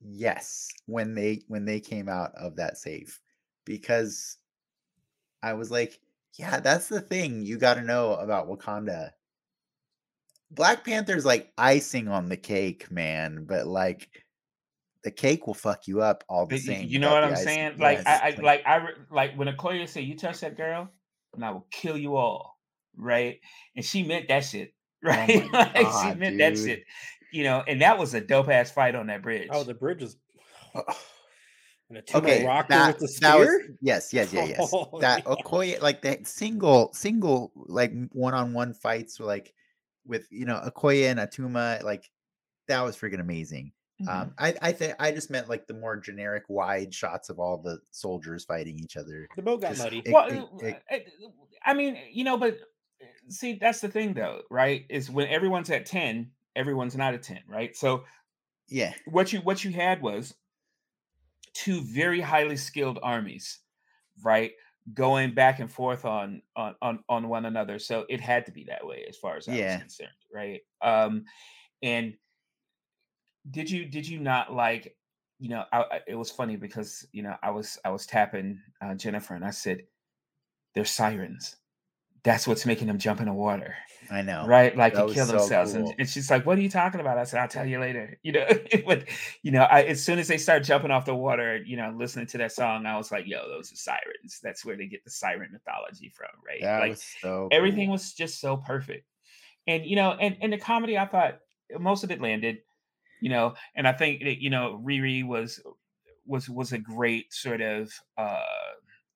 yes, 0.00 0.68
when 0.86 1.14
they 1.14 1.42
when 1.48 1.64
they 1.64 1.80
came 1.80 2.10
out 2.10 2.34
of 2.34 2.56
that 2.56 2.76
safe, 2.76 3.20
because 3.64 4.36
I 5.42 5.54
was 5.54 5.70
like, 5.70 6.00
yeah, 6.38 6.60
that's 6.60 6.88
the 6.88 7.00
thing 7.00 7.42
you 7.42 7.58
got 7.58 7.74
to 7.74 7.82
know 7.82 8.14
about 8.14 8.48
Wakanda. 8.48 9.10
Black 10.50 10.84
Panther's 10.84 11.24
like 11.24 11.52
icing 11.58 12.08
on 12.08 12.28
the 12.28 12.36
cake, 12.36 12.90
man, 12.90 13.44
but 13.44 13.66
like 13.66 14.08
the 15.04 15.10
cake 15.10 15.46
will 15.46 15.54
fuck 15.54 15.86
you 15.86 16.00
up 16.00 16.24
all 16.28 16.46
the 16.46 16.58
same. 16.58 16.88
you 16.88 16.98
know 16.98 17.12
what 17.12 17.24
I'm 17.24 17.36
saying? 17.36 17.78
Like 17.78 17.98
Yes, 17.98 18.06
I, 18.06 18.28
I 18.28 18.42
like 18.42 18.62
I 18.66 18.76
re- 18.76 18.94
like 19.10 19.34
when 19.36 19.48
Okoye 19.48 19.88
said, 19.88 20.04
"You 20.04 20.16
touch 20.16 20.40
that 20.40 20.56
girl, 20.56 20.88
and 21.34 21.44
I 21.44 21.50
will 21.50 21.66
kill 21.70 21.96
you 21.96 22.16
all," 22.16 22.58
right? 22.96 23.38
And 23.76 23.84
she 23.84 24.02
meant 24.02 24.28
that 24.28 24.44
shit, 24.44 24.74
oh 25.04 25.08
right? 25.08 25.42
Oh 25.52 25.56
like 25.56 25.74
God, 25.74 26.12
she 26.12 26.18
meant 26.18 26.38
that 26.38 26.56
shit, 26.56 26.84
you 27.32 27.44
know. 27.44 27.62
And 27.66 27.82
that 27.82 27.98
was 27.98 28.14
a 28.14 28.20
dope 28.20 28.48
ass 28.48 28.70
fight 28.70 28.94
on 28.94 29.06
that 29.08 29.20
oh, 29.20 29.22
bridge. 29.22 29.48
oh 29.50 29.64
the 29.64 29.74
bridge 29.74 30.02
is 30.02 30.16
Oh, 30.74 30.82
and 31.88 31.98
a 31.98 32.02
two 32.02 32.18
okay, 32.18 32.44
rocker 32.44 32.68
that, 32.70 33.00
with 33.00 33.12
the 33.14 33.20
that 33.20 33.38
was 33.38 33.48
spear. 33.48 33.76
yes, 33.80 34.12
yes, 34.12 34.32
yeah, 34.32 34.44
yes. 34.44 34.70
Oh, 34.72 34.98
that 35.00 35.22
yeah. 35.26 35.34
Okoye, 35.34 35.80
like 35.80 36.02
that 36.02 36.26
single, 36.26 36.92
single, 36.92 37.52
like 37.54 37.92
one 38.12 38.34
on 38.34 38.52
one 38.52 38.74
fights, 38.74 39.20
like 39.20 39.54
with 40.06 40.26
you 40.30 40.44
know 40.44 40.60
Okoye 40.66 41.10
and 41.10 41.18
Attuma, 41.18 41.82
like 41.82 42.10
that 42.68 42.82
was 42.82 42.96
freaking 42.96 43.20
amazing. 43.20 43.72
Mhm. 44.02 44.08
Um, 44.08 44.34
I 44.38 44.54
I 44.62 44.72
think 44.72 44.94
I 45.00 45.10
just 45.12 45.30
meant 45.30 45.48
like 45.48 45.66
the 45.66 45.74
more 45.74 45.96
generic 45.96 46.44
wide 46.48 46.94
shots 46.94 47.30
of 47.30 47.40
all 47.40 47.58
the 47.58 47.78
soldiers 47.90 48.44
fighting 48.44 48.78
each 48.78 48.96
other. 48.96 49.28
The 49.34 49.42
boat 49.42 49.62
got 49.62 49.70
just- 49.70 49.82
muddy. 49.82 50.02
it- 50.04 50.12
well, 50.12 50.26
it- 50.28 50.64
it- 50.66 50.82
uh, 50.90 50.94
uh, 50.94 51.30
I 51.64 51.74
mean, 51.74 51.98
you 52.12 52.22
know, 52.24 52.36
but 52.36 52.58
uh, 53.02 53.06
see, 53.28 53.54
that's 53.54 53.80
the 53.80 53.88
thing, 53.88 54.14
though, 54.14 54.42
right? 54.50 54.84
Is 54.88 55.10
when 55.10 55.26
everyone's 55.28 55.68
at 55.70 55.86
ten, 55.86 56.30
everyone's 56.54 56.96
not 56.96 57.14
at 57.14 57.22
ten, 57.22 57.40
right? 57.48 57.74
So 57.76 58.04
yeah, 58.68 58.92
what 59.06 59.32
you 59.32 59.40
what 59.40 59.64
you 59.64 59.72
had 59.72 60.00
was 60.00 60.34
two 61.58 61.82
very 61.82 62.20
highly 62.20 62.56
skilled 62.56 63.00
armies, 63.02 63.60
right? 64.22 64.52
Going 64.94 65.34
back 65.34 65.58
and 65.60 65.70
forth 65.70 66.04
on 66.04 66.42
on 66.56 66.76
on, 66.82 67.04
on 67.08 67.28
one 67.28 67.46
another. 67.46 67.78
So 67.80 68.06
it 68.08 68.20
had 68.20 68.46
to 68.46 68.52
be 68.52 68.64
that 68.64 68.86
way 68.86 69.04
as 69.08 69.16
far 69.18 69.36
as 69.36 69.48
I 69.48 69.54
Yeah. 69.54 69.64
was 69.64 69.76
concerned, 69.76 70.10
right? 70.32 70.62
Um 70.82 71.24
and 71.82 72.16
did 73.50 73.70
you 73.70 73.86
did 73.86 74.06
you 74.06 74.20
not 74.20 74.52
like 74.52 74.96
you 75.38 75.48
know 75.48 75.64
I, 75.72 75.82
I- 75.82 76.00
it 76.06 76.14
was 76.14 76.30
funny 76.30 76.56
because 76.56 77.06
you 77.12 77.22
know 77.22 77.36
I 77.42 77.50
was 77.50 77.78
I 77.84 77.90
was 77.90 78.06
tapping 78.06 78.60
uh, 78.80 78.94
Jennifer 78.94 79.34
and 79.34 79.44
I 79.44 79.50
said 79.50 79.86
they're 80.74 80.84
sirens. 80.84 81.56
That's 82.28 82.46
what's 82.46 82.66
making 82.66 82.88
them 82.88 82.98
jump 82.98 83.20
in 83.20 83.26
the 83.26 83.32
water 83.32 83.74
I 84.10 84.20
know. 84.20 84.44
right? 84.46 84.76
Like 84.76 84.92
That 84.92 85.08
kill 85.14 85.24
so 85.24 85.32
themselves. 85.32 85.72
cool. 85.72 85.86
And, 85.88 85.94
and 86.00 86.06
she's 86.06 86.30
like, 86.30 86.44
"What 86.44 86.58
are 86.58 86.60
you 86.60 86.68
talking 86.68 87.00
about?" 87.00 87.16
I 87.16 87.24
said, 87.24 87.40
"I'll 87.40 87.48
tell 87.48 87.64
you 87.64 87.80
later." 87.80 88.18
You 88.22 88.32
know, 88.32 88.46
but 88.86 89.04
you 89.42 89.50
know, 89.50 89.62
I, 89.62 89.84
as 89.84 90.04
soon 90.04 90.18
as 90.18 90.28
they 90.28 90.36
start 90.36 90.62
jumping 90.62 90.90
off 90.90 91.06
the 91.06 91.14
water, 91.14 91.56
you 91.56 91.78
know, 91.78 91.94
listening 91.96 92.26
to 92.26 92.38
that 92.38 92.52
song, 92.52 92.84
I 92.84 92.98
was 92.98 93.10
like, 93.10 93.26
"Yo, 93.26 93.48
those 93.48 93.72
are 93.72 93.76
sirens." 93.76 94.40
That's 94.42 94.62
where 94.62 94.76
they 94.76 94.88
get 94.88 95.04
the 95.04 95.10
siren 95.10 95.48
mythology 95.52 96.10
from, 96.14 96.28
right? 96.46 96.60
That 96.60 96.80
like 96.80 96.90
was 96.90 97.02
so 97.22 97.48
everything 97.50 97.86
cool. 97.86 97.92
was 97.92 98.12
just 98.12 98.40
so 98.42 98.58
perfect, 98.58 99.06
and 99.66 99.86
you 99.86 99.96
know, 99.96 100.12
and 100.12 100.36
and 100.42 100.52
the 100.52 100.58
comedy, 100.58 100.98
I 100.98 101.06
thought 101.06 101.38
most 101.78 102.04
of 102.04 102.10
it 102.10 102.20
landed, 102.20 102.58
you 103.22 103.30
know, 103.30 103.54
and 103.74 103.88
I 103.88 103.92
think 103.92 104.22
that 104.24 104.42
you 104.42 104.50
know, 104.50 104.82
Riri 104.84 105.26
was 105.26 105.62
was 106.26 106.50
was 106.50 106.72
a 106.72 106.78
great 106.78 107.32
sort 107.32 107.62
of, 107.62 107.90
uh 108.18 108.42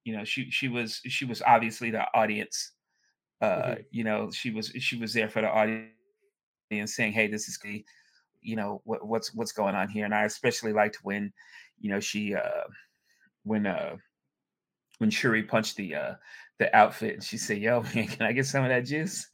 you 0.05 0.17
know, 0.17 0.25
she 0.25 0.51
she 0.51 0.69
was 0.69 1.01
she 1.07 1.27
was 1.27 1.43
obviously 1.43 1.91
the 1.91 2.07
audience 2.15 2.73
uh, 3.43 3.75
you 3.91 4.05
know, 4.05 4.31
she 4.31 4.51
was 4.51 4.69
she 4.79 4.97
was 4.97 5.13
there 5.13 5.29
for 5.29 5.43
the 5.43 5.51
audience 5.51 5.91
saying, 6.95 7.13
"Hey, 7.13 7.27
this 7.27 7.49
is 7.49 7.59
the, 7.63 7.85
you 8.41 8.57
know, 8.57 8.81
what, 8.85 9.07
what's 9.07 9.35
what's 9.35 9.53
going 9.53 9.75
on 9.75 9.89
here." 9.89 10.05
And 10.05 10.15
I 10.15 10.25
especially 10.25 10.73
liked 10.73 11.01
when, 11.03 11.33
you 11.81 11.91
know, 11.91 12.01
she 12.01 12.35
uh, 12.35 12.65
when 13.43 13.67
uh, 13.67 13.97
when 14.99 15.11
Shuri 15.11 15.43
punched 15.43 15.77
the 15.77 15.97
uh, 15.97 16.15
the 16.59 16.75
outfit 16.75 17.15
and 17.15 17.25
she 17.25 17.37
said, 17.37 17.59
"Yo, 17.59 17.83
man, 17.95 18.07
can 18.07 18.23
I 18.23 18.33
get 18.33 18.47
some 18.47 18.63
of 18.63 18.71
that 18.71 18.87
juice?" 18.87 19.29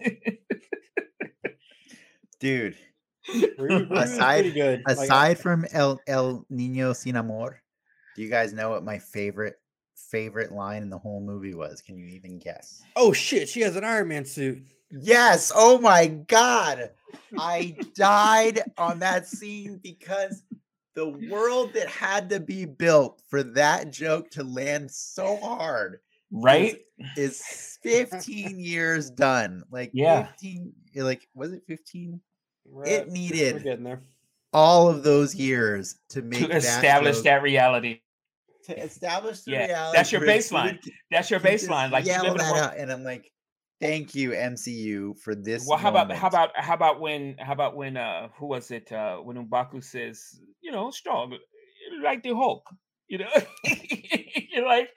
dude. 2.41 2.77
Riri- 3.29 3.87
Riri 3.89 4.03
Aside- 4.03 4.55
good. 4.55 4.83
Like, 4.87 4.97
Aside 4.97 5.39
from 5.39 5.67
El 5.73 6.01
El 6.07 6.47
Nino 6.49 6.95
Sin 6.95 7.15
Amor, 7.15 7.61
do 8.17 8.23
you 8.23 8.31
guys 8.31 8.55
know 8.55 8.71
what 8.71 8.85
my 8.85 8.99
favorite 8.99 9.57
favorite 10.11 10.53
line 10.53 10.83
in 10.83 10.91
the 10.91 10.99
whole 10.99 11.21
movie 11.21 11.55
was? 11.55 11.81
Can 11.83 11.97
you 11.99 12.07
even 12.07 12.39
guess? 12.39 12.83
oh 12.97 13.13
shit, 13.13 13.49
she 13.49 13.61
has 13.61 13.77
an 13.77 13.85
Iron 13.85 14.09
Man 14.09 14.25
suit. 14.25 14.63
Yes. 14.91 15.53
Oh 15.55 15.79
my 15.79 16.07
god. 16.07 16.91
I 17.39 17.77
died 17.95 18.63
on 18.79 18.99
that 19.01 19.27
scene 19.27 19.81
because 19.83 20.43
the 20.95 21.09
world 21.31 21.73
that 21.75 21.89
had 21.89 22.29
to 22.31 22.41
be 22.41 22.65
built 22.65 23.23
for 23.29 23.43
that 23.43 23.93
joke 23.93 24.31
to 24.31 24.43
land 24.43 24.91
so 24.91 25.37
hard 25.37 26.01
right? 26.31 26.79
is 27.17 27.79
15 27.83 28.59
years 28.59 29.11
done. 29.11 29.63
Like 29.71 29.91
Yeah. 29.93 30.27
15 30.29 30.73
eh, 30.97 31.03
like 31.03 31.29
was 31.35 31.53
it 31.53 31.63
15? 31.67 32.21
We're 32.65 32.85
It 32.85 32.91
at- 33.03 33.07
We're 33.09 33.13
needed 33.13 33.63
getting 33.63 33.85
there. 33.85 34.01
all 34.53 34.89
of 34.89 35.03
those 35.03 35.35
years 35.35 35.97
to 36.11 36.23
make 36.23 36.41
To 36.41 36.47
that 36.49 36.57
establish 36.57 37.17
joke- 37.17 37.25
that 37.25 37.43
reality. 37.43 38.01
To 38.69 38.79
establish 38.79 39.43
the 39.43 39.53
Yeah, 39.53 39.67
reality. 39.67 39.97
that's 39.99 40.13
your 40.13 40.21
baseline. 40.21 40.65
would- 40.85 40.93
That's 41.11 41.31
your 41.31 41.41
baseline. 41.41 41.91
Like 41.91 42.05
yell 42.07 42.25
live 42.25 42.35
in 42.35 42.41
a 42.41 42.45
that 42.45 42.57
out, 42.73 42.77
and 42.77 42.93
I'm 42.93 43.03
like, 43.05 43.31
thank 43.81 44.15
you 44.15 44.31
MCU 44.31 45.19
for 45.21 45.35
this. 45.35 45.67
Well, 45.67 45.79
how 45.79 45.89
about 45.91 46.13
how 46.13 46.29
about 46.29 46.51
how 46.55 46.75
about 46.75 47.01
when 47.01 47.37
how 47.39 47.53
about 47.53 47.77
when 47.77 47.97
uh 47.97 48.29
who 48.39 48.47
was 48.47 48.71
it 48.71 48.91
uh 48.93 49.17
when 49.19 49.37
Mbaku 49.49 49.83
says 49.83 50.41
you 50.61 50.71
know 50.71 50.91
strong 50.91 51.37
like 52.03 52.23
the 52.23 52.35
Hulk 52.35 52.63
you 53.09 53.19
know 53.19 53.31
you're 54.53 54.67
like 54.67 54.91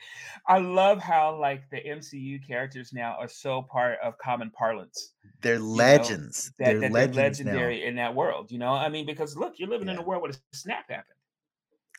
I 0.48 0.57
love 0.60 0.99
how 0.99 1.39
like 1.39 1.69
the 1.72 1.77
MCU 1.77 2.45
characters 2.45 2.91
now 2.93 3.15
are 3.19 3.30
so 3.30 3.61
part 3.61 3.99
of 4.03 4.18
common 4.18 4.52
parlance 4.52 5.14
they're 5.41 5.60
legends. 5.60 6.52
that, 6.60 6.65
they're 6.65 6.80
that 6.81 6.91
they're 6.91 7.07
legends 7.07 7.39
now. 7.39 7.45
legendary 7.52 7.85
in 7.85 7.95
that 7.95 8.14
world 8.15 8.52
you 8.52 8.57
know 8.60 8.73
I 8.73 8.89
mean 8.89 9.06
because 9.06 9.38
look 9.38 9.53
you're 9.57 9.69
living 9.69 9.88
in 9.88 9.98
a 9.98 10.02
world 10.02 10.22
where 10.23 10.31
a 10.31 10.35
snap 10.56 10.89
happened 10.89 11.15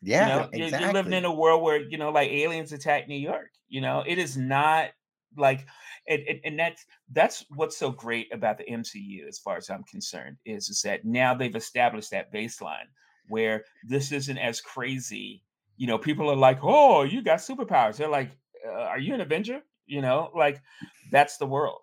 Yeah, 0.02 0.22
you 0.22 0.28
know 0.28 0.48
you're, 0.52 0.66
exactly. 0.66 0.84
you're 0.84 0.94
living 0.94 1.12
in 1.12 1.24
a 1.24 1.34
world 1.34 1.62
where 1.62 1.80
you 1.80 1.96
know 1.96 2.10
like 2.10 2.30
aliens 2.30 2.72
attack 2.72 3.08
new 3.08 3.14
york 3.14 3.50
you 3.68 3.80
know 3.80 4.02
it 4.06 4.18
is 4.18 4.36
not 4.36 4.90
like 5.36 5.66
and, 6.08 6.22
and, 6.28 6.40
and 6.44 6.58
that's 6.58 6.84
that's 7.12 7.44
what's 7.54 7.78
so 7.78 7.90
great 7.90 8.26
about 8.34 8.58
the 8.58 8.64
mcu 8.64 9.26
as 9.28 9.38
far 9.38 9.56
as 9.56 9.70
i'm 9.70 9.84
concerned 9.84 10.36
is 10.44 10.68
is 10.68 10.82
that 10.82 11.04
now 11.04 11.34
they've 11.34 11.54
established 11.54 12.10
that 12.10 12.32
baseline 12.32 12.88
where 13.28 13.64
this 13.84 14.10
isn't 14.10 14.38
as 14.38 14.60
crazy 14.60 15.44
you 15.76 15.86
know, 15.86 15.98
people 15.98 16.30
are 16.30 16.36
like, 16.36 16.58
"Oh, 16.62 17.02
you 17.02 17.22
got 17.22 17.38
superpowers." 17.38 17.96
They're 17.96 18.08
like, 18.08 18.30
uh, 18.64 18.70
"Are 18.70 18.98
you 18.98 19.14
an 19.14 19.20
Avenger?" 19.20 19.62
You 19.86 20.00
know, 20.00 20.30
like 20.34 20.62
that's 21.10 21.38
the 21.38 21.46
world. 21.46 21.82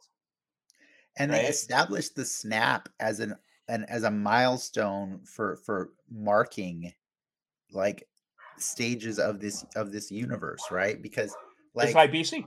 and 1.17 1.33
they 1.33 1.47
established 1.47 2.15
the 2.15 2.25
snap 2.25 2.87
as 2.99 3.19
an, 3.19 3.35
an 3.67 3.83
as 3.89 4.03
a 4.03 4.11
milestone 4.11 5.21
for 5.25 5.57
for 5.57 5.91
marking 6.09 6.93
like 7.71 8.07
stages 8.61 9.19
of 9.19 9.39
this 9.39 9.65
of 9.75 9.91
this 9.91 10.11
universe 10.11 10.63
right 10.71 11.01
because 11.01 11.31
it's 11.31 11.35
like 11.75 11.95
like 11.95 12.11
BC. 12.11 12.45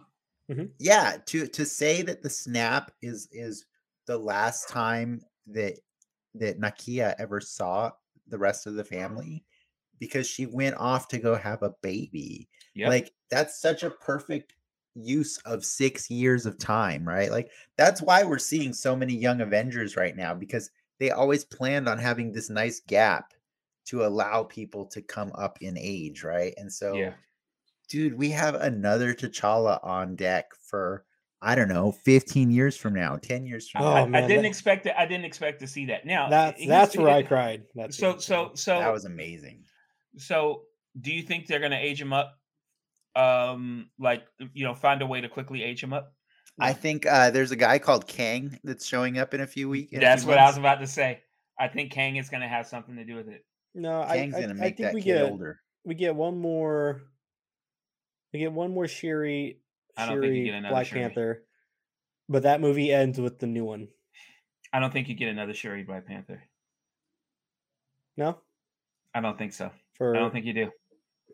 Mm-hmm. 0.51 0.65
yeah 0.79 1.17
to 1.27 1.47
to 1.47 1.65
say 1.65 2.03
that 2.03 2.23
the 2.23 2.31
snap 2.31 2.91
is 3.01 3.29
is 3.33 3.65
the 4.07 4.19
last 4.19 4.69
time 4.69 5.21
that 5.47 5.75
that 6.35 6.61
nakia 6.61 7.15
ever 7.19 7.41
saw 7.41 7.91
the 8.29 8.39
rest 8.39 8.67
of 8.67 8.75
the 8.75 8.85
family 8.85 9.45
because 10.01 10.27
she 10.27 10.47
went 10.47 10.77
off 10.77 11.07
to 11.09 11.19
go 11.19 11.35
have 11.35 11.63
a 11.63 11.75
baby 11.83 12.49
Yep. 12.75 12.89
like 12.89 13.13
that's 13.31 13.61
such 13.61 13.83
a 13.83 13.91
perfect 13.91 14.55
use 14.95 15.39
of 15.45 15.65
six 15.65 16.11
years 16.11 16.45
of 16.47 16.59
time 16.59 17.07
right 17.07 17.31
like 17.31 17.51
that's 17.79 18.03
why 18.03 18.25
we're 18.25 18.39
seeing 18.39 18.73
so 18.73 18.97
many 18.97 19.15
young 19.15 19.41
avengers 19.43 19.97
right 19.97 20.17
now 20.17 20.35
because 20.35 20.71
they 20.99 21.11
always 21.11 21.45
planned 21.45 21.89
on 21.89 21.99
having 21.99 22.33
this 22.33 22.51
nice 22.51 22.81
gap 22.81 23.33
to 23.87 24.05
allow 24.05 24.43
people 24.45 24.87
to 24.87 25.03
come 25.03 25.33
up 25.35 25.59
in 25.61 25.77
age 25.79 26.23
right 26.25 26.55
and 26.57 26.73
so 26.73 26.95
yeah. 26.95 27.13
dude, 27.89 28.15
we 28.17 28.31
have 28.31 28.55
another 28.55 29.13
T'Challa 29.15 29.79
on 29.85 30.17
deck 30.17 30.47
for 30.69 31.05
I 31.45 31.57
don't 31.57 31.67
know, 31.69 31.91
15 31.91 32.53
years 32.53 32.77
from 32.77 32.95
now, 32.95 33.17
10 33.17 33.45
years 33.47 33.69
from 33.69 33.83
Oh, 33.83 34.07
now. 34.07 34.19
I, 34.19 34.23
I 34.23 34.27
didn't 34.29 34.43
that- 34.43 34.49
expect 34.49 34.87
it. 34.87 34.95
I 34.97 35.07
didn't 35.07 35.25
expect 35.25 35.59
to 35.59 35.67
see 35.67 35.87
that. 35.87 36.07
Now 36.07 36.29
That's 36.29 36.65
that's 36.67 36.97
where 36.97 37.09
I 37.09 37.23
cried. 37.25 37.65
That's 37.75 37.97
So 37.99 38.17
so 38.19 38.53
so 38.55 38.79
that 38.79 38.93
was 38.93 39.05
amazing. 39.07 39.65
so 40.17 40.63
do 41.01 41.13
you 41.13 41.23
think 41.23 41.47
they're 41.49 41.59
gonna 41.61 41.77
age 41.81 42.01
him 42.01 42.13
up? 42.13 42.39
Um, 43.17 43.91
like 43.99 44.23
you 44.55 44.65
know, 44.65 44.73
find 44.75 45.03
a 45.03 45.07
way 45.07 45.21
to 45.21 45.29
quickly 45.29 45.63
age 45.63 45.83
him 45.83 45.93
up. 45.93 46.15
I 46.61 46.73
think 46.75 47.07
uh, 47.07 47.31
there's 47.31 47.51
a 47.51 47.57
guy 47.57 47.79
called 47.79 48.07
Kang 48.07 48.59
that's 48.63 48.87
showing 48.87 49.19
up 49.19 49.35
in 49.35 49.41
a 49.41 49.47
few 49.47 49.69
weeks. 49.69 49.91
That's 49.99 50.25
what 50.25 50.39
I 50.39 50.47
was 50.47 50.59
about 50.59 50.81
to 50.81 50.87
say. 50.87 51.21
I 51.59 51.67
think 51.69 51.93
Kang 51.93 52.17
is 52.17 52.29
gonna 52.31 52.49
have 52.49 52.67
something 52.67 52.95
to 52.97 53.05
do 53.05 53.17
with 53.17 53.29
it. 53.29 53.45
No, 53.75 54.03
I, 54.03 54.17
Kang's 54.19 54.35
I, 54.35 54.41
gonna 54.43 54.53
I 54.55 54.57
make 54.57 54.77
think 54.77 54.87
that 54.89 54.95
we 54.95 55.03
kid 55.03 55.15
get 55.19 55.31
older. 55.31 55.61
we 55.85 55.95
get 55.95 56.15
one 56.15 56.39
more 56.39 57.03
we 58.33 58.39
get 58.39 58.53
one 58.53 58.73
more 58.73 58.89
Shuri 58.89 59.59
I 59.97 60.07
don't 60.07 60.21
think 60.21 60.35
you 60.35 60.41
Shuri 60.41 60.45
get 60.47 60.55
another 60.55 60.73
Black 60.73 60.87
Shuri. 60.87 61.01
Panther. 61.01 61.43
But 62.29 62.45
that 62.45 62.61
movie 62.61 62.93
ends 62.93 63.21
with 63.21 63.39
the 63.39 63.47
new 63.47 63.65
one. 63.65 63.89
I 64.73 64.81
don't 64.81 64.93
think 64.93 65.09
you 65.09 65.15
get 65.15 65.29
another 65.29 65.53
Shuri 65.53 65.83
Black 65.83 66.07
Panther. 66.07 66.43
No? 68.17 68.39
I 69.15 69.21
don't 69.21 69.37
think 69.37 69.53
so. 69.53 69.71
For 69.95 70.17
I 70.17 70.19
don't 70.19 70.33
think 70.33 70.47
you 70.47 70.55
do. 70.55 70.71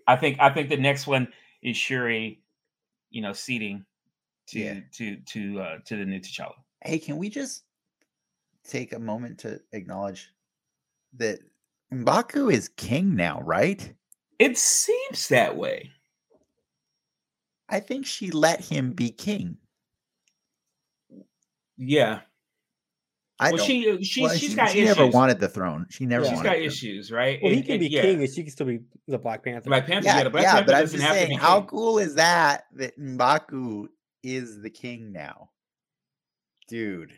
I 0.06 0.16
think 0.16 0.39
I 0.40 0.51
think 0.51 0.69
the 0.69 0.77
next 0.77 1.06
one 1.06 1.28
is 1.62 1.77
Shuri, 1.77 2.43
you 3.10 3.23
know, 3.23 3.32
seating 3.32 3.85
to 4.48 4.59
Yeah. 4.59 4.81
to 4.94 5.16
to 5.16 5.60
uh 5.60 5.78
to 5.85 5.97
the 5.97 6.05
new 6.05 6.19
T'Challa. 6.20 6.55
Hey, 6.82 6.98
can 6.98 7.16
we 7.16 7.28
just 7.28 7.62
take 8.65 8.93
a 8.93 8.98
moment 8.98 9.39
to 9.40 9.60
acknowledge 9.73 10.31
that 11.16 11.39
Mbaku 11.93 12.52
is 12.52 12.69
king 12.77 13.15
now, 13.16 13.40
right? 13.43 13.93
It 14.39 14.59
seems 14.59 15.28
that 15.28 15.56
way. 15.56 15.90
I 17.69 17.81
think 17.81 18.06
she 18.06 18.31
let 18.31 18.60
him 18.65 18.93
be 18.93 19.10
king. 19.10 19.56
Yeah. 21.77 22.20
I 23.40 23.52
well, 23.52 23.65
she 23.65 23.89
uh, 23.89 23.98
she 24.02 24.23
well, 24.23 24.35
she's 24.35 24.51
she, 24.51 24.56
got 24.56 24.70
she 24.70 24.81
issues. 24.81 24.97
never 24.97 25.10
wanted 25.10 25.39
the 25.39 25.48
throne. 25.48 25.86
She 25.90 26.06
never 26.06 26.24
Yeah. 26.24 26.31
she's 26.31 26.36
wanted 26.39 26.48
got 26.48 26.59
issues, 26.59 27.12
right? 27.12 27.39
well, 27.40 27.52
he 27.52 27.62
can 27.62 27.73
and 27.73 27.81
be 27.81 27.89
yeah. 27.89 28.02
king 28.02 28.20
and 28.20 28.28
she 28.32 28.43
can 28.43 28.51
still 28.51 28.66
be 28.66 28.81
the 29.06 29.19
Black 29.19 29.44
Panther. 29.44 29.70
Black 29.70 29.86
Panther, 29.86 30.06
Yeah, 30.06 30.19
yeah, 30.19 30.24
the 30.24 30.31
Black 30.31 30.43
yeah, 30.43 30.52
Panther 30.55 30.66
but 30.66 30.74
I'm 30.74 30.89
just 30.89 30.98
saying, 30.98 31.39
how 31.39 31.62
cool 31.62 31.98
is 31.98 32.16
that 32.16 32.65
that 32.74 32.98
Mbaku 32.98 33.86
is 34.24 34.60
the 34.60 34.70
king 34.70 35.12
now? 35.12 35.51
Dude, 36.66 37.12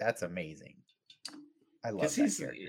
that's 0.00 0.22
amazing. 0.22 0.77
I 1.88 1.90
love 1.90 2.14
that 2.14 2.22
he's, 2.22 2.38
character. 2.38 2.60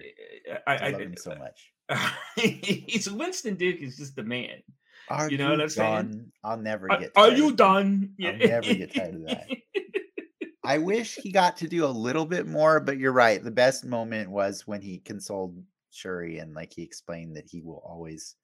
I, 0.66 0.74
I, 0.74 0.78
I, 0.78 0.90
love 0.92 1.02
him 1.02 1.16
so 1.18 1.32
uh, 1.32 1.36
much. 1.36 2.14
he's 2.36 3.10
Winston 3.12 3.56
Duke 3.56 3.82
is 3.82 3.98
just 3.98 4.16
the 4.16 4.24
man. 4.24 4.62
Are 5.10 5.30
you 5.30 5.38
know 5.38 5.50
what 5.50 5.62
I'm 5.62 5.70
saying? 5.70 5.96
done? 5.96 6.32
I'll 6.44 6.58
never 6.58 6.92
Are, 6.92 7.00
get. 7.00 7.12
are 7.16 7.28
tired 7.28 7.38
you 7.38 7.54
done? 7.54 8.14
I'll 8.24 8.38
never 8.38 8.74
get 8.74 8.94
tired 8.94 9.16
of 9.16 9.26
that. 9.26 9.48
I 10.64 10.78
wish 10.78 11.16
he 11.16 11.32
got 11.32 11.58
to 11.58 11.68
do 11.68 11.86
a 11.86 11.88
little 11.88 12.26
bit 12.26 12.46
more, 12.46 12.80
but 12.80 12.98
you're 12.98 13.12
right. 13.12 13.44
The 13.44 13.50
best 13.50 13.86
moment 13.86 14.30
was 14.30 14.68
when 14.68 14.82
he 14.82 15.00
consoled 15.00 15.58
Shuri 15.90 16.38
and 16.38 16.54
like 16.54 16.72
he 16.74 16.84
explained 16.84 17.36
that 17.38 17.48
he 17.50 17.62
will 17.62 17.82
always 17.84 18.36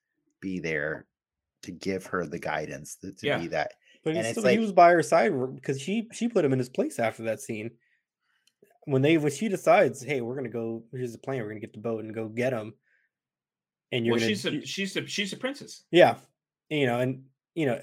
be 0.41 0.59
there 0.59 1.05
to 1.63 1.71
give 1.71 2.07
her 2.07 2.25
the 2.25 2.39
guidance 2.39 2.95
to, 3.01 3.11
to 3.11 3.27
Yeah. 3.27 3.37
be 3.37 3.47
that. 3.47 3.73
But 4.03 4.13
he 4.13 4.19
and 4.19 4.27
it's 4.27 4.33
still 4.33 4.43
like- 4.43 4.57
he 4.57 4.59
was 4.59 4.71
by 4.71 4.91
her 4.91 5.03
side 5.03 5.33
because 5.55 5.79
she 5.79 6.07
she 6.13 6.27
put 6.27 6.43
him 6.43 6.53
in 6.53 6.59
his 6.59 6.69
place 6.69 6.99
after 6.99 7.23
that 7.23 7.41
scene. 7.41 7.71
When 8.85 9.01
they 9.01 9.17
when 9.17 9.31
she 9.31 9.49
decides, 9.49 10.01
hey, 10.01 10.21
we're 10.21 10.35
gonna 10.35 10.49
go. 10.49 10.83
Here's 10.91 11.11
the 11.11 11.17
plan. 11.17 11.41
We're 11.41 11.49
gonna 11.49 11.59
get 11.59 11.73
the 11.73 11.79
boat 11.79 12.03
and 12.03 12.13
go 12.13 12.27
get 12.27 12.53
him. 12.53 12.73
And 13.91 14.05
you're 14.05 14.13
well, 14.13 14.19
gonna, 14.19 14.29
she's 14.29 14.45
a 14.45 14.61
she's 14.65 14.95
a 14.97 15.07
she's 15.07 15.33
a 15.33 15.37
princess. 15.37 15.83
yeah, 15.91 16.17
you 16.69 16.85
know, 16.85 16.99
and 16.99 17.23
you 17.55 17.65
know, 17.65 17.81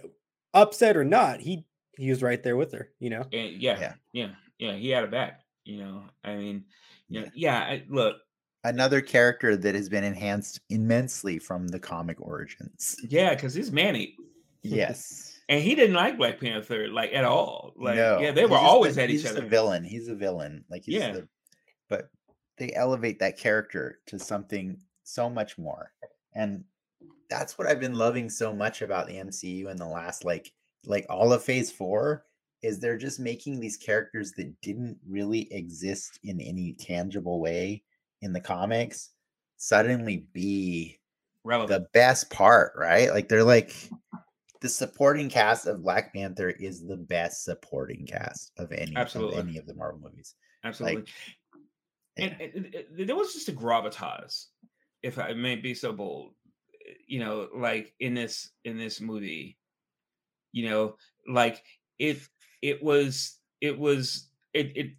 upset 0.54 0.96
or 0.96 1.04
not, 1.04 1.40
he 1.40 1.66
he 1.96 2.10
was 2.10 2.22
right 2.22 2.42
there 2.42 2.56
with 2.56 2.72
her. 2.72 2.90
You 2.98 3.10
know, 3.10 3.26
And 3.32 3.60
yeah, 3.60 3.78
Yeah. 3.80 3.94
yeah, 4.12 4.34
yeah, 4.58 4.74
He 4.76 4.88
had 4.90 5.04
a 5.04 5.08
back. 5.08 5.40
You 5.64 5.78
know, 5.78 6.04
I 6.24 6.36
mean, 6.36 6.64
you 7.08 7.20
Yeah. 7.20 7.26
know, 7.26 7.30
yeah. 7.34 7.58
I, 7.60 7.84
look, 7.88 8.16
Another 8.64 9.00
character 9.00 9.56
that 9.56 9.74
has 9.74 9.88
been 9.88 10.04
enhanced 10.04 10.60
immensely 10.70 11.38
from 11.38 11.66
the 11.68 11.80
comic 11.80 12.20
origins. 12.20 12.96
yeah, 13.08 13.34
because 13.34 13.54
he's 13.54 13.72
Man-Ape, 13.72 14.16
Yes. 14.62 15.31
And 15.52 15.62
he 15.62 15.74
didn't 15.74 15.94
like 15.96 16.16
Black 16.16 16.40
Panther 16.40 16.88
like 16.88 17.12
at 17.12 17.24
all. 17.24 17.72
Like, 17.76 17.96
no, 17.96 18.18
yeah, 18.20 18.30
they 18.32 18.42
he's 18.42 18.50
were 18.50 18.56
always 18.56 18.96
a- 18.98 19.02
at 19.02 19.10
he's 19.10 19.20
each 19.20 19.24
just 19.26 19.36
other. 19.36 19.46
a 19.46 19.48
villain. 19.48 19.84
He's 19.84 20.08
a 20.08 20.14
villain. 20.14 20.64
Like 20.70 20.84
he's 20.84 20.94
Yeah. 20.96 21.12
the, 21.12 21.28
but 21.88 22.08
they 22.58 22.72
elevate 22.74 23.18
that 23.20 23.38
character 23.38 23.98
to 24.06 24.18
something 24.18 24.78
so 25.04 25.28
much 25.28 25.58
more. 25.58 25.92
And 26.34 26.64
that's 27.28 27.58
what 27.58 27.66
I've 27.66 27.80
been 27.80 27.94
loving 27.94 28.28
so 28.30 28.54
much 28.54 28.82
about 28.82 29.06
the 29.06 29.14
MCU 29.16 29.68
in 29.70 29.76
the 29.76 29.86
last 29.86 30.24
like 30.24 30.52
like 30.86 31.06
all 31.08 31.32
of 31.32 31.42
phase 31.44 31.70
4 31.70 32.24
is 32.62 32.78
they're 32.78 32.96
just 32.98 33.20
making 33.20 33.58
these 33.60 33.76
characters 33.76 34.32
that 34.32 34.52
didn't 34.62 34.96
really 35.08 35.52
exist 35.52 36.18
in 36.24 36.40
any 36.40 36.72
tangible 36.74 37.40
way 37.40 37.82
in 38.22 38.32
the 38.32 38.40
comics 38.40 39.10
suddenly 39.56 40.26
be 40.32 40.98
Relevant. 41.44 41.70
the 41.84 41.88
best 41.92 42.30
part, 42.30 42.72
right? 42.76 43.10
Like 43.12 43.28
they're 43.28 43.42
like 43.44 43.74
the 44.62 44.68
supporting 44.68 45.28
cast 45.28 45.66
of 45.66 45.82
Black 45.82 46.14
Panther 46.14 46.50
is 46.50 46.86
the 46.86 46.96
best 46.96 47.44
supporting 47.44 48.06
cast 48.06 48.52
of 48.56 48.72
any 48.72 48.96
Absolutely. 48.96 49.38
of 49.38 49.48
any 49.48 49.58
of 49.58 49.66
the 49.66 49.74
Marvel 49.74 50.00
movies. 50.00 50.36
Absolutely. 50.64 51.04
and, 52.16 52.36
Yeah. 52.40 52.46
and, 52.54 52.74
and 52.74 53.08
there 53.08 53.16
was 53.16 53.34
just 53.34 53.48
a 53.48 53.52
gravitas, 53.52 54.46
if 55.02 55.18
I 55.18 55.32
may 55.32 55.56
be 55.56 55.74
so 55.74 55.92
bold, 55.92 56.34
you 57.06 57.18
know, 57.18 57.48
like 57.54 57.92
in 57.98 58.14
this 58.14 58.50
in 58.64 58.78
this 58.78 59.00
movie, 59.00 59.58
you 60.52 60.70
know, 60.70 60.96
like 61.28 61.62
it 61.98 62.18
it 62.62 62.82
was 62.82 63.38
it 63.60 63.76
was 63.76 64.28
it 64.54 64.76
it 64.76 64.90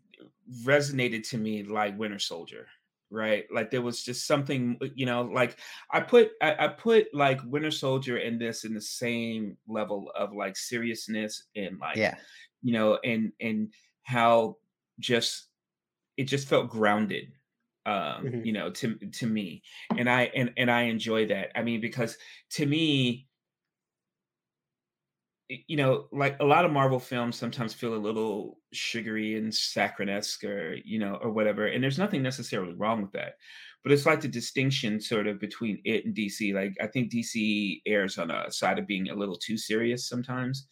resonated 0.66 1.28
to 1.30 1.38
me 1.38 1.64
like 1.64 1.98
Winter 1.98 2.20
Soldier, 2.20 2.68
right? 3.14 3.46
Like 3.52 3.72
there 3.72 3.82
was 3.82 4.04
just 4.04 4.28
something, 4.28 4.78
uh, 4.82 4.88
you 4.96 5.06
know, 5.06 5.22
like 5.24 5.60
I 5.92 6.02
put 6.02 6.32
I, 6.42 6.66
I 6.66 6.68
put 6.70 7.14
like 7.14 7.40
Winter 7.46 7.72
Soldier 7.72 8.18
and 8.18 8.42
this 8.42 8.66
in 8.66 8.74
the 8.74 8.82
same 8.82 9.58
level 9.68 10.12
of 10.16 10.34
like 10.34 10.58
seriousness 10.58 11.44
and 11.56 11.80
like 11.80 11.98
yeah, 11.98 12.16
you 12.62 12.74
know 12.74 13.00
and 13.04 13.32
and 13.40 13.74
how 14.04 14.58
just 15.00 15.50
it 16.18 16.26
just 16.26 16.48
felt 16.48 16.70
grounded 16.70 17.34
um 17.86 18.26
Mhm. 18.28 18.46
you 18.46 18.54
know 18.54 18.72
to 18.72 18.96
to 18.96 19.28
me 19.28 19.62
and 19.98 20.10
i 20.10 20.24
and 20.36 20.54
and 20.56 20.72
i 20.72 20.84
enjoy 20.84 21.26
that 21.28 21.52
i 21.58 21.62
mean 21.62 21.82
because 21.82 22.18
to 22.52 22.66
me 22.66 23.28
you 25.50 25.76
know 25.76 26.08
like 26.12 26.38
a 26.40 26.46
lot 26.46 26.66
of 26.66 26.72
marvel 26.72 27.00
films 27.00 27.36
sometimes 27.36 27.74
feel 27.74 27.94
a 27.94 27.98
little 27.98 28.60
sugary 28.72 29.38
and 29.38 29.54
saccharine-esque 29.54 30.44
or 30.44 30.76
you 30.86 30.98
know 30.98 31.16
or 31.22 31.30
whatever 31.32 31.68
and 31.68 31.84
there's 31.84 31.98
nothing 32.00 32.24
necessarily 32.24 32.74
wrong 32.74 33.02
with 33.02 33.12
that 33.12 33.34
but 33.84 33.92
it's 33.92 34.06
like 34.06 34.22
the 34.22 34.28
distinction 34.28 35.02
sort 35.02 35.28
of 35.28 35.40
between 35.40 35.82
it 35.84 36.06
and 36.06 36.16
dc 36.16 36.54
like 36.54 36.74
i 36.82 36.88
think 36.88 37.12
dc 37.12 37.82
airs 37.86 38.18
on 38.18 38.32
a 38.32 38.50
side 38.52 38.80
of 38.80 38.88
being 38.88 39.10
a 39.10 39.16
little 39.16 39.38
too 39.38 39.58
serious 39.58 40.08
sometimes 40.08 40.66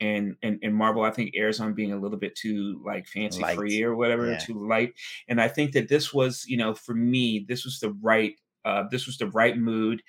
and 0.00 0.34
and, 0.42 0.58
and 0.62 0.74
marvel 0.74 1.04
i 1.04 1.10
think 1.10 1.30
airs 1.34 1.60
on 1.60 1.72
being 1.72 1.92
a 1.92 2.00
little 2.00 2.18
bit 2.18 2.34
too 2.34 2.82
like 2.84 3.06
fancy 3.06 3.42
Light. 3.42 3.56
free 3.56 3.82
or 3.82 3.94
whatever 3.94 4.32
Yeah. 4.32 4.36
too 4.36 4.66
light 4.68 4.92
and 5.28 5.40
i 5.40 5.46
think 5.48 5.72
that 5.72 5.88
this 5.88 6.12
was 6.12 6.44
you 6.46 6.56
know 6.56 6.74
for 6.74 6.94
me 6.94 7.44
this 7.48 7.64
was 7.64 7.78
the 7.78 7.92
right 8.02 8.34
uh 8.64 8.84
this 8.90 9.06
was 9.06 9.18
the 9.18 9.28
right 9.30 9.56
mood 9.56 10.02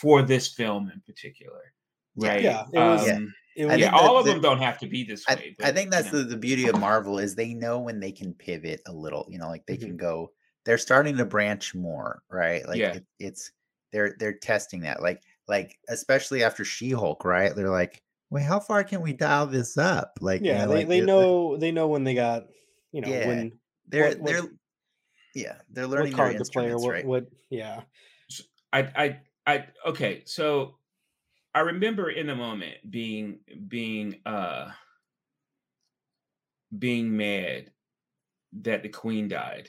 for 0.00 0.22
this 0.22 0.52
film 0.52 0.90
in 0.92 1.00
particular. 1.02 1.72
Right 2.18 2.42
Yeah, 2.42 2.64
it 2.72 2.78
was- 2.78 3.06
Yeah. 3.06 3.16
Um, 3.16 3.34
it 3.56 3.64
was, 3.66 3.78
yeah 3.78 3.90
think 3.90 4.00
that 4.00 4.08
all 4.08 4.18
of 4.18 4.24
the- 4.24 4.32
them 4.32 4.40
don't 4.40 4.58
have 4.58 4.78
to 4.78 4.86
be 4.86 5.02
this 5.04 5.24
I, 5.28 5.34
way 5.34 5.56
I 5.62 5.72
think 5.72 5.90
that's 5.90 6.06
you 6.06 6.12
know. 6.12 6.18
the, 6.22 6.24
the 6.30 6.36
beauty 6.36 6.68
of 6.68 6.78
Marvel 6.78 7.18
is 7.18 7.34
they 7.34 7.54
know 7.54 7.80
when 7.80 7.98
they 7.98 8.12
can 8.12 8.32
pivot 8.34 8.80
a 8.86 8.92
little. 8.92 9.26
You 9.28 9.38
know, 9.38 9.48
like 9.48 9.66
they 9.66 9.76
Mhm. 9.76 9.80
can 9.80 9.96
go. 9.96 10.30
They're 10.64 10.78
starting 10.78 11.16
to 11.16 11.24
branch 11.24 11.74
more, 11.74 12.22
right? 12.30 12.64
Like 12.68 12.78
Yeah. 12.78 12.94
it, 12.94 13.04
it's 13.18 13.50
they're 13.90 14.14
they're 14.20 14.38
testing 14.38 14.82
that. 14.82 15.02
Like 15.02 15.22
like 15.48 15.76
especially 15.88 16.44
after 16.44 16.64
She-Hulk, 16.64 17.24
right? 17.24 17.52
They're 17.56 17.68
like, 17.70 18.00
wait, 18.30 18.44
how 18.44 18.60
far 18.60 18.84
can 18.84 19.00
we 19.00 19.12
dial 19.12 19.46
this 19.46 19.76
up? 19.76 20.18
Like, 20.20 20.42
you 20.42 20.48
Yeah, 20.48 20.66
know, 20.66 20.68
they, 20.68 20.74
like 20.76 20.88
they 20.88 20.98
it- 20.98 21.06
know 21.06 21.56
they 21.56 21.72
know 21.72 21.88
when 21.88 22.04
they 22.04 22.14
got 22.14 22.44
you 22.92 23.00
know 23.00 23.08
Yeah, 23.10 23.26
when 23.26 23.58
they're 23.88 24.08
what- 24.10 24.20
what- 24.20 24.26
they're 24.32 24.50
yeah, 25.34 25.56
they're 25.70 25.88
what 25.88 25.96
learning 25.98 26.12
their 26.12 26.16
card 26.32 26.38
to 26.38 26.44
play 26.44 26.70
or 26.70 26.78
what 26.78 26.92
right? 26.92 27.04
what 27.06 27.26
yeah 27.50 27.82
I 28.72 28.80
I 28.94 29.20
I 29.46 29.66
okay, 29.86 30.22
so 30.26 30.77
I 31.58 31.62
remember 31.62 32.08
in 32.08 32.28
the 32.28 32.36
moment 32.36 32.76
being 32.88 33.40
being 33.66 34.20
uh 34.24 34.70
being 36.78 37.16
mad 37.16 37.72
that 38.60 38.84
the 38.84 38.88
queen 38.88 39.26
died. 39.26 39.68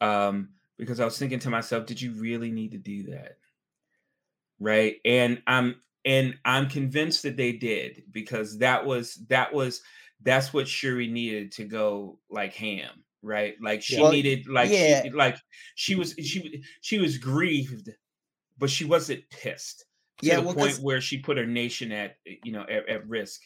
Um 0.00 0.54
because 0.78 0.98
I 0.98 1.04
was 1.04 1.18
thinking 1.18 1.40
to 1.40 1.50
myself, 1.50 1.84
did 1.84 2.00
you 2.00 2.12
really 2.12 2.50
need 2.50 2.72
to 2.72 2.78
do 2.78 3.02
that? 3.10 3.36
Right? 4.58 4.96
And 5.04 5.42
I'm 5.46 5.82
and 6.06 6.38
I'm 6.46 6.70
convinced 6.70 7.24
that 7.24 7.36
they 7.36 7.52
did 7.52 8.04
because 8.10 8.56
that 8.60 8.86
was 8.86 9.16
that 9.28 9.52
was 9.52 9.82
that's 10.22 10.54
what 10.54 10.68
Shuri 10.68 11.06
needed 11.06 11.52
to 11.52 11.64
go 11.64 12.18
like 12.30 12.54
ham, 12.54 13.04
right? 13.20 13.56
Like 13.60 13.82
she 13.82 14.00
Well, 14.00 14.10
needed 14.10 14.48
like 14.48 14.70
yeah. 14.70 15.02
she 15.02 15.10
like 15.10 15.36
she 15.74 15.96
was 15.96 16.14
she 16.14 16.64
she 16.80 16.98
was 16.98 17.18
grieved, 17.18 17.90
but 18.58 18.70
she 18.70 18.84
wasn't 18.84 19.28
pissed 19.30 19.86
to 20.22 20.30
Yeah, 20.30 20.36
the 20.36 20.42
well, 20.42 20.54
point 20.54 20.80
where 20.80 21.00
she 21.00 21.18
put 21.18 21.36
her 21.36 21.46
nation 21.46 21.92
at 21.92 22.16
you 22.24 22.52
know 22.52 22.62
at, 22.62 22.88
at 22.88 23.06
risk. 23.08 23.42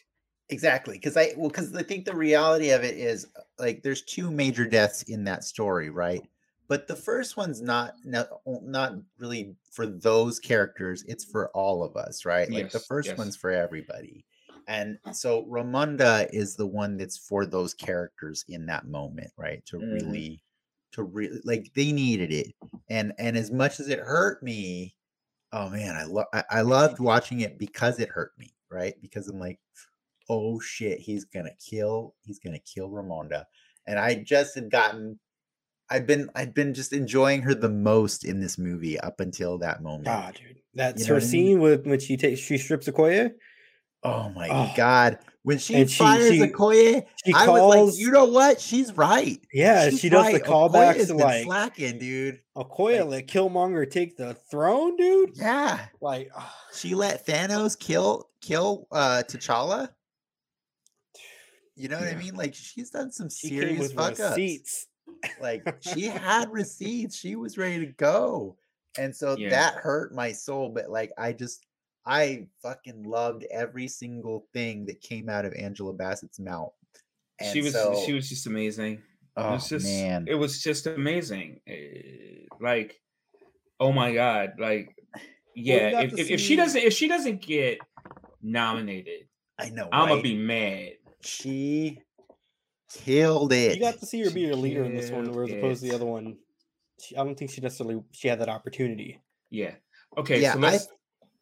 Exactly, 0.49 0.95
because 0.97 1.15
I 1.15 1.33
well, 1.37 1.47
because 1.49 1.73
I 1.75 1.83
think 1.83 2.03
the 2.05 2.15
reality 2.15 2.71
of 2.71 2.83
it 2.83 2.97
is 2.97 3.25
like 3.57 3.83
there's 3.83 4.01
two 4.01 4.29
major 4.29 4.65
deaths 4.67 5.01
in 5.03 5.23
that 5.23 5.45
story, 5.45 5.89
right? 5.89 6.27
But 6.67 6.87
the 6.87 6.95
first 6.95 7.37
one's 7.37 7.61
not 7.61 7.93
not, 8.03 8.27
not 8.45 8.95
really 9.17 9.55
for 9.71 9.85
those 9.87 10.39
characters; 10.39 11.03
it's 11.07 11.23
for 11.23 11.49
all 11.51 11.83
of 11.83 11.95
us, 11.95 12.25
right? 12.25 12.51
Like 12.51 12.71
the 12.71 12.81
first 12.81 13.13
yes. 13.13 13.17
one's 13.17 13.37
for 13.37 13.49
everybody, 13.51 14.25
and 14.67 14.99
so 15.09 15.45
Ramonda 15.45 16.27
is 16.33 16.57
the 16.57 16.67
one 16.67 16.97
that's 16.97 17.17
for 17.17 17.45
those 17.45 17.73
characters 17.73 18.43
in 18.49 18.65
that 18.65 18.85
moment, 18.87 19.31
right? 19.37 19.65
To 19.67 19.79
Mhm. 19.79 19.89
really, 19.89 20.43
to 20.91 21.03
really 21.03 21.39
like 21.45 21.71
they 21.75 21.93
needed 21.93 22.33
it, 22.33 22.53
and 22.89 23.13
and 23.17 23.37
as 23.37 23.51
much 23.51 23.79
as 23.79 23.87
it 23.87 23.99
hurt 23.99 24.43
me, 24.43 24.95
oh 25.53 25.69
man, 25.69 25.95
I 25.95 26.03
love 26.03 26.27
I, 26.33 26.43
I 26.49 26.61
loved 26.61 26.99
watching 26.99 27.41
it 27.41 27.57
because 27.57 27.99
it 27.99 28.09
hurt 28.09 28.31
me, 28.37 28.53
right? 28.69 28.93
Because 29.01 29.27
I'm 29.27 29.39
like, 29.39 29.59
oh 30.29 30.59
shit, 30.59 30.99
he's 30.99 31.25
gonna 31.25 31.55
kill, 31.59 32.15
he's 32.21 32.39
gonna 32.39 32.59
kill 32.59 32.89
Ramonda. 32.89 33.45
And 33.87 33.99
I 33.99 34.15
just 34.15 34.55
had 34.55 34.69
gotten 34.69 35.19
I've 35.89 36.07
been 36.07 36.29
I've 36.35 36.53
been 36.53 36.73
just 36.73 36.93
enjoying 36.93 37.41
her 37.41 37.53
the 37.53 37.69
most 37.69 38.23
in 38.23 38.39
this 38.39 38.57
movie 38.57 38.99
up 38.99 39.19
until 39.19 39.57
that 39.59 39.83
moment. 39.83 40.07
ah 40.07 40.31
dude 40.33 40.61
that's 40.73 41.01
know 41.01 41.07
her 41.07 41.13
what 41.15 41.23
I 41.23 41.25
mean? 41.25 41.29
scene 41.29 41.59
with 41.59 41.85
when 41.85 41.99
she 41.99 42.15
takes 42.17 42.39
she 42.39 42.57
strips 42.57 42.87
Okoye 42.87 43.31
Oh 44.03 44.29
my 44.29 44.49
Oh. 44.49 44.71
god. 44.75 45.19
When 45.43 45.57
she 45.57 45.73
And 45.75 45.89
she- 45.89 45.97
fires 45.97 46.29
she- 46.31 46.39
Okoye, 46.39 47.05
she 47.25 47.33
I 47.33 47.47
was 47.47 47.61
like, 47.61 47.77
calls- 47.77 47.99
you 47.99 48.11
know 48.11 48.25
what? 48.25 48.61
She's 48.61 48.93
right. 48.93 49.39
yeah 49.53 49.89
She's 49.89 49.99
she 49.99 50.09
does 50.09 50.27
the 50.27 50.33
right. 50.33 50.43
callbacks 50.43 50.95
Okoye's 50.95 51.07
to 51.07 51.13
been 51.15 51.23
like 51.25 51.43
slacking, 51.45 51.97
dude. 51.99 52.39
Okoye 52.55 52.99
like- 52.99 53.09
let 53.09 53.27
Killmonger 53.27 53.89
take 53.89 54.17
the 54.17 54.35
throne 54.51 54.95
dude 54.97 55.31
Yeah. 55.35 55.85
like 55.99 56.29
ah, 56.35 56.55
She 56.73 56.93
let 56.95 57.25
Thanos 57.25 57.77
kill 57.77 58.29
kill 58.41 58.87
uh 58.91 59.23
T'Challa. 59.27 59.89
You 61.75 61.87
know 61.89 61.97
what 61.97 62.07
I 62.07 62.15
mean? 62.15 62.35
Like 62.35 62.53
she's 62.53 62.89
done 62.91 63.11
some 63.11 63.29
serious 63.29 63.93
fuck 63.93 64.11
ups. 64.11 64.19
receipts 64.19 64.87
Like 65.39 65.63
she 65.81 66.01
had 66.07 66.51
receipts. 66.51 67.15
She 67.17 67.35
was 67.35 67.57
ready 67.57 67.85
to 67.85 67.91
go. 67.93 68.57
And 68.97 69.15
so 69.15 69.35
Yeah. 69.37 69.49
that 69.49 69.75
hurt 69.75 70.13
my 70.13 70.31
soul. 70.33 70.69
But 70.69 70.89
like 70.89 71.11
I 71.17 71.33
just 71.33 71.65
I 72.05 72.47
fucking 72.61 73.03
loved 73.03 73.45
every 73.51 73.87
single 73.87 74.47
thing 74.53 74.85
that 74.85 75.01
came 75.01 75.29
out 75.29 75.45
of 75.45 75.53
Angela 75.53 75.93
Bassett's 75.93 76.39
mouth. 76.39 76.73
And 77.39 77.53
she 77.53 77.61
was 77.61 77.73
so, 77.73 78.01
she 78.05 78.13
was 78.13 78.29
just 78.29 78.47
amazing. 78.47 78.93
it 78.93 79.01
oh 79.37 79.53
was 79.53 79.69
just 79.69 79.85
man. 79.85 80.25
it 80.27 80.35
was 80.35 80.61
just 80.61 80.87
amazing. 80.87 81.59
Eh, 81.67 82.45
Like, 82.59 82.99
oh 83.79 83.91
my 83.91 84.13
god, 84.13 84.53
like 84.59 84.95
yeah, 85.55 85.91
got 85.91 86.03
if, 86.05 86.11
to 86.11 86.21
if, 86.21 86.31
if 86.31 86.39
she 86.39 86.55
doesn't 86.55 86.81
if 86.81 86.93
she 86.93 87.07
doesn't 87.07 87.41
get 87.41 87.79
nominated, 88.41 89.27
I 89.59 89.69
know. 89.69 89.87
I'm 89.91 90.09
gonna 90.09 90.21
be 90.21 90.37
mad. 90.37 90.93
she 91.21 91.99
killed 92.93 93.53
it. 93.53 93.75
you 93.75 93.81
got 93.81 93.99
to 93.99 94.05
see 94.05 94.19
her 94.19 94.29
She 94.29 94.33
be 94.33 94.49
a 94.49 94.55
leader 94.55 94.83
in 94.83 94.95
this 94.95 95.09
one 95.09 95.25
killed 95.25 95.35
whereas 95.35 95.51
opposed 95.51 95.81
to 95.81 95.89
the 95.89 95.95
other 95.95 96.05
one 96.05 96.37
she, 97.01 97.15
I 97.15 97.23
don't 97.23 97.37
think 97.37 97.51
she 97.51 97.61
necessarily 97.61 98.01
she 98.11 98.27
had 98.27 98.39
that 98.39 98.49
opportunity 98.49 99.21
Yeah. 99.49 99.75
Okay, 100.17 100.41
yeah, 100.41 100.53
so 100.53 100.59
I 100.59 100.61
let's 100.61 100.87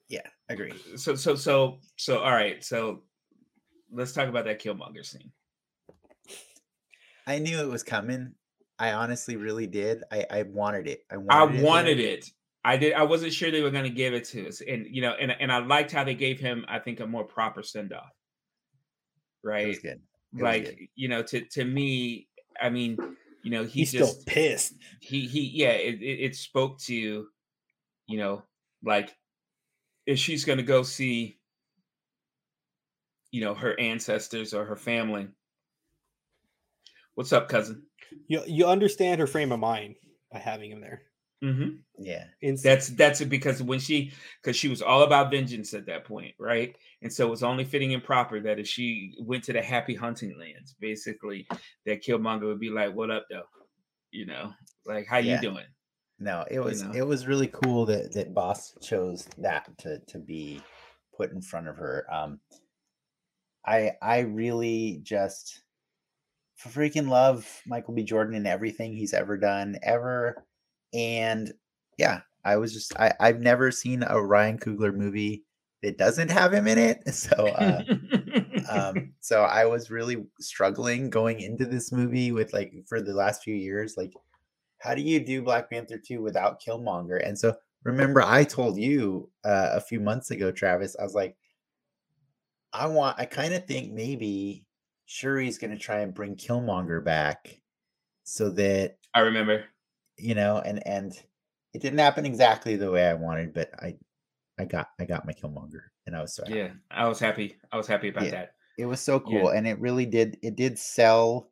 yeah, 0.09 0.27
agree. 0.49 0.73
Uh, 0.93 0.97
so 0.97 1.15
so 1.15 1.35
so 1.35 1.79
so 1.97 2.19
all 2.19 2.31
right, 2.31 2.63
so 2.63 3.03
let's 3.91 4.13
talk 4.13 4.29
about 4.29 4.45
that 4.45 4.61
Killmonger 4.61 5.05
scene. 5.05 5.33
I 7.25 7.39
knew 7.39 7.59
it 7.61 7.67
was 7.69 7.83
coming. 7.83 8.35
I 8.77 8.93
honestly 8.93 9.35
really 9.35 9.67
did. 9.67 10.03
I, 10.11 10.25
I 10.29 10.43
wanted 10.43 10.87
it. 10.87 11.05
I 11.11 11.17
wanted 11.17 11.55
I 11.55 11.55
it. 11.55 11.61
wanted 11.63 11.99
it. 11.99 12.29
I 12.63 12.77
did. 12.77 12.93
I 12.93 13.03
wasn't 13.03 13.33
sure 13.33 13.51
they 13.51 13.61
were 13.61 13.71
going 13.71 13.85
to 13.85 13.89
give 13.89 14.13
it 14.13 14.25
to 14.25 14.47
us, 14.47 14.61
and 14.61 14.85
you 14.87 15.01
know, 15.01 15.13
and 15.13 15.31
and 15.31 15.51
I 15.51 15.59
liked 15.59 15.91
how 15.91 16.03
they 16.03 16.15
gave 16.15 16.39
him. 16.39 16.65
I 16.67 16.79
think 16.79 16.99
a 16.99 17.07
more 17.07 17.23
proper 17.23 17.63
send 17.63 17.93
off. 17.93 18.11
It 19.61 19.65
Right, 19.65 19.67
was 19.67 19.79
good. 19.79 20.01
It 20.37 20.43
was 20.43 20.43
like 20.43 20.65
good. 20.65 20.79
you 20.95 21.07
know, 21.07 21.23
to 21.23 21.45
to 21.45 21.65
me, 21.65 22.29
I 22.59 22.69
mean, 22.69 23.01
you 23.43 23.51
know, 23.51 23.63
he 23.63 23.81
he's 23.81 23.91
just 23.91 24.21
still 24.21 24.23
pissed 24.25 24.73
he 24.99 25.27
he 25.27 25.41
yeah, 25.41 25.71
it, 25.71 26.01
it 26.01 26.19
it 26.25 26.35
spoke 26.35 26.79
to, 26.81 27.29
you 28.07 28.17
know, 28.17 28.43
like 28.83 29.15
if 30.09 30.17
she's 30.17 30.43
going 30.43 30.57
to 30.57 30.63
go 30.63 30.81
see, 30.81 31.37
you 33.31 33.41
know, 33.41 33.53
her 33.53 33.79
ancestors 33.79 34.53
or 34.53 34.65
her 34.65 34.75
family. 34.75 35.27
What's 37.15 37.33
up, 37.33 37.47
cousin? 37.49 37.83
you 38.27 38.41
you 38.47 38.65
understand 38.65 39.19
her 39.19 39.27
frame 39.27 39.51
of 39.51 39.59
mind 39.59 39.95
by 40.31 40.39
having 40.39 40.71
him 40.71 40.81
there 40.81 41.03
Mm-hmm. 41.43 41.77
Yeah. 41.99 42.25
Ins- 42.41 42.61
That's 42.63 42.89
that's 42.89 43.21
it 43.21 43.29
because 43.29 43.63
when 43.63 43.79
she 43.79 44.11
because 44.43 44.57
she 44.57 44.67
was 44.67 44.81
all 44.81 45.03
about 45.03 45.31
vengeance 45.31 45.73
at 45.73 45.85
that 45.85 46.03
point, 46.03 46.33
right? 46.37 46.75
And 47.01 47.13
so 47.13 47.27
it 47.27 47.29
was 47.29 47.43
only 47.43 47.63
fitting 47.63 47.93
and 47.93 48.03
proper 48.03 48.41
that 48.41 48.59
if 48.59 48.67
she 48.67 49.13
went 49.21 49.45
to 49.45 49.53
the 49.53 49.61
happy 49.61 49.95
hunting 49.95 50.37
lands, 50.37 50.75
basically, 50.81 51.47
that 51.85 52.03
Killmonger 52.03 52.47
would 52.47 52.59
be 52.59 52.69
like, 52.69 52.93
"What 52.93 53.09
up, 53.09 53.25
though? 53.31 53.45
You 54.11 54.25
know, 54.25 54.53
like 54.85 55.07
how 55.07 55.19
Yeah. 55.19 55.35
you 55.35 55.41
doing?" 55.49 55.65
No, 56.19 56.45
it 56.49 56.59
was 56.59 56.83
know? 56.83 56.91
it 56.93 57.07
was 57.07 57.27
really 57.27 57.47
cool 57.47 57.85
that 57.85 58.13
that 58.13 58.33
Boss 58.33 58.75
chose 58.81 59.27
that 59.37 59.77
to 59.79 59.99
to 60.07 60.19
be 60.19 60.61
put 61.15 61.31
in 61.31 61.41
front 61.41 61.67
of 61.67 61.77
her. 61.77 62.05
Um 62.11 62.39
I 63.65 63.91
I 64.01 64.19
really 64.19 64.99
just 65.03 65.61
freaking 66.61 67.07
love 67.07 67.61
Michael 67.65 67.93
B. 67.93 68.03
Jordan 68.03 68.35
and 68.35 68.47
everything 68.47 68.93
he's 68.93 69.13
ever 69.13 69.37
done 69.37 69.77
ever. 69.81 70.45
And 70.93 71.53
yeah, 71.97 72.21
I 72.43 72.57
was 72.57 72.73
just 72.73 72.97
I, 72.99 73.13
I've 73.19 73.39
never 73.39 73.71
seen 73.71 74.03
a 74.03 74.21
Ryan 74.21 74.57
Coogler 74.57 74.93
movie 74.93 75.45
that 75.83 75.97
doesn't 75.97 76.31
have 76.31 76.53
him 76.53 76.67
in 76.67 76.77
it. 76.77 77.01
So 77.13 77.47
uh 77.47 77.83
um 78.69 79.13
so 79.19 79.43
i 79.43 79.65
was 79.65 79.91
really 79.91 80.25
struggling 80.39 81.09
going 81.09 81.39
into 81.39 81.65
this 81.65 81.91
movie 81.91 82.31
with 82.31 82.53
like 82.53 82.73
for 82.87 83.01
the 83.01 83.13
last 83.13 83.43
few 83.43 83.55
years 83.55 83.95
like 83.97 84.13
how 84.79 84.95
do 84.95 85.01
you 85.01 85.19
do 85.23 85.41
black 85.41 85.69
panther 85.69 85.97
2 85.97 86.21
without 86.21 86.61
killmonger 86.61 87.25
and 87.25 87.37
so 87.37 87.55
remember 87.83 88.21
i 88.21 88.43
told 88.43 88.77
you 88.77 89.29
uh, 89.45 89.71
a 89.73 89.81
few 89.81 89.99
months 89.99 90.31
ago 90.31 90.51
travis 90.51 90.95
i 90.99 91.03
was 91.03 91.13
like 91.15 91.37
i 92.73 92.85
want 92.87 93.19
i 93.19 93.25
kind 93.25 93.53
of 93.53 93.65
think 93.65 93.91
maybe 93.91 94.65
shuri's 95.05 95.57
going 95.57 95.71
to 95.71 95.77
try 95.77 95.99
and 95.99 96.13
bring 96.13 96.35
killmonger 96.35 97.03
back 97.03 97.61
so 98.23 98.49
that 98.51 98.97
I 99.13 99.21
remember. 99.21 99.65
you 100.17 100.35
know 100.35 100.59
and 100.59 100.85
and 100.87 101.13
it 101.73 101.81
didn't 101.81 101.99
happen 101.99 102.25
exactly 102.25 102.75
the 102.75 102.91
way 102.91 103.05
i 103.07 103.13
wanted 103.13 103.53
but 103.53 103.71
i 103.81 103.95
i 104.59 104.65
got 104.65 104.89
i 104.99 105.05
got 105.05 105.25
my 105.25 105.33
killmonger 105.33 105.81
and 106.05 106.15
i 106.15 106.21
was 106.21 106.35
so 106.35 106.43
happy 106.43 106.55
Yeah, 106.55 106.71
I 106.91 107.07
was 107.07 107.19
happy. 107.19 107.57
I 107.71 107.77
was 107.77 107.87
happy 107.87 108.09
about 108.09 108.25
Yeah. 108.25 108.31
that. 108.31 108.55
it 108.77 108.85
was 108.85 109.01
so 109.01 109.15
Yeah. 109.25 109.39
cool 109.39 109.49
and 109.49 109.67
it 109.67 109.79
really 109.79 110.05
did 110.05 110.37
it 110.43 110.55
did 110.55 110.77
sell 110.77 111.51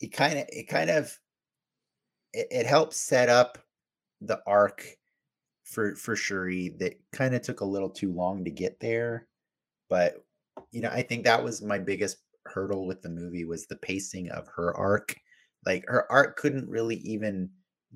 it 0.00 0.08
kind 0.08 0.38
of 0.38 0.46
it 0.48 0.68
kind 0.68 0.90
of 0.90 1.18
it, 2.34 2.48
it 2.50 2.66
helped 2.66 2.94
set 2.94 3.28
up 3.28 3.58
the 4.20 4.40
arc 4.46 4.86
for 5.64 5.94
for 5.96 6.14
shuri 6.16 6.68
that 6.78 6.94
kind 7.12 7.34
of 7.34 7.42
took 7.42 7.60
a 7.60 7.64
little 7.64 7.88
too 7.90 8.12
long 8.12 8.44
to 8.44 8.50
get 8.50 8.78
there 8.80 9.28
but 9.88 10.24
you 10.72 10.80
know 10.82 10.90
i 10.90 11.02
think 11.02 11.24
that 11.24 11.42
was 11.42 11.62
my 11.62 11.78
biggest 11.78 12.18
hurdle 12.46 12.86
with 12.86 13.00
the 13.02 13.08
movie 13.08 13.44
was 13.44 13.66
the 13.66 13.76
pacing 13.76 14.30
of 14.30 14.46
her 14.48 14.76
arc 14.76 15.16
like 15.66 15.84
her 15.88 16.10
arc 16.12 16.36
couldn't 16.36 16.68
really 16.68 16.96
even 16.96 17.48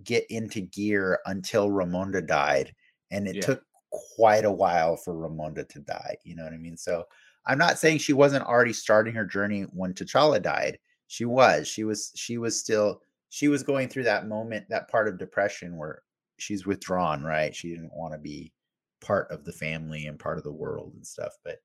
get 0.04 0.24
into 0.30 0.60
gear 0.62 1.18
until 1.26 1.68
ramonda 1.68 2.26
died 2.26 2.74
and 3.10 3.28
it 3.28 3.36
Yeah. 3.36 3.42
took 3.42 3.62
quite 3.90 4.44
a 4.46 4.52
while 4.52 4.96
for 4.96 5.14
ramonda 5.14 5.68
to 5.68 5.80
die 5.80 6.16
you 6.24 6.34
know 6.34 6.44
what 6.44 6.54
i 6.54 6.58
mean 6.58 6.76
so 6.76 7.04
I'm 7.46 7.58
not 7.58 7.78
saying 7.78 7.98
she 7.98 8.12
wasn't 8.12 8.44
already 8.44 8.74
starting 8.74 9.14
her 9.14 9.24
journey 9.24 9.62
when 9.62 9.94
T'Challa 9.94 10.42
died. 10.42 10.78
She 11.06 11.24
was. 11.24 11.66
She 11.66 11.82
was. 11.82 12.12
She 12.14 12.36
was 12.36 12.60
still. 12.60 13.00
She 13.30 13.48
was 13.48 13.62
going 13.62 13.88
through 13.88 14.04
that 14.04 14.26
moment, 14.26 14.66
that 14.70 14.88
part 14.88 15.08
of 15.08 15.18
depression 15.18 15.76
where 15.76 16.02
she's 16.38 16.66
withdrawn. 16.66 17.22
Right. 17.22 17.54
She 17.54 17.68
didn't 17.70 17.94
want 17.94 18.12
to 18.14 18.18
be 18.18 18.52
part 19.00 19.30
of 19.30 19.44
the 19.44 19.52
family 19.52 20.06
and 20.06 20.18
part 20.18 20.38
of 20.38 20.44
the 20.44 20.52
world 20.52 20.92
and 20.94 21.06
stuff. 21.06 21.32
But 21.44 21.58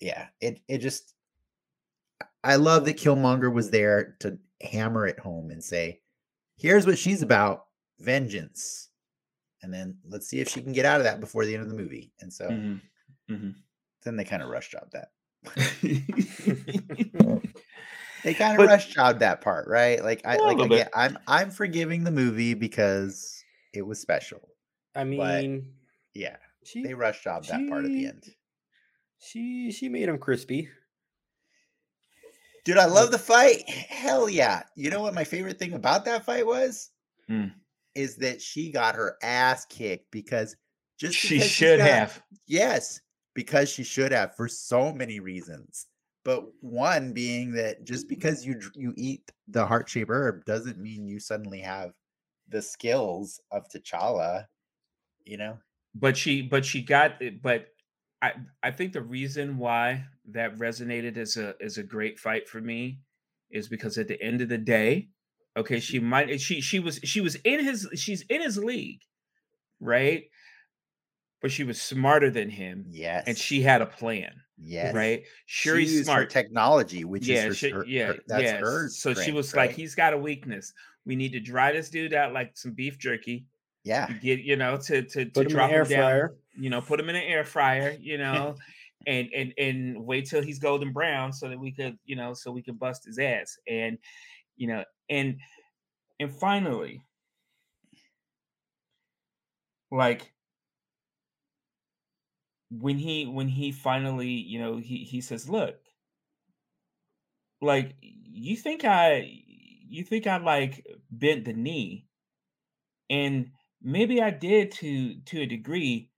yeah, 0.00 0.26
it 0.40 0.60
it 0.68 0.78
just 0.78 1.14
I 2.44 2.56
love 2.56 2.84
that 2.84 2.96
Killmonger 2.98 3.52
was 3.52 3.70
there 3.70 4.16
to 4.20 4.38
hammer 4.62 5.06
it 5.06 5.18
home 5.18 5.50
and 5.50 5.62
say, 5.62 6.00
here's 6.56 6.86
what 6.86 6.98
she's 6.98 7.22
about 7.22 7.66
vengeance. 7.98 8.88
And 9.62 9.72
then 9.74 9.96
let's 10.06 10.28
see 10.28 10.38
if 10.40 10.48
she 10.48 10.62
can 10.62 10.72
get 10.72 10.84
out 10.86 11.00
of 11.00 11.04
that 11.04 11.18
before 11.20 11.44
the 11.44 11.54
end 11.54 11.62
of 11.64 11.70
the 11.70 11.76
movie. 11.76 12.12
And 12.20 12.32
so 12.32 12.48
Mm-hmm. 12.48 13.34
Mm-hmm. 13.34 13.50
then 14.04 14.16
they 14.16 14.24
kind 14.24 14.42
of 14.42 14.48
rush 14.50 14.70
job 14.70 14.88
that. 14.92 15.08
They 18.26 18.34
kind 18.34 18.52
of 18.52 18.58
But- 18.58 18.66
rush 18.68 18.92
job 18.92 19.20
that 19.20 19.40
part, 19.40 19.68
right? 19.68 20.02
Like 20.02 20.26
I 20.26 20.36
like 20.36 20.56
again, 20.56 20.68
bit. 20.68 20.88
I'm 20.94 21.16
I'm 21.28 21.50
forgiving 21.50 22.02
the 22.02 22.10
movie 22.10 22.54
because 22.54 23.42
it 23.72 23.82
was 23.82 24.00
special. 24.00 24.48
I 24.96 25.04
mean, 25.04 25.72
Yeah, 26.12 26.36
she 26.64 26.82
they 26.82 26.92
rush 26.94 27.22
job 27.22 27.44
that 27.46 27.68
part 27.68 27.84
at 27.84 27.90
the 27.92 28.06
end. 28.06 28.24
she 29.20 29.70
she 29.70 29.88
made 29.88 30.08
him 30.08 30.18
crispy. 30.18 30.68
Dude, 32.64 32.78
I 32.78 32.86
love 32.86 33.12
the 33.12 33.18
fight. 33.18 33.62
Hell 33.68 34.28
yeah. 34.28 34.64
You 34.74 34.90
know 34.90 35.00
what 35.02 35.14
my 35.14 35.22
favorite 35.24 35.58
thing 35.58 35.72
about 35.74 36.04
that 36.06 36.24
fight 36.24 36.44
was? 36.46 36.90
Hmm. 37.28 37.46
Is 37.94 38.16
that 38.16 38.42
she 38.42 38.72
got 38.72 38.96
her 38.96 39.16
ass 39.22 39.64
kicked 39.66 40.10
because 40.10 40.56
just 40.98 41.16
she 41.16 41.36
because 41.36 41.48
should 41.50 41.78
got- 41.78 41.88
have. 41.88 42.22
Yes, 42.48 43.00
because 43.34 43.68
she 43.70 43.84
should 43.84 44.10
have 44.12 44.34
for 44.34 44.48
so 44.48 44.92
many 44.92 45.20
reasons. 45.20 45.86
But 46.26 46.44
one 46.60 47.12
being 47.12 47.52
that 47.52 47.84
just 47.84 48.08
because 48.08 48.44
you 48.44 48.60
you 48.74 48.92
eat 48.96 49.30
the 49.46 49.64
heart 49.64 49.88
shaped 49.88 50.10
herb 50.10 50.44
doesn't 50.44 50.76
mean 50.76 51.06
you 51.06 51.20
suddenly 51.20 51.60
have 51.60 51.92
the 52.48 52.60
skills 52.60 53.40
of 53.52 53.68
T'Challa. 53.68 54.46
You 55.24 55.36
know, 55.36 55.58
but 55.94 56.16
she 56.16 56.42
but 56.42 56.64
she 56.64 56.82
got 56.82 57.22
it 57.22 57.42
but 57.42 57.68
i 58.22 58.32
i 58.62 58.70
think 58.70 58.92
the 58.92 59.02
reason 59.02 59.58
why 59.58 60.04
that 60.26 60.56
resonated 60.56 61.16
as 61.16 61.36
a 61.36 61.54
as 61.60 61.78
a 61.78 61.82
great 61.82 62.18
fight 62.18 62.48
for 62.48 62.60
me 62.60 63.00
is 63.50 63.68
because 63.68 63.98
at 63.98 64.08
the 64.08 64.20
end 64.22 64.40
of 64.40 64.48
the 64.48 64.58
day 64.58 65.08
okay 65.56 65.80
she 65.80 65.98
mm-hmm. 65.98 66.08
might 66.08 66.40
she 66.40 66.60
she 66.60 66.78
was 66.78 66.98
she 67.04 67.20
was 67.20 67.36
in 67.44 67.64
his 67.64 67.88
she's 67.94 68.22
in 68.28 68.42
his 68.42 68.58
league 68.58 69.00
right? 69.80 70.24
But 71.42 71.52
she 71.52 71.64
was 71.64 71.80
smarter 71.80 72.30
than 72.30 72.50
him 72.50 72.86
yes, 72.88 73.24
and 73.26 73.36
she 73.36 73.62
had 73.62 73.82
a 73.82 73.86
plan 73.86 74.32
yes, 74.58 74.94
right 74.94 75.24
She 75.46 75.68
shuri's 75.68 75.92
used 75.92 76.12
her 76.12 76.12
smart 76.14 76.30
technology, 76.30 77.04
which 77.04 77.26
yeah, 77.26 77.36
is 77.36 77.44
her, 77.44 77.54
she- 77.54 77.70
her- 77.70 77.84
yeah, 77.86 78.06
her- 78.08 78.18
that's 78.26 78.42
yeah. 78.44 78.58
her. 78.58 78.88
So 78.88 79.14
she 79.14 79.14
strength, 79.14 79.36
was 79.36 79.54
like, 79.54 79.72
he's 79.72 79.94
got 79.94 80.12
a 80.14 80.18
weakness. 80.18 80.72
We 81.04 81.16
need 81.16 81.32
to 81.32 81.40
dry 81.40 81.72
this 81.72 81.90
dude 81.90 82.14
out 82.14 82.32
like 82.32 82.56
some 82.56 82.72
beef 82.72 82.98
jerky. 82.98 83.46
yeah, 83.84 84.10
Get 84.20 84.40
you 84.40 84.56
know 84.56 84.76
to 84.78 85.02
to 85.02 85.24
to 85.26 85.30
Put 85.30 85.46
him 85.46 85.52
in 85.52 85.56
drop 85.56 85.70
the 85.70 85.76
him 85.76 85.88
down 85.88 86.00
fryer. 86.00 86.34
you 86.54 86.70
know, 86.70 86.80
put 86.80 86.98
him 87.00 87.08
in 87.08 87.16
an 87.16 87.22
air 87.22 87.44
fryer, 87.44 87.96
you 88.00 88.18
know, 88.24 88.56
and 89.06 89.28
and 89.34 89.52
and 89.58 90.04
wait 90.04 90.26
till 90.28 90.42
he's 90.42 90.58
golden 90.58 90.92
brown 90.92 91.32
so 91.32 91.48
that 91.48 91.58
we 91.60 91.70
could, 91.72 91.98
you 92.04 92.16
know, 92.16 92.34
so 92.34 92.50
we 92.50 92.62
can 92.62 92.74
bust 92.76 93.04
his 93.04 93.18
ass. 93.18 93.56
And 93.68 93.98
you 94.56 94.66
know, 94.68 94.84
and 95.10 95.38
and 96.18 96.32
finally, 96.32 97.02
mm. 97.94 97.98
like 99.96 100.32
when 102.80 102.98
he 102.98 103.26
when 103.26 103.48
he 103.48 103.72
finally, 103.72 104.28
you 104.30 104.58
know, 104.58 104.76
he 104.76 104.98
he 105.04 105.20
says, 105.20 105.48
look, 105.48 105.76
like 107.60 107.94
you 108.00 108.56
think 108.56 108.84
I 108.84 109.30
you 109.88 110.04
think 110.04 110.26
I 110.26 110.38
like 110.38 110.86
bent 111.10 111.44
the 111.44 111.52
knee 111.52 112.06
and 113.10 113.52
maybe 113.82 114.20
I 114.20 114.30
did 114.30 114.72
to 114.72 115.20
to 115.20 115.42
a 115.42 115.46
degree, 115.46 116.10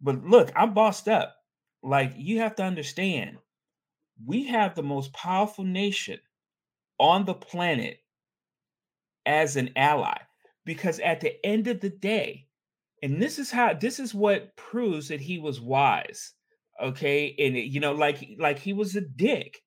but 0.00 0.24
look, 0.24 0.50
I'm 0.54 0.74
bossed 0.74 1.08
up. 1.08 1.36
Like 1.82 2.12
you 2.16 2.38
have 2.38 2.54
to 2.56 2.62
understand, 2.62 3.38
we 4.24 4.44
have 4.44 4.74
the 4.74 4.82
most 4.82 5.12
powerful 5.12 5.64
nation 5.64 6.20
on 6.98 7.24
the 7.24 7.34
planet 7.34 7.98
as 9.26 9.56
an 9.56 9.70
ally 9.76 10.18
because 10.64 11.00
at 11.00 11.20
the 11.20 11.44
end 11.44 11.66
of 11.66 11.80
the 11.80 11.90
day, 11.90 12.46
and 13.02 13.20
this 13.20 13.38
is 13.38 13.50
how 13.50 13.74
this 13.74 13.98
is 13.98 14.14
what 14.14 14.54
proves 14.56 15.08
that 15.08 15.20
he 15.20 15.38
was 15.38 15.60
wise. 15.60 16.32
Okay, 16.82 17.34
and 17.38 17.56
you 17.56 17.80
know, 17.80 17.92
like 17.92 18.26
like 18.38 18.58
he 18.58 18.72
was 18.72 18.96
a 18.96 19.00
dick, 19.02 19.60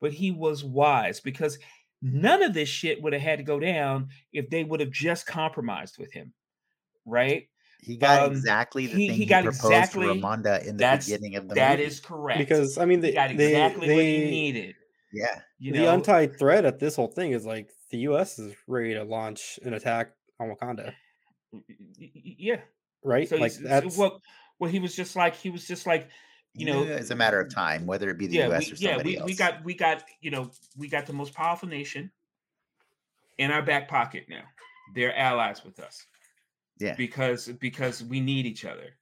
but 0.00 0.12
he 0.12 0.30
was 0.32 0.64
wise 0.64 1.20
because 1.20 1.58
none 2.02 2.42
of 2.42 2.54
this 2.54 2.68
shit 2.68 3.00
would 3.02 3.12
have 3.12 3.22
had 3.22 3.38
to 3.38 3.44
go 3.44 3.58
down 3.60 4.08
if 4.32 4.50
they 4.50 4.64
would 4.64 4.80
have 4.80 4.90
just 4.90 5.26
compromised 5.26 5.96
with 5.98 6.12
him, 6.12 6.32
right? 7.04 7.48
he 7.82 7.96
got 7.98 8.22
um, 8.24 8.32
exactly 8.32 8.86
the 8.86 8.96
he- 8.96 9.06
thing 9.08 9.16
he 9.16 9.22
he, 9.24 9.26
got 9.26 9.44
proposed 9.44 9.64
exactly- 9.66 10.06
to 10.08 10.14
Ramonda 10.14 10.64
in 10.66 10.76
the 10.76 10.98
beginning 10.98 11.36
of 11.36 11.46
the 11.48 11.54
That 11.54 11.72
movie. 11.78 11.84
is 11.84 12.00
correct 12.00 12.38
Because 12.38 12.78
I 12.78 12.84
mean, 12.86 12.98
he 13.02 13.10
they, 13.10 13.12
got 13.12 13.36
they, 13.36 13.48
exactly 13.48 13.94
what 13.94 14.04
he 14.04 14.18
they- 14.24 14.30
needed. 14.30 14.74
yeah, 15.12 15.40
You 15.58 15.72
the 15.72 15.78
know, 15.80 15.94
untied 15.94 16.38
thread 16.38 16.64
at 16.64 16.78
this 16.80 16.96
whole 16.96 17.08
thing 17.12 17.32
is 17.32 17.44
like 17.46 17.70
the 17.90 17.98
U.S. 17.98 18.38
is 18.40 18.54
ready 18.66 18.94
to 18.94 19.04
launch 19.04 19.58
an 19.62 19.74
attack 19.74 20.12
on 20.40 20.48
Wakanda, 20.48 20.94
yeah. 21.70 22.60
Right? 23.06 23.28
So 23.28 23.36
like 23.36 23.54
that's 23.54 23.96
well, 23.96 24.20
well, 24.58 24.70
he 24.70 24.78
was 24.78 24.94
just 24.94 25.16
like 25.16 25.36
he 25.36 25.50
was 25.50 25.66
just 25.66 25.86
like 25.86 26.08
you 26.54 26.64
know, 26.64 26.82
it's 26.82 27.10
a 27.10 27.14
matter 27.14 27.38
of 27.38 27.54
time, 27.54 27.84
whether 27.84 28.08
it 28.08 28.18
be 28.18 28.26
the 28.26 28.36
yeah, 28.36 28.46
U.S. 28.46 28.66
we, 28.66 28.72
or 28.72 28.76
yeah, 28.78 29.02
we, 29.02 29.18
else. 29.18 29.26
we 29.26 29.34
got 29.34 29.64
we 29.64 29.74
got 29.74 30.02
you 30.20 30.30
know 30.30 30.50
we 30.76 30.88
got 30.88 31.06
the 31.06 31.12
most 31.12 31.34
powerful 31.34 31.68
nation 31.68 32.10
in 33.38 33.50
our 33.50 33.62
back 33.62 33.88
pocket 33.88 34.24
now. 34.28 34.42
They're 34.94 35.16
allies 35.16 35.64
with 35.64 35.78
us. 35.80 36.06
Yeah. 36.78 36.94
Because 36.96 37.48
because 37.60 38.02
we 38.02 38.20
need 38.20 38.46
each 38.46 38.64
other. 38.64 38.96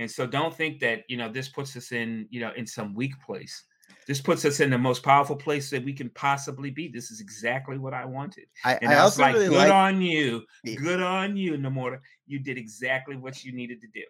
And 0.00 0.10
so 0.10 0.26
don't 0.26 0.54
think 0.54 0.80
that, 0.80 1.04
you 1.08 1.16
know, 1.16 1.30
this 1.30 1.48
puts 1.48 1.76
us 1.76 1.92
in, 1.92 2.26
you 2.30 2.40
know, 2.40 2.50
in 2.56 2.66
some 2.66 2.94
weak 2.94 3.12
place. 3.24 3.64
This 4.06 4.20
puts 4.20 4.44
us 4.44 4.60
in 4.60 4.70
the 4.70 4.78
most 4.78 5.02
powerful 5.02 5.36
place 5.36 5.70
that 5.70 5.84
we 5.84 5.92
can 5.92 6.10
possibly 6.10 6.70
be. 6.70 6.88
This 6.88 7.10
is 7.10 7.20
exactly 7.20 7.78
what 7.78 7.94
I 7.94 8.04
wanted. 8.04 8.46
I, 8.64 8.74
And 8.80 8.92
I 8.92 8.96
I, 8.96 9.02
was 9.02 9.16
also 9.16 9.22
like, 9.22 9.34
really 9.34 9.48
good 9.48 9.68
like. 9.68 9.72
on 9.72 10.02
you. 10.02 10.44
Good 10.74 11.00
on 11.02 11.36
you, 11.36 11.52
Namora. 11.52 12.00
You 12.26 12.38
did 12.38 12.58
exactly 12.58 13.16
what 13.16 13.44
you 13.44 13.52
needed 13.52 13.80
to 13.80 13.88
do. 13.88 14.04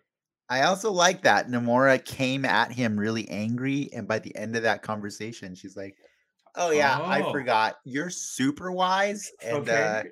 I 0.49 0.62
also 0.62 0.93
like 0.93 1.23
that 1.23 1.49
Namora 1.49 2.05
came 2.05 2.45
at 2.45 2.71
him 2.71 2.99
really 2.99 3.29
angry, 3.31 3.89
and 3.93 4.07
by 4.07 4.19
the 4.19 4.35
end 4.37 4.57
of 4.57 4.62
that 4.62 4.83
conversation, 4.83 5.55
she's 5.55 5.77
like, 5.77 5.97
"Oh 6.55 6.71
yeah, 6.71 7.01
I 7.07 7.23
Oh. 7.23 7.33
forgot. 7.33 7.77
You're 7.85 8.11
super 8.11 8.71
wise, 8.71 9.33
and 9.43 9.69
okay. 9.69 9.71
uh, 9.71 10.05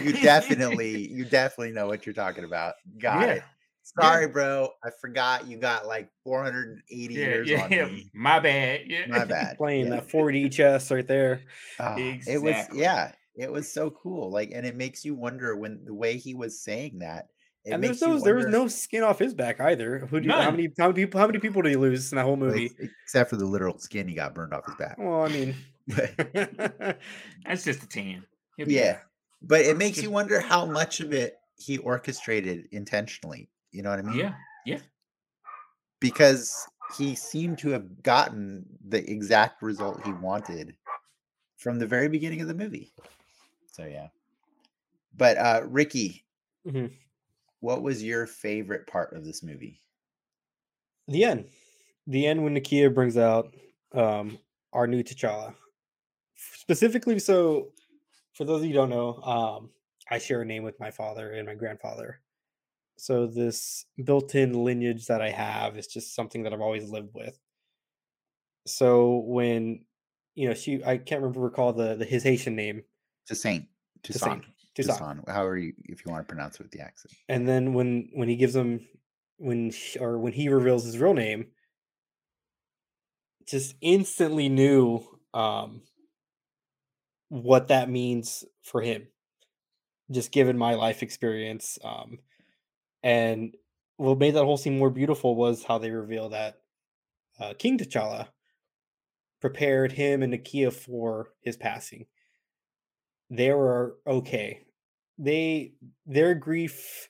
you 0.00 0.12
definitely, 0.22 1.08
you 1.12 1.24
definitely 1.24 1.72
know 1.72 1.86
what 1.88 2.06
you're 2.06 2.14
talking 2.14 2.44
about. 2.44 2.74
Got 2.98 3.28
Yeah. 3.28 3.34
it. 3.36 3.42
Sorry, 3.82 4.28
bro. 4.28 4.68
I 4.84 4.90
forgot 5.00 5.46
you 5.46 5.56
got 5.58 5.86
like 5.86 6.08
480 6.24 7.14
yeah, 7.14 7.20
years 7.20 7.48
yeah, 7.48 7.64
on 7.64 7.70
yeah. 7.72 7.84
me. 7.86 8.10
My 8.14 8.38
bad. 8.40 8.82
Yeah. 8.86 9.06
My 9.08 9.24
bad. 9.24 9.56
playing 9.58 9.86
Yeah. 9.86 9.96
that 9.96 10.08
4D 10.08 10.52
chess 10.52 10.90
right 10.90 11.06
there. 11.06 11.42
Ah, 11.80 11.96
It 11.98 12.40
was 12.40 12.54
yeah, 12.74 13.12
it 13.36 13.50
was 13.50 13.72
so 13.72 13.90
cool. 13.90 14.30
Like, 14.30 14.50
and 14.54 14.64
it 14.64 14.76
makes 14.76 15.04
you 15.04 15.14
wonder 15.14 15.56
when 15.56 15.84
the 15.84 15.94
way 15.94 16.16
he 16.16 16.34
was 16.34 16.62
saying 16.62 17.00
that. 17.00 17.26
It 17.64 17.72
and 17.72 17.82
there's 17.84 18.00
you 18.00 18.08
no, 18.08 18.18
there 18.18 18.34
was 18.34 18.46
no 18.46 18.66
skin 18.66 19.04
off 19.04 19.18
his 19.20 19.34
back 19.34 19.60
either. 19.60 20.00
Who 20.10 20.20
do 20.20 20.26
you, 20.28 20.32
how 20.32 20.50
many 20.50 20.68
how 20.78 20.88
many 20.88 21.02
people 21.04 21.20
how 21.20 21.26
many 21.26 21.38
people 21.38 21.62
did 21.62 21.70
he 21.70 21.76
lose 21.76 22.10
in 22.10 22.16
that 22.16 22.24
whole 22.24 22.36
movie? 22.36 22.70
except 23.04 23.30
for 23.30 23.36
the 23.36 23.44
literal 23.46 23.78
skin 23.78 24.08
he 24.08 24.14
got 24.14 24.34
burned 24.34 24.52
off 24.52 24.66
his 24.66 24.74
back. 24.76 24.96
Well, 24.98 25.22
I 25.22 25.28
mean, 25.28 25.54
That's 27.46 27.64
just 27.64 27.82
a 27.82 27.88
tan. 27.88 28.24
Yeah, 28.58 28.94
fine. 28.94 29.02
but 29.42 29.60
it 29.62 29.76
makes 29.76 30.02
you 30.02 30.10
wonder 30.10 30.40
how 30.40 30.66
much 30.66 31.00
of 31.00 31.12
it 31.12 31.36
he 31.56 31.78
orchestrated 31.78 32.66
intentionally. 32.72 33.48
You 33.72 33.82
know 33.82 33.90
what 33.90 33.98
I 33.98 34.02
mean? 34.02 34.18
Yeah. 34.18 34.34
Yeah. 34.66 34.78
Because 36.00 36.66
he 36.96 37.14
seemed 37.14 37.58
to 37.58 37.70
have 37.70 38.02
gotten 38.02 38.66
the 38.88 39.08
exact 39.10 39.62
result 39.62 40.04
he 40.04 40.12
wanted 40.12 40.76
from 41.56 41.78
the 41.78 41.86
very 41.86 42.08
beginning 42.08 42.40
of 42.40 42.48
the 42.48 42.54
movie. 42.54 42.92
So 43.72 43.84
yeah. 43.84 44.08
But 45.16 45.36
uh 45.38 45.62
Ricky, 45.66 46.24
Mhm. 46.66 46.92
what 47.60 47.82
was 47.82 48.02
your 48.02 48.26
favorite 48.26 48.86
part 48.86 49.14
of 49.14 49.24
this 49.24 49.42
movie? 49.42 49.78
the 51.08 51.24
end, 51.24 51.50
the 52.06 52.26
end 52.26 52.42
when 52.42 52.54
Nakia 52.54 52.92
brings 52.94 53.16
out 53.16 53.54
um 53.92 54.38
our 54.72 54.86
new 54.86 55.02
T'Challa. 55.02 55.54
Specifically, 56.36 57.18
so 57.18 57.72
for 58.34 58.44
those 58.44 58.60
of 58.60 58.64
you 58.64 58.70
who 58.70 58.74
don't 58.76 58.90
know, 58.90 59.16
um, 59.22 59.70
I 60.10 60.18
share 60.18 60.42
a 60.42 60.44
name 60.44 60.62
with 60.62 60.78
my 60.80 60.90
father 60.90 61.32
and 61.32 61.46
my 61.46 61.54
grandfather. 61.54 62.20
So 63.02 63.26
this 63.26 63.84
built-in 64.04 64.52
lineage 64.62 65.06
that 65.06 65.20
I 65.20 65.30
have 65.30 65.76
is 65.76 65.88
just 65.88 66.14
something 66.14 66.44
that 66.44 66.52
I've 66.52 66.60
always 66.60 66.88
lived 66.88 67.08
with. 67.12 67.36
So 68.64 69.24
when 69.26 69.86
you 70.36 70.46
know 70.48 70.54
she, 70.54 70.84
I 70.84 70.98
can't 70.98 71.20
remember 71.20 71.40
recall 71.40 71.72
the 71.72 71.96
the 71.96 72.04
his 72.04 72.22
Haitian 72.22 72.54
name, 72.54 72.84
To 73.26 73.34
Saint. 73.34 73.66
To 74.04 74.12
San. 74.12 74.28
Toussaint. 74.28 74.44
To 74.76 74.82
Toussaint. 74.84 74.98
San. 74.98 75.34
However 75.34 75.58
you 75.58 75.72
if 75.86 76.06
you 76.06 76.12
want 76.12 76.28
to 76.28 76.32
pronounce 76.32 76.60
it 76.60 76.62
with 76.62 76.70
the 76.70 76.78
accent. 76.80 77.12
and 77.28 77.48
then 77.48 77.74
when 77.74 78.08
when 78.14 78.28
he 78.28 78.36
gives 78.36 78.54
him 78.54 78.86
when 79.38 79.72
sh- 79.72 79.96
or 80.00 80.16
when 80.20 80.32
he 80.32 80.48
reveals 80.48 80.84
his 80.84 80.96
real 80.96 81.12
name 81.12 81.46
just 83.48 83.74
instantly 83.80 84.48
knew 84.48 85.00
um 85.34 85.82
what 87.30 87.66
that 87.66 87.90
means 87.90 88.44
for 88.62 88.80
him 88.80 89.08
just 90.12 90.30
given 90.30 90.56
my 90.56 90.74
life 90.74 91.02
experience 91.02 91.80
um 91.82 92.18
and 93.02 93.54
what 93.96 94.18
made 94.18 94.34
that 94.34 94.44
whole 94.44 94.56
scene 94.56 94.78
more 94.78 94.90
beautiful 94.90 95.36
was 95.36 95.64
how 95.64 95.78
they 95.78 95.90
reveal 95.90 96.30
that 96.30 96.58
uh, 97.38 97.54
King 97.58 97.78
T'Challa 97.78 98.28
prepared 99.40 99.92
him 99.92 100.22
and 100.22 100.32
Nakia 100.32 100.72
for 100.72 101.30
his 101.40 101.56
passing. 101.56 102.06
They 103.30 103.52
were 103.52 103.96
okay. 104.06 104.60
They 105.18 105.74
their 106.06 106.34
grief, 106.34 107.08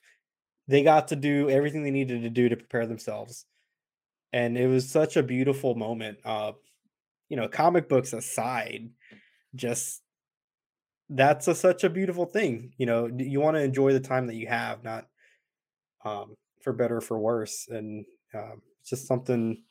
they 0.67 0.83
got 0.83 1.09
to 1.09 1.15
do 1.15 1.49
everything 1.49 1.83
they 1.83 1.91
needed 1.91 2.21
to 2.23 2.29
do 2.29 2.49
to 2.49 2.57
prepare 2.57 2.85
themselves, 2.85 3.45
and 4.31 4.57
it 4.57 4.67
was 4.67 4.89
such 4.89 5.17
a 5.17 5.23
beautiful 5.23 5.75
moment. 5.75 6.19
Uh, 6.23 6.53
you 7.29 7.37
know, 7.37 7.47
comic 7.47 7.89
books 7.89 8.13
aside, 8.13 8.89
just 9.55 10.01
that's 11.09 11.47
a, 11.47 11.55
such 11.55 11.83
a 11.83 11.89
beautiful 11.89 12.25
thing. 12.25 12.73
You 12.77 12.85
know, 12.85 13.09
you 13.17 13.39
want 13.39 13.57
to 13.57 13.63
enjoy 13.63 13.93
the 13.93 13.99
time 13.99 14.27
that 14.27 14.35
you 14.35 14.47
have, 14.47 14.83
not 14.83 15.07
um, 16.05 16.35
for 16.61 16.73
better 16.73 16.97
or 16.97 17.01
for 17.01 17.19
worse. 17.19 17.67
And 17.69 18.05
um, 18.33 18.61
it's 18.79 18.89
just 18.89 19.07
something, 19.07 19.63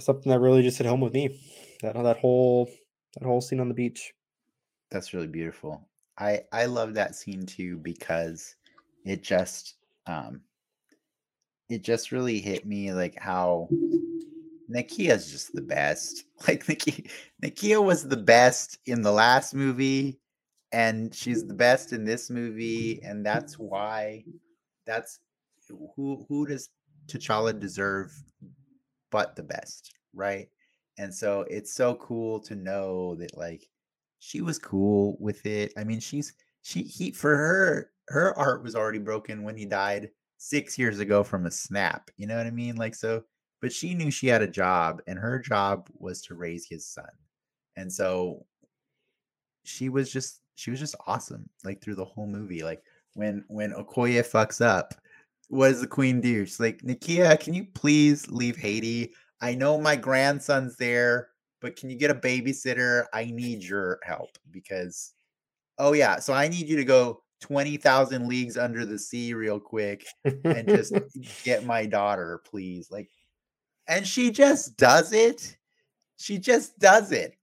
something 0.00 0.30
that 0.30 0.40
really 0.40 0.62
just 0.62 0.78
hit 0.78 0.86
home 0.86 1.00
with 1.00 1.12
me. 1.12 1.40
That 1.82 1.94
that 1.94 2.18
whole 2.18 2.70
that 3.18 3.26
whole 3.26 3.40
scene 3.40 3.60
on 3.60 3.68
the 3.68 3.74
beach. 3.74 4.12
That's 4.90 5.14
really 5.14 5.26
beautiful. 5.26 5.88
I 6.18 6.42
I 6.52 6.66
love 6.66 6.94
that 6.94 7.14
scene 7.14 7.44
too 7.44 7.78
because 7.78 8.54
it 9.04 9.22
just 9.22 9.74
um 10.06 10.40
it 11.68 11.82
just 11.82 12.12
really 12.12 12.40
hit 12.40 12.64
me 12.66 12.92
like 12.92 13.18
how 13.18 13.68
Nakia's 14.70 15.30
just 15.30 15.52
the 15.54 15.62
best. 15.62 16.24
Like 16.46 16.66
Nakia, 16.66 17.10
Nakia 17.42 17.82
was 17.82 18.06
the 18.06 18.16
best 18.18 18.78
in 18.84 19.00
the 19.00 19.10
last 19.10 19.54
movie, 19.54 20.20
and 20.70 21.14
she's 21.14 21.46
the 21.46 21.54
best 21.54 21.94
in 21.94 22.04
this 22.04 22.28
movie, 22.28 23.00
and 23.02 23.24
that's 23.24 23.58
why. 23.58 24.22
That's 24.86 25.20
who 25.68 26.24
who 26.28 26.46
does 26.46 26.68
T'Challa 27.08 27.58
deserve, 27.58 28.12
but 29.10 29.36
the 29.36 29.42
best, 29.42 29.94
right? 30.14 30.48
And 30.98 31.14
so 31.14 31.42
it's 31.50 31.72
so 31.74 31.94
cool 31.96 32.40
to 32.40 32.54
know 32.54 33.14
that 33.16 33.36
like 33.36 33.68
she 34.18 34.40
was 34.40 34.58
cool 34.58 35.16
with 35.20 35.44
it. 35.46 35.72
I 35.76 35.84
mean, 35.84 36.00
she's 36.00 36.34
she 36.62 36.82
he 36.82 37.10
for 37.12 37.36
her 37.36 37.90
her 38.08 38.36
art 38.38 38.62
was 38.62 38.76
already 38.76 38.98
broken 38.98 39.42
when 39.42 39.56
he 39.56 39.66
died 39.66 40.10
six 40.38 40.78
years 40.78 41.00
ago 41.00 41.22
from 41.24 41.46
a 41.46 41.50
snap. 41.50 42.10
You 42.16 42.26
know 42.26 42.36
what 42.36 42.46
I 42.46 42.50
mean? 42.50 42.76
Like 42.76 42.94
so 42.94 43.24
but 43.60 43.72
she 43.72 43.94
knew 43.94 44.10
she 44.10 44.26
had 44.28 44.42
a 44.42 44.46
job 44.46 45.00
and 45.06 45.18
her 45.18 45.38
job 45.38 45.88
was 45.98 46.22
to 46.22 46.34
raise 46.34 46.66
his 46.68 46.86
son 46.86 47.08
and 47.76 47.92
so 47.92 48.44
she 49.64 49.88
was 49.88 50.12
just 50.12 50.40
she 50.54 50.70
was 50.70 50.80
just 50.80 50.94
awesome 51.06 51.48
like 51.64 51.82
through 51.82 51.94
the 51.94 52.04
whole 52.04 52.26
movie 52.26 52.62
like 52.62 52.82
when 53.16 53.44
when 53.48 53.72
okoye 53.72 54.22
fucks 54.22 54.64
up 54.64 54.94
what 55.48 55.68
does 55.68 55.80
the 55.80 55.86
queen 55.86 56.20
do 56.20 56.44
she's 56.44 56.60
like 56.60 56.78
nakia 56.82 57.38
can 57.38 57.54
you 57.54 57.66
please 57.74 58.28
leave 58.30 58.56
haiti 58.56 59.12
i 59.40 59.54
know 59.54 59.78
my 59.78 59.96
grandson's 59.96 60.76
there 60.76 61.28
but 61.60 61.76
can 61.76 61.90
you 61.90 61.96
get 61.96 62.10
a 62.10 62.14
babysitter 62.14 63.04
i 63.12 63.24
need 63.24 63.62
your 63.62 63.98
help 64.04 64.30
because 64.50 65.12
oh 65.78 65.92
yeah 65.92 66.18
so 66.18 66.32
i 66.32 66.48
need 66.48 66.68
you 66.68 66.76
to 66.76 66.84
go 66.84 67.22
20,000 67.42 68.26
leagues 68.28 68.56
under 68.56 68.86
the 68.86 68.98
sea 68.98 69.34
real 69.34 69.60
quick 69.60 70.06
and 70.24 70.66
just 70.68 70.94
get 71.44 71.66
my 71.66 71.84
daughter 71.84 72.40
please 72.46 72.90
like 72.90 73.10
and 73.88 74.06
she 74.06 74.30
just 74.30 74.76
does 74.76 75.12
it. 75.12 75.56
She 76.16 76.38
just 76.38 76.78
does 76.78 77.12
it 77.12 77.36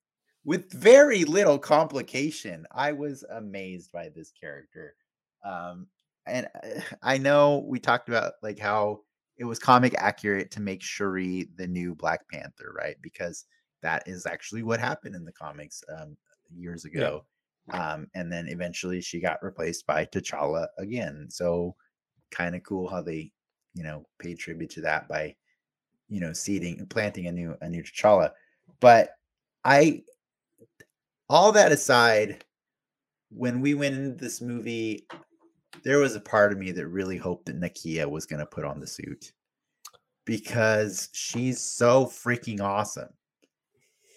with 0.43 0.71
very 0.71 1.23
little 1.23 1.57
complication. 1.57 2.65
I 2.71 2.91
was 2.91 3.23
amazed 3.31 3.91
by 3.91 4.09
this 4.09 4.31
character. 4.31 4.95
Um, 5.43 5.87
and 6.25 6.47
uh, 6.63 6.81
I 7.03 7.17
know 7.17 7.65
we 7.67 7.79
talked 7.79 8.09
about 8.09 8.33
like 8.41 8.59
how 8.59 9.01
it 9.37 9.45
was 9.45 9.59
comic 9.59 9.95
accurate 9.97 10.51
to 10.51 10.61
make 10.61 10.81
Shuri 10.81 11.49
the 11.55 11.67
new 11.67 11.95
Black 11.95 12.21
Panther, 12.29 12.73
right? 12.77 12.95
Because 13.01 13.45
that 13.81 14.03
is 14.07 14.25
actually 14.25 14.63
what 14.63 14.79
happened 14.79 15.15
in 15.15 15.25
the 15.25 15.31
comics 15.33 15.83
um, 15.99 16.15
years 16.55 16.85
ago. 16.85 17.25
Yeah. 17.67 17.93
Um, 17.93 18.07
and 18.13 18.31
then 18.31 18.47
eventually 18.47 19.01
she 19.01 19.19
got 19.19 19.43
replaced 19.43 19.87
by 19.87 20.05
T'Challa 20.05 20.67
again. 20.77 21.27
So 21.29 21.75
kind 22.31 22.55
of 22.55 22.63
cool 22.63 22.89
how 22.89 23.01
they, 23.01 23.31
you 23.73 23.83
know, 23.83 24.05
paid 24.19 24.37
tribute 24.37 24.69
to 24.71 24.81
that 24.81 25.07
by 25.07 25.35
you 26.09 26.19
know, 26.19 26.31
seeding 26.31 26.85
planting 26.87 27.27
a 27.27 27.31
new 27.31 27.57
a 27.61 27.69
new 27.69 27.81
T'Challa. 27.81 28.31
But 28.79 29.09
I 29.63 30.03
all 31.29 31.51
that 31.53 31.71
aside, 31.71 32.43
when 33.29 33.61
we 33.61 33.73
went 33.73 33.95
into 33.95 34.11
this 34.11 34.41
movie, 34.41 35.07
there 35.83 35.99
was 35.99 36.15
a 36.15 36.21
part 36.21 36.51
of 36.51 36.57
me 36.57 36.71
that 36.71 36.87
really 36.87 37.17
hoped 37.17 37.45
that 37.45 37.59
Nakia 37.59 38.09
was 38.09 38.25
gonna 38.25 38.45
put 38.45 38.65
on 38.65 38.79
the 38.79 38.87
suit 38.87 39.33
because 40.25 41.09
she's 41.13 41.59
so 41.59 42.05
freaking 42.05 42.61
awesome. 42.61 43.09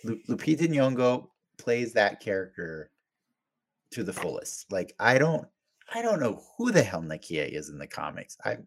Lupita 0.05 0.69
Nyong'o 0.69 1.29
plays 1.59 1.93
that 1.95 2.21
character 2.21 2.91
to 3.91 4.05
the 4.05 4.13
fullest. 4.13 4.71
Like 4.71 4.95
I 5.01 5.19
don't 5.19 5.47
I 5.95 6.03
don't 6.03 6.21
know 6.21 6.43
who 6.57 6.71
the 6.71 6.83
hell 6.83 7.03
Nakia 7.03 7.49
is 7.49 7.69
in 7.69 7.79
the 7.79 7.87
comics. 7.87 8.37
I 8.45 8.59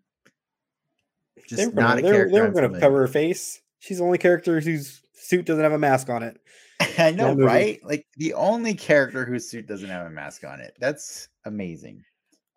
just 1.48 1.58
they 1.58 1.66
not 1.66 1.98
gonna, 1.98 2.08
a 2.08 2.12
character. 2.12 2.32
They're 2.32 2.52
going 2.52 2.74
to 2.74 2.80
cover 2.80 3.00
her 3.00 3.08
face. 3.08 3.62
She's 3.80 4.00
the 4.00 4.04
only 4.04 4.18
character 4.18 4.60
whose 4.60 5.02
suit 5.14 5.46
doesn't 5.46 5.64
have 5.64 5.74
a 5.74 5.80
mask 5.80 6.10
on 6.10 6.24
it. 6.24 6.40
I 6.98 7.12
know, 7.12 7.34
right? 7.36 7.80
Like 7.84 8.06
the 8.18 8.34
only 8.34 8.74
character 8.74 9.26
whose 9.26 9.50
suit 9.50 9.68
doesn't 9.68 9.90
have 9.90 10.06
a 10.06 10.10
mask 10.10 10.44
on 10.44 10.60
it. 10.60 10.76
That's 10.80 11.28
amazing. 11.46 12.04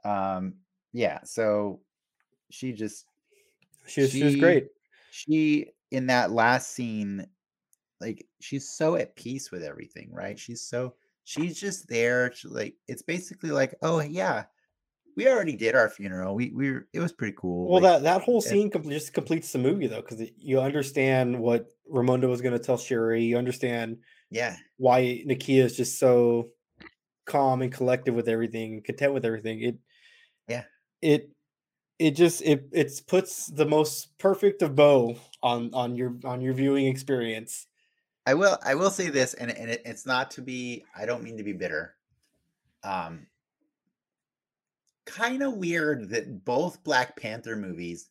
Um, 0.05 0.55
yeah. 0.93 1.20
So 1.24 1.81
she 2.51 2.73
just 2.73 3.07
she 3.87 4.03
was, 4.03 4.11
she, 4.11 4.19
she 4.19 4.24
was 4.24 4.37
great. 4.37 4.69
She 5.11 5.69
in 5.91 6.07
that 6.07 6.31
last 6.31 6.70
scene, 6.70 7.27
like 8.01 8.27
she's 8.41 8.69
so 8.69 8.97
at 8.97 9.16
peace 9.16 9.51
with 9.51 9.62
everything, 9.62 10.11
right? 10.12 10.39
She's 10.39 10.62
so 10.62 10.95
she's 11.24 11.59
just 11.61 11.89
there 11.89 12.31
to 12.31 12.49
like 12.49 12.74
it's 12.89 13.03
basically 13.03 13.51
like, 13.51 13.74
oh 13.83 14.01
yeah, 14.01 14.45
we 15.16 15.29
already 15.29 15.57
did 15.57 15.74
our 15.74 15.89
funeral. 15.89 16.35
We 16.35 16.51
we 16.55 16.70
were, 16.73 16.89
it 16.93 17.01
was 17.01 17.12
pretty 17.12 17.37
cool. 17.39 17.69
Well, 17.69 17.83
like, 17.83 17.93
that 17.93 18.03
that 18.03 18.23
whole 18.23 18.41
scene 18.41 18.70
com- 18.70 18.89
just 18.89 19.12
completes 19.12 19.53
the 19.53 19.59
movie 19.59 19.87
though, 19.87 20.01
because 20.01 20.23
you 20.37 20.61
understand 20.61 21.39
what 21.39 21.69
Ramonda 21.93 22.29
was 22.29 22.41
going 22.41 22.59
to 22.59 22.65
tell 22.65 22.79
Shuri. 22.79 23.23
You 23.23 23.37
understand, 23.37 23.99
yeah, 24.31 24.57
why 24.79 25.23
Nakia 25.27 25.65
is 25.65 25.77
just 25.77 25.99
so 25.99 26.49
calm 27.27 27.62
and 27.62 27.73
collected 27.73 28.15
with 28.15 28.29
everything, 28.29 28.83
content 28.83 29.15
with 29.15 29.24
everything. 29.24 29.61
It, 29.62 29.77
yeah, 30.48 30.64
it 31.01 31.31
it 31.98 32.12
just 32.12 32.43
it 32.43 32.69
it 32.73 33.01
puts 33.06 33.47
the 33.47 33.66
most 33.66 34.16
perfect 34.19 34.62
of 34.62 34.74
bow 34.74 35.16
on 35.43 35.70
on 35.73 35.97
your 35.97 36.16
on 36.24 36.40
your 36.40 36.55
viewing 36.55 36.86
experience. 36.86 37.66
I 38.27 38.35
will 38.35 38.59
I 38.64 38.74
will 38.74 38.90
say 38.90 39.09
this, 39.09 39.35
and 39.35 39.51
and 39.51 39.70
it, 39.70 39.82
it's 39.85 40.06
not 40.06 40.31
to 40.32 40.43
be. 40.43 40.85
I 40.97 41.06
don't 41.06 41.23
mean 41.23 41.36
to 41.36 41.44
be 41.44 41.52
bitter. 41.52 41.94
Um, 42.85 43.27
kind 45.06 45.43
of 45.43 45.55
weird 45.55 46.09
that 46.10 46.44
both 46.44 46.82
Black 46.85 47.16
Panther 47.16 47.56
movies, 47.56 48.09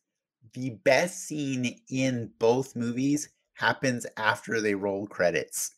the 0.54 0.70
best 0.84 1.26
scene 1.26 1.80
in 1.88 2.30
both 2.38 2.76
movies 2.76 3.28
happens 3.54 4.06
after 4.16 4.60
they 4.60 4.74
roll 4.74 5.06
credits. 5.06 5.72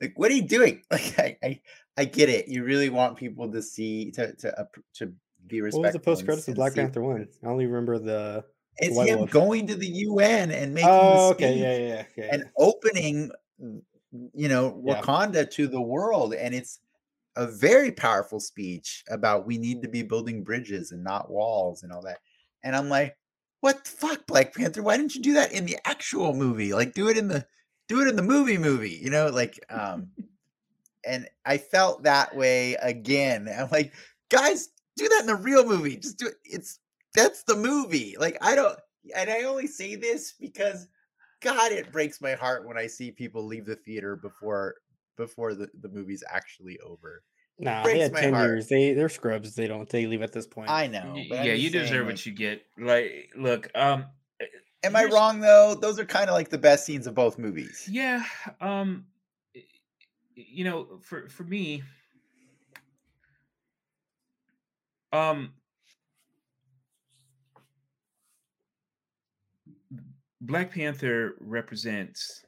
Like, 0.00 0.18
what 0.18 0.30
are 0.30 0.34
you 0.34 0.48
doing? 0.48 0.82
Like, 0.90 1.18
I, 1.18 1.36
I, 1.44 1.60
I 1.96 2.04
get 2.04 2.28
it. 2.28 2.48
You 2.48 2.64
really 2.64 2.90
want 2.90 3.16
people 3.16 3.50
to 3.52 3.62
see 3.62 4.10
to 4.12 4.34
to 4.36 4.60
uh, 4.60 4.64
to 4.94 5.12
be 5.46 5.60
respectful. 5.60 5.80
What 5.80 5.86
was 5.86 5.92
the 5.92 6.00
post 6.00 6.24
credits 6.24 6.48
of 6.48 6.54
Black 6.54 6.74
Panther 6.74 7.02
one? 7.02 7.28
I 7.42 7.46
only 7.46 7.66
remember 7.66 7.98
the. 7.98 8.44
It's 8.78 8.98
him 8.98 9.18
wolf. 9.18 9.30
going 9.30 9.66
to 9.66 9.74
the 9.74 9.86
UN 9.86 10.50
and 10.50 10.72
making 10.72 10.88
oh, 10.90 11.30
okay, 11.32 11.58
yeah, 11.58 11.76
yeah, 11.76 12.04
yeah, 12.16 12.28
and 12.32 12.44
opening, 12.56 13.30
you 13.58 14.48
know, 14.48 14.82
Wakanda 14.82 15.50
to 15.50 15.66
the 15.66 15.80
world, 15.80 16.32
and 16.32 16.54
it's 16.54 16.80
a 17.36 17.46
very 17.46 17.92
powerful 17.92 18.40
speech 18.40 19.04
about 19.10 19.46
we 19.46 19.58
need 19.58 19.82
to 19.82 19.88
be 19.88 20.02
building 20.02 20.42
bridges 20.42 20.92
and 20.92 21.04
not 21.04 21.30
walls 21.30 21.82
and 21.82 21.92
all 21.92 22.02
that. 22.02 22.18
And 22.62 22.74
I'm 22.74 22.88
like, 22.88 23.16
what 23.60 23.84
the 23.84 23.90
fuck, 23.90 24.26
Black 24.26 24.54
Panther? 24.54 24.82
Why 24.82 24.96
didn't 24.96 25.14
you 25.14 25.22
do 25.22 25.34
that 25.34 25.52
in 25.52 25.66
the 25.66 25.78
actual 25.84 26.34
movie? 26.34 26.72
Like 26.72 26.94
do 26.94 27.08
it 27.08 27.16
in 27.16 27.28
the 27.28 27.46
do 27.88 28.00
it 28.00 28.08
in 28.08 28.16
the 28.16 28.22
movie 28.22 28.58
movie, 28.58 28.98
you 29.02 29.10
know, 29.10 29.28
like 29.28 29.58
um 29.70 30.08
and 31.06 31.28
I 31.44 31.58
felt 31.58 32.04
that 32.04 32.36
way 32.36 32.74
again. 32.74 33.48
I'm 33.48 33.68
like, 33.70 33.92
guys, 34.30 34.68
do 34.96 35.08
that 35.08 35.20
in 35.20 35.26
the 35.26 35.34
real 35.36 35.66
movie. 35.66 35.96
Just 35.96 36.18
do 36.18 36.26
it. 36.26 36.34
It's 36.44 36.80
that's 37.14 37.42
the 37.44 37.56
movie. 37.56 38.16
Like 38.18 38.38
I 38.40 38.54
don't 38.54 38.78
and 39.16 39.30
I 39.30 39.42
only 39.42 39.66
say 39.66 39.94
this 39.96 40.32
because 40.38 40.88
God, 41.40 41.72
it 41.72 41.90
breaks 41.90 42.20
my 42.20 42.34
heart 42.34 42.66
when 42.66 42.78
I 42.78 42.86
see 42.86 43.10
people 43.10 43.44
leave 43.44 43.66
the 43.66 43.76
theater 43.76 44.16
before 44.16 44.76
before 45.16 45.54
the, 45.54 45.68
the 45.80 45.88
movie's 45.88 46.22
actually 46.30 46.78
over. 46.80 47.22
Nah, 47.58 47.82
they 47.82 47.98
had 47.98 48.14
ten 48.14 48.32
heart. 48.32 48.48
years. 48.48 48.68
They 48.68 48.92
they're 48.92 49.08
scrubs. 49.08 49.54
They 49.54 49.66
don't. 49.66 49.88
They 49.88 50.06
leave 50.06 50.22
at 50.22 50.32
this 50.32 50.46
point. 50.46 50.70
I 50.70 50.86
know. 50.86 51.14
Yeah, 51.16 51.52
you 51.52 51.70
deserve 51.70 52.06
like, 52.06 52.14
what 52.14 52.26
you 52.26 52.32
get. 52.32 52.62
Like, 52.78 53.30
look. 53.36 53.70
Um, 53.74 54.06
eh, 54.40 54.46
am 54.84 54.96
I 54.96 55.04
wrong 55.04 55.40
though? 55.40 55.74
Those 55.74 55.98
are 55.98 56.04
kind 56.04 56.30
of 56.30 56.34
like 56.34 56.48
the 56.48 56.58
best 56.58 56.86
scenes 56.86 57.06
of 57.06 57.14
both 57.14 57.38
movies. 57.38 57.88
Yeah. 57.90 58.24
Um, 58.60 59.06
you 60.34 60.64
know, 60.64 60.98
for 61.02 61.28
for 61.28 61.44
me, 61.44 61.82
um, 65.12 65.52
Black 70.40 70.72
Panther 70.72 71.34
represents, 71.40 72.44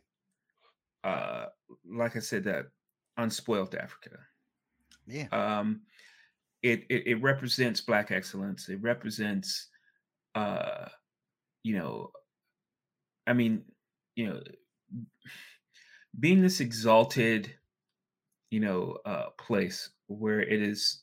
uh, 1.05 1.47
like 1.89 2.17
I 2.17 2.21
said, 2.21 2.45
that 2.45 2.67
unspoiled 3.17 3.75
Africa. 3.75 4.17
Yeah. 5.07 5.29
Um, 5.31 5.83
it, 6.63 6.85
it 6.89 7.07
it 7.07 7.23
represents 7.23 7.81
Black 7.81 8.11
excellence. 8.11 8.69
It 8.69 8.81
represents, 8.81 9.69
uh, 10.35 10.89
you 11.63 11.77
know, 11.77 12.11
I 13.27 13.33
mean, 13.33 13.63
you 14.17 14.29
know, 14.29 14.41
being 16.19 16.41
this 16.41 16.61
exalted, 16.61 17.53
you 18.51 18.61
know, 18.61 18.99
uh, 19.05 19.31
place 19.39 19.91
where 20.07 20.41
it 20.41 20.63
is, 20.63 21.03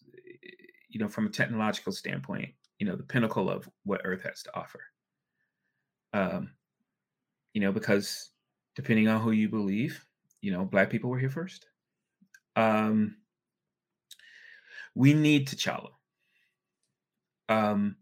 you 0.92 1.00
know, 1.00 1.08
from 1.08 1.26
a 1.26 1.30
technological 1.30 1.92
standpoint, 1.92 2.50
you 2.80 2.86
know, 2.86 2.96
the 2.96 3.04
pinnacle 3.04 3.50
of 3.50 3.70
what 3.84 4.02
Earth 4.04 4.24
has 4.24 4.44
to 4.44 4.56
offer. 4.56 4.82
Um, 6.14 6.52
you 7.54 7.62
know, 7.62 7.72
because 7.72 8.32
depending 8.76 9.08
on 9.08 9.22
who 9.22 9.32
you 9.32 9.50
believe, 9.50 10.06
you 10.42 10.52
know, 10.52 10.66
black 10.66 10.90
people 10.90 11.10
were 11.10 11.20
here 11.20 11.30
first. 11.30 11.66
Um, 12.56 13.18
we 14.96 15.14
need 15.14 15.48
T'Challa 15.48 15.92
um, 17.48 17.96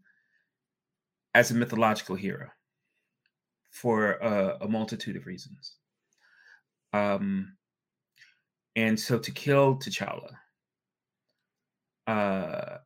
as 1.34 1.50
a 1.50 1.54
mythological 1.54 2.16
hero 2.16 2.48
for 3.70 4.12
a, 4.12 4.58
a 4.62 4.68
multitude 4.68 5.16
of 5.16 5.26
reasons. 5.26 5.76
Um, 6.92 7.56
and 8.74 8.98
so 8.98 9.18
to 9.18 9.30
kill 9.30 9.76
T'Challa, 9.76 10.32
uh, 12.10 12.78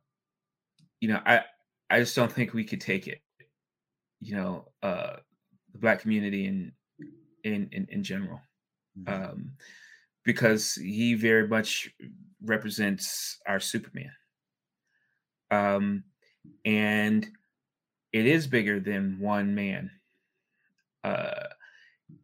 you 0.99 1.07
know, 1.09 1.21
I 1.25 1.45
I 1.89 1.99
just 1.99 2.15
don't 2.15 2.31
think 2.31 2.53
we 2.53 2.63
could 2.65 2.81
take 2.81 3.07
it. 3.07 3.21
You 4.19 4.35
know, 4.35 4.73
uh, 4.81 5.17
the 5.71 5.79
black 5.79 6.01
community 6.01 6.45
in 6.47 6.73
in 7.43 7.69
in, 7.71 7.87
in 7.89 8.03
general, 8.03 8.41
Mhm. 8.97 9.23
um, 9.31 9.57
because 10.23 10.75
he 10.75 11.15
very 11.15 11.47
much 11.47 11.93
represents 12.41 13.39
our 13.47 13.59
Superman. 13.59 14.11
Um, 15.51 16.05
and 16.65 17.29
it 18.13 18.25
is 18.25 18.47
bigger 18.47 18.79
than 18.79 19.19
one 19.19 19.55
man. 19.55 19.91
Uh, 21.03 21.49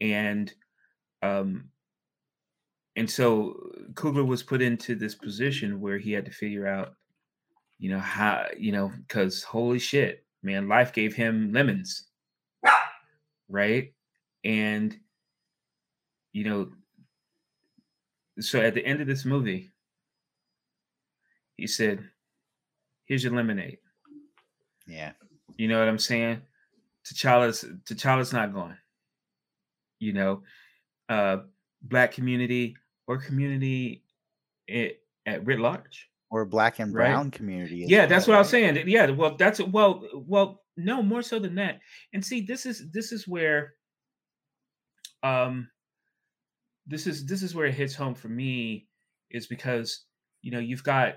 and 0.01 0.53
um, 1.23 1.71
and 2.95 3.09
so 3.09 3.71
Coogler 3.93 4.25
was 4.25 4.43
put 4.43 4.61
into 4.61 4.95
this 4.95 5.15
position 5.15 5.79
where 5.79 5.97
he 5.97 6.11
had 6.11 6.25
to 6.25 6.31
figure 6.31 6.67
out, 6.67 6.93
you 7.79 7.89
know, 7.89 7.99
how, 7.99 8.45
you 8.57 8.71
know, 8.71 8.91
because 9.07 9.43
holy 9.43 9.79
shit, 9.79 10.25
man, 10.43 10.67
life 10.67 10.91
gave 10.91 11.15
him 11.15 11.53
lemons, 11.53 12.07
right? 13.49 13.93
And, 14.43 14.97
you 16.33 16.43
know, 16.43 16.69
so 18.39 18.59
at 18.59 18.73
the 18.73 18.85
end 18.85 19.01
of 19.01 19.07
this 19.07 19.25
movie, 19.25 19.71
he 21.57 21.67
said, 21.67 22.03
here's 23.05 23.23
your 23.23 23.33
lemonade. 23.33 23.77
Yeah. 24.87 25.11
You 25.57 25.67
know 25.67 25.79
what 25.79 25.87
I'm 25.87 25.99
saying? 25.99 26.41
T'Challa's 27.05 27.65
T'Challa's 27.85 28.33
not 28.33 28.53
going. 28.53 28.77
You 29.99 30.13
know, 30.13 30.43
uh, 31.09 31.37
black 31.81 32.11
community 32.11 32.75
or 33.07 33.17
community 33.17 34.03
at, 34.69 34.91
at 35.25 35.45
writ 35.45 35.59
large. 35.59 36.09
Or 36.29 36.45
black 36.45 36.79
and 36.79 36.93
Right. 36.93 37.07
brown 37.07 37.29
community. 37.31 37.85
Yeah, 37.87 38.05
that's 38.05 38.25
what 38.25 38.35
I 38.35 38.39
was 38.39 38.49
saying. 38.49 38.87
Yeah, 38.87 39.09
well, 39.09 39.35
that's 39.35 39.59
well, 39.59 40.07
well, 40.13 40.63
no, 40.77 41.01
more 41.03 41.21
so 41.21 41.39
than 41.39 41.55
that. 41.55 41.79
And 42.13 42.25
see, 42.25 42.41
this 42.41 42.65
is 42.65 42.89
this 42.91 43.11
is 43.11 43.27
where, 43.27 43.73
um, 45.23 45.69
this 46.87 47.05
is 47.05 47.25
this 47.25 47.43
is 47.43 47.53
where 47.53 47.65
it 47.65 47.73
hits 47.73 47.93
home 47.95 48.15
for 48.15 48.29
me, 48.29 48.87
is 49.29 49.47
because 49.47 50.05
you 50.41 50.51
know 50.51 50.59
you've 50.59 50.85
got 50.85 51.15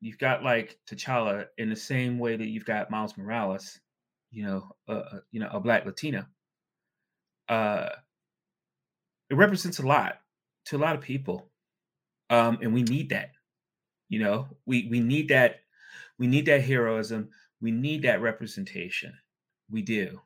you've 0.00 0.18
got 0.18 0.42
like 0.42 0.78
T'Challa 0.88 1.46
in 1.58 1.68
the 1.68 1.76
same 1.76 2.18
way 2.18 2.36
that 2.36 2.48
you've 2.48 2.64
got 2.64 2.90
Miles 2.90 3.18
Morales, 3.18 3.78
you 4.30 4.44
know, 4.44 4.70
uh, 4.88 5.18
you 5.30 5.40
know, 5.40 5.48
a 5.52 5.60
black 5.60 5.84
Latina. 5.84 6.26
Uh, 7.48 7.90
it 9.34 9.38
represents 9.38 9.80
a 9.80 9.86
lot 9.86 10.20
to 10.66 10.76
a 10.76 10.78
lot 10.78 10.94
of 10.94 11.02
people, 11.02 11.50
um, 12.30 12.58
and 12.62 12.72
we 12.72 12.82
need 12.84 13.08
that. 13.10 13.32
You 14.08 14.20
know, 14.20 14.46
we 14.64 14.86
we 14.90 15.00
need 15.00 15.28
that. 15.30 15.56
We 16.18 16.26
need 16.28 16.46
that 16.46 16.62
heroism. 16.62 17.30
We 17.60 17.72
need 17.72 18.02
that 18.02 18.20
representation. 18.22 19.12
We 19.70 19.82
do. 19.82 20.20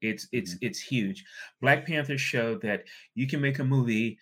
It's 0.00 0.28
it's 0.32 0.56
it's 0.62 0.80
huge. 0.80 1.24
Black 1.60 1.86
Panther 1.86 2.16
showed 2.16 2.62
that 2.62 2.84
you 3.14 3.26
can 3.26 3.40
make 3.42 3.58
a 3.58 3.64
movie 3.64 4.18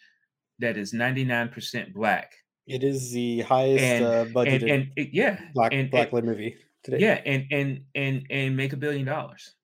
that 0.59 0.77
is 0.77 0.93
99% 0.93 1.93
black. 1.93 2.35
It 2.67 2.83
is 2.85 3.11
the 3.13 3.41
highest 3.43 3.85
And- 3.85 4.05
uh, 4.05 4.09
And 4.23 4.35
budgeted 4.35 4.71
and 4.75 4.93
it- 4.97 5.11
yeah, 5.13 5.41
black 5.55 5.73
and, 5.73 5.91
black 5.91 6.13
and- 6.13 6.27
movie 6.27 6.57
today. 6.83 6.99
yeah, 6.99 7.21
and 7.25 7.47
and 7.53 7.85
and 7.95 8.27
and 8.31 8.57
make 8.57 8.73
a 8.73 8.77
billion 8.77 9.07
dollars. 9.07 9.55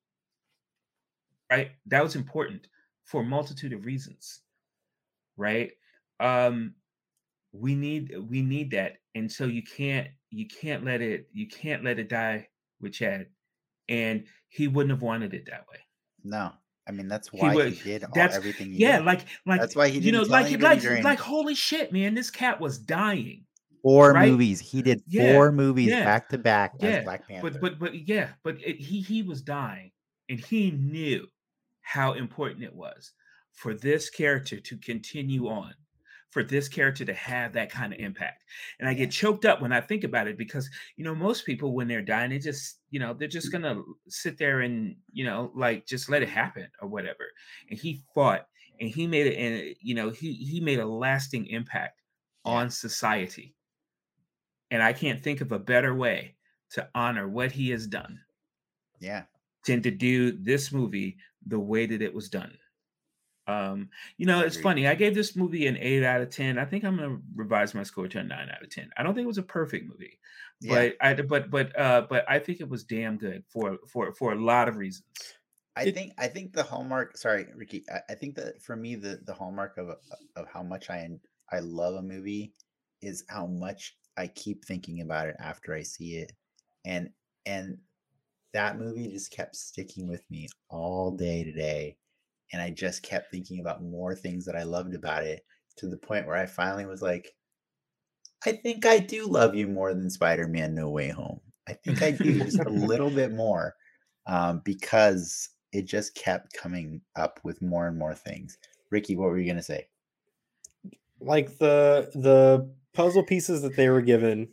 Right? 1.51 1.73
That 1.87 2.03
was 2.03 2.15
important 2.15 2.69
for 3.05 3.23
a 3.23 3.25
multitude 3.25 3.73
of 3.73 3.85
reasons. 3.85 4.43
Right? 5.39 5.71
Um 6.21 6.75
we 7.53 7.75
need 7.75 8.15
we 8.29 8.43
need 8.43 8.73
that. 8.73 8.99
And 9.15 9.33
so 9.33 9.47
you 9.47 9.63
can't 9.63 10.09
you 10.31 10.47
can't 10.47 10.85
let 10.85 11.01
it 11.01 11.29
you 11.33 11.49
can't 11.49 11.83
let 11.83 11.99
it 11.99 12.11
die 12.11 12.49
with 12.81 12.93
Chad. 12.93 13.27
And 13.89 14.25
he 14.49 14.69
wouldn't 14.69 14.91
have 14.91 15.01
wanted 15.03 15.33
it 15.33 15.47
that 15.47 15.65
way. 15.71 15.79
No. 16.23 16.53
I 16.87 16.91
mean, 16.91 17.07
that's 17.09 17.33
why 17.33 17.51
he, 17.51 17.57
would- 17.57 17.83
did 17.83 18.05
all, 18.05 18.11
that's- 18.15 18.37
everything 18.37 18.73
he 18.73 18.79
Yeah, 18.79 18.99
did. 18.99 19.07
like 19.07 19.21
like 19.47 19.61
That's 19.61 19.77
why 19.77 19.89
he 19.89 19.99
you 19.99 20.13
know, 20.13 20.23
like 20.23 20.59
like 20.61 20.81
during- 20.81 21.05
like 21.05 21.19
holy 21.21 21.55
shit, 21.55 21.93
man, 21.93 22.15
this 22.15 22.31
cat 22.31 22.61
was 22.61 22.79
dying. 22.79 23.45
Four 23.83 24.13
right? 24.13 24.31
movies. 24.31 24.59
He 24.61 24.83
did 24.83 25.03
Yeah, 25.07 25.35
four 25.35 25.53
movies 25.53 25.89
yeah, 25.89 26.05
back 26.05 26.29
to 26.31 26.39
back 26.39 26.75
yeah, 26.81 26.89
as 26.89 27.05
Black 27.05 27.29
Panther. 27.29 27.51
But 27.51 27.61
but 27.61 27.79
but 27.79 28.09
yeah, 28.09 28.31
but 28.43 28.57
it, 28.65 28.77
he 28.81 29.01
he 29.01 29.23
was 29.23 29.41
dying, 29.43 29.93
and 30.29 30.41
he 30.41 30.71
knew 30.73 31.27
how 31.83 32.15
important 32.15 32.65
it 32.65 32.75
was 32.75 33.13
for 33.59 33.75
this 33.75 34.09
character 34.09 34.61
to 34.61 34.77
continue 34.77 35.49
on, 35.49 35.75
for 36.31 36.45
this 36.45 36.69
character 36.69 37.05
to 37.05 37.15
have 37.15 37.53
that 37.53 37.71
kind 37.71 37.93
of 37.93 37.99
impact. 37.99 38.45
And 38.79 38.89
I 38.89 38.95
get 38.95 39.11
choked 39.11 39.45
up 39.45 39.61
when 39.61 39.73
I 39.73 39.81
think 39.81 40.05
about 40.05 40.29
it 40.29 40.39
because 40.39 40.71
you 40.97 41.05
know 41.05 41.15
most 41.15 41.45
people 41.45 41.75
when 41.75 41.89
they're 41.89 42.01
dying, 42.01 42.31
they 42.31 42.39
just 42.39 42.79
you 42.91 43.01
know 43.01 43.15
they're 43.15 43.27
just 43.27 43.53
mm-hmm. 43.53 43.63
gonna 43.63 43.83
sit 44.07 44.39
there 44.39 44.61
and 44.61 44.95
you 45.13 45.25
know 45.25 45.51
like 45.57 45.87
just 45.87 46.09
let 46.09 46.23
it 46.23 46.29
happen 46.29 46.69
or 46.81 46.89
whatever. 46.89 47.25
And 47.69 47.79
he 47.79 48.01
fought, 48.15 48.47
and 48.81 48.89
he 48.89 49.09
made 49.09 49.27
it, 49.27 49.37
and 49.37 49.75
you 49.81 49.97
know 49.97 50.11
he 50.11 50.35
he 50.35 50.61
made 50.61 50.79
a 50.79 50.87
lasting 50.87 51.47
impact 51.47 52.01
on 52.45 52.71
society. 52.71 53.57
And 54.71 54.83
I 54.83 54.93
can't 54.93 55.23
think 55.23 55.41
of 55.41 55.51
a 55.51 55.59
better 55.59 55.95
way 55.95 56.37
to 56.73 56.89
honor 56.95 57.27
what 57.27 57.51
he 57.51 57.71
has 57.71 57.87
done 57.87 58.21
yeah. 59.01 59.23
than 59.67 59.83
to 59.83 59.91
do 59.91 60.31
this 60.31 60.71
movie 60.71 61.17
the 61.47 61.59
way 61.59 61.87
that 61.87 62.03
it 62.03 62.13
was 62.13 62.29
done. 62.29 62.53
Um, 63.49 63.89
you 64.19 64.27
know, 64.27 64.41
it's 64.41 64.61
funny. 64.61 64.87
I 64.87 64.95
gave 64.95 65.15
this 65.15 65.35
movie 65.35 65.67
an 65.67 65.79
eight 65.79 66.05
out 66.05 66.21
of 66.21 66.31
ten. 66.31 66.59
I 66.59 66.67
think 66.67 66.85
I'm 66.85 66.97
gonna 66.97 67.19
revise 67.35 67.75
my 67.75 67.83
score 67.83 68.07
to 68.07 68.19
a 68.19 68.23
nine 68.23 68.51
out 68.51 68.63
of 68.63 68.69
ten. 68.71 68.91
I 68.97 69.03
don't 69.03 69.15
think 69.15 69.25
it 69.25 69.29
was 69.29 69.39
a 69.39 69.43
perfect 69.43 69.89
movie, 69.89 70.19
Yeah. 70.61 70.75
but 70.75 70.97
I 71.01 71.15
but 71.15 71.51
but 71.51 71.79
uh 71.79 72.07
but 72.09 72.25
I 72.29 72.39
think 72.39 72.61
it 72.61 72.69
was 72.69 72.85
damn 72.85 73.17
good 73.17 73.45
for 73.49 73.79
for 73.91 74.13
for 74.13 74.33
a 74.33 74.41
lot 74.41 74.69
of 74.69 74.77
reasons. 74.77 75.07
I 75.77 75.85
It- 75.85 75.95
think 75.95 76.13
I 76.19 76.29
think 76.29 76.53
the 76.53 76.63
hallmark. 76.63 77.17
Sorry, 77.17 77.47
Ricky. 77.55 77.85
I, 77.91 78.01
I 78.11 78.15
think 78.15 78.35
that 78.37 78.61
for 78.63 78.77
me, 78.77 78.97
the 78.97 79.21
the 79.25 79.33
hallmark 79.35 79.79
of 79.79 79.97
of 80.37 80.47
how 80.53 80.63
much 80.63 80.91
I 80.91 81.09
I 81.51 81.61
love 81.61 81.95
a 81.95 82.03
movie 82.03 82.53
is 83.01 83.25
how 83.29 83.47
much 83.47 83.97
I 84.19 84.27
keep 84.27 84.65
thinking 84.65 85.01
about 85.01 85.29
it 85.29 85.37
after 85.39 85.73
I 85.73 85.83
see 85.83 86.17
it, 86.17 86.33
and 86.85 87.11
and 87.47 87.79
that 88.53 88.79
movie 88.79 89.09
just 89.09 89.31
kept 89.31 89.57
sticking 89.57 90.09
with 90.09 90.29
me 90.31 90.49
all 90.69 91.13
day 91.13 91.45
today, 91.45 91.97
and 92.53 92.63
I 92.63 92.71
just 92.71 93.03
kept 93.03 93.31
thinking 93.31 93.61
about 93.61 93.83
more 93.83 94.15
things 94.15 94.45
that 94.47 94.57
I 94.57 94.63
loved 94.63 94.95
about 94.95 95.25
it 95.25 95.45
to 95.77 95.89
the 95.89 95.97
point 95.97 96.27
where 96.27 96.37
I 96.37 96.47
finally 96.47 96.87
was 96.87 97.03
like, 97.03 97.35
I 98.45 98.53
think 98.53 98.87
I 98.87 98.99
do 98.99 99.27
love 99.27 99.55
you 99.55 99.67
more 99.67 99.95
than 99.95 100.11
Spider 100.11 100.47
Man 100.47 100.75
No 100.75 100.91
Way 100.91 101.09
Home. 101.09 101.41
I 101.69 101.73
think 101.73 102.03
I 102.03 102.13
do 102.13 102.39
just 102.39 102.61
a 102.61 102.69
little 102.71 103.11
bit 103.11 103.33
more 103.33 103.75
um, 104.27 104.63
because 104.65 105.51
it 105.73 105.83
just 105.83 106.15
kept 106.15 106.53
coming 106.55 107.01
up 107.17 107.41
with 107.45 107.61
more 107.61 107.89
and 107.89 107.99
more 107.99 108.15
things. 108.15 108.59
Ricky, 108.91 109.17
what 109.17 109.29
were 109.29 109.39
you 109.39 109.47
gonna 109.47 109.63
say? 109.63 109.89
like 111.21 111.59
the 111.59 112.11
the 112.15 112.69
puzzle 112.95 113.23
pieces 113.23 113.63
that 113.63 113.77
they 113.77 113.89
were 113.89 114.03
given 114.03 114.49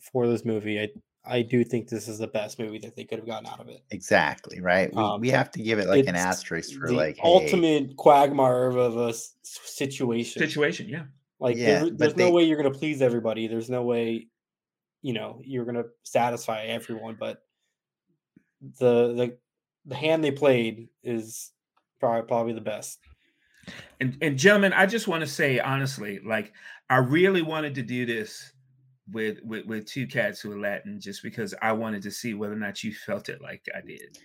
for 0.00 0.26
this 0.26 0.44
movie 0.44 0.80
i 0.80 0.88
i 1.24 1.42
do 1.42 1.62
think 1.64 1.88
this 1.88 2.08
is 2.08 2.18
the 2.18 2.26
best 2.26 2.58
movie 2.58 2.78
that 2.78 2.96
they 2.96 3.04
could 3.04 3.18
have 3.18 3.26
gotten 3.26 3.46
out 3.46 3.60
of 3.60 3.68
it 3.68 3.82
Exactly 3.90 4.60
right. 4.60 4.92
We, 4.94 5.02
Um, 5.02 5.20
we 5.20 5.28
have 5.30 5.50
to 5.52 5.62
give 5.62 5.78
it 5.78 5.86
like 5.88 6.06
an 6.06 6.16
asterisk 6.16 6.72
for 6.78 6.88
the 6.88 6.94
like 6.94 7.16
hey, 7.16 7.22
ultimate 7.28 7.96
quagmire 7.96 8.68
of 8.68 8.96
a 8.96 9.12
situation 9.42 10.40
Situation, 10.40 10.88
yeah. 10.88 11.04
like 11.38 11.56
Yeah, 11.56 11.66
there- 11.66 11.80
but 11.90 11.98
there's 11.98 12.14
they- 12.14 12.24
no 12.24 12.30
way 12.30 12.44
you're 12.44 12.60
going 12.60 12.72
to 12.72 12.78
please 12.78 13.02
everybody 13.02 13.48
there's 13.48 13.68
no 13.70 13.82
way 13.82 14.28
you 15.02 15.12
know 15.12 15.40
you're 15.44 15.64
going 15.64 15.76
to 15.76 15.86
satisfy 16.04 16.62
everyone 16.64 17.16
but 17.18 17.42
the 18.78 19.14
the 19.14 19.38
the 19.86 19.94
hand 19.94 20.22
they 20.22 20.30
played 20.30 20.88
is 21.02 21.52
probably 22.00 22.26
probably 22.28 22.52
the 22.52 22.60
best. 22.60 22.98
And 24.00 24.16
and 24.20 24.38
gentlemen, 24.38 24.72
I 24.74 24.84
just 24.86 25.08
want 25.08 25.22
to 25.22 25.26
say 25.26 25.58
honestly, 25.58 26.20
like 26.24 26.52
I 26.90 26.96
really 26.98 27.40
wanted 27.42 27.74
to 27.76 27.82
do 27.82 28.04
this 28.04 28.52
with 29.12 29.38
with 29.42 29.66
with 29.66 29.86
two 29.86 30.06
cats 30.06 30.40
who 30.40 30.52
are 30.52 30.58
Latin, 30.58 31.00
just 31.00 31.22
because 31.22 31.54
I 31.62 31.72
wanted 31.72 32.02
to 32.02 32.10
see 32.10 32.34
whether 32.34 32.54
or 32.54 32.56
not 32.56 32.82
you 32.84 32.92
felt 32.92 33.28
it 33.28 33.40
like 33.40 33.64
I 33.74 33.80
did. 33.80 34.18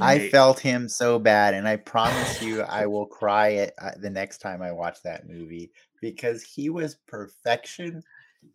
I 0.00 0.18
Right. 0.18 0.30
felt 0.30 0.58
him 0.58 0.88
so 0.88 1.18
bad, 1.18 1.54
and 1.54 1.68
I 1.68 1.76
promise 1.76 2.42
you, 2.42 2.62
I 2.62 2.86
will 2.86 3.06
cry 3.06 3.48
it 3.48 3.74
uh, 3.80 3.92
the 3.96 4.10
next 4.10 4.38
time 4.38 4.62
I 4.62 4.72
watch 4.72 5.02
that 5.02 5.28
movie 5.28 5.70
because 6.00 6.42
he 6.42 6.68
was 6.70 6.96
perfection, 7.06 8.02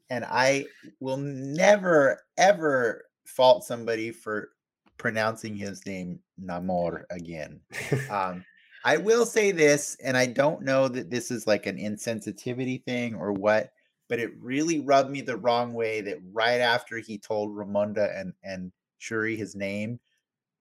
and 0.09 0.25
I 0.25 0.65
will 0.99 1.17
never 1.17 2.23
ever 2.37 3.05
fault 3.25 3.63
somebody 3.63 4.11
for 4.11 4.49
pronouncing 4.97 5.55
his 5.55 5.85
name 5.85 6.19
Namor 6.41 7.03
again. 7.09 7.61
Um, 8.09 8.43
I 8.83 8.97
will 8.97 9.25
say 9.25 9.51
this, 9.51 9.97
and 10.03 10.15
I 10.15 10.25
don't 10.25 10.63
know 10.63 10.87
that 10.87 11.09
this 11.09 11.31
is 11.31 11.47
like 11.47 11.65
an 11.65 11.77
insensitivity 11.77 12.83
thing 12.83 13.15
or 13.15 13.31
what, 13.33 13.71
but 14.09 14.19
it 14.19 14.31
really 14.41 14.79
rubbed 14.81 15.11
me 15.11 15.21
the 15.21 15.37
wrong 15.37 15.73
way 15.73 16.01
that 16.01 16.17
right 16.33 16.59
after 16.61 16.97
he 16.99 17.17
told 17.17 17.55
Ramonda 17.55 18.19
and 18.19 18.33
and 18.43 18.71
Shuri 18.99 19.37
his 19.37 19.55
name, 19.55 19.99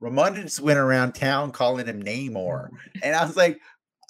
Ramonda 0.03 0.43
just 0.43 0.61
went 0.61 0.79
around 0.79 1.15
town 1.15 1.53
calling 1.53 1.87
him 1.87 2.03
Namor, 2.03 2.70
and 3.03 3.16
I 3.16 3.25
was 3.25 3.37
like, 3.37 3.61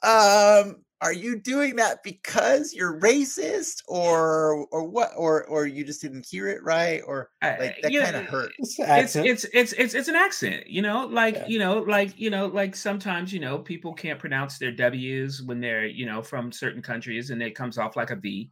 um. 0.02 0.84
Are 1.00 1.12
you 1.12 1.38
doing 1.40 1.76
that 1.76 2.02
because 2.02 2.74
you're 2.74 2.98
racist, 3.00 3.84
or 3.86 4.66
or 4.72 4.82
what, 4.82 5.12
or 5.16 5.44
or 5.46 5.64
you 5.64 5.84
just 5.84 6.02
didn't 6.02 6.26
hear 6.26 6.48
it 6.48 6.60
right, 6.64 7.00
or 7.06 7.30
like 7.56 7.80
that 7.82 7.92
yeah, 7.92 8.02
kind 8.02 8.16
of 8.16 8.26
hurt? 8.26 8.52
It's 8.58 8.78
an 8.80 8.86
it's 8.94 9.14
accent. 9.14 9.24
it's 9.24 9.44
it's 9.52 9.72
it's 9.74 9.94
it's 9.94 10.08
an 10.08 10.16
accent, 10.16 10.66
you 10.66 10.82
know, 10.82 11.06
like 11.06 11.36
Yeah. 11.36 11.46
you 11.46 11.58
know, 11.60 11.78
like 11.80 12.18
you 12.18 12.30
know, 12.30 12.46
like 12.46 12.74
sometimes 12.74 13.32
you 13.32 13.40
know 13.40 13.58
people 13.60 13.94
can't 13.94 14.18
pronounce 14.18 14.58
their 14.58 14.72
W's 14.72 15.42
when 15.42 15.60
they're 15.60 15.86
you 15.86 16.06
know 16.06 16.22
from 16.22 16.50
certain 16.50 16.82
countries 16.82 17.30
and 17.30 17.42
it 17.42 17.54
comes 17.54 17.78
off 17.78 17.96
like 17.96 18.10
a 18.10 18.16
V 18.16 18.50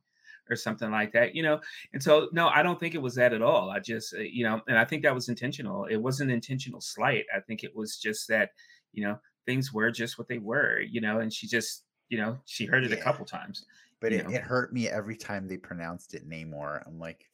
or 0.50 0.56
something 0.56 0.90
like 0.90 1.12
that, 1.12 1.34
you 1.34 1.42
know. 1.42 1.60
And 1.92 2.02
so 2.02 2.28
no, 2.32 2.48
I 2.48 2.62
don't 2.62 2.78
think 2.78 2.94
it 2.94 3.02
was 3.02 3.14
that 3.16 3.32
at 3.32 3.42
all. 3.42 3.70
I 3.70 3.80
just 3.80 4.14
uh, 4.14 4.20
you 4.20 4.44
know, 4.44 4.60
and 4.68 4.78
I 4.78 4.84
think 4.84 5.02
that 5.02 5.14
was 5.14 5.28
intentional. 5.28 5.84
It 5.86 5.96
wasn't 5.96 6.30
intentional 6.30 6.80
slight. 6.80 7.24
I 7.34 7.40
think 7.40 7.64
it 7.64 7.74
was 7.74 7.96
just 7.98 8.28
that 8.28 8.50
you 8.92 9.04
know 9.04 9.18
things 9.46 9.72
were 9.72 9.90
just 9.90 10.18
what 10.18 10.28
they 10.28 10.38
were, 10.38 10.80
you 10.80 11.00
know, 11.00 11.20
and 11.20 11.32
she 11.32 11.46
just 11.46 11.84
you 12.08 12.18
know 12.18 12.38
she 12.44 12.66
heard 12.66 12.84
it 12.84 12.92
a 12.92 12.96
couple 12.96 13.24
times. 13.24 13.64
But 14.00 14.12
it, 14.12 14.30
it 14.30 14.42
hurt 14.42 14.72
me 14.72 14.88
every 14.88 15.16
time 15.16 15.48
they 15.48 15.56
pronounced 15.56 16.14
it 16.14 16.28
Namor. 16.28 16.86
I'm 16.86 16.98
like, 16.98 17.24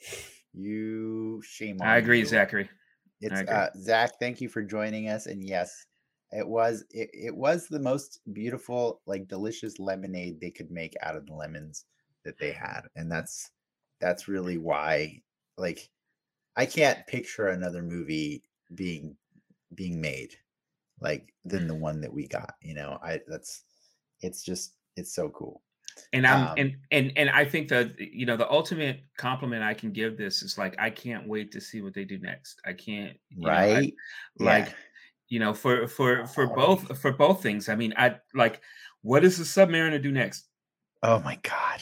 you 0.55 1.43
shame 1.43 1.79
on 1.81 1.89
I 1.89 1.97
agree, 1.97 2.21
you. 2.21 2.27
Zachary. 2.27 2.69
It's 3.21 3.41
agree. 3.41 3.55
uh, 3.55 3.69
Zach. 3.77 4.13
Thank 4.21 4.41
you 4.41 4.49
for 4.49 4.63
joining 4.63 5.09
us. 5.09 5.27
And 5.27 5.43
yes, 5.45 5.87
it 6.31 6.47
was 6.47 6.85
it, 6.91 7.11
it 7.13 7.35
was 7.35 7.67
the 7.67 7.81
most 7.81 8.21
beautiful, 8.33 9.01
like 9.07 9.29
delicious 9.29 9.79
lemonade 9.79 10.41
they 10.41 10.51
could 10.51 10.71
make 10.71 10.95
out 11.03 11.17
of 11.17 11.27
the 11.27 11.35
lemons 11.35 11.85
that 12.25 12.39
they 12.39 12.53
had, 12.53 12.83
and 12.97 13.11
that's 13.11 13.51
that's 14.01 14.29
really 14.29 14.59
why. 14.59 15.23
Like, 15.59 15.91
I 16.57 16.67
can't 16.67 17.07
picture 17.07 17.49
another 17.49 17.83
movie 17.83 18.45
being 18.75 19.17
being 19.75 20.01
made 20.01 20.35
like 21.01 21.35
than 21.45 21.67
the 21.69 21.75
one 21.75 22.01
that 22.03 22.13
we 22.13 22.27
got. 22.29 22.55
You 22.63 22.75
know, 22.75 22.99
I 23.03 23.21
that's 23.29 23.65
it's 24.21 24.43
just 24.43 24.77
it's 24.97 25.15
so 25.15 25.31
cool. 25.31 25.63
and 26.15 26.27
i'm 26.27 26.47
Um, 26.49 26.55
and 26.57 26.77
and 26.91 27.13
and 27.17 27.31
i 27.31 27.45
think 27.45 27.69
that 27.69 27.99
you 27.99 28.25
know 28.27 28.37
the 28.37 28.51
ultimate 28.51 29.01
compliment 29.19 29.63
i 29.63 29.75
can 29.75 29.93
give 29.93 30.17
this 30.17 30.43
is 30.43 30.57
like 30.59 30.75
i 30.79 30.89
can't 30.91 31.29
wait 31.29 31.53
to 31.53 31.61
see 31.61 31.83
what 31.83 31.93
they 31.95 32.05
do 32.05 32.19
next 32.19 32.61
i 32.65 32.73
can't 32.73 33.19
you 33.31 33.51
know, 33.51 33.59
I- 33.59 33.75
right? 33.75 33.95
like 34.39 34.67
Yeah. 34.69 34.73
you 35.29 35.39
know 35.41 35.53
for 35.55 35.87
for 35.89 36.27
for 36.27 36.47
Oh. 36.51 36.55
both 36.55 36.99
for 36.99 37.13
both 37.13 37.43
things 37.43 37.69
i 37.69 37.75
mean 37.75 37.93
i 37.97 38.17
like 38.35 38.63
what 39.03 39.21
does 39.21 39.37
the 39.39 39.45
submariner 39.45 40.01
do 40.03 40.13
next 40.13 40.49
Oh 41.03 41.19
my 41.21 41.37
god. 41.43 41.81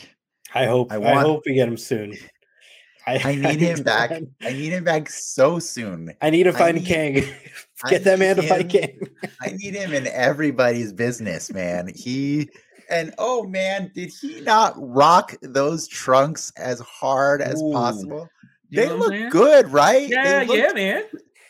I 0.54 0.66
hope 0.66 0.92
I 0.92 0.96
I, 0.96 1.20
hope 1.20 1.42
we 1.46 1.54
get 1.54 1.68
him 1.68 1.76
soon. 1.76 2.14
I 3.06 3.34
need 3.34 3.60
him 3.60 3.82
back. 3.82 4.10
man. 4.10 4.28
I 4.42 4.52
need 4.52 4.72
him 4.72 4.84
back 4.84 5.08
so 5.08 5.58
soon. 5.58 6.12
I 6.20 6.30
need 6.30 6.44
to 6.44 6.52
find 6.52 6.76
need- 6.76 6.86
King. 6.86 7.24
I 7.84 7.90
Get 7.90 8.04
that 8.04 8.18
man 8.18 8.36
to 8.36 8.42
need 8.42 8.48
fight 8.48 8.60
him- 8.62 8.68
King. 8.68 9.00
I 9.40 9.52
need 9.52 9.74
him 9.74 9.94
in 9.94 10.06
everybody's 10.06 10.92
business, 10.92 11.50
man. 11.52 11.90
He 11.94 12.50
and 12.90 13.14
oh 13.18 13.44
man, 13.44 13.90
did 13.94 14.10
he 14.20 14.40
not 14.42 14.74
rock 14.76 15.34
those 15.42 15.88
trunks 15.88 16.52
as 16.56 16.80
hard 16.80 17.40
as 17.40 17.60
Ooh. 17.62 17.72
possible? 17.72 18.28
You 18.68 18.82
they 18.82 18.88
know 18.88 18.96
what 18.98 19.12
I'm 19.14 19.20
look 19.22 19.32
good, 19.32 19.68
right? 19.68 20.08
Yeah 20.08 20.42
yeah 20.42 20.72
man 20.74 21.04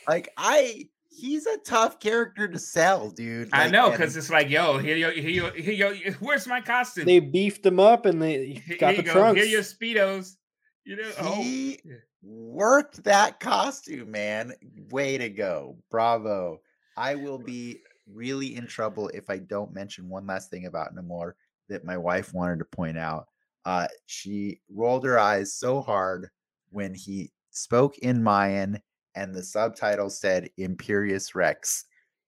Like 0.09 0.33
I, 0.37 0.87
he's 1.21 1.47
a 1.47 1.59
tough 1.59 2.01
character 2.01 2.49
to 2.49 2.59
sell, 2.59 3.11
dude. 3.11 3.49
i 3.53 3.69
know 3.69 3.91
because 3.91 4.17
it's 4.17 4.31
like 4.31 4.49
yo 4.49 4.79
here 4.79 4.97
you 4.97 5.11
here 5.11 5.29
you 5.55 5.63
here 5.63 5.93
you 5.93 6.13
where's 6.21 6.47
my 6.47 6.61
costume 6.61 7.05
They 7.05 7.21
beefed 7.21 7.65
him 7.65 7.79
up 7.81 8.07
and 8.07 8.21
they 8.21 8.63
got 8.79 8.97
you 8.97 9.03
the 9.03 9.03
go. 9.05 9.13
trunks. 9.13 9.41
here 9.41 9.49
your 9.51 9.63
speedos 9.63 10.37
you 10.85 10.97
know 10.97 11.11
oh 11.21 11.35
he 11.35 11.79
yeah. 11.85 11.97
worked 12.23 13.05
that 13.05 13.41
costume, 13.41 14.11
man. 14.11 14.53
Way 14.91 15.19
to 15.19 15.29
go, 15.29 15.77
bravo! 15.91 16.61
I 16.97 17.15
will 17.15 17.39
be 17.39 17.79
really 18.13 18.57
in 18.57 18.67
trouble 18.67 19.09
if 19.15 19.31
I 19.31 19.39
don't 19.39 19.73
mention 19.73 20.09
one 20.09 20.27
last 20.27 20.51
thing 20.51 20.67
about 20.67 20.95
Namor 20.95 21.33
that 21.69 21.85
my 21.85 21.97
wife 21.97 22.35
wanted 22.35 22.59
to 22.59 22.65
point 22.65 22.99
out. 22.99 23.27
Uh, 23.65 23.87
she 24.07 24.61
rolled 24.75 25.05
her 25.05 25.19
eyes 25.19 25.55
so 25.55 25.81
hard 25.81 26.29
when 26.71 26.95
he 26.95 27.31
spoke 27.51 27.99
in 27.99 28.23
Mayan 28.23 28.81
and 29.15 29.35
the 29.35 29.43
subtitle 29.43 30.11
said 30.11 30.51
Imperious 30.57 31.35
Rex. 31.35 31.85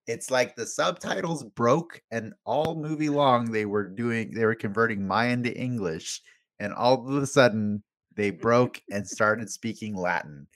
It's 0.07 0.31
like 0.31 0.57
the 0.57 0.67
subtitles 0.67 1.45
broke, 1.45 2.03
and 2.11 2.35
all 2.45 2.75
movie 2.75 3.09
long 3.09 3.51
they 3.51 3.67
were 3.67 3.89
doing, 3.89 4.33
they 4.35 4.45
were 4.45 4.55
converting 4.55 5.07
Mayan 5.07 5.43
to 5.45 5.53
English, 5.53 6.21
and 6.59 6.73
all 6.73 7.09
of 7.09 7.23
a 7.23 7.27
sudden 7.27 7.83
they 8.17 8.31
broke 8.31 8.83
and 8.91 9.07
started 9.07 9.51
speaking 9.51 9.97
Latin. 9.97 10.47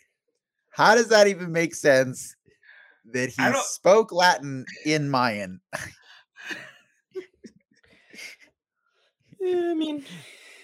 How 0.70 0.94
does 0.94 1.09
that 1.09 1.27
even 1.28 1.53
make 1.53 1.74
sense? 1.74 2.35
That 3.12 3.31
he 3.31 3.53
spoke 3.62 4.11
Latin 4.11 4.65
in 4.85 5.09
Mayan. 5.09 5.61
Yeah, 9.40 9.69
I 9.70 9.74
mean, 9.74 10.05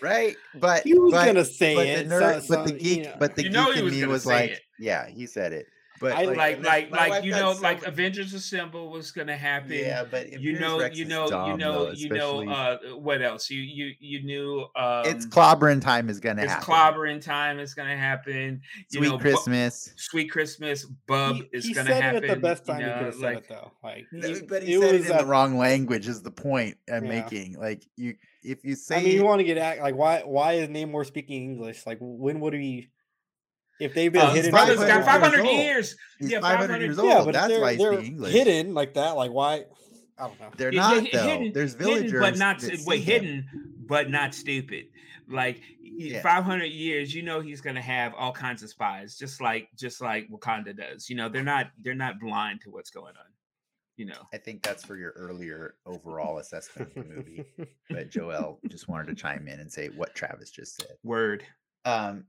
right? 0.02 0.36
But 0.54 0.82
he 0.84 0.98
was 0.98 1.12
but, 1.12 1.26
gonna 1.26 1.44
say 1.44 1.74
but 1.74 1.86
it. 1.86 2.08
the 2.08 2.18
so- 2.18 2.22
nerd, 2.24 2.48
but 2.48 2.54
so, 2.56 2.64
the 2.64 2.72
you 2.74 2.78
geek, 2.96 3.04
know. 3.04 3.16
but 3.18 3.36
the 3.36 3.42
You 3.44 3.50
geek 3.50 3.74
he 3.74 3.78
in 3.78 3.84
was 3.84 3.92
me 3.94 4.06
was 4.06 4.26
like, 4.26 4.50
it. 4.50 4.60
yeah, 4.78 5.06
he 5.08 5.26
said 5.26 5.52
it. 5.52 5.66
But 6.00 6.14
I 6.14 6.24
like 6.24 6.56
and 6.56 6.64
like 6.64 6.90
like 6.90 7.22
you 7.22 7.30
know 7.30 7.52
so 7.54 7.60
like 7.60 7.82
ma- 7.82 7.86
avengers 7.88 8.34
assemble 8.34 8.90
was 8.90 9.12
gonna 9.12 9.36
happen 9.36 9.70
yeah, 9.70 10.02
but 10.02 10.32
you 10.32 10.58
know 10.58 10.80
Rex 10.80 10.96
you 10.96 11.04
is 11.04 11.08
know 11.08 11.26
you 11.46 11.56
know 11.56 11.84
though, 11.84 11.90
you 11.92 12.08
know 12.08 12.50
uh 12.50 12.78
what 12.96 13.22
else 13.22 13.48
you 13.48 13.60
you 13.60 13.92
you 14.00 14.24
knew 14.24 14.62
um 14.74 15.02
it's 15.06 15.26
clobbering 15.26 15.80
time 15.80 16.10
is 16.10 16.18
gonna 16.18 16.40
happen. 16.40 16.58
it's 16.58 16.66
happen. 16.66 16.98
clobbering 16.98 17.20
time 17.24 17.60
is 17.60 17.72
gonna 17.74 17.96
happen 17.96 18.60
you 18.90 18.98
Sweet 18.98 19.08
know, 19.10 19.16
Bu- 19.16 19.22
Christmas. 19.22 19.92
sweet 19.96 20.28
christmas 20.28 20.84
bub 21.06 21.36
he, 21.36 21.42
is 21.52 21.66
he 21.66 21.72
gonna 21.72 21.90
said 21.90 22.02
happen 22.02 22.24
it 22.24 22.30
at 22.30 22.34
the 22.34 22.40
best 22.48 22.66
you 22.66 22.72
time 22.74 22.80
he 22.82 22.86
know, 22.88 22.94
could 22.96 23.06
have 23.06 23.14
said 23.14 23.36
it 23.36 23.48
though. 23.48 23.70
Like, 23.84 24.06
No, 24.10 24.26
he- 24.28 24.42
but 24.42 24.62
he 24.64 24.80
said 24.80 24.94
it 24.96 25.06
in 25.06 25.12
at- 25.12 25.18
the 25.20 25.26
wrong 25.26 25.56
language. 25.56 26.08
Is 26.08 26.20
the 26.22 26.32
point 26.32 26.78
I'm 26.92 27.04
Yeah. 27.04 27.22
making? 27.22 27.60
Like 27.60 27.84
you, 27.96 28.16
if 28.42 28.64
you 28.64 28.74
say 28.74 28.96
I 28.98 29.02
mean, 29.02 29.12
you 29.14 29.24
want 29.24 29.40
to 29.40 29.44
get 29.44 29.58
act 29.58 29.80
like 29.80 29.94
why? 29.94 30.20
Why 30.24 30.54
is 30.54 30.68
Namor 30.68 31.06
speaking 31.06 31.42
English? 31.42 31.86
Like, 31.86 31.98
when 32.00 32.40
would 32.40 32.54
he? 32.54 32.90
If 33.80 33.94
they've 33.94 34.12
been 34.12 34.22
uh, 34.22 34.28
hidden, 34.30 34.44
his 34.44 34.50
brother's 34.50 34.78
for 34.78 34.86
got 34.86 35.04
500 35.04 35.38
500 35.38 35.44
years 35.44 35.56
years 35.64 35.96
he's 36.18 36.30
yeah, 36.30 36.40
500 36.40 36.66
500 36.66 36.84
years 36.84 36.98
yeah, 37.02 37.16
old, 37.16 37.24
but 37.26 37.32
that's 37.32 37.48
they're, 37.48 37.60
why 37.60 37.70
he's 37.72 37.80
they're 37.80 37.92
speaking 37.94 38.12
English. 38.12 38.32
hidden 38.32 38.74
like 38.74 38.94
that. 38.94 39.10
Like, 39.16 39.30
why? 39.32 39.64
I 40.18 40.26
don't 40.28 40.40
know. 40.40 40.50
They're 40.56 40.72
Yeah, 40.72 40.80
not 40.80 41.12
yeah, 41.12 41.20
though. 41.20 41.26
hidden- 41.28 41.52
There's 41.52 41.74
villagers, 41.74 42.12
hidden, 42.12 42.20
but 42.20 42.38
not 42.38 42.60
that 42.60 42.70
wait 42.86 42.98
see 42.98 43.12
him. 43.12 43.22
hidden 43.22 43.48
but 43.86 44.10
not 44.10 44.34
stupid 44.34 44.84
like 45.28 45.60
Yeah. 45.82 46.22
500 46.22 46.64
years 46.66 47.14
you 47.14 47.22
know 47.22 47.40
he's 47.40 47.60
going 47.60 47.74
to 47.76 47.82
have 47.82 48.14
all 48.14 48.32
kinds 48.32 48.62
of 48.62 48.68
spies 48.70 49.16
just 49.16 49.40
like 49.40 49.68
just 49.76 50.00
like 50.00 50.28
wakanda 50.30 50.76
does 50.76 51.08
you 51.10 51.16
know 51.16 51.28
they're 51.28 51.42
not 51.42 51.70
they're 51.82 51.94
not 51.94 52.20
blind 52.20 52.60
to 52.62 52.70
what's 52.70 52.90
going 52.90 53.14
on 53.16 53.31
you 53.96 54.06
know 54.06 54.26
I 54.32 54.38
think 54.38 54.62
that's 54.62 54.84
for 54.84 54.96
your 54.96 55.10
earlier 55.12 55.74
overall 55.86 56.38
assessment 56.38 56.88
of 56.96 57.06
the 57.06 57.14
movie. 57.14 57.44
But 57.90 58.10
Joel 58.12 58.58
just 58.68 58.88
wanted 58.88 59.08
to 59.08 59.14
chime 59.14 59.48
in 59.48 59.60
and 59.60 59.70
say 59.70 59.88
what 59.88 60.14
Travis 60.14 60.50
just 60.50 60.76
said. 60.80 60.96
word 61.04 61.44
Um, 61.84 62.24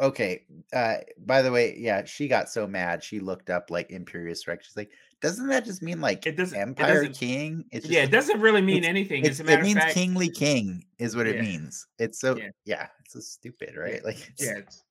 okay. 0.00 0.42
Uh, 0.72 0.96
by 1.24 1.40
the 1.42 1.50
way, 1.52 1.76
yeah, 1.78 2.04
she 2.04 2.28
got 2.28 2.48
so 2.50 2.66
mad 2.66 3.02
she 3.02 3.20
looked 3.20 3.48
up 3.48 3.70
like 3.70 3.90
Imperious 3.90 4.46
Rex. 4.48 4.66
She's 4.66 4.76
like, 4.76 4.90
doesn't 5.22 5.46
that 5.48 5.64
just 5.64 5.82
mean 5.82 6.00
like 6.00 6.26
It 6.26 6.36
doesn't- 6.36 6.58
it 6.58 6.62
Empire 6.62 6.94
doesn't- 7.04 7.14
King? 7.14 7.64
It's 7.72 7.86
yeah 7.88 8.02
it 8.02 8.10
doesn't 8.10 8.40
really 8.40 8.60
mean 8.60 8.84
anything 8.84 9.20
It's, 9.24 9.30
as 9.36 9.40
a 9.40 9.44
matter 9.44 9.62
it 9.62 9.64
means 9.64 9.78
fact 9.78 9.94
kingly 9.94 10.28
king 10.28 10.84
is 10.98 11.16
what 11.16 11.26
it 11.26 11.40
means. 11.40 11.86
It's 11.98 12.20
so 12.20 12.36
Yeah. 12.36 12.48
yeah, 12.66 12.88
it's 13.00 13.14
so 13.14 13.20
stupid, 13.20 13.76
right? 13.76 14.04
Like 14.04 14.18
it's, 14.28 14.44
yeah 14.44 14.58
it's, 14.58 14.82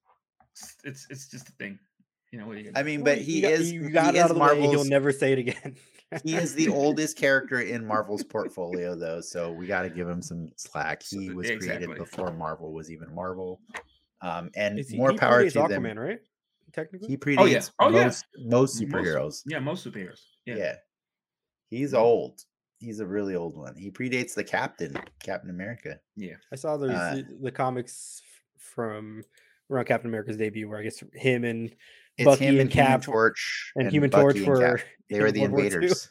it's 0.83 1.07
it's 1.11 1.27
just 1.29 1.49
a 1.49 1.51
thing 1.53 1.77
you 2.35 2.41
know 2.41 2.47
what 2.47 2.57
you 2.57 2.71
I 2.75 2.83
mean, 2.83 3.01
but 3.03 3.19
you 3.19 3.23
he 3.25 3.41
got- 3.41 3.51
is 3.53 3.71
You 3.71 3.83
he 3.85 3.89
got 3.91 4.13
it 4.13 4.17
is 4.17 4.23
out 4.23 4.29
of 4.31 4.35
the 4.35 4.41
way. 4.41 4.47
Marvel's 4.47 4.71
He'll 4.71 4.83
never 4.85 5.11
say 5.11 5.31
it 5.33 5.39
again. 5.39 5.75
he 6.23 6.35
is 6.35 6.53
the 6.53 6.67
oldest 6.69 7.17
character 7.25 7.61
in 7.61 7.85
Marvel's 7.85 8.23
portfolio, 8.23 8.95
though, 8.95 9.21
so 9.21 9.51
we 9.51 9.65
got 9.67 9.83
to 9.83 9.89
give 9.89 10.07
him 10.07 10.21
some 10.21 10.49
slack. 10.57 11.01
He 11.03 11.29
was 11.29 11.49
exactly. 11.49 11.85
created 11.87 11.97
before 11.97 12.31
Marvel 12.33 12.73
was 12.73 12.91
even 12.91 13.13
Marvel, 13.15 13.61
um, 14.21 14.49
and 14.55 14.77
he- 14.79 14.97
more 14.97 15.11
he 15.11 15.17
power 15.17 15.49
to 15.49 15.59
Aquaman, 15.59 15.69
them. 15.83 15.99
right? 15.99 16.19
Technically, 16.73 17.07
He 17.07 17.15
predates 17.17 17.37
Oh, 17.39 17.45
yeah. 17.45 17.61
Oh, 17.79 17.89
yeah. 17.89 18.03
most 18.05 18.25
most 18.37 18.81
Most- 18.81 18.81
superheroes. 18.81 19.43
yeah 19.47 19.59
most 19.59 19.85
superheroes 19.85 20.19
Yeah. 20.45 20.55
yeah, 20.57 20.75
he's 21.69 21.93
Yeah. 21.93 21.99
old. 21.99 22.41
He's 22.79 22.99
a 22.99 23.05
really 23.05 23.35
old 23.35 23.55
one. 23.55 23.75
He 23.77 23.89
predates 23.89 24.33
the 24.35 24.43
Captain, 24.43 24.97
Captain 25.23 25.49
America. 25.49 25.99
Yeah. 26.17 26.35
I 26.51 26.57
saw 26.57 26.75
there's 26.75 26.91
Uh, 26.91 27.15
the, 27.15 27.37
the 27.43 27.51
comics 27.51 28.21
from 28.59 29.23
around 29.71 29.85
Captain 29.85 30.09
America's 30.09 30.35
debut, 30.37 30.67
where 30.67 30.79
I 30.79 30.83
guess 30.83 31.01
him 31.13 31.45
and 31.45 31.73
It's 32.17 32.25
Bucky 32.25 32.45
him 32.45 32.51
and 32.55 32.61
and 32.61 32.71
Human 32.71 32.87
Cap 32.87 33.01
Torch 33.01 33.71
and, 33.75 33.91
Human 33.91 34.09
Bucky 34.09 34.23
Torch 34.23 34.37
and 34.37 34.47
were 34.47 34.81
They 35.09 35.19
were 35.21 35.31
the 35.31 35.41
World 35.47 35.53
invaders. 35.59 36.09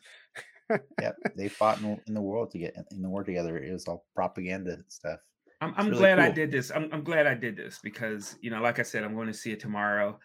yep, 1.01 1.17
they 1.37 1.49
fought 1.49 1.81
in, 1.81 2.01
in 2.07 2.15
the 2.15 2.23
world 2.23 2.51
to 2.53 2.59
get 2.59 2.75
in 2.91 3.03
the 3.03 3.09
war 3.09 3.25
together. 3.25 3.59
It 3.59 3.73
was 3.73 3.87
all 3.87 4.05
propaganda 4.15 4.79
stuff. 4.89 5.21
I'm, 5.61 5.75
I'm 5.77 5.87
really 5.89 5.99
glad 5.99 6.19
I 6.19 6.31
did 6.31 6.51
this. 6.51 6.71
I'm, 6.75 6.89
I'm 6.93 7.05
glad 7.05 7.27
I 7.27 7.35
did 7.35 7.57
this 7.57 7.81
because 7.83 8.37
you 8.41 8.51
know, 8.51 8.61
like 8.61 8.79
I 8.79 8.83
said, 8.83 9.05
I'm 9.05 9.15
going 9.15 9.27
to 9.29 9.35
see 9.35 9.53
it 9.53 9.61
tomorrow, 9.61 10.19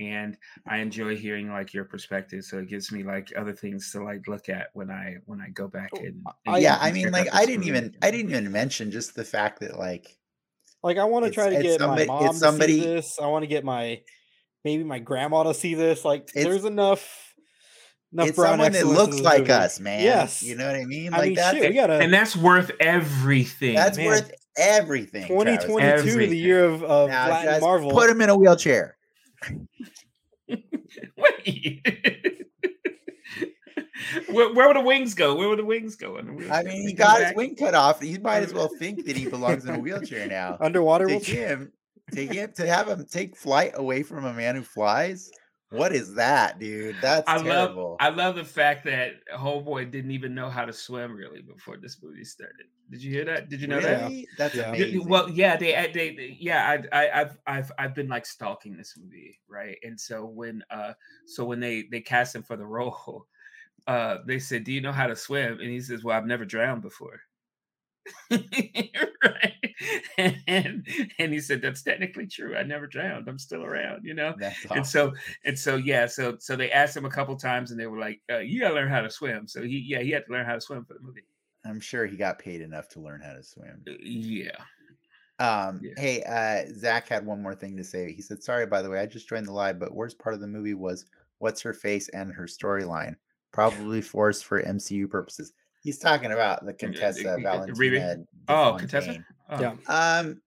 and 0.00 0.36
I 0.66 0.78
enjoy 0.78 1.16
hearing 1.16 1.50
like 1.50 1.72
your 1.74 1.84
perspective. 1.84 2.44
So 2.44 2.58
it 2.58 2.68
gives 2.68 2.90
me 2.92 3.02
like 3.02 3.32
other 3.36 3.52
things 3.52 3.92
to 3.92 4.02
like 4.02 4.26
look 4.26 4.48
at 4.48 4.68
when 4.72 4.90
I 4.90 5.16
when 5.26 5.40
I 5.40 5.50
go 5.50 5.68
back 5.68 5.90
Oh, 5.94 5.98
and, 6.00 6.22
I- 6.26 6.32
and 6.54 6.62
yeah, 6.62 6.74
and 6.74 6.82
I 6.82 6.92
mean, 6.92 7.10
like 7.12 7.28
I 7.32 7.46
didn't 7.46 7.64
even 7.66 7.96
I 8.02 8.10
didn't 8.10 8.30
even 8.30 8.50
mention 8.50 8.90
just 8.90 9.14
the 9.14 9.24
fact 9.24 9.60
that 9.60 9.78
like 9.78 10.06
Like 10.82 10.98
I 10.98 11.04
want 11.04 11.24
to 11.26 11.30
try 11.30 11.50
to 11.50 11.62
get 11.62 11.80
somebody- 11.80 12.06
my 12.06 12.14
it's 12.16 12.24
mom 12.24 12.34
somebody- 12.36 12.76
to 12.78 12.82
see 12.82 12.94
this. 12.94 13.18
I 13.20 13.26
want 13.26 13.42
to 13.44 13.48
get 13.48 13.64
my 13.64 14.00
maybe 14.64 14.82
my 14.84 14.98
grandma 14.98 15.42
to 15.44 15.54
see 15.54 15.74
this. 15.74 16.04
Like 16.04 16.22
It's- 16.34 16.44
there's 16.44 16.64
enough 16.64 17.34
enough 18.12 18.28
it's 18.28 18.36
brown 18.36 18.52
someone 18.52 18.72
that 18.72 18.86
looks 18.86 19.18
like 19.20 19.40
movie. 19.40 19.52
us, 19.52 19.80
man. 19.80 20.02
Yes. 20.02 20.42
you 20.42 20.54
know 20.56 20.66
what 20.66 20.76
I 20.76 20.84
mean. 20.84 21.12
I 21.12 21.18
Like 21.18 21.26
mean, 21.26 21.34
that's 21.34 21.56
shit, 21.58 21.68
we 21.70 21.74
gotta. 21.74 21.94
and 21.94 22.12
that's 22.12 22.36
worth 22.36 22.70
everything. 22.80 23.74
that's 23.74 23.96
man, 23.98 24.06
worth 24.06 24.30
everything. 24.56 25.26
Travis. 25.26 25.64
2022, 25.64 26.26
the 26.28 26.36
year 26.36 26.64
of, 26.64 26.82
of 26.84 27.08
Now 27.10 27.28
Latin 27.28 27.50
just 27.50 27.60
Marvel. 27.62 27.90
put 27.90 28.08
him 28.08 28.20
in 28.22 28.28
a 28.30 28.36
wheelchair. 28.36 28.96
Wait. 31.16 31.80
where, 34.30 34.52
where 34.52 34.66
would 34.68 34.76
the 34.76 34.80
wings 34.80 35.14
go? 35.14 35.34
Where 35.34 35.48
would 35.48 35.58
the 35.58 35.64
wings 35.64 35.96
go? 35.96 36.16
in 36.18 36.50
I 36.50 36.62
mean, 36.62 36.86
he 36.88 36.94
come 36.94 37.06
got 37.08 37.22
his 37.24 37.34
wing 37.34 37.56
cut 37.56 37.74
off. 37.74 38.02
You 38.02 38.20
might 38.20 38.42
as 38.42 38.52
well 38.54 38.68
think 38.78 39.06
that 39.06 39.16
he 39.16 39.28
belongs 39.28 39.64
in 39.64 39.74
a 39.74 39.78
wheelchair 39.78 40.28
now. 40.28 40.56
Underwater 40.60 41.06
to 41.06 41.14
wheelchair. 41.14 41.48
him, 41.48 41.72
to 42.14 42.26
him, 42.26 42.52
to 42.54 42.66
have 42.66 42.88
him 42.88 43.04
take 43.06 43.36
flight 43.36 43.72
away 43.74 44.02
from 44.02 44.24
a 44.24 44.32
man 44.34 44.56
who 44.56 44.62
flies. 44.62 45.32
What 45.70 45.92
is 45.92 46.14
that, 46.14 46.58
dude? 46.58 47.00
That's 47.00 47.32
I 47.32 47.34
terrible. 47.34 47.96
love 47.96 47.96
I 48.00 48.08
love 48.10 48.34
the 48.34 48.44
fact 48.44 48.84
that 48.84 49.14
Homeboy 49.32 49.90
didn't 49.90 50.10
even 50.10 50.34
know 50.34 50.50
how 50.50 50.64
to 50.64 50.72
swim 50.72 51.14
really 51.16 51.42
before 51.42 51.76
this 51.78 52.02
movie 52.02 52.24
started. 52.24 52.66
Did 52.90 53.02
you 53.02 53.12
hear 53.12 53.24
that? 53.26 53.48
Did 53.48 53.60
you 53.60 53.66
know 53.68 53.80
that? 53.80 54.16
That's 54.36 54.58
Yeah. 54.58 54.70
Y- 54.72 54.90
y- 54.94 55.00
amazing. 55.00 55.06
Well, 55.06 55.30
yeah, 55.30 55.56
they, 55.56 55.74
uh, 55.74 55.88
they, 55.92 56.14
they- 56.14 56.36
yeah, 56.38 56.84
I, 56.92 57.04
I, 57.06 57.20
I've, 57.20 57.38
I've, 57.46 57.72
I've 57.78 57.94
been 57.94 58.08
like 58.08 58.26
stalking 58.26 58.76
this 58.76 58.96
movie, 58.98 59.40
right? 59.48 59.78
And 59.82 59.98
so 59.98 60.26
when, 60.26 60.62
uh, 60.70 60.94
so 61.24 61.44
when 61.46 61.60
they 61.60 61.84
they 61.90 62.00
cast 62.02 62.34
him 62.34 62.42
for 62.42 62.56
the 62.56 62.66
role, 62.66 63.26
uh, 63.86 64.18
they 64.26 64.38
said, 64.38 64.64
"Do 64.64 64.72
you 64.72 64.80
know 64.80 64.92
how 64.92 65.06
to 65.06 65.16
swim?" 65.16 65.60
And 65.60 65.70
he 65.70 65.80
says, 65.80 66.04
"Well, 66.04 66.16
I've 66.16 66.26
never 66.26 66.44
drowned 66.44 66.82
before." 66.82 67.20
right? 68.30 69.74
And 70.46 70.86
and 71.18 71.32
he 71.32 71.40
said, 71.40 71.62
"That's 71.62 71.82
technically 71.82 72.26
true. 72.26 72.56
I 72.56 72.62
never 72.62 72.86
drowned. 72.86 73.28
I'm 73.28 73.38
still 73.38 73.64
around, 73.64 74.04
you 74.04 74.14
know." 74.14 74.36
That's 74.36 74.64
And 74.74 74.86
so 74.86 75.12
and 75.44 75.58
so 75.58 75.76
yeah, 75.76 76.06
so 76.06 76.36
so 76.38 76.56
they 76.56 76.70
asked 76.70 76.96
him 76.96 77.04
a 77.04 77.10
couple 77.10 77.36
times, 77.36 77.70
and 77.70 77.80
they 77.80 77.86
were 77.86 77.98
like, 77.98 78.22
uh, 78.30 78.38
"You 78.38 78.60
gotta 78.60 78.74
learn 78.74 78.88
how 78.88 79.02
to 79.02 79.10
swim." 79.10 79.46
So 79.48 79.62
he, 79.62 79.78
yeah, 79.78 80.00
he 80.00 80.10
had 80.10 80.26
to 80.26 80.32
learn 80.32 80.46
how 80.46 80.54
to 80.54 80.60
swim 80.60 80.84
for 80.84 80.94
the 80.94 81.00
movie. 81.00 81.26
I'm 81.64 81.78
sure 81.80 82.06
he 82.06 82.16
got 82.16 82.38
paid 82.38 82.60
enough 82.62 82.88
to 82.90 83.00
learn 83.00 83.20
how 83.20 83.34
to 83.34 83.42
swim. 83.42 83.86
Uh, 83.86 83.92
Yeah. 84.00 84.64
Um, 85.38 85.82
Yeah. 85.82 85.94
hey, 85.96 86.22
uh, 86.22 86.72
Zach 86.74 87.08
had 87.08 87.26
one 87.26 87.42
more 87.42 87.54
thing 87.54 87.76
to 87.76 87.84
say. 87.84 88.12
He 88.12 88.22
said, 88.22 88.42
"Sorry, 88.42 88.66
by 88.66 88.82
the 88.82 88.90
way, 88.90 89.00
I 89.00 89.06
just 89.06 89.28
joined 89.28 89.46
the 89.46 89.52
live, 89.52 89.78
but 89.78 89.94
worst 89.94 90.18
part 90.18 90.34
of 90.34 90.40
the 90.40 90.46
movie 90.46 90.74
was 90.74 91.06
what's 91.38 91.60
her 91.62 91.72
face 91.72 92.08
and 92.10 92.32
her 92.32 92.44
storyline, 92.44 93.16
probably 93.52 94.00
forced 94.00 94.44
for 94.44 94.60
MCU 94.60 95.08
purposes." 95.08 95.52
He's 95.84 95.98
talking 95.98 96.32
about 96.32 96.64
the 96.66 96.72
Contessa 96.72 97.34
uh, 97.34 97.36
Riri? 97.36 98.00
Valentina. 98.00 98.16
Oh, 98.48 98.76
Contessa. 98.78 99.24
Oh, 99.50 99.60
Yeah. 99.60 99.74
Um, 99.86 100.40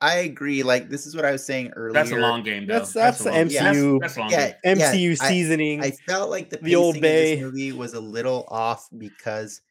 I 0.00 0.16
agree. 0.18 0.62
Like 0.62 0.88
this 0.88 1.06
is 1.06 1.16
what 1.16 1.24
I 1.24 1.32
was 1.32 1.44
saying 1.44 1.72
earlier. 1.76 1.92
That's 1.94 2.10
a 2.12 2.16
long 2.16 2.42
game, 2.42 2.66
though. 2.66 2.74
That's- 2.74 2.92
that's 2.92 3.20
a 3.20 3.24
the 3.24 3.30
long- 3.30 3.38
MCU 3.48 4.00
That's, 4.00 4.14
that's 4.14 4.16
long 4.18 4.30
Yeah, 4.30 4.46
game. 4.64 4.78
yeah, 4.78 4.92
MCU 4.92 5.10
I- 5.20 5.28
seasoning. 5.28 5.82
I 5.82 5.90
felt 5.90 6.30
like 6.30 6.50
the, 6.50 6.58
The 6.58 6.76
Old 6.76 6.94
pacing 6.94 6.98
of 6.98 7.02
Bay. 7.02 7.34
this 7.36 7.42
movie 7.44 7.72
was 7.72 7.94
a 7.94 8.00
little 8.00 8.44
off 8.48 8.88
because, 8.98 9.62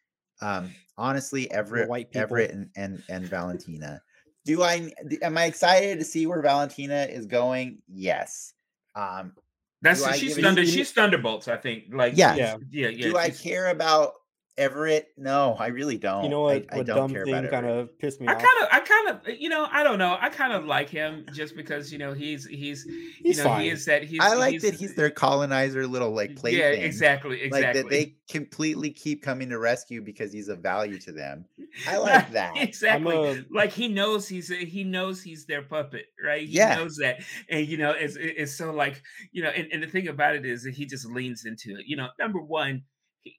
um, 0.41 0.71
honestly, 0.97 1.49
Everett, 1.51 1.87
white 1.87 2.11
people. 2.11 2.21
Everett, 2.21 2.51
and, 2.51 2.69
and 2.75 3.01
and 3.09 3.25
Valentina. 3.25 4.01
Do 4.45 4.61
I 4.63 4.91
am 5.21 5.37
I 5.37 5.45
excited 5.45 5.99
to 5.99 6.05
see 6.05 6.25
where 6.27 6.41
Valentina 6.41 7.03
is 7.09 7.25
going? 7.27 7.81
Yes. 7.87 8.53
Um, 8.95 9.33
That's 9.81 10.03
she's 10.17 10.37
thunder. 10.39 10.65
She's 10.65 10.91
thunderbolts. 10.91 11.47
I 11.47 11.57
think. 11.57 11.85
Like 11.93 12.13
Yeah. 12.17 12.35
she's- 12.35 12.59
yeah, 12.71 12.87
yeah. 12.89 13.03
do 13.03 13.17
I 13.17 13.29
care 13.29 13.67
about 13.69 14.13
Everett? 14.57 15.07
No, 15.17 15.55
I 15.59 15.67
really 15.67 15.97
don't. 15.97 16.23
you 16.23 16.29
know 16.29 16.41
what? 16.41 16.65
I, 16.71 16.79
I 16.79 16.83
don't 16.83 16.95
dumb 16.97 17.11
care 17.11 17.25
thing 17.25 17.33
about 17.33 17.49
kind 17.51 17.65
Everett. 17.65 17.79
of 17.89 17.99
pissed 17.99 18.21
me 18.21 18.27
I 18.27 18.33
off. 18.33 18.37
I 18.37 18.41
kind 18.41 18.57
of, 18.61 18.63
uh, 18.63 18.67
I 18.71 18.79
kind 18.81 19.09
of, 19.09 19.39
you 19.41 19.49
know, 19.49 19.67
I 19.71 19.83
don't 19.83 19.97
know. 19.97 20.17
I 20.19 20.29
kind 20.29 20.53
of 20.53 20.65
like 20.65 20.89
him 20.89 21.25
just 21.33 21.55
because 21.55 21.91
you 21.91 21.97
know 21.97 22.13
he's 22.13 22.45
he's 22.45 22.83
He's 22.83 23.37
you 23.37 23.43
know 23.43 23.49
fine. 23.49 23.61
he 23.61 23.69
is 23.69 23.85
that 23.85 24.03
he's. 24.03 24.19
I 24.21 24.35
like 24.35 24.61
that 24.61 24.73
he's 24.75 24.95
their 24.95 25.09
colonizer 25.09 25.87
little 25.87 26.11
like 26.11 26.35
plaything. 26.35 26.59
Yeah, 26.59 26.67
exactly, 26.69 27.41
exactly. 27.41 27.63
Like 27.63 27.73
that 27.73 27.89
they 27.89 28.15
completely 28.29 28.91
keep 28.91 29.21
coming 29.23 29.49
to 29.49 29.57
rescue 29.59 30.01
because 30.01 30.31
he's 30.31 30.47
of 30.49 30.59
value 30.59 30.99
to 30.99 31.11
them. 31.11 31.45
I 31.87 31.97
like 31.97 32.31
that. 32.33 32.53
exactly. 32.57 33.15
a- 33.15 33.45
like 33.51 33.71
he 33.71 33.87
knows 33.87 34.27
he's 34.27 34.51
a, 34.51 34.55
he 34.55 34.83
knows 34.83 35.21
he's 35.21 35.45
their 35.45 35.61
puppet, 35.63 36.05
right? 36.23 36.47
He 36.47 36.55
Yeah. 36.57 36.75
knows 36.75 36.97
that, 36.97 37.21
and 37.49 37.67
you 37.67 37.77
know, 37.77 37.91
it's 37.91 38.15
it's 38.19 38.55
so 38.55 38.71
like 38.71 39.01
you 39.31 39.41
know, 39.43 39.49
and, 39.49 39.67
and 39.71 39.81
the 39.81 39.87
thing 39.87 40.07
about 40.07 40.35
it 40.35 40.45
is 40.45 40.63
that 40.63 40.73
he 40.75 40.85
just 40.85 41.05
leans 41.07 41.45
into 41.45 41.79
it. 41.79 41.85
You 41.87 41.95
know, 41.97 42.09
number 42.19 42.39
one, 42.39 42.75
he, 42.75 42.83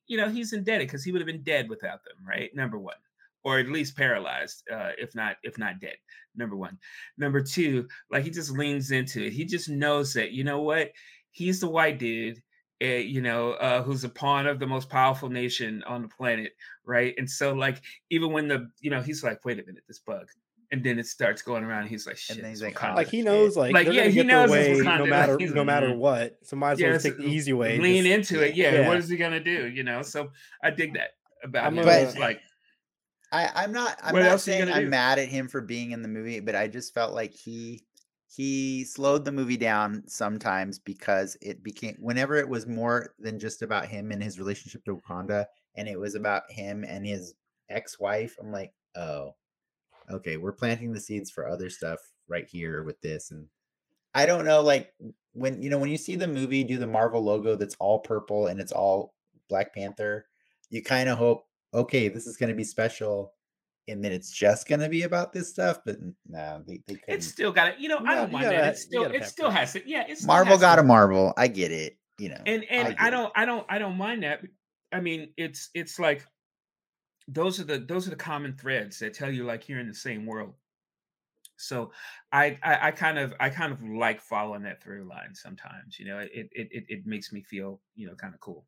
you 0.07 0.17
know, 0.17 0.29
he's 0.29 0.53
indebted 0.53 0.89
because 0.89 1.05
he 1.05 1.13
would 1.13 1.21
have 1.21 1.27
been 1.27 1.43
dead 1.43 1.69
without 1.69 2.01
them, 2.05 2.17
right? 2.27 2.51
Number 2.55 2.79
one, 2.79 2.97
or 3.43 3.59
at 3.59 3.69
least 3.69 3.97
paralyzed, 3.97 4.63
uh, 4.73 4.93
if 4.99 5.15
not 5.15 5.37
if 5.43 5.59
not 5.59 5.81
dead. 5.81 5.97
Number 6.35 6.57
one. 6.57 6.79
Number 7.19 7.43
two, 7.43 7.89
like 8.11 8.25
he 8.25 8.31
just 8.31 8.51
leans 8.53 8.91
into 8.91 9.25
it. 9.25 9.33
He 9.33 9.45
just 9.45 9.69
knows 9.69 10.15
that 10.15 10.33
you 10.33 10.45
know 10.45 10.63
what, 10.63 10.91
he's 11.31 11.61
the 11.61 11.69
white 11.71 11.99
dude. 11.99 12.43
uh, 12.83 12.87
you 12.87 13.21
know, 13.23 13.53
uh, 13.53 13.83
who's 13.83 14.05
a 14.05 14.09
pawn 14.09 14.47
of 14.47 14.59
the 14.59 14.67
most 14.67 14.89
powerful 14.91 15.29
nation 15.29 15.83
on 15.85 16.03
the 16.03 16.09
planet, 16.09 16.53
right? 16.85 17.15
And 17.19 17.31
so, 17.31 17.53
like, 17.55 17.83
even 18.11 18.33
when 18.33 18.49
the, 18.49 18.69
you 18.81 18.91
know, 18.91 19.01
he's 19.03 19.23
like, 19.23 19.45
wait 19.45 19.61
a 19.61 19.65
minute, 19.65 19.85
this 19.87 20.01
bug, 20.01 20.27
and 20.75 20.85
then 20.85 20.99
it 20.99 21.07
starts 21.07 21.41
going 21.43 21.63
around. 21.65 21.83
And 21.83 21.89
he's 21.91 22.07
like, 22.07 22.17
shit, 22.17 22.41
then 22.41 22.51
he's 22.51 22.63
like, 22.63 22.83
oh, 22.83 22.95
like 22.95 23.09
he 23.09 23.19
shit. 23.19 23.25
knows, 23.27 23.57
like, 23.57 23.73
Like, 23.73 23.87
yeah, 23.93 24.09
he 24.09 24.23
knows 24.25 24.51
way 24.51 24.75
no 24.83 25.07
matter 25.07 25.39
he's 25.39 25.55
no 25.55 25.65
matter 25.65 25.95
what. 25.95 26.37
So 26.43 26.57
might 26.57 26.73
as 26.73 26.81
well 26.81 26.89
Yeah, 26.89 26.95
just 26.95 27.05
take 27.07 27.17
the 27.19 27.25
easy 27.27 27.53
way. 27.53 27.79
lean 27.79 28.05
just- 28.05 28.33
into 28.33 28.45
it. 28.47 28.55
Yeah. 28.55 28.73
yeah. 28.81 28.89
What 28.89 28.97
is 28.99 29.09
he 29.09 29.17
gonna 29.17 29.41
do? 29.43 29.67
You 29.69 29.85
know. 29.85 30.03
So 30.03 30.31
I 30.63 30.71
dig 30.71 30.95
that 30.95 31.11
about 31.43 31.67
I'm 31.67 31.79
him. 31.79 31.87
a- 31.89 31.93
It's 31.93 32.19
like, 32.19 32.41
I, 33.33 33.51
I'm 33.55 33.73
not. 33.73 33.97
I'm 34.03 34.13
What 34.13 34.21
not 34.23 34.31
else 34.33 34.47
you 34.47 34.53
saying 34.55 34.67
gonna 34.67 34.77
I'm 34.77 34.85
do? 34.85 34.91
mad 34.91 35.19
at 35.19 35.29
him 35.29 35.49
for 35.49 35.61
being 35.61 35.93
in 35.93 36.03
the 36.03 36.09
movie, 36.09 36.41
but 36.41 36.55
I 36.55 36.69
just 36.69 36.93
felt 36.95 37.15
like 37.15 37.33
he 37.33 37.83
he 38.27 38.85
slowed 38.85 39.25
the 39.25 39.31
movie 39.33 39.57
down 39.57 40.03
sometimes 40.09 40.79
because 40.81 41.37
it 41.41 41.63
became 41.63 41.95
whenever 42.01 42.35
it 42.37 42.49
was 42.49 42.67
more 42.67 43.15
than 43.21 43.39
just 43.39 43.63
about 43.63 43.87
him 43.87 44.11
and 44.11 44.21
his 44.23 44.39
relationship 44.41 44.85
to 44.87 44.97
Wakanda, 44.97 45.47
and 45.77 45.87
it 45.89 45.99
was 45.99 46.15
about 46.17 46.43
him 46.51 46.85
and 46.85 47.07
his 47.07 47.35
ex-wife. 47.71 48.37
I'm 48.41 48.51
like, 48.53 48.73
oh, 48.97 49.35
okay, 50.11 50.37
we're 50.37 50.53
planting 50.53 50.93
the 50.93 51.01
seeds 51.01 51.31
for 51.31 51.49
other 51.49 51.71
stuff 51.71 51.99
right 52.29 52.47
here 52.47 52.83
with 52.83 53.01
this, 53.01 53.31
and 53.31 53.47
I 54.15 54.27
don't 54.27 54.45
know, 54.45 54.61
like 54.63 54.93
when 55.33 55.61
you 55.61 55.71
know 55.71 55.79
when 55.79 55.91
you 55.91 55.97
see 55.97 56.17
the 56.17 56.27
movie 56.29 56.65
do 56.65 56.79
the 56.79 56.87
Marvel 56.87 57.23
logo 57.23 57.57
that's 57.57 57.77
all 57.81 57.99
purple 57.99 58.47
and 58.47 58.61
it's 58.61 58.73
all 58.73 59.15
Black 59.49 59.75
Panther, 59.75 60.27
you 60.71 60.83
kind 60.83 61.09
of 61.09 61.19
hope, 61.19 61.47
okay, 61.73 62.09
this 62.09 62.27
is 62.27 62.37
going 62.37 62.49
to 62.51 62.57
be 62.57 62.65
special, 62.65 63.33
and 63.89 64.03
then 64.05 64.13
it's 64.13 64.31
just 64.31 64.69
going 64.69 64.81
to 64.81 64.89
be 64.89 65.03
about 65.03 65.33
this 65.33 65.49
stuff. 65.51 65.81
But 65.85 65.99
no, 66.29 66.63
they, 66.67 66.83
they 66.87 67.01
it's 67.09 67.27
still 67.27 67.53
got 67.53 67.69
it. 67.69 67.79
You 67.79 67.89
know, 67.89 67.99
You 68.01 68.07
I 68.07 68.15
don't 68.15 68.33
mind 68.33 68.45
gotta- 68.45 68.57
that. 68.57 68.69
It's 68.75 68.83
still, 68.83 69.05
it 69.05 69.25
still 69.25 69.51
has 69.51 69.75
it. 69.75 69.85
Yeah, 69.87 70.05
it's 70.09 70.25
Marvel 70.25 70.57
got 70.59 70.79
a 70.79 70.83
Marvel. 70.83 71.35
I 71.37 71.49
get 71.49 71.73
it. 71.73 71.99
You 72.19 72.29
know, 72.29 72.41
and 72.47 72.65
and 72.71 72.89
get 72.91 73.01
I, 73.01 73.11
don't 73.11 73.33
I 73.35 73.45
don't 73.45 73.67
I 73.69 73.79
don't 73.79 73.97
mind 73.97 74.23
that. 74.23 74.41
I 74.93 75.01
mean, 75.01 75.31
it's 75.37 75.71
it's 75.75 75.99
like 75.99 76.25
those 77.29 77.61
are 77.61 77.65
the 77.65 77.79
those 77.79 78.07
are 78.07 78.11
the 78.11 78.17
common 78.17 78.55
threads 78.57 78.99
that 78.99 79.15
tell 79.15 79.31
you 79.31 79.45
like 79.45 79.69
you're 79.69 79.81
in 79.81 79.89
the 79.89 79.95
same 79.95 80.27
world. 80.27 80.55
So 81.57 81.93
I 82.33 82.59
I, 82.63 82.89
I 82.89 82.91
kind 82.93 83.19
of 83.19 83.35
I 83.41 83.51
kind 83.51 83.73
of 83.73 83.83
like 83.83 84.21
following 84.21 84.63
that 84.65 84.83
through 84.83 85.09
line 85.09 85.35
sometimes. 85.35 85.99
You 85.99 86.07
know, 86.07 86.19
it 86.19 86.31
it 86.33 86.69
it, 86.71 86.85
it 86.89 87.07
makes 87.07 87.33
me 87.33 87.43
feel 87.43 87.81
you 87.95 88.07
know 88.07 88.15
kind 88.15 88.35
of 88.35 88.41
cool. 88.41 88.67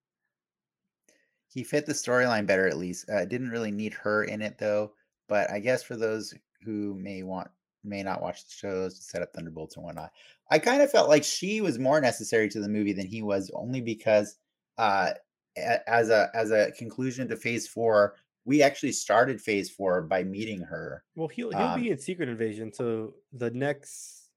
he 1.48 1.62
fit 1.64 1.86
the 1.86 1.92
storyline 1.92 2.46
better 2.46 2.66
at 2.68 2.76
least. 2.76 3.08
Uh, 3.10 3.24
didn't 3.24 3.50
really 3.50 3.70
need 3.70 3.94
her 3.94 4.24
in 4.24 4.42
it 4.42 4.58
though. 4.58 4.92
But 5.28 5.50
I 5.50 5.58
guess 5.60 5.82
for 5.82 5.96
those 5.96 6.34
who 6.62 6.94
may 6.94 7.22
want 7.22 7.48
may 7.84 8.02
not 8.02 8.22
watch 8.22 8.44
the 8.44 8.52
shows 8.52 8.96
to 8.96 9.02
set 9.02 9.22
up 9.22 9.32
Thunderbolts 9.32 9.76
and 9.76 9.84
whatnot, 9.84 10.12
I 10.50 10.58
kind 10.58 10.82
of 10.82 10.90
felt 10.90 11.08
like 11.08 11.24
she 11.24 11.60
was 11.60 11.78
more 11.78 12.00
necessary 12.00 12.48
to 12.50 12.60
the 12.60 12.68
movie 12.68 12.92
than 12.92 13.06
he 13.06 13.22
was, 13.22 13.50
only 13.54 13.80
because 13.80 14.36
uh, 14.78 15.12
as 15.56 16.10
a 16.10 16.28
as 16.34 16.50
a 16.50 16.72
conclusion 16.72 17.28
to 17.28 17.36
Phase 17.36 17.66
Four, 17.66 18.16
we 18.46 18.62
actually 18.62 18.92
started 18.92 19.40
Phase 19.42 19.68
Four 19.68 20.02
by 20.02 20.22
meeting 20.24 20.60
her. 20.62 21.04
Well, 21.16 21.28
he'll 21.28 21.50
he'll 21.50 21.58
Um, 21.60 21.82
be 21.82 21.90
in 21.90 21.98
Secret 21.98 22.28
Invasion, 22.28 22.72
so 22.72 23.14
the 23.32 23.50
next 23.50 24.30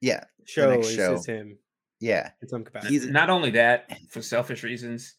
Yeah, 0.00 0.24
show 0.44 0.70
next 0.74 0.88
is, 0.88 0.96
show. 0.96 1.14
is 1.14 1.24
him 1.26 1.58
yeah. 2.00 2.32
in 2.42 2.48
some 2.48 2.64
capacity. 2.64 2.92
He's 2.94 3.06
Not 3.06 3.30
only 3.30 3.50
that, 3.52 3.96
for 4.10 4.20
selfish 4.20 4.62
reasons, 4.64 5.14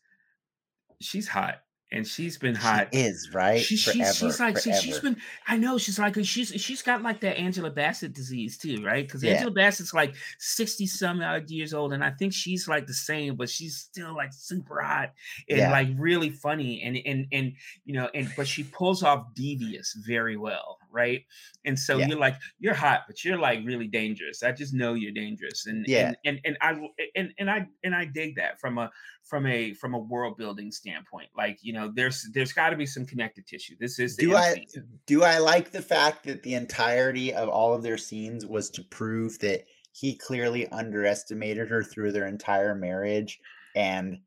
she's 1.02 1.28
hot. 1.28 1.64
And 1.94 2.06
she's 2.08 2.38
been 2.38 2.56
hot. 2.56 2.90
She 2.92 3.00
is 3.00 3.30
right. 3.34 3.62
She, 3.62 3.78
she, 3.78 4.00
forever, 4.00 4.14
she's 4.14 4.40
like 4.40 4.60
She, 4.60 4.74
she's 4.74 5.00
been 5.00 5.16
I 5.48 5.58
know 5.58 5.78
she's 5.78 6.00
like 6.00 6.16
she's 6.26 6.50
she's 6.50 6.82
got 6.82 7.02
like 7.04 7.22
that 7.22 7.38
Angela 7.38 7.70
Bassett 7.70 8.14
disease 8.14 8.58
too, 8.58 8.84
right? 8.84 9.06
Because 9.06 9.24
Yeah. 9.24 9.34
Angela 9.34 9.52
Bassett's 9.52 9.94
like 9.94 10.16
60 10.40 10.88
some 10.88 11.22
odd 11.22 11.50
years 11.50 11.74
old, 11.74 11.94
and 11.94 12.04
I 12.04 12.10
think 12.10 12.34
she's 12.34 12.68
like 12.68 12.88
the 12.88 12.94
same, 12.94 13.36
but 13.36 13.50
she's 13.50 13.78
still 13.78 14.16
like 14.16 14.34
super 14.34 14.82
hot 14.82 15.12
and 15.48 15.60
Yeah. 15.60 15.72
like 15.72 15.90
really 15.98 16.32
funny 16.32 16.82
and 16.82 16.98
and 17.06 17.28
and 17.32 17.54
you 17.86 17.94
know, 17.94 18.10
and 18.14 18.30
but 18.36 18.48
she 18.48 18.64
pulls 18.64 19.04
off 19.04 19.34
devious 19.36 19.94
very 20.06 20.36
well, 20.36 20.80
right? 20.94 21.24
And 21.66 21.78
so 21.78 21.98
Yeah. 21.98 22.08
you're 22.08 22.20
like, 22.20 22.36
you're 22.60 22.74
hot, 22.74 23.02
but 23.08 23.24
you're 23.26 23.38
like 23.38 23.66
really 23.66 23.88
dangerous. 23.88 24.44
I 24.44 24.52
just 24.52 24.74
know 24.74 24.94
you're 24.94 25.12
dangerous. 25.12 25.66
And 25.66 25.86
Yeah. 25.88 26.08
and 26.08 26.18
and, 26.26 26.40
and 26.46 26.58
I 26.62 26.90
and 27.16 27.34
and 27.40 27.50
I 27.50 27.68
and 27.84 27.96
I 27.96 28.06
dig 28.06 28.36
that 28.36 28.60
from 28.60 28.78
a 28.78 28.92
from 29.24 29.46
a 29.48 29.74
from 29.74 29.94
a 29.94 30.00
world 30.00 30.38
building 30.38 30.72
standpoint. 30.72 31.30
Like, 31.36 31.58
you 31.62 31.74
know, 31.74 31.92
there's 31.94 32.30
there's 32.34 32.54
got 32.54 32.70
to 32.70 32.78
be 32.78 32.86
some 32.86 33.06
connective 33.06 33.46
tissue. 33.46 33.76
This 33.80 34.00
is 34.00 34.16
the 34.16 34.26
Do 34.26 34.36
I 34.36 34.66
do 35.06 35.24
I 35.24 35.40
like 35.40 35.72
the 35.72 35.82
fact 35.82 36.24
that 36.26 36.44
the 36.44 36.54
entirety 36.54 37.34
of 37.34 37.50
all 37.50 37.74
of 37.74 37.84
their 37.84 37.98
scenes 37.98 38.46
was 38.46 38.70
to 38.72 38.84
prove 38.84 39.40
that 39.40 39.64
he 39.92 40.16
clearly 40.16 40.68
underestimated 40.70 41.70
her 41.70 41.84
through 41.84 42.12
their 42.12 42.28
entire 42.28 42.76
marriage 42.76 43.40
and 43.76 44.20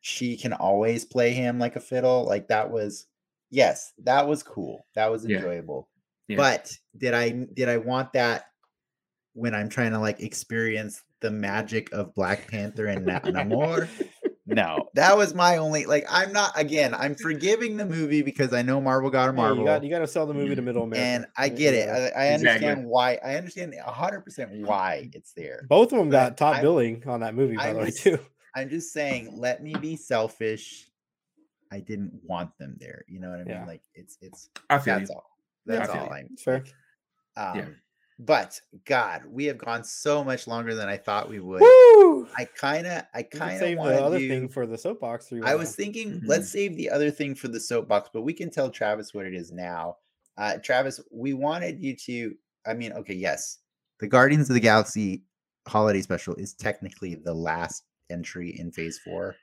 she 0.00 0.36
can 0.36 0.52
always 0.52 1.04
play 1.04 1.32
him 1.32 1.58
like 1.58 1.76
a 1.76 1.80
fiddle? 1.80 2.24
Like 2.24 2.48
that 2.48 2.70
was 2.70 3.06
yes, 3.50 3.92
that 4.04 4.26
was 4.28 4.42
cool. 4.42 4.86
That 4.94 5.10
was 5.10 5.24
enjoyable. 5.24 5.88
Yeah. 6.28 6.36
But 6.36 6.72
did 6.96 7.14
I 7.14 7.30
did 7.30 7.68
I 7.68 7.78
want 7.78 8.12
that 8.12 8.44
when 9.34 9.54
I'm 9.54 9.68
trying 9.68 9.92
to 9.92 9.98
like 9.98 10.20
experience 10.20 11.02
the 11.20 11.30
magic 11.30 11.92
of 11.92 12.14
Black 12.14 12.48
Panther 12.50 12.86
and 12.86 13.06
Na- 13.06 13.20
Namor? 13.24 13.88
No, 14.50 14.88
that 14.94 15.16
was 15.16 15.34
my 15.34 15.58
only 15.58 15.84
like. 15.84 16.06
I'm 16.10 16.32
not 16.32 16.58
again. 16.58 16.94
I'm 16.94 17.14
forgiving 17.14 17.76
the 17.76 17.84
movie 17.84 18.22
because 18.22 18.54
I 18.54 18.62
know 18.62 18.80
Marvel 18.80 19.10
got 19.10 19.28
a 19.28 19.32
Marvel, 19.34 19.58
you 19.58 19.64
got 19.66 19.84
you 19.84 19.90
got 19.90 19.98
to 19.98 20.06
sell 20.06 20.26
the 20.26 20.32
movie 20.32 20.54
to 20.54 20.62
Middle 20.62 20.84
America, 20.84 21.04
and 21.06 21.26
I 21.36 21.50
get 21.50 21.74
it. 21.74 21.86
I, 21.88 21.92
I 22.08 22.26
Exactly. 22.32 22.66
understand 22.66 22.86
why. 22.86 23.18
I 23.22 23.34
understand 23.36 23.74
100 23.84 24.20
percent 24.22 24.50
why 24.66 25.10
it's 25.14 25.32
there. 25.34 25.66
both 25.68 25.92
of 25.92 25.98
them 25.98 26.08
but 26.08 26.12
got 26.12 26.36
top 26.38 26.56
I- 26.56 26.60
billing 26.62 27.02
on 27.06 27.20
that 27.20 27.34
movie, 27.34 27.56
by 27.56 27.68
I 27.68 27.72
the 27.74 27.78
way, 27.78 27.84
was- 27.86 28.00
too. 28.00 28.18
I'm 28.56 28.70
just 28.70 28.92
saying. 28.92 29.34
Let 29.36 29.62
me 29.62 29.74
be 29.74 29.96
selfish. 29.96 30.87
I 31.70 31.80
didn't 31.80 32.12
want 32.24 32.56
them 32.58 32.76
there. 32.80 33.04
You 33.08 33.20
know 33.20 33.30
what 33.30 33.40
I 33.40 33.44
mean? 33.44 33.54
Yeah. 33.54 33.66
Like 33.66 33.82
it's 33.94 34.18
it's 34.20 34.50
I 34.70 34.78
feel 34.78 34.98
that's 34.98 35.10
you. 35.10 35.16
all. 35.16 35.30
Yeah, 35.66 35.76
That's 35.78 35.90
I 35.90 35.98
all 35.98 36.06
you. 36.06 36.12
I'm. 36.12 36.36
Fair. 36.36 36.64
Um, 37.36 37.76
But 38.20 38.60
God, 38.84 39.22
we 39.30 39.44
have 39.44 39.58
gone 39.58 39.84
so 39.84 40.24
much 40.24 40.48
longer 40.48 40.74
than 40.74 40.88
I 40.88 40.96
thought 40.96 41.28
we 41.28 41.38
would. 41.38 41.60
Woo! 41.60 42.26
I 42.36 42.46
kind 42.46 42.84
of, 42.84 43.04
I 43.14 43.22
kind 43.22 43.52
of 43.52 43.58
save 43.60 43.76
the 43.76 44.02
other 44.02 44.18
do, 44.18 44.28
thing 44.28 44.48
for 44.48 44.66
the 44.66 44.76
soapbox. 44.76 45.32
I 45.44 45.54
was 45.54 45.76
thinking, 45.76 46.14
Mhm. 46.14 46.22
let's 46.26 46.50
save 46.50 46.76
the 46.76 46.90
other 46.90 47.12
thing 47.12 47.36
for 47.36 47.46
the 47.46 47.60
soapbox, 47.60 48.10
but 48.12 48.22
we 48.22 48.32
can 48.32 48.50
tell 48.50 48.70
Travis 48.70 49.14
what 49.14 49.24
it 49.26 49.34
is 49.34 49.52
now. 49.52 49.98
Uh, 50.36 50.58
Travis, 50.58 51.00
we 51.12 51.32
wanted 51.32 51.78
you 51.80 51.94
to, 51.94 52.34
I 52.66 52.74
mean, 52.74 52.92
okay, 52.92 53.14
yes, 53.14 53.58
the 54.00 54.08
Guardians 54.08 54.50
of 54.50 54.54
the 54.54 54.60
Galaxy 54.60 55.22
holiday 55.68 56.02
special 56.02 56.34
is 56.36 56.54
technically 56.54 57.14
the 57.14 57.34
last 57.34 57.84
entry 58.10 58.58
in 58.58 58.72
phase 58.72 58.98
four, 58.98 59.36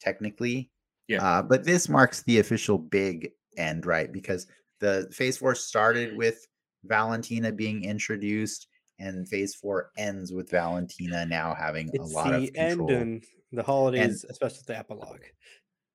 technically. 0.00 0.70
Yeah. 1.08 1.22
Uh, 1.22 1.42
but 1.42 1.64
this 1.64 1.88
marks 1.88 2.22
the 2.22 2.38
official 2.38 2.78
big 2.78 3.30
end, 3.56 3.86
right? 3.86 4.10
Because 4.12 4.46
the 4.80 5.08
phase 5.12 5.36
four 5.38 5.54
started 5.54 6.16
with 6.16 6.46
Valentina 6.84 7.52
being 7.52 7.84
introduced, 7.84 8.66
and 8.98 9.28
phase 9.28 9.54
four 9.54 9.90
ends 9.96 10.32
with 10.32 10.50
Valentina 10.50 11.26
now 11.26 11.54
having 11.54 11.90
it's 11.92 12.12
a 12.12 12.14
lot 12.14 12.30
the 12.30 12.48
of 12.48 12.52
control. 12.54 12.90
end 12.90 13.00
and 13.02 13.24
the 13.52 13.62
holidays, 13.62 14.24
especially 14.28 14.62
the 14.66 14.78
epilogue. 14.78 15.22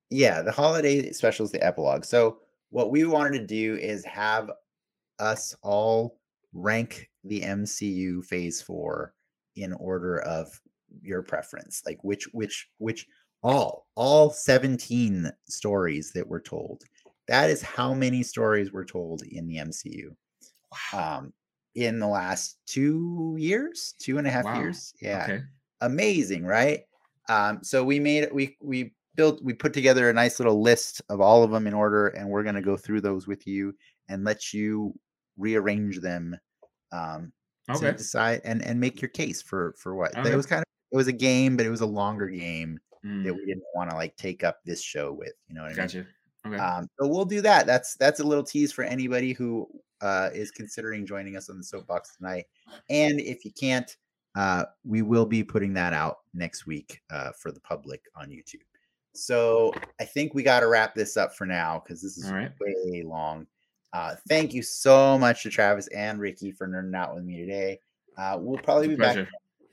yeah 0.09 0.41
the 0.41 0.51
holiday 0.51 1.11
special 1.11 1.45
is 1.45 1.51
the 1.51 1.63
epilogue 1.63 2.03
so 2.03 2.39
what 2.71 2.89
we 2.91 3.05
wanted 3.05 3.37
to 3.39 3.45
do 3.45 3.75
is 3.77 4.03
have 4.05 4.49
us 5.19 5.55
all 5.61 6.17
rank 6.53 7.09
the 7.25 7.41
mcu 7.41 8.23
phase 8.25 8.61
four 8.61 9.13
in 9.55 9.73
order 9.73 10.19
of 10.21 10.47
your 11.01 11.21
preference 11.21 11.81
like 11.85 11.99
which 12.03 12.25
which 12.33 12.69
which 12.79 13.05
all 13.43 13.87
all 13.95 14.29
17 14.31 15.31
stories 15.47 16.11
that 16.13 16.27
were 16.27 16.41
told 16.41 16.83
that 17.27 17.49
is 17.49 17.61
how 17.61 17.93
many 17.93 18.23
stories 18.23 18.71
were 18.71 18.85
told 18.85 19.21
in 19.23 19.47
the 19.47 19.57
mcu 19.57 20.15
um 20.93 21.33
in 21.75 21.99
the 21.99 22.07
last 22.07 22.59
two 22.65 23.35
years 23.39 23.95
two 23.99 24.17
and 24.17 24.27
a 24.27 24.31
half 24.31 24.47
Wow. 24.47 24.53
years 24.53 24.93
yeah 25.01 25.29
Okay. 25.29 25.43
amazing, 25.81 26.45
right? 26.45 26.81
Um, 27.29 27.63
so 27.63 27.83
we 27.83 27.99
made 27.99 28.31
we 28.33 28.57
we 28.61 28.95
built 29.15 29.43
we 29.43 29.53
put 29.53 29.73
together 29.73 30.09
a 30.09 30.13
nice 30.13 30.39
little 30.39 30.61
list 30.61 31.01
of 31.09 31.21
all 31.21 31.43
of 31.43 31.51
them 31.51 31.67
in 31.67 31.73
order, 31.73 32.07
and 32.09 32.29
we're 32.29 32.43
gonna 32.43 32.61
go 32.61 32.77
through 32.77 33.01
those 33.01 33.27
with 33.27 33.47
you 33.47 33.75
and 34.09 34.23
let 34.25 34.53
you 34.53 34.93
rearrange 35.37 35.99
them 36.01 36.37
um, 36.91 37.33
to 37.75 37.91
Okay. 37.91 37.93
decide 37.93 38.41
and 38.45 38.63
and 38.63 38.79
make 38.79 39.01
your 39.01 39.09
case 39.09 39.41
for 39.41 39.75
for 39.79 39.95
what 39.95 40.15
Okay. 40.15 40.33
it 40.33 40.35
was 40.35 40.45
kind 40.45 40.61
of 40.61 40.65
it 40.91 40.97
was 40.97 41.07
a 41.07 41.13
game, 41.13 41.57
but 41.57 41.65
it 41.65 41.69
was 41.69 41.81
a 41.81 41.85
longer 41.85 42.27
game 42.29 42.79
that 43.03 43.09
Mm, 43.09 43.35
we 43.35 43.45
didn't 43.45 43.63
want 43.73 43.89
to 43.89 43.95
like 43.95 44.15
take 44.17 44.43
up 44.43 44.59
this 44.65 44.81
show 44.81 45.13
with. 45.13 45.33
You 45.47 45.55
know 45.55 45.61
what 45.61 45.67
I 45.67 45.75
mean? 45.75 45.77
gotcha. 45.77 46.05
Okay. 46.45 46.57
Um, 46.57 46.87
so 46.99 47.07
we'll 47.07 47.25
do 47.25 47.41
that. 47.41 47.65
That's 47.65 47.95
that's 47.95 48.19
a 48.19 48.23
little 48.23 48.43
tease 48.43 48.71
for 48.71 48.83
anybody 48.83 49.33
who 49.33 49.67
uh, 50.01 50.29
is 50.33 50.51
considering 50.51 51.05
joining 51.05 51.35
us 51.35 51.49
on 51.49 51.57
the 51.57 51.63
soapbox 51.63 52.15
tonight. 52.15 52.45
And 52.89 53.19
if 53.19 53.43
you 53.43 53.51
can't, 53.51 53.95
uh, 54.35 54.65
we 54.85 55.01
will 55.01 55.25
be 55.25 55.43
putting 55.43 55.73
that 55.73 55.93
out 55.93 56.19
next 56.33 56.65
week 56.65 57.01
uh, 57.11 57.31
for 57.37 57.51
the 57.51 57.59
public 57.61 58.01
on 58.15 58.29
YouTube. 58.29 58.61
So 59.13 59.73
I 59.99 60.05
think 60.05 60.33
we 60.33 60.43
got 60.43 60.61
to 60.61 60.67
wrap 60.67 60.95
this 60.95 61.17
up 61.17 61.35
for 61.35 61.45
now 61.45 61.81
because 61.83 62.01
this 62.01 62.17
is 62.17 62.31
right. 62.31 62.51
way 62.61 63.03
long. 63.03 63.47
Uh, 63.91 64.15
thank 64.29 64.53
you 64.53 64.61
so 64.61 65.17
much 65.17 65.43
to 65.43 65.49
Travis 65.49 65.87
and 65.87 66.19
Ricky 66.19 66.51
for 66.51 66.67
nerding 66.67 66.95
out 66.95 67.15
with 67.15 67.23
me 67.23 67.37
today. 67.37 67.79
Uh, 68.17 68.37
we'll 68.39 68.59
probably 68.59 68.87
be 68.87 68.95
back 68.95 69.27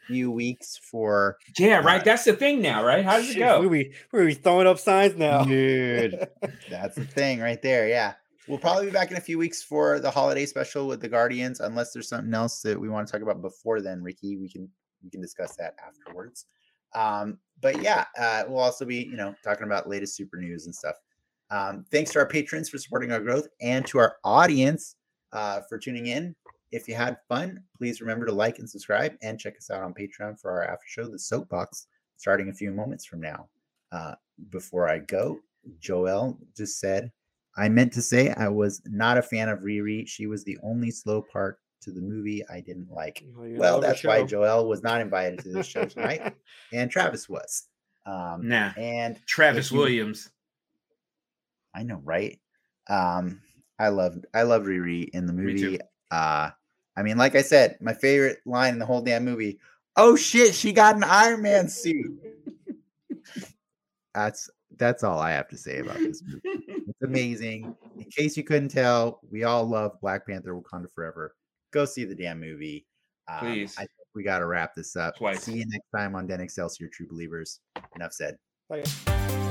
few 0.06 0.30
weeks 0.30 0.78
for 0.78 1.38
Yeah, 1.58 1.78
right. 1.78 2.04
That's 2.04 2.24
the 2.24 2.32
thing 2.32 2.60
now, 2.60 2.84
right? 2.84 3.04
How 3.04 3.16
does 3.16 3.30
it 3.30 3.38
go? 3.38 3.60
We 3.60 3.84
be, 3.84 3.92
we 4.12 4.26
be 4.26 4.34
throwing 4.34 4.66
up 4.66 4.78
signs 4.78 5.16
now. 5.16 5.44
dude. 5.44 6.28
That's 6.70 6.96
the 6.96 7.04
thing 7.04 7.40
right 7.40 7.60
there. 7.60 7.88
Yeah. 7.88 8.14
We'll 8.48 8.58
probably 8.58 8.86
be 8.86 8.92
back 8.92 9.10
in 9.10 9.16
a 9.16 9.20
few 9.20 9.38
weeks 9.38 9.62
for 9.62 9.98
the 9.98 10.10
holiday 10.10 10.46
special 10.46 10.86
with 10.86 11.00
the 11.00 11.08
Guardians, 11.08 11.58
unless 11.58 11.92
there's 11.92 12.08
something 12.08 12.32
else 12.32 12.60
that 12.60 12.80
we 12.80 12.88
want 12.88 13.06
to 13.06 13.12
talk 13.12 13.22
about 13.22 13.42
before 13.42 13.80
then, 13.80 14.02
Ricky. 14.02 14.36
We 14.36 14.48
can 14.48 14.68
we 15.02 15.10
can 15.10 15.20
discuss 15.20 15.56
that 15.56 15.74
afterwards. 15.84 16.46
Um, 16.94 17.38
but 17.60 17.82
yeah, 17.82 18.04
uh, 18.18 18.44
we'll 18.48 18.60
also 18.60 18.84
be, 18.84 18.96
you 18.96 19.16
know, 19.16 19.34
talking 19.42 19.66
about 19.66 19.88
latest 19.88 20.14
super 20.14 20.36
news 20.36 20.66
and 20.66 20.74
stuff. 20.74 20.94
Um, 21.50 21.84
thanks 21.90 22.12
to 22.12 22.18
our 22.20 22.26
patrons 22.26 22.68
for 22.68 22.78
supporting 22.78 23.12
our 23.12 23.20
growth 23.20 23.46
and 23.60 23.86
to 23.86 23.98
our 23.98 24.16
audience 24.24 24.96
uh, 25.32 25.60
for 25.68 25.78
tuning 25.78 26.06
in. 26.06 26.34
If 26.76 26.86
you 26.88 26.94
had 26.94 27.16
fun, 27.26 27.62
please 27.74 28.02
remember 28.02 28.26
to 28.26 28.32
like 28.32 28.58
and 28.58 28.68
subscribe 28.68 29.14
and 29.22 29.40
check 29.40 29.56
us 29.56 29.70
out 29.70 29.82
on 29.82 29.94
Patreon 29.94 30.38
for 30.38 30.50
our 30.50 30.64
after 30.64 30.86
show, 30.86 31.08
The 31.08 31.18
Soapbox, 31.18 31.86
starting 32.18 32.50
a 32.50 32.52
few 32.52 32.70
moments 32.70 33.06
from 33.06 33.22
now. 33.22 33.48
Uh, 33.92 34.14
before 34.50 34.86
I 34.86 34.98
go, 34.98 35.38
Joel 35.80 36.38
just 36.54 36.78
said, 36.78 37.10
I 37.56 37.70
meant 37.70 37.94
to 37.94 38.02
say 38.02 38.30
I 38.36 38.48
was 38.48 38.82
not 38.84 39.16
a 39.16 39.22
fan 39.22 39.48
of 39.48 39.60
Riri. 39.60 40.06
She 40.06 40.26
was 40.26 40.44
the 40.44 40.58
only 40.62 40.90
slow 40.90 41.22
part 41.22 41.58
to 41.80 41.90
the 41.92 42.02
movie 42.02 42.46
I 42.50 42.60
didn't 42.60 42.90
like. 42.92 43.24
Well, 43.34 43.48
Well, 43.58 43.80
that's 43.80 44.04
why. 44.04 44.24
Joel 44.24 44.68
was 44.68 44.82
not 44.82 45.00
invited 45.00 45.38
to 45.40 45.48
this 45.52 45.66
show 45.66 45.86
tonight, 45.86 46.34
and 46.74 46.90
Travis 46.90 47.26
was. 47.26 47.68
Um, 48.04 48.46
Nah. 48.48 48.72
and 48.76 49.18
Travis 49.26 49.72
you- 49.72 49.78
Williams. 49.78 50.30
I 51.74 51.84
know, 51.84 52.02
right? 52.04 52.38
Um, 52.90 53.40
I 53.78 53.88
love 53.88 54.16
I 54.34 54.42
love 54.42 54.64
Riri 54.64 55.08
in 55.14 55.26
the 55.26 55.32
Me 55.32 55.54
too. 55.56 55.64
movie. 55.70 55.80
Uh, 56.10 56.50
I 56.96 57.02
mean, 57.02 57.16
like 57.18 57.34
I 57.34 57.42
said, 57.42 57.76
my 57.80 57.92
favorite 57.92 58.38
line 58.46 58.74
in 58.74 58.78
the 58.78 58.86
whole 58.86 59.02
damn 59.02 59.24
movie. 59.24 59.58
Oh 59.96 60.16
shit, 60.16 60.54
she 60.54 60.72
got 60.72 60.96
an 60.96 61.04
Iron 61.04 61.42
Man 61.42 61.68
suit. 61.68 62.18
That's 64.14 64.50
that's 64.78 65.04
all 65.04 65.18
I 65.18 65.32
have 65.32 65.48
to 65.48 65.56
say 65.56 65.78
about 65.78 65.98
this 65.98 66.22
movie. 66.26 66.40
It's 66.44 67.02
amazing. 67.02 67.74
In 67.96 68.04
case 68.04 68.36
you 68.36 68.44
couldn't 68.44 68.68
tell, 68.70 69.20
we 69.30 69.44
all 69.44 69.64
love 69.64 70.00
Black 70.00 70.26
Panther 70.26 70.54
Wakanda 70.54 70.90
Forever. 70.94 71.34
Go 71.72 71.84
see 71.84 72.04
the 72.04 72.14
damn 72.14 72.40
movie. 72.40 72.86
Um, 73.28 73.40
Please. 73.40 73.74
I 73.76 73.80
think 73.80 73.90
we 74.14 74.22
got 74.22 74.38
to 74.38 74.46
wrap 74.46 74.74
this 74.74 74.96
up. 74.96 75.16
Twice. 75.16 75.42
See 75.42 75.54
you 75.54 75.66
next 75.66 75.90
time 75.94 76.14
on 76.14 76.26
Den 76.26 76.40
Excelsior 76.40 76.88
True 76.88 77.08
Believers. 77.08 77.60
Enough 77.96 78.12
said. 78.12 78.36
Bye, 78.68 78.82
guys. 78.82 79.45